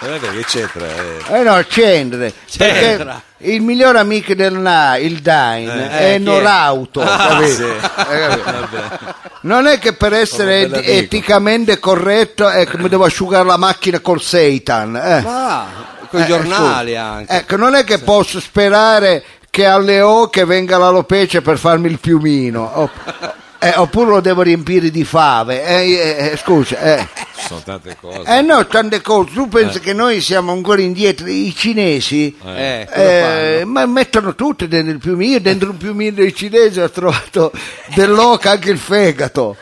Eh, 0.00 0.18
che 0.20 0.44
c'entra? 0.46 0.86
eh? 0.86 1.38
Eh 1.38 1.42
no, 1.42 1.62
c'entra. 1.68 2.28
C'entra. 2.46 3.22
Perché 3.36 3.52
il 3.52 3.60
miglior 3.62 3.96
amico 3.96 4.34
del 4.34 4.54
Na, 4.54 4.96
il 4.96 5.20
Dain, 5.20 5.68
Eh, 5.68 5.88
è 5.90 5.96
chi 5.98 6.04
è? 6.14 6.18
Norauto. 6.18 7.00
capito? 7.00 7.46
Sì. 7.46 7.62
Eh, 7.62 8.42
capito? 8.42 9.22
Non 9.44 9.66
è 9.66 9.78
che 9.78 9.92
per 9.92 10.14
essere 10.14 10.68
Come 10.70 10.82
eticamente 10.84 11.78
corretto 11.78 12.48
ecco, 12.48 12.78
mi 12.78 12.88
devo 12.88 13.04
asciugare 13.04 13.44
la 13.44 13.58
macchina 13.58 14.00
col 14.00 14.22
seitan. 14.22 14.96
Eh. 14.96 15.20
Ma 15.20 15.66
con 16.08 16.20
i 16.20 16.22
Eh, 16.22 16.26
giornali 16.26 16.90
scusa. 16.92 17.02
anche. 17.02 17.32
Ecco, 17.36 17.56
non 17.56 17.74
è 17.74 17.84
che 17.84 17.98
posso 17.98 18.40
sperare 18.40 19.22
che 19.50 19.66
alle 19.66 20.00
oche 20.00 20.46
venga 20.46 20.78
la 20.78 20.88
lopece 20.88 21.42
per 21.42 21.58
farmi 21.58 21.88
il 21.90 21.98
piumino. 21.98 22.70
Opp- 22.74 23.34
eh, 23.64 23.72
oppure 23.76 24.10
lo 24.10 24.20
devo 24.20 24.42
riempire 24.42 24.90
di 24.90 25.04
fave. 25.04 25.64
Eh, 25.64 25.92
eh, 25.92 26.30
eh, 26.32 26.36
scusa, 26.36 26.78
eh. 26.80 27.08
Ci 27.34 27.46
sono 27.46 27.62
tante 27.64 27.96
cose. 27.98 28.20
Eh 28.24 28.42
no, 28.42 28.66
tante 28.66 29.00
cose. 29.00 29.32
Tu 29.32 29.48
pensi 29.48 29.80
che 29.80 29.94
noi 29.94 30.20
siamo 30.20 30.52
ancora 30.52 30.82
indietro? 30.82 31.26
I 31.28 31.54
cinesi 31.56 32.36
Eh, 32.44 32.86
eh, 32.92 33.62
ma 33.64 33.86
mettono 33.86 34.34
tutto 34.34 34.66
dentro 34.66 34.92
il 34.92 34.98
piumino. 34.98 35.32
Io 35.32 35.40
dentro 35.40 35.70
un 35.70 35.78
piumino 35.78 36.16
dei 36.16 36.34
cinesi 36.34 36.78
ho 36.78 36.90
trovato 36.90 37.52
dell'oca 37.94 38.50
anche 38.50 38.70
il 38.70 38.78
fegato. 38.78 39.56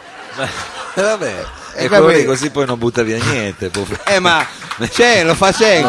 Eh, 0.94 1.00
vabbè. 1.00 1.44
Eh, 1.74 1.84
E 1.84 1.88
quello 1.88 2.07
vabbè. 2.07 2.18
lì 2.18 2.24
così 2.24 2.50
poi 2.50 2.66
non 2.66 2.78
butta 2.78 3.05
via 3.05 3.18
niente. 3.22 3.70
Eh 4.07 4.18
ma 4.18 4.44
c'è, 4.90 5.22
lo 5.22 5.36
fa. 5.36 5.55
È 5.55 5.80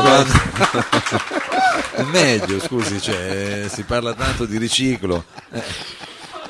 meglio, 2.11 2.59
scusi, 2.59 3.01
cioè, 3.01 3.66
si 3.70 3.82
parla 3.84 4.14
tanto 4.14 4.45
di 4.45 4.59
riciclo. 4.59 5.26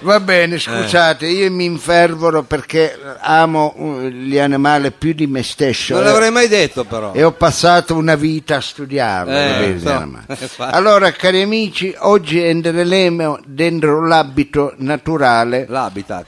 Va 0.03 0.15
Eh. 0.15 0.21
bene, 0.21 0.59
scusate, 0.59 1.25
io 1.27 1.49
mi 1.51 1.65
infervoro 1.65 2.43
perché 2.43 2.97
amo 3.21 3.73
uh, 3.75 4.01
gli 4.07 4.37
animali 4.37 4.91
più 4.91 5.13
di 5.13 5.27
me 5.27 5.41
stesso. 5.43 5.95
Non 5.95 6.03
l'avrei 6.03 6.29
mai 6.31 6.47
detto 6.47 6.83
però. 6.83 7.13
e 7.13 7.23
ho 7.23 7.31
passato 7.31 7.95
una 7.95 8.15
vita 8.15 8.57
a 8.57 8.61
studiarlo. 8.61 9.31
Eh, 9.31 9.75
so. 9.79 9.85
gli 9.85 9.91
animali. 9.91 10.25
Allora, 10.57 11.11
cari 11.11 11.41
amici, 11.41 11.95
oggi 11.99 12.41
entreremo 12.43 13.39
dentro 13.45 14.05
l'abito 14.05 14.73
naturale. 14.77 15.65
L'habitat. 15.69 16.25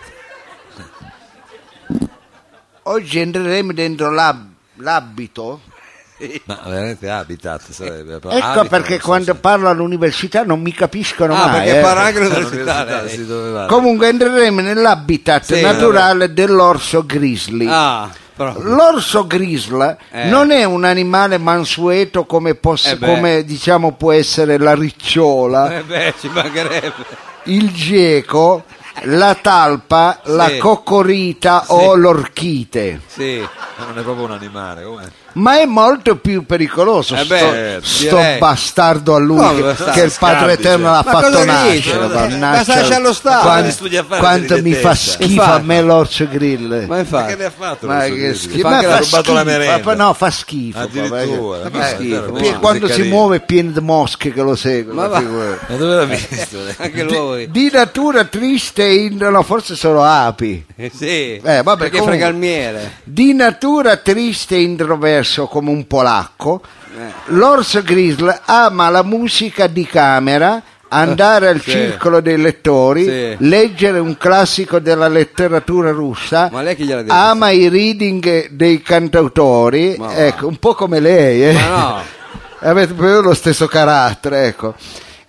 Oggi 2.83 3.19
entreremo 3.19 3.73
dentro 3.73 4.11
l'ab- 4.11 4.47
l'abito. 4.75 5.61
Ma 6.45 6.59
veramente 6.65 7.09
habitat 7.09 7.61
sarebbe. 7.71 8.15
Ecco 8.15 8.29
Habitat, 8.29 8.67
perché 8.67 8.99
so 8.99 9.05
quando 9.05 9.33
se- 9.33 9.39
parlo 9.39 9.67
all'università 9.69 10.43
non 10.43 10.61
mi 10.61 10.71
capiscono 10.71 11.33
Ah, 11.35 11.47
mai. 11.47 11.67
perché 11.67 11.77
eh. 13.05 13.09
sì, 13.09 13.25
dove 13.25 13.49
va? 13.51 13.65
Comunque 13.65 14.07
entreremo 14.07 14.61
nell'habitat 14.61 15.43
Sì, 15.43 15.61
naturale 15.61 16.33
dell'orso 16.33 17.05
grizzly. 17.05 17.67
Ah, 17.69 18.09
proprio. 18.33 18.63
L'orso 18.63 19.27
grizzly 19.27 19.95
Eh. 20.11 20.25
non 20.29 20.51
è 20.51 20.63
un 20.63 20.85
animale 20.85 21.37
mansueto 21.37 22.25
come, 22.25 22.55
poss- 22.55 22.91
Eh 22.91 22.97
come, 22.97 23.43
diciamo 23.43 23.91
può 23.93 24.13
essere 24.13 24.57
la 24.57 24.73
ricciola, 24.73 25.79
Eh 25.79 25.83
beh, 25.83 26.13
il 27.45 27.71
geco, 27.73 28.63
la 29.03 29.35
talpa, 29.35 30.19
la 30.25 30.47
Sì. 30.47 30.57
coccorita 30.59 31.65
o 31.67 31.95
l'orchite. 31.95 33.01
Sì. 33.07 33.45
Ma 33.77 33.85
non 33.87 33.97
è 33.99 34.01
proprio 34.01 34.25
un 34.25 34.31
animale, 34.31 34.83
com'è? 34.83 35.03
Ma 35.33 35.59
è 35.59 35.65
molto 35.65 36.15
più 36.15 36.45
pericoloso 36.45 37.13
Eh 37.13 37.25
sto, 37.25 37.33
beh, 37.35 37.79
sto 37.81 38.15
direi. 38.15 38.39
bastardo 38.39 39.15
a 39.15 39.19
lui 39.19 39.35
Come 39.37 39.55
che, 39.55 39.61
bastardo? 39.63 39.91
che 39.91 40.01
il 40.01 40.13
Padre 40.17 40.37
Scambi, 40.37 40.53
Eterno 40.53 40.85
cioè. 40.85 40.91
l'ha 40.95 41.03
Ma 41.05 41.11
fatto 41.11 41.25
cosa 41.31 41.43
nascere. 41.45 41.75
dice? 41.75 41.97
mannaggia. 41.97 42.73
Ma 42.89 42.95
allo 42.95 43.13
Stato. 43.13 43.41
Quanto, 43.41 43.85
a 43.85 44.03
fare 44.07 44.19
quanto 44.21 44.61
mi 44.61 44.73
fa 44.73 44.95
schifo 44.95 45.23
a 45.23 45.25
Infatti. 45.45 45.65
me 45.65 45.81
l'orso 45.81 46.27
grill. 46.29 46.85
Ma 46.87 46.99
infatti. 46.99 47.27
Che 47.31 47.35
ne 47.35 47.45
ha 47.45 47.49
fatto? 47.49 47.87
Ma 47.87 48.03
che 48.05 48.33
schifo, 48.33 48.59
Fa 48.59 48.69
ma 48.69 48.75
anche 48.75 48.87
fa 48.87 48.93
ha 48.95 48.99
rubato 48.99 49.33
la 49.33 49.39
schifo, 49.41 49.57
merenda. 49.57 49.83
fa- 49.83 49.95
no, 49.95 50.13
fa 50.13 50.29
schifo. 50.31 50.79
Addirittura, 50.79 51.69
ma 51.69 51.89
Eh, 51.89 51.95
schifo, 51.95 52.31
ma 52.31 52.59
quando 52.59 52.87
si 52.87 52.93
carino. 52.95 53.15
muove 53.15 53.35
è 53.35 53.41
pieno 53.41 53.71
di 53.71 53.79
mosche 53.81 54.31
che 54.31 54.41
lo 54.41 54.55
seguono. 54.55 55.01
Ma 55.01 55.07
va. 55.07 55.19
figurati. 55.19 55.65
Ma 55.67 55.75
dove 55.75 55.95
l'ha 55.95 56.05
visto? 56.05 56.57
Anche 56.77 57.03
lui. 57.03 57.51
Di 57.51 57.69
natura 57.73 58.23
triste, 58.23 58.85
in, 58.85 59.17
no, 59.17 59.43
forse 59.43 59.75
sono 59.75 60.01
api. 60.01 60.65
Eh, 60.77 60.89
sì. 60.95 61.35
Eh, 61.43 61.61
vabbè, 61.61 61.77
perché 61.77 61.97
comunque. 61.97 62.17
frega 62.19 62.27
il 62.27 62.35
miele. 62.35 62.91
Di 63.03 63.33
natura 63.65 63.97
triste 63.97 64.55
e 64.55 64.61
introverso 64.61 65.47
come 65.47 65.71
un 65.71 65.87
polacco, 65.87 66.61
Eh. 66.95 67.11
l'orso 67.33 67.81
grizzly 67.81 68.31
ama 68.45 68.89
la 68.89 69.01
musica 69.03 69.65
di 69.65 69.85
camera, 69.87 70.61
andare 70.89 71.47
al 71.47 71.59
Sì. 71.61 71.71
circolo 71.71 72.21
dei 72.21 72.37
lettori, 72.37 73.03
Sì. 73.05 73.35
leggere 73.39 73.97
un 73.97 74.15
classico 74.17 74.77
della 74.77 75.07
letteratura 75.07 75.89
russa, 75.89 76.49
Ma 76.51 76.61
lei 76.61 76.75
chi 76.75 76.83
gliel'ha 76.85 77.01
detto? 77.01 77.13
ama 77.13 77.49
i 77.49 77.67
reading 77.67 78.49
dei 78.51 78.81
cantautori, 78.83 79.99
ecco, 80.13 80.45
un 80.47 80.57
po' 80.57 80.75
come 80.75 80.99
lei. 80.99 81.43
Eh. 81.49 81.53
No. 81.53 82.01
Avete 82.61 82.93
proprio 82.93 83.21
lo 83.21 83.33
stesso 83.33 83.65
carattere, 83.65 84.45
ecco. 84.45 84.75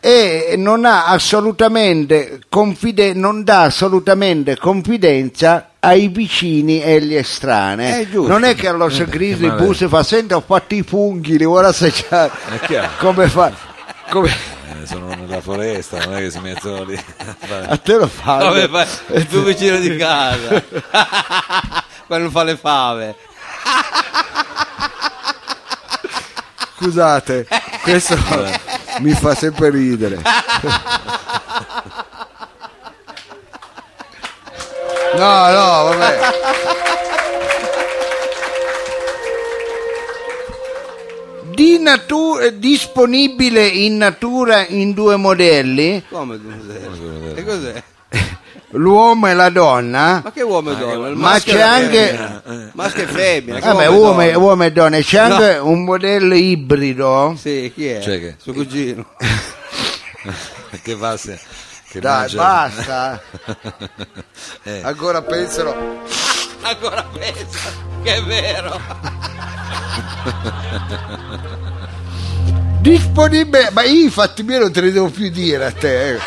E 0.00 0.54
non 0.56 0.84
ha 0.84 1.06
assolutamente 1.06 2.40
confide- 2.48 3.14
non 3.14 3.42
dà 3.42 3.62
assolutamente 3.62 4.56
confidenza 4.56 5.70
ai 5.80 6.08
vicini 6.08 6.82
e 6.82 6.96
agli 6.96 7.14
estranei. 7.14 8.02
È 8.02 8.08
giusto. 8.08 8.30
non 8.30 8.44
è 8.44 8.54
che 8.54 8.68
allo 8.68 8.86
grizzly 8.86 9.48
vabbè. 9.48 9.64
bussa 9.64 9.84
e 9.86 9.88
fa 9.88 10.02
senti 10.02 10.34
ho 10.34 10.42
fatto 10.44 10.74
i 10.74 10.82
funghi, 10.82 11.38
li 11.38 11.44
vuole 11.44 11.68
assaggiare. 11.68 12.30
È 12.50 12.66
chiaro. 12.66 12.90
Come 12.98 13.28
fa? 13.28 13.52
Come... 14.10 14.28
Eh, 14.28 14.86
sono 14.86 15.08
nella 15.14 15.40
foresta, 15.40 16.04
non 16.04 16.16
è 16.16 16.20
che 16.20 16.30
si 16.30 16.38
mettono 16.40 16.84
lì 16.84 17.00
a 17.68 17.76
te 17.76 17.94
lo 17.94 18.06
fa. 18.06 18.36
Vabbè, 18.36 18.68
fai 18.68 18.86
il 19.16 19.26
tuo 19.26 19.42
vicino 19.42 19.78
di 19.78 19.96
casa. 19.96 20.62
Quello 22.06 22.30
fa 22.30 22.44
le 22.44 22.56
fave. 22.56 23.16
Scusate, 26.78 27.46
questo 27.82 28.16
mi 29.00 29.12
fa 29.12 29.34
sempre 29.34 29.70
ridere. 29.70 30.20
No, 35.14 35.50
no, 35.50 35.84
vabbè. 35.88 36.18
Di 41.54 41.78
natu- 41.78 42.48
disponibile 42.58 43.66
in 43.66 43.96
natura 43.96 44.66
in 44.66 44.92
due 44.92 45.16
modelli, 45.16 46.02
Come 46.10 46.38
cos'è? 46.38 47.34
E 47.34 47.44
cos'è? 47.44 47.82
L'uomo 48.76 49.26
e 49.28 49.34
la 49.34 49.48
donna. 49.50 50.20
Ma 50.24 50.32
che 50.32 50.42
uomo 50.42 50.70
e 50.72 50.76
donna? 50.76 51.08
Il 51.08 51.16
Ma 51.16 51.38
c'è 51.38 51.60
anche- 51.60 52.06
femmina. 52.08 52.70
Maschio 52.74 53.02
e 53.02 53.06
femmina. 53.06 53.58
Vabbè, 53.60 53.88
uomo, 53.88 54.20
e- 54.22 54.32
donna? 54.32 54.44
uomo 54.46 54.64
e 54.64 54.72
donna, 54.72 54.98
c'è 54.98 55.18
anche 55.18 55.58
un 55.58 55.84
modello 55.84 56.34
ibrido. 56.34 57.34
Sì, 57.38 57.72
chi 57.74 57.86
è? 57.88 58.00
Cioè 58.00 58.18
che? 58.20 58.34
Suo 58.38 58.52
cugino. 58.52 59.06
che 60.82 60.94
va 60.94 61.16
se... 61.16 61.38
Che 61.88 62.00
Dai, 62.00 62.34
mangia- 62.34 62.36
basta. 62.36 63.22
Eh, 64.64 64.80
Ancora 64.82 65.22
pensano. 65.22 65.74
Ancora 66.62 67.04
pensa 67.12 67.70
che 68.02 68.14
è 68.16 68.22
vero. 68.24 68.80
Disponibile, 72.80 73.70
ma 73.72 73.82
io 73.82 74.06
i 74.06 74.10
fatti 74.10 74.42
miei 74.42 74.58
non 74.60 74.72
te 74.72 74.80
li 74.80 74.92
devo 74.92 75.08
più 75.08 75.30
dire 75.30 75.66
a 75.66 75.72
te. 75.72 76.18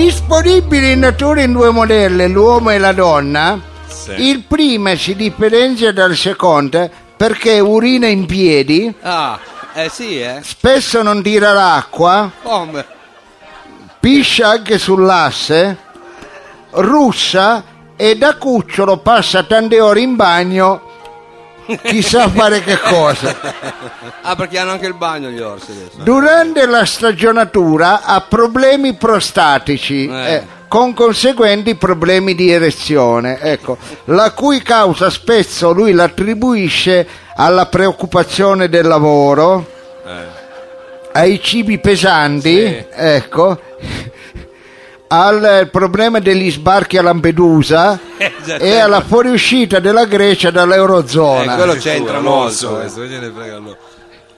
Disponibile 0.00 0.90
in 0.90 0.98
natura 0.98 1.40
in 1.40 1.52
due 1.52 1.70
modelli, 1.70 2.28
l'uomo 2.30 2.68
e 2.68 2.76
la 2.76 2.92
donna. 2.92 3.58
Sì. 3.86 4.28
Il 4.28 4.42
primo 4.42 4.94
si 4.94 5.16
differenzia 5.16 5.90
dal 5.90 6.14
secondo 6.14 6.90
perché 7.16 7.60
urina 7.60 8.06
in 8.06 8.26
piedi, 8.26 8.94
Ah, 9.00 9.38
eh 9.72 9.88
sì, 9.88 10.20
eh. 10.20 10.40
spesso 10.42 11.00
non 11.02 11.22
tira 11.22 11.54
l'acqua, 11.54 12.30
Come? 12.42 12.84
piscia 13.98 14.48
anche 14.50 14.76
sull'asse, 14.76 15.78
russa 16.72 17.64
e 17.96 18.18
da 18.18 18.34
cucciolo 18.36 18.98
passa 18.98 19.44
tante 19.44 19.80
ore 19.80 20.00
in 20.00 20.14
bagno, 20.14 20.85
chissà 21.84 22.28
fare 22.28 22.62
che 22.62 22.78
cosa. 22.78 23.34
Ah, 24.22 24.36
perché 24.36 24.58
hanno 24.58 24.72
anche 24.72 24.86
il 24.86 24.94
bagno 24.94 25.28
gli 25.28 25.40
orsi 25.40 25.70
adesso. 25.72 26.02
Durante 26.02 26.66
la 26.66 26.84
stagionatura 26.84 28.02
ha 28.02 28.20
problemi 28.20 28.94
prostatici. 28.94 30.06
Eh. 30.06 30.32
eh, 30.34 30.54
con 30.68 30.94
conseguenti 30.94 31.76
problemi 31.76 32.34
di 32.34 32.50
erezione, 32.50 33.38
ecco, 33.38 33.78
la 34.06 34.32
cui 34.32 34.60
causa 34.62 35.10
spesso 35.10 35.70
lui 35.72 35.92
l'attribuisce 35.92 37.06
alla 37.36 37.66
preoccupazione 37.66 38.68
del 38.68 38.84
lavoro, 38.84 39.64
ai 41.12 41.40
cibi 41.40 41.78
pesanti, 41.78 42.56
Sì. 42.56 42.84
ecco, 42.90 43.58
al 45.08 45.68
problema 45.70 46.18
degli 46.18 46.50
sbarchi 46.50 46.96
a 46.98 47.02
Lampedusa 47.02 47.98
Eh, 48.18 48.32
e 48.58 48.78
alla 48.78 49.02
fuoriuscita 49.02 49.78
della 49.78 50.06
Grecia 50.06 50.50
dall'Eurozona. 50.50 51.52
Eh, 51.52 51.56
quello 51.56 51.74
c'entra 51.74 52.20
molto. 52.20 52.80
eh. 52.80 52.80
questo, 52.80 53.00
frega. 53.34 53.60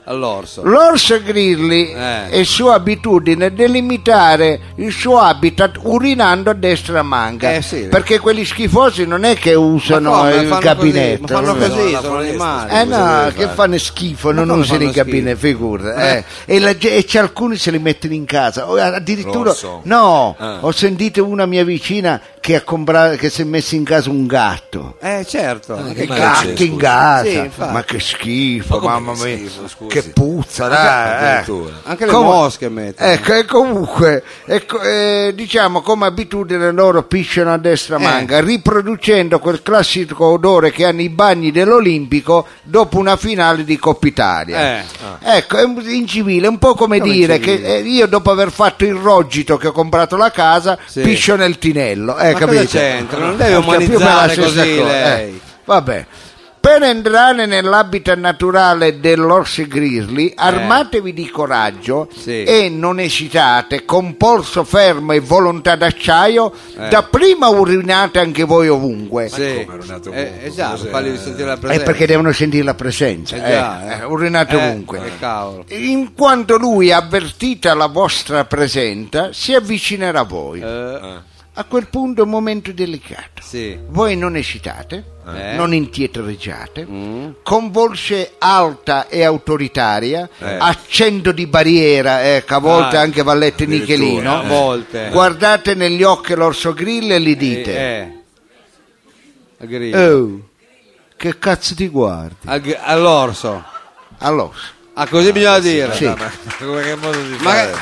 All'orso. 0.09 0.63
L'orso 0.65 1.21
grizzly 1.23 1.93
Eh. 1.93 2.29
è 2.31 2.43
sua 2.45 2.75
abitudine 2.75 3.53
delimitare 3.53 4.61
il 4.77 4.93
suo 4.93 5.19
habitat 5.19 5.79
urinando 5.83 6.51
a 6.51 6.55
destra 6.55 6.97
e 6.97 6.99
a 6.99 7.03
manca. 7.03 7.53
Eh, 7.55 7.63
sì. 7.63 7.83
Perché 7.89 8.19
quelli 8.19 8.45
schifosi 8.45 9.07
non 9.07 9.25
è 9.25 9.35
che 9.37 9.55
usano 9.55 10.11
Ma 10.11 10.17
come? 10.19 10.35
il 10.37 10.47
Fanno 10.49 10.61
gabinetto. 10.61 11.21
così, 11.27 11.33
ma 11.33 11.39
fanno 11.41 11.53
no? 11.53 11.67
così, 11.75 11.91
la 11.93 12.01
sono 12.01 12.13
foresta, 12.15 12.45
animali. 12.45 12.71
Eh 12.71 12.85
Cosa 12.89 13.23
no, 13.23 13.27
che 13.29 13.43
fare? 13.43 13.55
fanno 13.55 13.79
schifo, 13.79 14.33
non 14.33 14.49
come 14.49 14.61
usano 14.61 14.77
i 14.77 14.79
fanno 14.79 14.91
schifo? 14.93 15.05
gabineti, 15.05 15.39
figura. 15.39 15.95
eh. 16.17 16.25
E, 16.47 16.59
la 16.61 16.77
ge- 16.77 16.97
e 16.97 17.05
c'è 17.05 17.19
alcuni 17.19 17.57
se 17.57 17.71
li 17.71 17.79
mettono 17.79 18.13
in 18.15 18.25
casa. 18.25 18.69
O 18.69 18.77
Addirittura, 18.77 19.51
L'orso? 19.51 19.81
no, 19.85 20.35
Ah. 20.39 20.59
ho 20.61 20.71
sentito 20.73 21.25
una 21.25 21.47
mia 21.47 21.65
vicina 21.65 22.21
che, 22.49 22.55
ha 22.57 22.63
comprato, 22.63 23.17
che 23.17 23.29
si 23.29 23.43
è 23.43 23.45
messa 23.45 23.75
in 23.75 23.85
casa 23.85 24.09
un 24.09 24.27
gatto. 24.27 24.97
Eh, 25.03 25.27
certo. 25.29 25.75
che 25.95 26.05
I 26.05 26.07
male 26.07 26.19
gatti 26.21 26.53
c'è, 26.55 26.65
in 26.65 26.77
casa, 26.79 27.25
Sì, 27.31 27.51
ma 27.59 27.85
che 27.85 28.01
schifo, 28.01 28.79
Ma 28.81 28.99
mamma 28.99 29.13
che 29.23 29.37
mia, 29.37 29.51
schifo, 29.67 29.87
che 29.87 30.03
puzza, 30.05 30.67
dai, 30.67 30.87
eh. 30.87 31.27
Addirittura. 31.27 31.75
Anche 31.83 32.07
le 32.07 32.11
Come- 32.13 32.25
mosche 32.25 32.69
mettono. 32.71 33.11
Ecco, 33.11 33.35
e 33.35 33.45
comunque, 33.45 34.23
ecco, 34.47 34.81
eh, 34.81 35.33
diciamo 35.35 35.83
come 35.83 36.07
abitudine 36.07 36.71
loro 36.73 37.03
pisciano 37.03 37.53
a 37.53 37.59
destra 37.59 37.97
Eh. 37.97 38.03
manca, 38.03 38.41
riproducendo 38.41 39.41
quel 39.41 39.63
classico 39.63 40.25
odore 40.25 40.71
che 40.71 40.87
hanno 40.87 41.03
i 41.03 41.11
bagni 41.11 41.51
dell'Olimpico 41.51 42.47
dopo 42.63 42.97
una 42.97 43.17
finale 43.19 43.63
di 43.63 43.79
Coppa 43.79 44.07
Italia. 44.07 44.79
Eh. 44.79 44.85
Ecco, 45.21 45.59
è 45.59 45.65
un- 45.65 45.83
incivile, 45.87 46.47
è 46.47 46.49
un 46.49 46.57
po' 46.59 46.75
come, 46.75 46.99
Come 46.99 47.13
dire 47.13 47.39
che 47.39 47.61
eh, 47.63 47.81
io 47.81 48.07
dopo 48.07 48.31
aver 48.31 48.51
fatto 48.51 48.87
il 48.87 48.95
rogito 48.95 49.59
che 49.59 49.67
ho 49.67 49.73
comprato 49.73 50.17
la 50.17 50.31
casa, 50.31 50.79
Sì. 50.87 51.03
piscio 51.03 51.37
nel 51.37 51.59
tinello. 51.59 52.15
Ma 52.15 52.38
capito? 52.39 52.63
cosa 52.65 52.79
c'entra? 52.79 53.19
Non 53.19 53.37
deve 53.37 53.61
più 53.61 53.69
o 53.69 53.71
meno 53.71 53.99
la 53.99 54.07
umanizzare 54.07 54.35
così 54.37 54.77
cosa, 54.79 54.93
lei. 54.93 55.29
eh. 55.35 55.41
Vabbè. 55.65 56.07
Per 56.61 56.83
entrare 56.83 57.47
nell'habitat 57.47 58.19
naturale 58.19 58.99
dell'orso 58.99 59.63
grizzly, 59.69 60.33
armatevi 60.35 61.15
di 61.15 61.31
coraggio 61.31 62.09
Eh. 62.11 62.19
Sì. 62.21 62.43
e 62.43 62.69
non 62.69 62.99
esitate, 62.99 63.85
con 63.85 64.17
polso 64.17 64.65
fermo 64.65 65.13
e 65.13 65.21
volontà 65.21 65.77
d'acciaio, 65.77 66.53
Eh. 66.77 66.89
dapprima 66.89 67.49
urinate 67.49 68.19
anche 68.19 68.43
voi 68.43 68.69
ovunque. 68.69 69.29
Sì. 69.29 69.41
è 69.41 69.45
Eh, 69.45 69.65
ovunque? 69.69 70.45
esatto, 70.45 70.77
Cos'è? 70.79 70.89
fargli 70.91 71.17
sentire 71.17 71.47
la 71.47 71.55
È 71.55 71.59
presenza. 71.59 71.85
perché 71.85 72.07
devono 72.07 72.33
sentire 72.33 72.65
la 72.65 72.75
presenza. 72.75 73.37
Eh 73.37 73.39
già, 73.51 73.87
eh, 73.87 73.93
eh. 73.93 74.01
eh, 74.01 74.05
urinate 74.05 74.59
Eh, 74.61 74.67
ovunque. 74.69 75.01
In 75.69 76.13
quanto 76.13 76.57
lui, 76.59 76.91
avvertita 76.93 77.73
la 77.75 77.87
vostra 77.87 78.45
presenza, 78.47 79.31
si 79.33 79.55
avvicinerà 79.55 80.21
a 80.21 80.25
voi. 80.25 80.61
Eh, 81.59 81.61
A 81.61 81.65
quel 81.65 81.89
punto 81.89 82.21
è 82.21 82.25
un 82.25 82.31
momento 82.31 82.71
delicato. 82.73 83.43
sì. 83.43 83.77
Voi 83.89 84.17
non 84.17 84.37
esitate, 84.37 85.03
Eh. 85.27 85.55
non 85.57 85.75
indietreggiate, 85.75 86.87
Mm. 86.89 87.31
con 87.43 87.71
voce 87.73 88.35
alta 88.39 89.09
e 89.09 89.25
autoritaria, 89.25 90.29
Eh. 90.39 90.57
accento 90.59 91.33
di 91.33 91.47
barriera, 91.49 92.35
ecco, 92.37 92.55
a 92.55 92.59
volte 92.61 92.97
Ah, 92.97 93.01
anche 93.01 93.23
Nichelino, 93.67 94.39
A 94.39 94.43
volte. 94.43 95.09
guardate 95.11 95.75
negli 95.75 96.03
occhi 96.05 96.35
l'orso 96.35 96.73
grill 96.73 97.11
e 97.11 97.21
gli 97.21 97.37
dite, 97.37 97.77
Eh. 97.77 98.13
Al 99.61 99.67
grillo. 99.67 99.99
oh, 100.15 100.49
che 101.17 101.39
cazzo 101.41 101.75
ti 101.75 101.89
guardi? 101.89 102.37
Al 102.47 102.61
gr- 102.61 102.79
all'orso. 102.81 103.65
All'orso. 104.19 104.67
Ah, 104.95 105.07
così 105.09 105.33
bisogna 105.33 105.59
dire. 105.59 105.93
Sì. 105.95 106.05
Ma 106.05 106.17
che 106.83 106.95
modo 106.97 107.21
di 107.21 107.37
Ma 107.43 107.51
fare? 107.51 107.75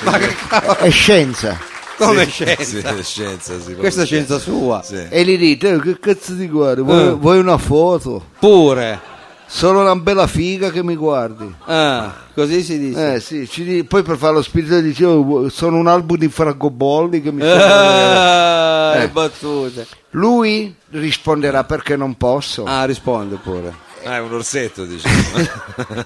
ma 0.00 0.18
che 0.18 0.34
cavolo? 0.48 0.78
È 0.78 0.90
scienza. 0.90 1.70
Come 1.98 2.24
Sì, 2.24 2.30
scienza? 2.30 2.64
sì, 2.96 3.02
scienza, 3.02 3.60
sì, 3.60 3.74
Questa 3.74 4.02
è 4.02 4.06
scienza 4.06 4.38
sua. 4.38 4.82
Sì. 4.82 5.06
E 5.08 5.24
gli 5.24 5.36
dite, 5.38 5.74
oh, 5.74 5.78
che 5.78 5.98
cazzo 5.98 6.36
ti 6.36 6.48
guardi? 6.48 6.82
Vuoi, 6.82 7.06
Eh. 7.08 7.10
vuoi 7.12 7.38
una 7.38 7.58
foto? 7.58 8.24
Pure. 8.38 9.10
Solo 9.46 9.80
una 9.80 9.94
bella 9.96 10.26
figa 10.26 10.70
che 10.70 10.82
mi 10.82 10.96
guardi. 10.96 11.54
Ah, 11.66 12.14
così 12.34 12.62
si 12.62 12.78
dice. 12.78 13.14
Eh 13.14 13.20
sì, 13.20 13.84
poi 13.84 14.02
per 14.02 14.16
fare 14.16 14.32
lo 14.32 14.42
spirito 14.42 14.80
dice, 14.80 15.04
oh, 15.04 15.48
sono 15.50 15.76
un 15.76 15.88
album 15.88 16.16
di 16.16 16.28
francobolli 16.28 17.20
che 17.20 17.30
mi 17.32 17.42
Ah, 17.42 18.94
Eh. 18.94 18.98
le 19.00 19.08
battute. 19.08 19.86
Lui 20.10 20.74
risponderà 20.90 21.64
perché 21.64 21.96
non 21.96 22.16
posso. 22.16 22.64
Ah, 22.64 22.84
risponde 22.84 23.36
pure. 23.36 23.74
Ah, 24.04 24.16
è 24.16 24.20
un 24.20 24.32
orsetto, 24.32 24.84
diciamo. 24.86 25.14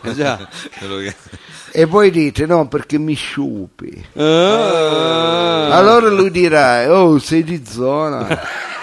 Eh, 0.03 0.13
già. 0.15 0.49
E 1.79 1.85
voi 1.85 2.11
dite 2.11 2.47
no 2.47 2.69
perché 2.69 2.97
mi 2.97 3.13
sciupi. 3.13 4.07
Ah. 4.17 5.69
Allora 5.77 6.09
lui 6.09 6.31
dirà, 6.31 6.91
oh 6.91 7.19
sei 7.19 7.45
di 7.45 7.63
zona. 7.67 8.27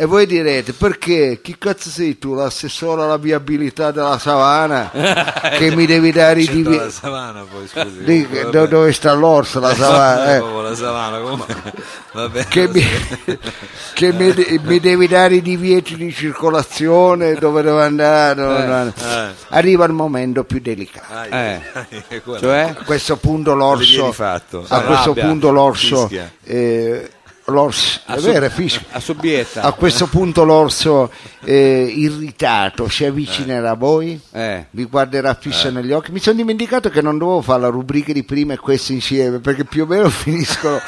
e 0.00 0.04
voi 0.04 0.26
direte 0.26 0.72
perché? 0.72 1.40
Chi 1.42 1.56
cazzo 1.58 1.90
sei 1.90 2.18
tu? 2.18 2.34
L'assessore 2.34 3.02
alla 3.02 3.16
viabilità 3.16 3.90
della 3.90 4.18
savana? 4.18 4.90
che 5.58 5.74
mi 5.74 5.86
devi 5.86 6.12
dare 6.12 6.40
i 6.40 6.46
C'entra 6.46 6.84
la 6.84 6.90
savana 6.90 7.44
poi, 7.50 7.66
scusi. 7.66 8.04
Di- 8.04 8.24
Vabbè. 8.30 8.50
do- 8.50 8.66
dove 8.66 8.92
sta 8.92 9.12
l'orso 9.14 9.58
la 9.60 9.74
savana? 9.74 10.36
eh? 10.36 10.40
La 10.40 10.74
savana, 10.74 11.18
comunque. 11.18 11.54
Vabbè. 12.12 12.44
che, 12.46 12.68
mi, 12.68 12.84
che 13.94 14.12
mi, 14.12 14.60
mi 14.62 14.80
devi 14.80 15.06
dare 15.08 15.34
i 15.36 15.42
divieti 15.42 15.96
di 15.96 16.12
circolazione 16.12 17.34
dove 17.34 17.62
devo 17.62 17.80
andare, 17.80 18.34
dove 18.34 18.60
devo 18.60 18.72
andare. 18.74 19.30
eh. 19.30 19.34
arriva 19.48 19.84
il 19.84 19.92
momento 19.92 20.44
più 20.44 20.60
delicato 20.60 21.34
Eh. 21.34 21.60
Cioè? 22.38 22.74
a 22.78 22.84
questo 22.84 23.16
punto 23.16 23.54
l'orso 23.54 24.14
a 24.16 24.80
questo 24.82 25.12
punto 25.14 25.50
l'orso 25.50 26.08
eh, 26.44 27.10
l'orso 27.50 28.00
A 28.06 28.16
vero 28.16 28.46
sub- 28.48 28.54
fischio. 28.54 28.86
A 28.92 29.00
subbietta. 29.00 29.62
a 29.62 29.72
questo 29.72 30.06
punto 30.06 30.44
l'orso 30.44 31.10
eh, 31.44 31.90
irritato 31.94 32.88
si 32.88 33.04
avvicinerà 33.04 33.70
a 33.70 33.74
voi 33.74 34.18
Eh. 34.32 34.66
vi 34.70 34.84
guarderà 34.84 35.34
fisso 35.34 35.70
negli 35.70 35.92
occhi 35.92 36.12
mi 36.12 36.20
sono 36.20 36.36
dimenticato 36.36 36.90
che 36.90 37.00
non 37.02 37.16
dovevo 37.18 37.40
fare 37.42 37.60
la 37.62 37.68
rubrica 37.68 38.12
di 38.12 38.22
prima 38.24 38.52
e 38.54 38.58
questa 38.58 38.92
insieme 38.92 39.38
perché 39.38 39.64
più 39.64 39.84
o 39.84 39.86
meno 39.86 40.08
finiscono 40.10 40.80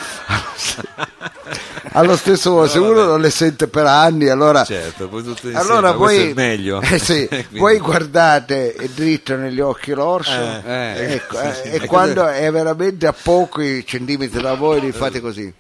allo 1.93 2.17
stesso 2.17 2.53
modo 2.53 2.69
se 2.69 2.79
uno 2.79 3.05
non 3.05 3.21
le 3.21 3.31
sente 3.31 3.67
per 3.67 3.87
anni 3.87 4.29
allora 4.29 4.65
Certo, 4.65 5.09
poi 5.09 5.25
insieme. 5.27 5.59
allora 5.59 5.93
voi, 5.93 6.33
meglio. 6.35 6.81
eh 6.85 6.99
sì, 6.99 7.29
voi 7.59 7.79
guardate 7.79 8.77
dritto 8.95 9.35
negli 9.37 9.61
occhi 9.61 9.93
l'orso 9.93 10.31
Eh, 10.31 10.63
eh. 10.65 11.13
ecco, 11.15 11.41
eh, 11.41 11.71
e 11.75 11.87
quando 11.87 12.27
è 12.27 12.51
veramente 12.53 13.07
a 13.07 13.13
pochi 13.15 13.85
centimetri 13.87 14.41
da 14.41 14.55
voi 14.55 14.81
li 14.81 14.93
fate 14.93 15.21
così 15.21 15.53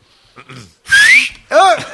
Eh, 1.49 1.85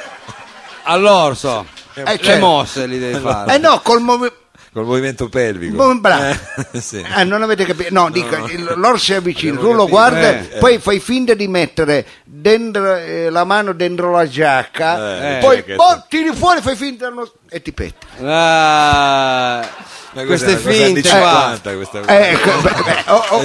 All'orso. 0.83 1.65
Eh, 1.93 2.03
Le 2.03 2.19
certo. 2.19 2.45
mosse 2.45 2.85
li 2.85 2.99
devi 2.99 3.19
fare. 3.19 3.55
eh 3.55 3.57
no 3.57 3.79
col 3.81 4.01
movimento 4.01 4.45
Col 4.71 4.85
movimento 4.85 5.27
pelvico. 5.27 5.95
Bravo. 5.99 6.37
Eh, 6.71 6.79
sì. 6.81 7.03
Ah, 7.11 7.23
non 7.23 7.41
avete 7.41 7.65
capito? 7.65 7.89
No, 7.91 8.11
dico, 8.11 8.35
il- 8.47 8.73
l'orso 8.75 9.15
è 9.15 9.21
vicino, 9.21 9.53
tu 9.55 9.59
Abbiamo 9.61 9.77
lo 9.81 9.87
guarda, 9.87 10.33
capito. 10.33 10.55
Eh, 10.55 10.59
poi 10.59 10.77
fai 10.79 10.99
finta 10.99 11.33
di 11.33 11.47
mettere 11.47 12.05
dentro, 12.23 12.95
eh, 12.95 13.29
la 13.31 13.43
mano 13.43 13.73
dentro 13.73 14.11
la 14.11 14.27
giacca, 14.27 15.37
Eh, 15.37 15.39
poi 15.39 15.63
eh, 15.65 15.73
boh, 15.75 16.05
tiri 16.07 16.31
fuori, 16.35 16.61
fai 16.61 16.75
finta 16.75 17.09
non- 17.09 17.27
e 17.49 17.59
ti 17.63 17.71
petti. 17.73 18.05
Ah, 18.23 19.67
Ma 20.13 20.23
queste 20.25 20.57
finte 20.57 21.07
anni 21.09 21.21
qua. 21.21 21.59
50 21.61 21.73
questa 21.75 22.01
Eh, 22.05 22.29
ecco, 22.31 22.61
beh, 22.61 23.03
oh, 23.07 23.23
oh, 23.29 23.43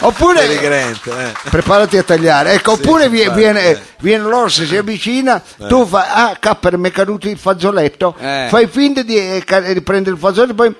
oppure 0.06 0.60
eh. 0.60 1.32
preparati 1.50 1.96
a 1.96 2.02
tagliare, 2.02 2.52
ecco, 2.52 2.72
oppure 2.72 3.08
vi- 3.08 3.20
infatti, 3.20 3.38
viene, 3.38 3.64
eh. 3.70 3.80
viene 4.00 4.24
l'orso, 4.24 4.64
si 4.66 4.76
avvicina, 4.76 5.42
tu 5.68 5.86
fai, 5.86 6.04
ah, 6.08 6.36
capper, 6.38 6.76
mi 6.76 6.88
è 6.88 6.92
caduto 6.92 7.28
il 7.28 7.38
fazzoletto, 7.38 8.14
Eh. 8.18 8.46
fai 8.50 8.66
finta 8.66 9.02
di, 9.02 9.16
eh, 9.16 9.42
di 9.72 9.80
prendere 9.82 10.14
il 10.14 10.20
fazzoletto, 10.20 10.54
poi 10.54 10.74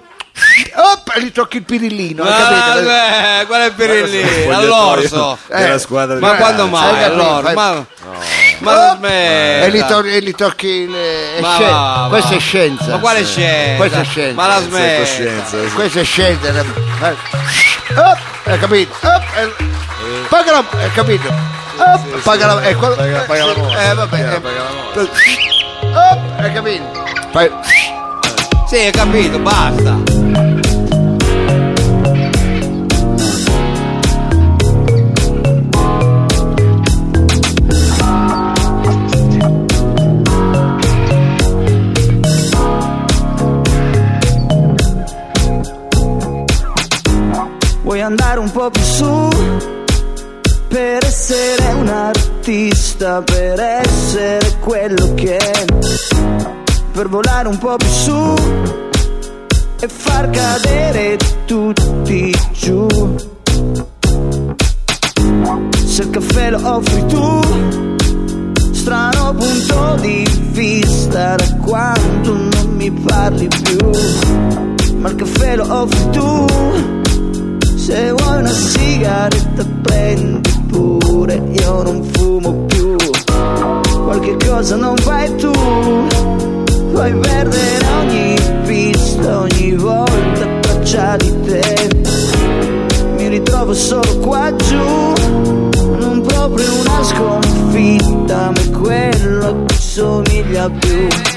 op, 0.76 1.12
e 1.14 1.22
gli 1.22 1.32
tocchi 1.32 1.56
il 1.58 1.62
pirillino, 1.64 2.22
hai 2.24 2.30
Ah, 2.32 2.36
capito? 2.46 2.86
beh, 2.86 3.46
qual 3.46 3.60
è 3.60 3.66
il? 3.66 4.28
Spogliatoio 4.28 4.54
All'orso. 4.56 5.38
della 5.48 5.74
Eh, 5.74 5.78
squadra 5.78 6.14
di 6.16 6.20
Ma 6.20 6.34
Eh, 6.34 6.36
quando 6.36 6.66
mai? 6.66 7.02
Allora, 7.04 7.52
ma, 7.52 7.86
ma 8.58 8.72
la 8.74 8.90
Oh, 8.92 8.96
smetta. 8.96 9.64
e, 9.66 9.70
gli 9.70 9.84
to- 9.84 10.04
e 10.04 10.20
gli 10.22 10.32
tocchi 10.34 10.66
il, 10.66 10.92
è 10.94 11.40
Ma 11.40 11.56
va. 11.58 12.06
questa 12.10 12.34
è 12.34 12.38
scienza 12.38 12.86
Ma 12.86 12.98
quale 12.98 13.24
scienza? 13.24 13.76
Questa 13.76 14.00
è 14.00 14.04
scienza. 14.04 14.34
Ma 14.34 14.46
la 14.46 14.60
smetta. 14.60 15.04
sì. 15.04 15.72
questa 15.74 16.00
è 16.00 16.04
scienza 16.04 16.48
eh. 16.48 17.14
Op, 17.94 18.18
hai 18.44 18.58
capito 18.58 18.94
Op, 19.02 19.22
e- 19.36 19.54
paga 20.28 20.52
la 20.52 20.64
hai 20.78 20.90
capito 20.92 21.28
Op, 21.78 22.20
paga 22.22 22.46
la 22.46 22.62
eh, 22.62 22.74
Paga- 22.74 23.20
paga 23.26 23.44
la 23.44 23.52
sì, 23.54 23.60
eh, 23.60 23.94
vabbè 23.94 24.34
eh, 24.34 24.40
paga 24.40 24.62
la 24.62 26.10
Op, 26.12 26.20
hai 26.38 26.52
capito 26.52 27.04
Fai- 27.32 27.50
Sì, 28.66 28.74
hai 28.74 28.90
capito, 28.90 29.38
basta. 29.38 29.96
Vuoi 47.82 48.00
andare 48.00 48.40
un 48.40 48.50
po' 48.50 48.68
più 48.70 48.82
su 48.82 49.28
per 50.66 51.04
essere 51.04 51.72
un 51.72 51.88
artista, 51.88 53.22
per 53.22 53.60
essere 53.60 54.56
quello 54.58 55.14
che 55.14 55.38
per 56.96 57.10
volare 57.10 57.46
un 57.46 57.58
po' 57.58 57.76
più 57.76 57.88
su 57.88 58.34
e 59.80 59.86
far 59.86 60.30
cadere 60.30 61.18
tutti 61.44 62.34
giù. 62.52 62.86
Se 65.84 66.02
il 66.02 66.10
caffè 66.10 66.50
lo 66.52 66.60
offri 66.62 67.04
tu, 67.06 67.40
strano 68.72 69.34
punto 69.34 69.98
di 70.00 70.26
vista 70.52 71.34
da 71.34 71.56
quando 71.56 72.32
non 72.32 72.74
mi 72.76 72.90
parli 72.90 73.46
più. 73.62 73.90
Ma 74.96 75.10
il 75.10 75.16
caffè 75.16 75.56
lo 75.56 75.66
offri 75.68 76.10
tu, 76.12 76.46
se 77.76 78.10
vuoi 78.12 78.38
una 78.38 78.52
sigaretta 78.52 79.66
prendi 79.82 80.64
pure, 80.68 81.42
io 81.60 81.82
non 81.82 82.02
fumo 82.12 82.52
più. 82.64 82.96
Qualche 84.04 84.36
cosa 84.48 84.76
non 84.76 84.96
fai 84.96 85.36
tu, 85.36 85.52
puoi 87.06 87.20
perdere 87.20 87.86
ogni 88.00 88.34
pista 88.66 89.40
ogni 89.40 89.74
volta 89.74 90.58
traccia 90.60 91.16
di 91.16 91.40
te. 91.42 91.88
Mi 93.16 93.28
ritrovo 93.28 93.74
solo 93.74 94.18
qua 94.18 94.52
giù, 94.56 95.12
non 95.98 96.22
proprio 96.26 96.66
una 96.80 97.04
sconfitta, 97.04 98.50
ma 98.50 98.78
quello 98.78 99.64
che 99.66 99.74
somiglia 99.74 100.68
più. 100.68 101.35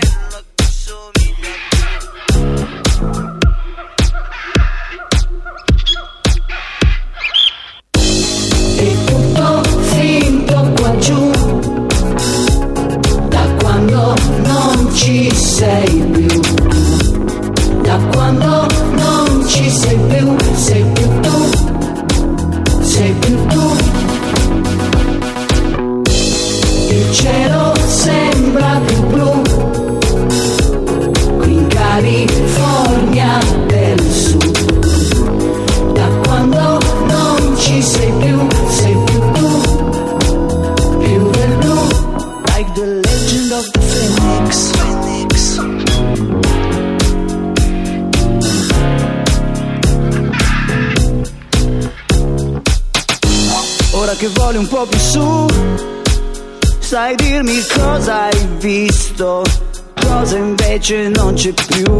C'è 61.40 61.53
più. 61.53 61.95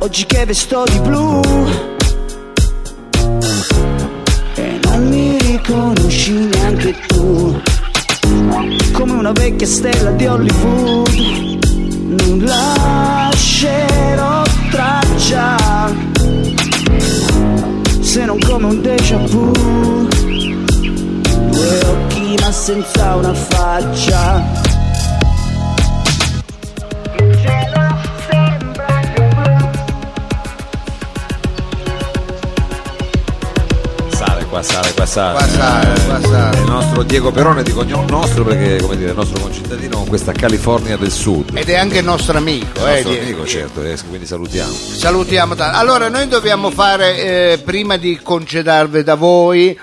Oggi 0.00 0.26
che 0.26 0.44
vesto 0.44 0.84
di 0.90 0.98
blu. 0.98 1.40
E 4.54 4.80
non 4.82 5.08
mi 5.08 5.38
riconosci 5.38 6.32
neanche 6.32 6.94
tu. 7.06 7.58
Come 8.92 9.12
una 9.12 9.32
vecchia 9.32 9.66
stella 9.66 10.10
di 10.10 10.26
Hollywood. 10.26 11.08
Non 12.04 12.44
lascerò 12.44 14.42
traccia. 14.72 15.56
Se 18.00 18.24
non 18.26 18.38
come 18.40 18.66
un 18.66 18.82
déjà 18.82 19.16
vu. 19.16 19.52
Due 21.50 21.80
occhi 21.86 22.36
ma 22.42 22.52
senza 22.52 23.14
una 23.14 23.32
faccia 23.32 24.57
sale 35.18 35.32
qua, 35.32 35.46
sale. 35.46 35.86
Qua 35.86 35.96
sale, 35.96 36.20
qua 36.20 36.28
sale. 36.28 36.56
È 36.56 36.60
il 36.60 36.66
nostro 36.66 37.02
Diego 37.02 37.30
Perone 37.32 37.62
di 37.62 37.72
cognome 37.72 38.06
nostro 38.08 38.44
perché, 38.44 38.80
come 38.80 38.96
dire, 38.96 39.10
il 39.10 39.16
nostro 39.16 39.40
concittadino 39.40 39.96
con 39.96 40.06
questa 40.06 40.32
California 40.32 40.96
del 40.96 41.10
Sud. 41.10 41.56
Ed 41.56 41.68
è 41.68 41.76
anche 41.76 41.98
il 41.98 42.04
nostro 42.04 42.38
amico, 42.38 42.80
Il 42.80 42.86
eh, 42.86 43.02
nostro 43.02 43.22
amico, 43.22 43.46
certo, 43.46 43.82
eh, 43.82 43.96
quindi 44.08 44.26
salutiamo. 44.26 44.72
Salutiamo 44.72 45.54
tanto. 45.54 45.76
Allora, 45.76 46.08
noi 46.08 46.28
dobbiamo 46.28 46.70
fare, 46.70 47.52
eh, 47.52 47.58
prima 47.58 47.96
di 47.96 48.18
concedarvi 48.22 49.02
da 49.02 49.14
voi, 49.16 49.78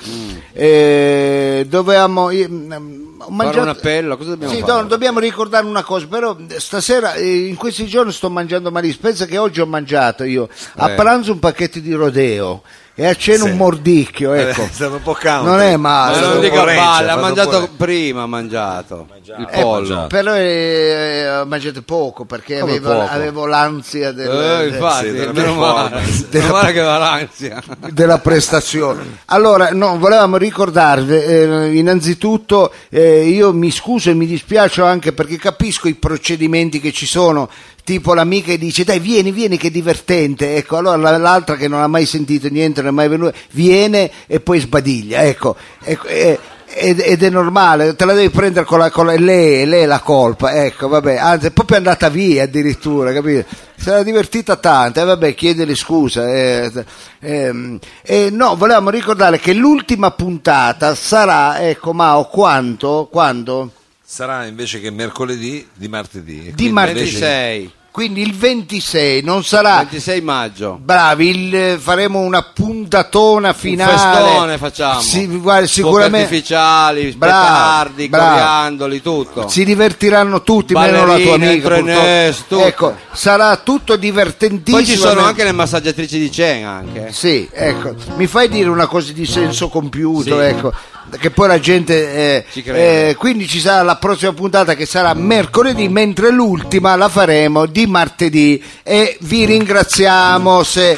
eh, 0.53 1.65
dovevamo... 1.67 2.31
io, 2.31 2.47
mm, 2.49 3.03
Fare 3.17 3.33
mangiato- 3.33 3.61
un 3.61 3.69
appello, 3.69 4.17
cosa 4.17 4.29
dobbiamo 4.31 4.53
Sì, 4.53 4.59
fare? 4.59 4.73
no, 4.73 4.83
dobbiamo 4.87 5.19
ricordare 5.19 5.65
una 5.65 5.83
cosa, 5.83 6.05
però 6.05 6.37
stasera, 6.57 7.13
eh, 7.15 7.47
in 7.47 7.55
questi 7.55 7.87
giorni 7.87 8.11
sto 8.11 8.29
mangiando 8.29 8.69
malissimo, 8.69 9.01
pensa 9.07 9.25
che 9.25 9.39
oggi 9.39 9.61
ho 9.61 9.65
mangiato 9.65 10.23
io 10.25 10.47
a 10.75 10.91
Eh. 10.91 10.95
pranzo 10.95 11.31
un 11.31 11.39
pacchetto 11.39 11.79
di 11.79 11.91
rodeo 11.93 12.61
e 12.95 13.05
a 13.05 13.13
cena 13.13 13.43
Sì. 13.43 13.49
un 13.49 13.57
mordicchio, 13.57 14.31
ecco. 14.33 14.61
Eh, 14.61 14.65
è 14.65 14.69
stato 14.71 14.93
un 14.95 15.01
po' 15.01 15.17
country. 15.19 15.45
Non 15.51 15.59
è 15.59 15.75
Ma 15.75 15.89
male. 15.89 16.17
è 16.17 16.21
non 16.21 16.39
dica 16.39 16.63
palle, 16.63 17.11
ha 17.11 17.17
mangiato 17.17 17.69
prima, 17.75 18.21
ha 18.23 18.25
mangiato 18.27 19.07
il 19.37 19.47
Eh, 19.51 19.61
pollo. 19.61 20.07
però 20.07 20.33
eh, 20.35 21.39
ho 21.39 21.45
mangiato 21.45 21.81
poco 21.81 22.23
perché 22.25 22.59
avevo, 22.59 22.89
poco? 22.91 23.07
avevo 23.11 23.45
l'ansia 23.45 24.11
del, 24.13 24.29
Eh, 24.29 24.57
del- 24.63 24.73
infatti, 24.73 25.11
della 25.11 25.31
meno 25.33 25.53
male, 25.55 26.01
meno 26.31 26.51
male 26.51 26.71
che 26.71 26.81
va 26.81 26.97
l'ansia. 26.97 27.61
della 27.91 28.19
prestazione. 28.19 29.19
Allora, 29.25 29.69
no, 29.73 29.97
volevamo 29.97 30.37
ricordarvi, 30.37 31.13
eh, 31.15 31.75
innanzitutto 31.75 32.71
eh, 32.89 33.25
io 33.27 33.51
mi 33.53 33.71
scuso 33.71 34.09
e 34.09 34.13
mi 34.13 34.25
dispiace 34.25 34.81
anche 34.81 35.11
perché 35.11 35.37
capisco 35.37 35.87
i 35.89 35.95
procedimenti 35.95 36.79
che 36.79 36.91
ci 36.93 37.05
sono, 37.05 37.49
tipo 37.85 38.15
l'amica 38.15 38.47
che 38.47 38.57
dice 38.57 38.83
dai 38.83 38.99
vieni, 38.99 39.31
vieni 39.31 39.57
che 39.57 39.69
divertente, 39.69 40.55
ecco, 40.55 40.77
allora 40.77 40.97
la- 40.97 41.17
l'altra 41.17 41.55
che 41.55 41.67
non 41.69 41.81
ha 41.81 41.87
mai 41.87 42.05
sentito 42.07 42.49
niente, 42.49 42.81
non 42.81 42.89
è 42.89 42.93
mai 42.93 43.07
venuta, 43.07 43.37
viene 43.51 44.11
e 44.25 44.39
poi 44.39 44.59
sbadiglia, 44.59 45.23
ecco, 45.23 45.55
ecco, 45.83 46.07
eh, 46.07 46.39
ed, 46.67 46.99
ed 46.99 47.21
è 47.21 47.29
normale, 47.29 47.95
te 47.95 48.03
la 48.05 48.13
devi 48.13 48.31
prendere 48.31 48.65
con 48.65 48.79
la, 48.79 48.89
con 48.89 49.05
la 49.05 49.15
lei, 49.15 49.65
lei 49.67 49.85
la 49.85 49.99
colpa, 49.99 50.65
ecco, 50.65 50.87
vabbè, 50.87 51.15
anzi 51.15 51.45
è 51.45 51.51
proprio 51.51 51.77
andata 51.77 52.09
via 52.09 52.43
addirittura, 52.43 53.13
capito? 53.13 53.45
Si 53.77 53.87
era 53.87 54.01
divertita 54.01 54.55
tanto, 54.55 54.99
e 54.99 55.03
vabbè, 55.05 55.35
chiedele 55.35 55.75
scusa. 55.75 56.27
eh, 56.27 56.85
eh, 57.19 58.29
no, 58.31 58.55
volevamo 58.55 58.89
ricordare 58.89 59.37
che 59.39 59.53
l'ultima 59.53 60.09
puntata 60.09 60.95
sarà, 60.95 61.61
ecco, 61.61 61.93
Mao, 61.93 62.25
quanto? 62.29 63.07
Quando? 63.11 63.71
Sarà 64.07 64.45
invece 64.45 64.79
che 64.79 64.91
mercoledì 64.91 65.67
di 65.73 65.87
martedì. 65.87 66.51
Di 66.53 66.69
martedì. 66.69 66.99
invece- 66.99 67.19
26, 67.19 67.71
Quindi 67.95 68.21
il 68.23 68.35
26, 68.35 69.21
non 69.23 69.45
sarà... 69.45 69.77
26 69.77 70.19
maggio. 70.19 70.77
Bravi, 70.83 71.29
il- 71.29 71.77
faremo 71.79 72.19
una 72.19 72.41
puntatona 72.41 73.53
finale. 73.53 73.93
Un 73.93 73.97
festone 73.97 74.57
facciamo. 74.57 74.99
Sì, 74.99 75.25
guarda, 75.27 75.65
sicuramente 75.65 76.25
artificiali, 76.25 77.13
Bravo, 77.17 77.45
petardi, 77.45 78.09
bravo. 78.09 78.29
coriandoli, 78.31 79.01
tutto. 79.01 79.47
si 79.47 79.63
divertiranno 79.63 80.43
tutti, 80.43 80.73
meno 80.73 81.05
la 81.05 81.15
tua 81.17 81.37
Ballerine, 81.37 81.93
amica. 81.93 82.33
tutto. 82.49 82.65
Ecco, 82.65 82.95
sarà 83.13 83.55
tutto 83.55 83.95
divertentissimo. 83.95 84.75
Poi 84.75 84.85
ci 84.85 84.97
sono 84.97 85.21
anche 85.23 85.45
le 85.45 85.53
massaggiatrici 85.53 86.19
di 86.19 86.29
Cena 86.29 86.71
anche. 86.71 87.13
Sì, 87.13 87.47
ecco, 87.49 87.95
mi 88.17 88.27
fai 88.27 88.49
dire 88.49 88.67
una 88.67 88.87
cosa 88.87 89.13
di 89.13 89.25
senso 89.25 89.69
compiuto, 89.69 90.37
Sì. 90.37 90.45
ecco, 90.45 90.73
che 91.17 91.29
poi 91.29 91.47
la 91.47 91.59
gente... 91.61 92.13
eh, 92.13 92.45
Ci 92.51 92.61
crede. 92.61 93.09
eh, 93.09 93.15
quindi 93.15 93.47
ci 93.47 93.59
sarà 93.61 93.83
la 93.83 93.95
prossima 93.95 94.33
puntata 94.33 94.73
che 94.75 94.85
sarà 94.85 95.13
mercoledì, 95.13 95.87
mentre 95.87 96.29
l'ultima 96.31 96.95
la 96.97 97.07
faremo 97.07 97.65
di 97.67 97.84
martedì 97.87 98.63
e 98.83 99.17
vi 99.21 99.45
ringraziamo 99.45 100.63
se 100.63 100.97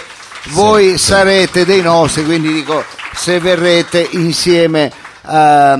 voi 0.49 0.97
sarete 0.97 1.65
dei 1.65 1.81
nostri, 1.81 2.23
quindi 2.25 2.51
dico 2.53 2.83
se 3.13 3.39
verrete 3.39 4.07
insieme... 4.11 4.91
a, 5.29 5.77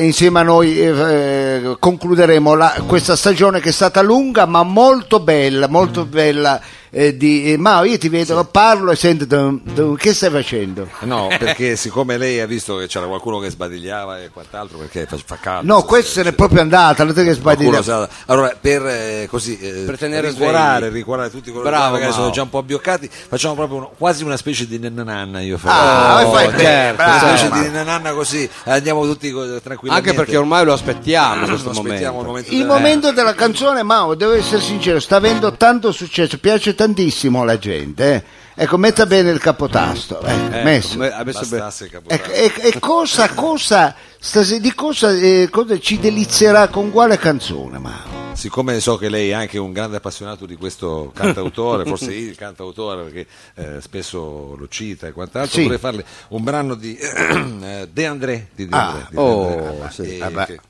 insieme 0.00 0.40
a 0.40 0.42
noi 0.42 0.76
eh, 0.76 1.76
concluderemo 1.78 2.54
la- 2.54 2.82
questa 2.84 3.14
stagione 3.14 3.60
che 3.60 3.68
è 3.68 3.72
stata 3.72 4.02
lunga 4.02 4.44
ma 4.44 4.64
molto 4.64 5.20
bella, 5.20 5.68
molto 5.68 6.04
bella. 6.04 6.60
Eh, 6.90 7.16
di, 7.16 7.52
eh, 7.52 7.56
Mao, 7.58 7.84
io 7.84 7.98
ti 7.98 8.08
vedo, 8.08 8.42
parlo 8.44 8.90
e 8.90 8.96
sento 8.96 9.24
dum, 9.24 9.60
dum, 9.62 9.96
che 9.96 10.12
stai 10.14 10.30
facendo? 10.30 10.88
No, 11.00 11.28
perché 11.38 11.76
siccome 11.76 12.16
lei 12.16 12.40
ha 12.40 12.46
visto 12.46 12.76
che 12.76 12.86
c'era 12.86 13.06
qualcuno 13.06 13.38
che 13.38 13.50
sbadigliava 13.50 14.22
e 14.22 14.30
quant'altro, 14.30 14.78
perché 14.78 15.06
fa, 15.06 15.16
fa 15.24 15.36
caldo. 15.40 15.72
No, 15.72 15.82
questa 15.82 16.10
se 16.10 16.22
n'è 16.22 16.32
proprio 16.32 16.60
andata, 16.60 17.04
non 17.04 17.14
te 17.14 17.24
che 17.24 17.34
sa- 17.82 18.08
Allora, 18.26 18.54
per 18.60 18.86
eh, 18.86 19.26
così 19.30 19.58
eh, 19.58 19.82
Per 19.86 19.98
tenere 19.98 20.28
ricuorare, 20.30 20.88
ricuorare 20.88 21.30
tutti 21.30 21.50
coloro 21.50 21.68
Bravo, 21.68 21.84
che 21.86 21.90
magari 21.92 22.10
Mao. 22.10 22.20
sono 22.20 22.30
già 22.30 22.42
un 22.42 22.50
po' 22.50 22.58
abbioccati, 22.58 23.08
facciamo 23.28 23.54
proprio 23.54 23.76
uno- 23.78 23.92
quasi 23.96 24.24
una 24.24 24.36
specie 24.36 24.66
di 24.66 24.78
nanna 24.78 25.40
io 25.40 25.56
Ah, 25.56 25.58
farei. 25.58 26.30
fai 26.32 26.46
Oh, 26.46 26.50
bene, 26.50 26.62
certo, 26.62 27.02
una 27.02 27.36
specie 27.36 27.50
di 27.62 27.70
nanna 27.84 28.12
così, 28.12 28.48
andiamo 28.64 29.04
tutti 29.04 29.30
tranquillamente. 29.30 29.90
Anche 29.90 30.14
perché 30.14 30.36
ormai 30.36 30.64
lo 30.64 30.72
aspettiamo 30.72 31.46
questo 31.46 31.70
Aspettiamo 31.70 32.22
momento. 32.22 32.50
il 32.50 32.50
momento 32.50 32.50
Il 32.52 32.58
della- 32.62 32.72
momento 32.74 33.12
della 33.12 33.34
canzone, 33.34 33.82
Mao, 33.82 34.14
devo 34.14 34.32
essere 34.32 34.60
sincero, 34.60 35.00
sta 35.00 35.16
avendo 35.16 35.52
tanto 35.52 35.92
successo, 35.92 36.38
piace 36.38 36.74
tantissimo 36.78 37.42
la 37.44 37.58
gente. 37.58 38.14
eh. 38.14 38.22
Ecco, 38.60 38.76
metta 38.76 39.04
bene 39.06 39.30
il 39.30 39.38
capotasto. 39.40 40.20
Ecco, 40.20 40.54
Ecco, 40.54 40.64
messo. 40.64 40.94
ha 41.02 41.22
messo 41.24 41.40
bene. 41.46 41.62
Bastasse 41.62 41.84
il 41.84 41.90
capotasto. 41.90 42.32
Ecco, 42.32 42.60
e, 42.62 42.68
e 42.68 42.78
cosa, 42.78 43.28
cosa, 43.30 43.94
stase- 44.18 44.60
di 44.60 44.72
cosa, 44.74 45.10
eh, 45.12 45.48
cosa 45.50 45.78
ci 45.78 45.98
delizierà 45.98 46.68
con 46.68 46.90
quale 46.92 47.18
canzone, 47.18 47.78
Mao? 47.78 48.07
Siccome 48.38 48.78
so 48.78 48.96
che 48.96 49.08
lei 49.08 49.30
è 49.30 49.32
anche 49.32 49.58
un 49.58 49.72
grande 49.72 49.96
appassionato 49.96 50.46
di 50.46 50.54
questo 50.54 51.10
cantautore, 51.12 51.82
forse 51.90 52.14
il 52.14 52.36
cantautore 52.36 53.02
perché 53.02 53.26
eh, 53.54 53.80
spesso 53.80 54.54
lo 54.56 54.68
cita 54.68 55.08
e 55.08 55.12
quant'altro, 55.12 55.56
Sì. 55.56 55.62
vorrei 55.64 55.78
farle 55.78 56.04
un 56.28 56.44
brano 56.44 56.76
di 56.76 56.94
eh, 57.02 57.88
De 57.92 58.06
André. 58.06 58.48
Di 58.54 58.68
De 58.68 58.76
Ah, 58.76 58.90
André, 58.90 59.06
di 59.10 59.16
oh, 59.16 59.44
De 59.48 59.66
André, 59.66 59.90
sì. 59.90 60.20
Ah, 60.20 60.30
beh. 60.30 60.46
che, 60.46 60.60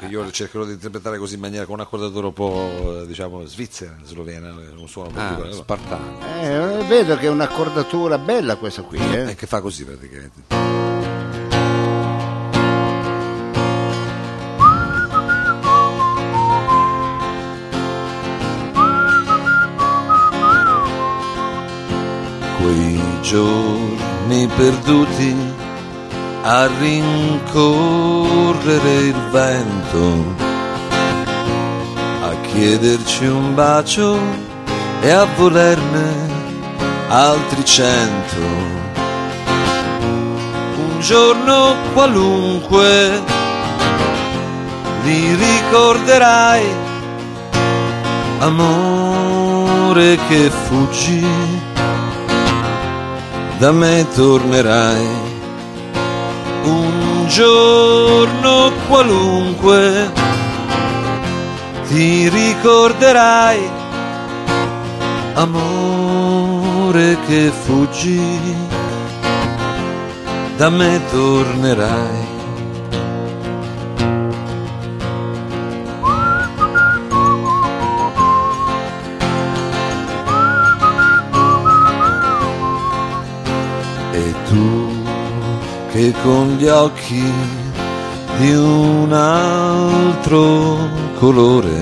che 0.00 0.06
io 0.06 0.28
cercherò 0.32 0.64
di 0.64 0.72
interpretare 0.72 1.18
così 1.18 1.34
in 1.34 1.40
maniera 1.40 1.64
con 1.64 1.74
un 1.74 1.80
accordatore 1.82 2.26
un 2.26 2.32
po' 2.32 3.04
diciamo 3.06 3.46
svizzera, 3.46 3.94
slovena, 4.02 4.52
un 4.76 4.88
suono 4.88 5.10
Ah, 5.10 5.12
particolare. 5.12 5.52
spartano. 5.52 6.18
Eh, 6.42 6.84
vedo 6.88 7.16
che 7.18 7.26
è 7.26 7.30
un'accordatura 7.30 8.18
bella 8.18 8.56
questa 8.56 8.82
qui. 8.82 8.98
Eh, 8.98 9.36
che 9.36 9.46
fa 9.46 9.60
così 9.60 9.84
praticamente. 9.84 10.99
Quei 22.60 23.00
giorni 23.22 24.46
perduti 24.56 25.34
a 26.42 26.66
rincorrere 26.78 27.60
il 28.94 29.28
vento, 29.30 30.24
a 32.22 32.34
chiederci 32.52 33.26
un 33.26 33.54
bacio 33.54 34.18
e 35.00 35.10
a 35.10 35.26
volerne 35.36 36.28
altri 37.08 37.64
cento. 37.64 38.38
Un 40.76 41.00
giorno 41.00 41.74
qualunque 41.92 43.22
li 45.04 45.34
ricorderai, 45.34 46.64
amore 48.38 50.18
che 50.28 50.50
fuggi 50.50 51.24
da 53.60 53.72
me 53.72 54.06
tornerai. 54.14 55.06
Un 56.64 57.26
giorno 57.28 58.72
qualunque 58.88 60.10
ti 61.86 62.28
ricorderai 62.30 63.60
amore 65.34 67.18
che 67.26 67.52
fuggi 67.64 68.56
da 70.56 70.70
me 70.70 71.00
tornerai 71.10 72.19
che 86.00 86.14
con 86.22 86.56
gli 86.58 86.66
occhi 86.66 87.30
di 88.38 88.54
un 88.54 89.12
altro 89.12 90.78
colore. 91.18 91.78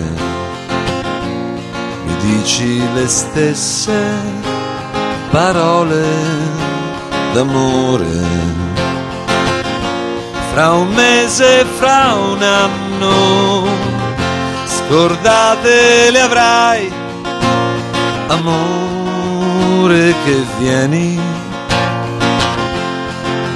Mi 2.04 2.16
dici 2.20 2.82
le 2.94 3.06
stesse 3.06 3.96
parole 5.30 6.04
d'amore. 7.32 8.56
Fra 10.50 10.72
un 10.72 10.88
mese, 10.88 11.64
fra 11.78 12.14
un 12.14 12.42
anno, 12.42 13.68
scordate 14.64 16.10
le 16.10 16.20
avrai, 16.20 16.92
amore 18.26 20.12
che 20.24 20.44
vieni 20.58 21.27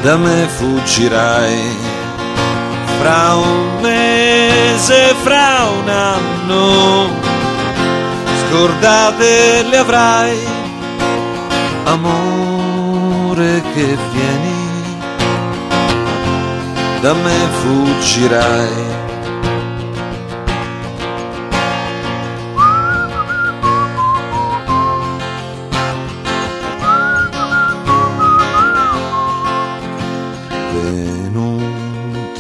da 0.02 0.16
me 0.16 0.48
fuggirai 0.48 1.76
fra 2.98 3.36
un 3.36 3.80
mese, 3.80 5.14
fra 5.22 5.68
un 5.80 5.88
anno, 5.88 7.08
scordate 8.46 9.62
le 9.62 9.76
avrai, 9.76 10.38
amore 11.84 13.62
che 13.74 13.96
vieni, 14.12 14.96
da 17.00 17.12
me 17.14 17.38
fuggirai. 17.60 18.91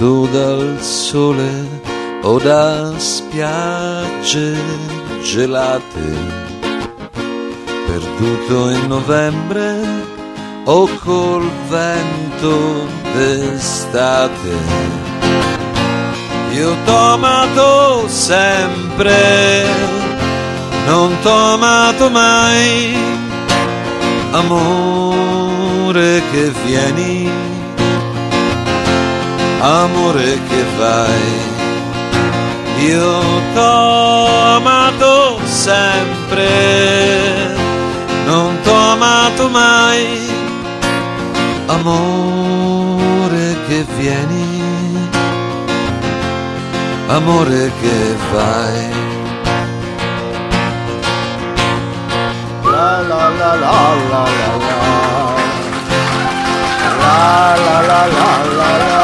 Venuto 0.02 0.26
dal 0.32 0.82
sole 0.82 1.80
o 2.22 2.38
da 2.38 2.92
spiagge 2.98 4.56
gelate, 5.22 6.10
perduto 7.86 8.70
in 8.70 8.86
novembre 8.88 9.80
o 10.64 10.88
col 11.04 11.48
vento 11.68 12.86
d'estate. 13.14 14.56
Io 16.52 16.76
t'ho 16.84 16.96
amato 16.96 18.08
sempre, 18.08 19.64
non 20.86 21.16
t'ho 21.22 21.54
amato 21.54 22.10
mai, 22.10 22.96
amore 24.32 26.22
che 26.30 26.52
vieni 26.64 27.41
amore 29.62 30.40
che 30.48 30.64
vai. 30.76 31.50
Io 32.84 33.20
t'ho 33.54 34.26
amato 34.56 35.38
sempre, 35.44 36.48
non 38.26 38.58
t'ho 38.62 38.74
amato 38.74 39.48
mai. 39.48 40.30
Amore 41.66 43.56
che 43.68 43.86
vieni, 43.96 45.08
amore 47.06 47.70
che 47.80 48.16
vai. 48.32 48.90
La 52.64 53.00
la 53.00 53.28
la 53.28 53.54
la 53.54 53.94
la 54.10 54.22
la 54.38 54.56
la. 54.66 55.21
La 57.12 57.56
la 57.56 57.80
la 57.82 58.06
la 58.06 58.36
la 58.62 59.02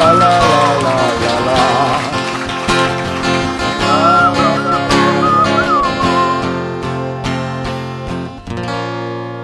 la 0.00 0.12
la. 0.12 0.34
La. 0.34 0.46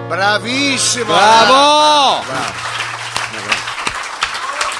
Bravissimo! 0.09 1.13
Bravo! 1.13 2.23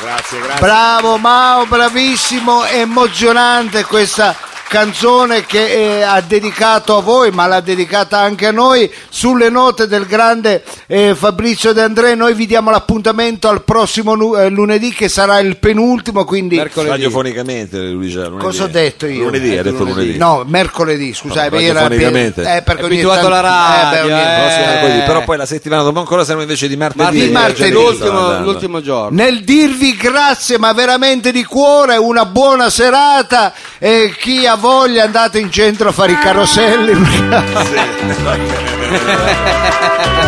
Grazie, 0.01 0.39
grazie. 0.41 0.59
Bravo 0.59 1.17
Mao, 1.17 1.65
bravissimo, 1.65 2.65
emozionante 2.65 3.85
questa 3.85 4.35
canzone 4.77 5.45
che 5.45 5.99
eh, 5.99 6.01
ha 6.01 6.19
dedicato 6.21 6.97
a 6.97 7.01
voi, 7.01 7.29
ma 7.29 7.45
l'ha 7.45 7.59
dedicata 7.59 8.17
anche 8.17 8.47
a 8.47 8.51
noi, 8.51 8.91
sulle 9.07 9.49
note 9.49 9.85
del 9.85 10.07
grande 10.07 10.63
eh, 10.87 11.13
Fabrizio 11.13 11.73
De 11.73 11.81
André. 11.83 12.15
Noi 12.15 12.33
vi 12.33 12.47
diamo 12.47 12.71
l'appuntamento 12.71 13.47
al 13.49 13.63
prossimo 13.63 14.15
nu- 14.15 14.35
eh, 14.35 14.49
lunedì 14.49 14.91
che 14.91 15.09
sarà 15.09 15.37
il 15.37 15.57
penultimo, 15.57 16.25
quindi 16.25 16.55
Mercoledì. 16.55 16.89
Radiofonicamente, 16.89 17.77
lui 17.89 18.09
già, 18.09 18.23
lunedì. 18.27 18.43
cosa 18.45 18.63
ho 18.63 18.67
detto 18.67 19.05
io? 19.05 19.25
Lunedì, 19.25 19.55
ha 19.55 19.61
detto 19.61 19.83
lunedì. 19.83 20.17
No, 20.17 20.43
mercoledì, 20.47 21.13
scusate, 21.13 21.49
No, 21.51 21.59
era 21.59 21.81
radiofonicamente. 21.81 22.41
eh, 22.41 22.61
perché 22.63 22.83
ogni 22.83 22.93
abituato 22.95 23.19
tanto- 23.21 23.35
alla 23.37 23.41
radio, 23.41 23.85
eh, 23.85 23.91
beh, 23.91 24.11
ogni- 24.11 24.21
eh. 24.23 24.39
Prossimo 24.41 24.65
mercoledì, 24.65 24.99
però 25.05 25.23
poi 25.23 25.37
la 25.37 25.45
settimana 25.45 25.83
dopo 25.83 25.99
ancora 25.99 26.25
siamo 26.25 26.41
invece 26.41 26.67
di 26.67 26.75
martedì. 26.77 27.03
Martedì, 27.03 27.25
Di 27.27 27.31
martedì. 27.31 27.71
L'ultimo, 27.71 28.39
l'ultimo 28.39 28.81
giorno. 28.81 29.15
Nel 29.21 29.43
dirvi 29.43 29.95
grazie, 29.95 30.57
ma 30.57 30.73
veramente 30.73 31.31
di 31.31 31.43
cuore, 31.43 31.95
una 31.97 32.25
buona 32.25 32.71
serata 32.71 33.53
e 33.77 34.15
chi 34.19 34.47
ha 34.47 34.61
voglia 34.63 35.03
andate 35.03 35.39
in 35.39 35.51
centro 35.51 35.89
a 35.89 35.91
fare 35.91 36.13
i 36.13 36.17
caroselli. 36.17 36.91
Eh, 36.91 37.27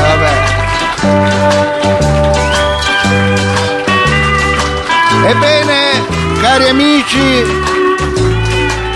vabbè. 0.01 0.43
Ebbene, 5.25 6.05
cari 6.41 6.67
amici, 6.67 7.45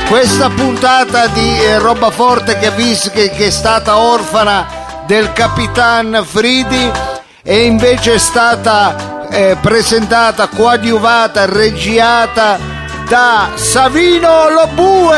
questa 0.09 0.49
puntata 0.49 1.27
di 1.27 1.63
eh, 1.63 1.77
roba 1.77 2.09
forte 2.09 2.57
che, 2.59 2.71
vis- 2.71 3.09
che, 3.09 3.29
che 3.29 3.45
è 3.47 3.49
stata 3.49 3.95
orfana 3.97 4.67
del 5.07 5.31
capitan 5.31 6.21
Fridi 6.25 6.91
e 7.41 7.63
invece 7.63 8.15
è 8.15 8.17
stata 8.19 9.29
eh, 9.29 9.55
presentata, 9.61 10.47
coadiuvata, 10.47 11.45
reggiata 11.45 12.78
da 13.09 13.49
Savino 13.55 14.49
Lobue. 14.49 15.17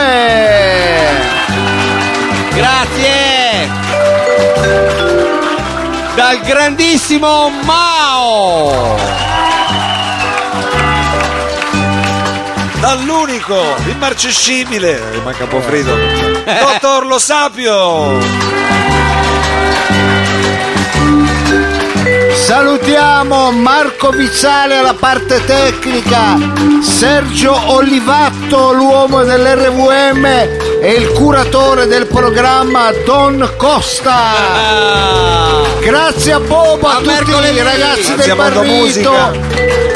Grazie! 2.55 3.69
Dal 6.15 6.39
grandissimo 6.39 7.49
Mao! 7.63 8.97
Dall'unico, 12.79 13.61
immarcescibile, 13.87 15.19
manca 15.23 15.43
un 15.43 15.49
po' 15.49 15.61
freddo, 15.61 15.93
dottor 16.47 17.05
Lo 17.05 17.19
Sapio. 17.19 18.19
Salutiamo 22.51 23.49
Marco 23.53 24.09
Vizzale 24.09 24.75
alla 24.75 24.93
parte 24.93 25.41
tecnica, 25.45 26.37
Sergio 26.81 27.55
Olivatto, 27.71 28.73
l'uomo 28.73 29.23
dell'RVM 29.23 30.25
e 30.25 30.91
il 30.91 31.13
curatore 31.13 31.85
del 31.87 32.07
programma 32.07 32.91
Don 33.05 33.53
Costa. 33.55 34.33
Grazie 35.79 36.33
a 36.33 36.39
Bobo, 36.41 36.87
a, 36.87 36.97
A 36.97 36.99
tutti 36.99 37.29
i 37.31 37.61
ragazzi 37.61 38.15
del 38.15 38.35
Barrito. 38.35 39.13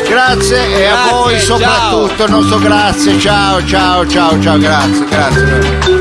Grazie 0.08 0.78
e 0.78 0.86
a 0.86 1.08
voi 1.12 1.38
soprattutto, 1.38 2.24
il 2.24 2.32
nostro 2.32 2.60
grazie. 2.60 3.20
Ciao, 3.20 3.66
ciao, 3.66 4.08
ciao, 4.08 4.42
ciao, 4.42 4.58
grazie, 4.58 5.06
grazie. 5.10 5.95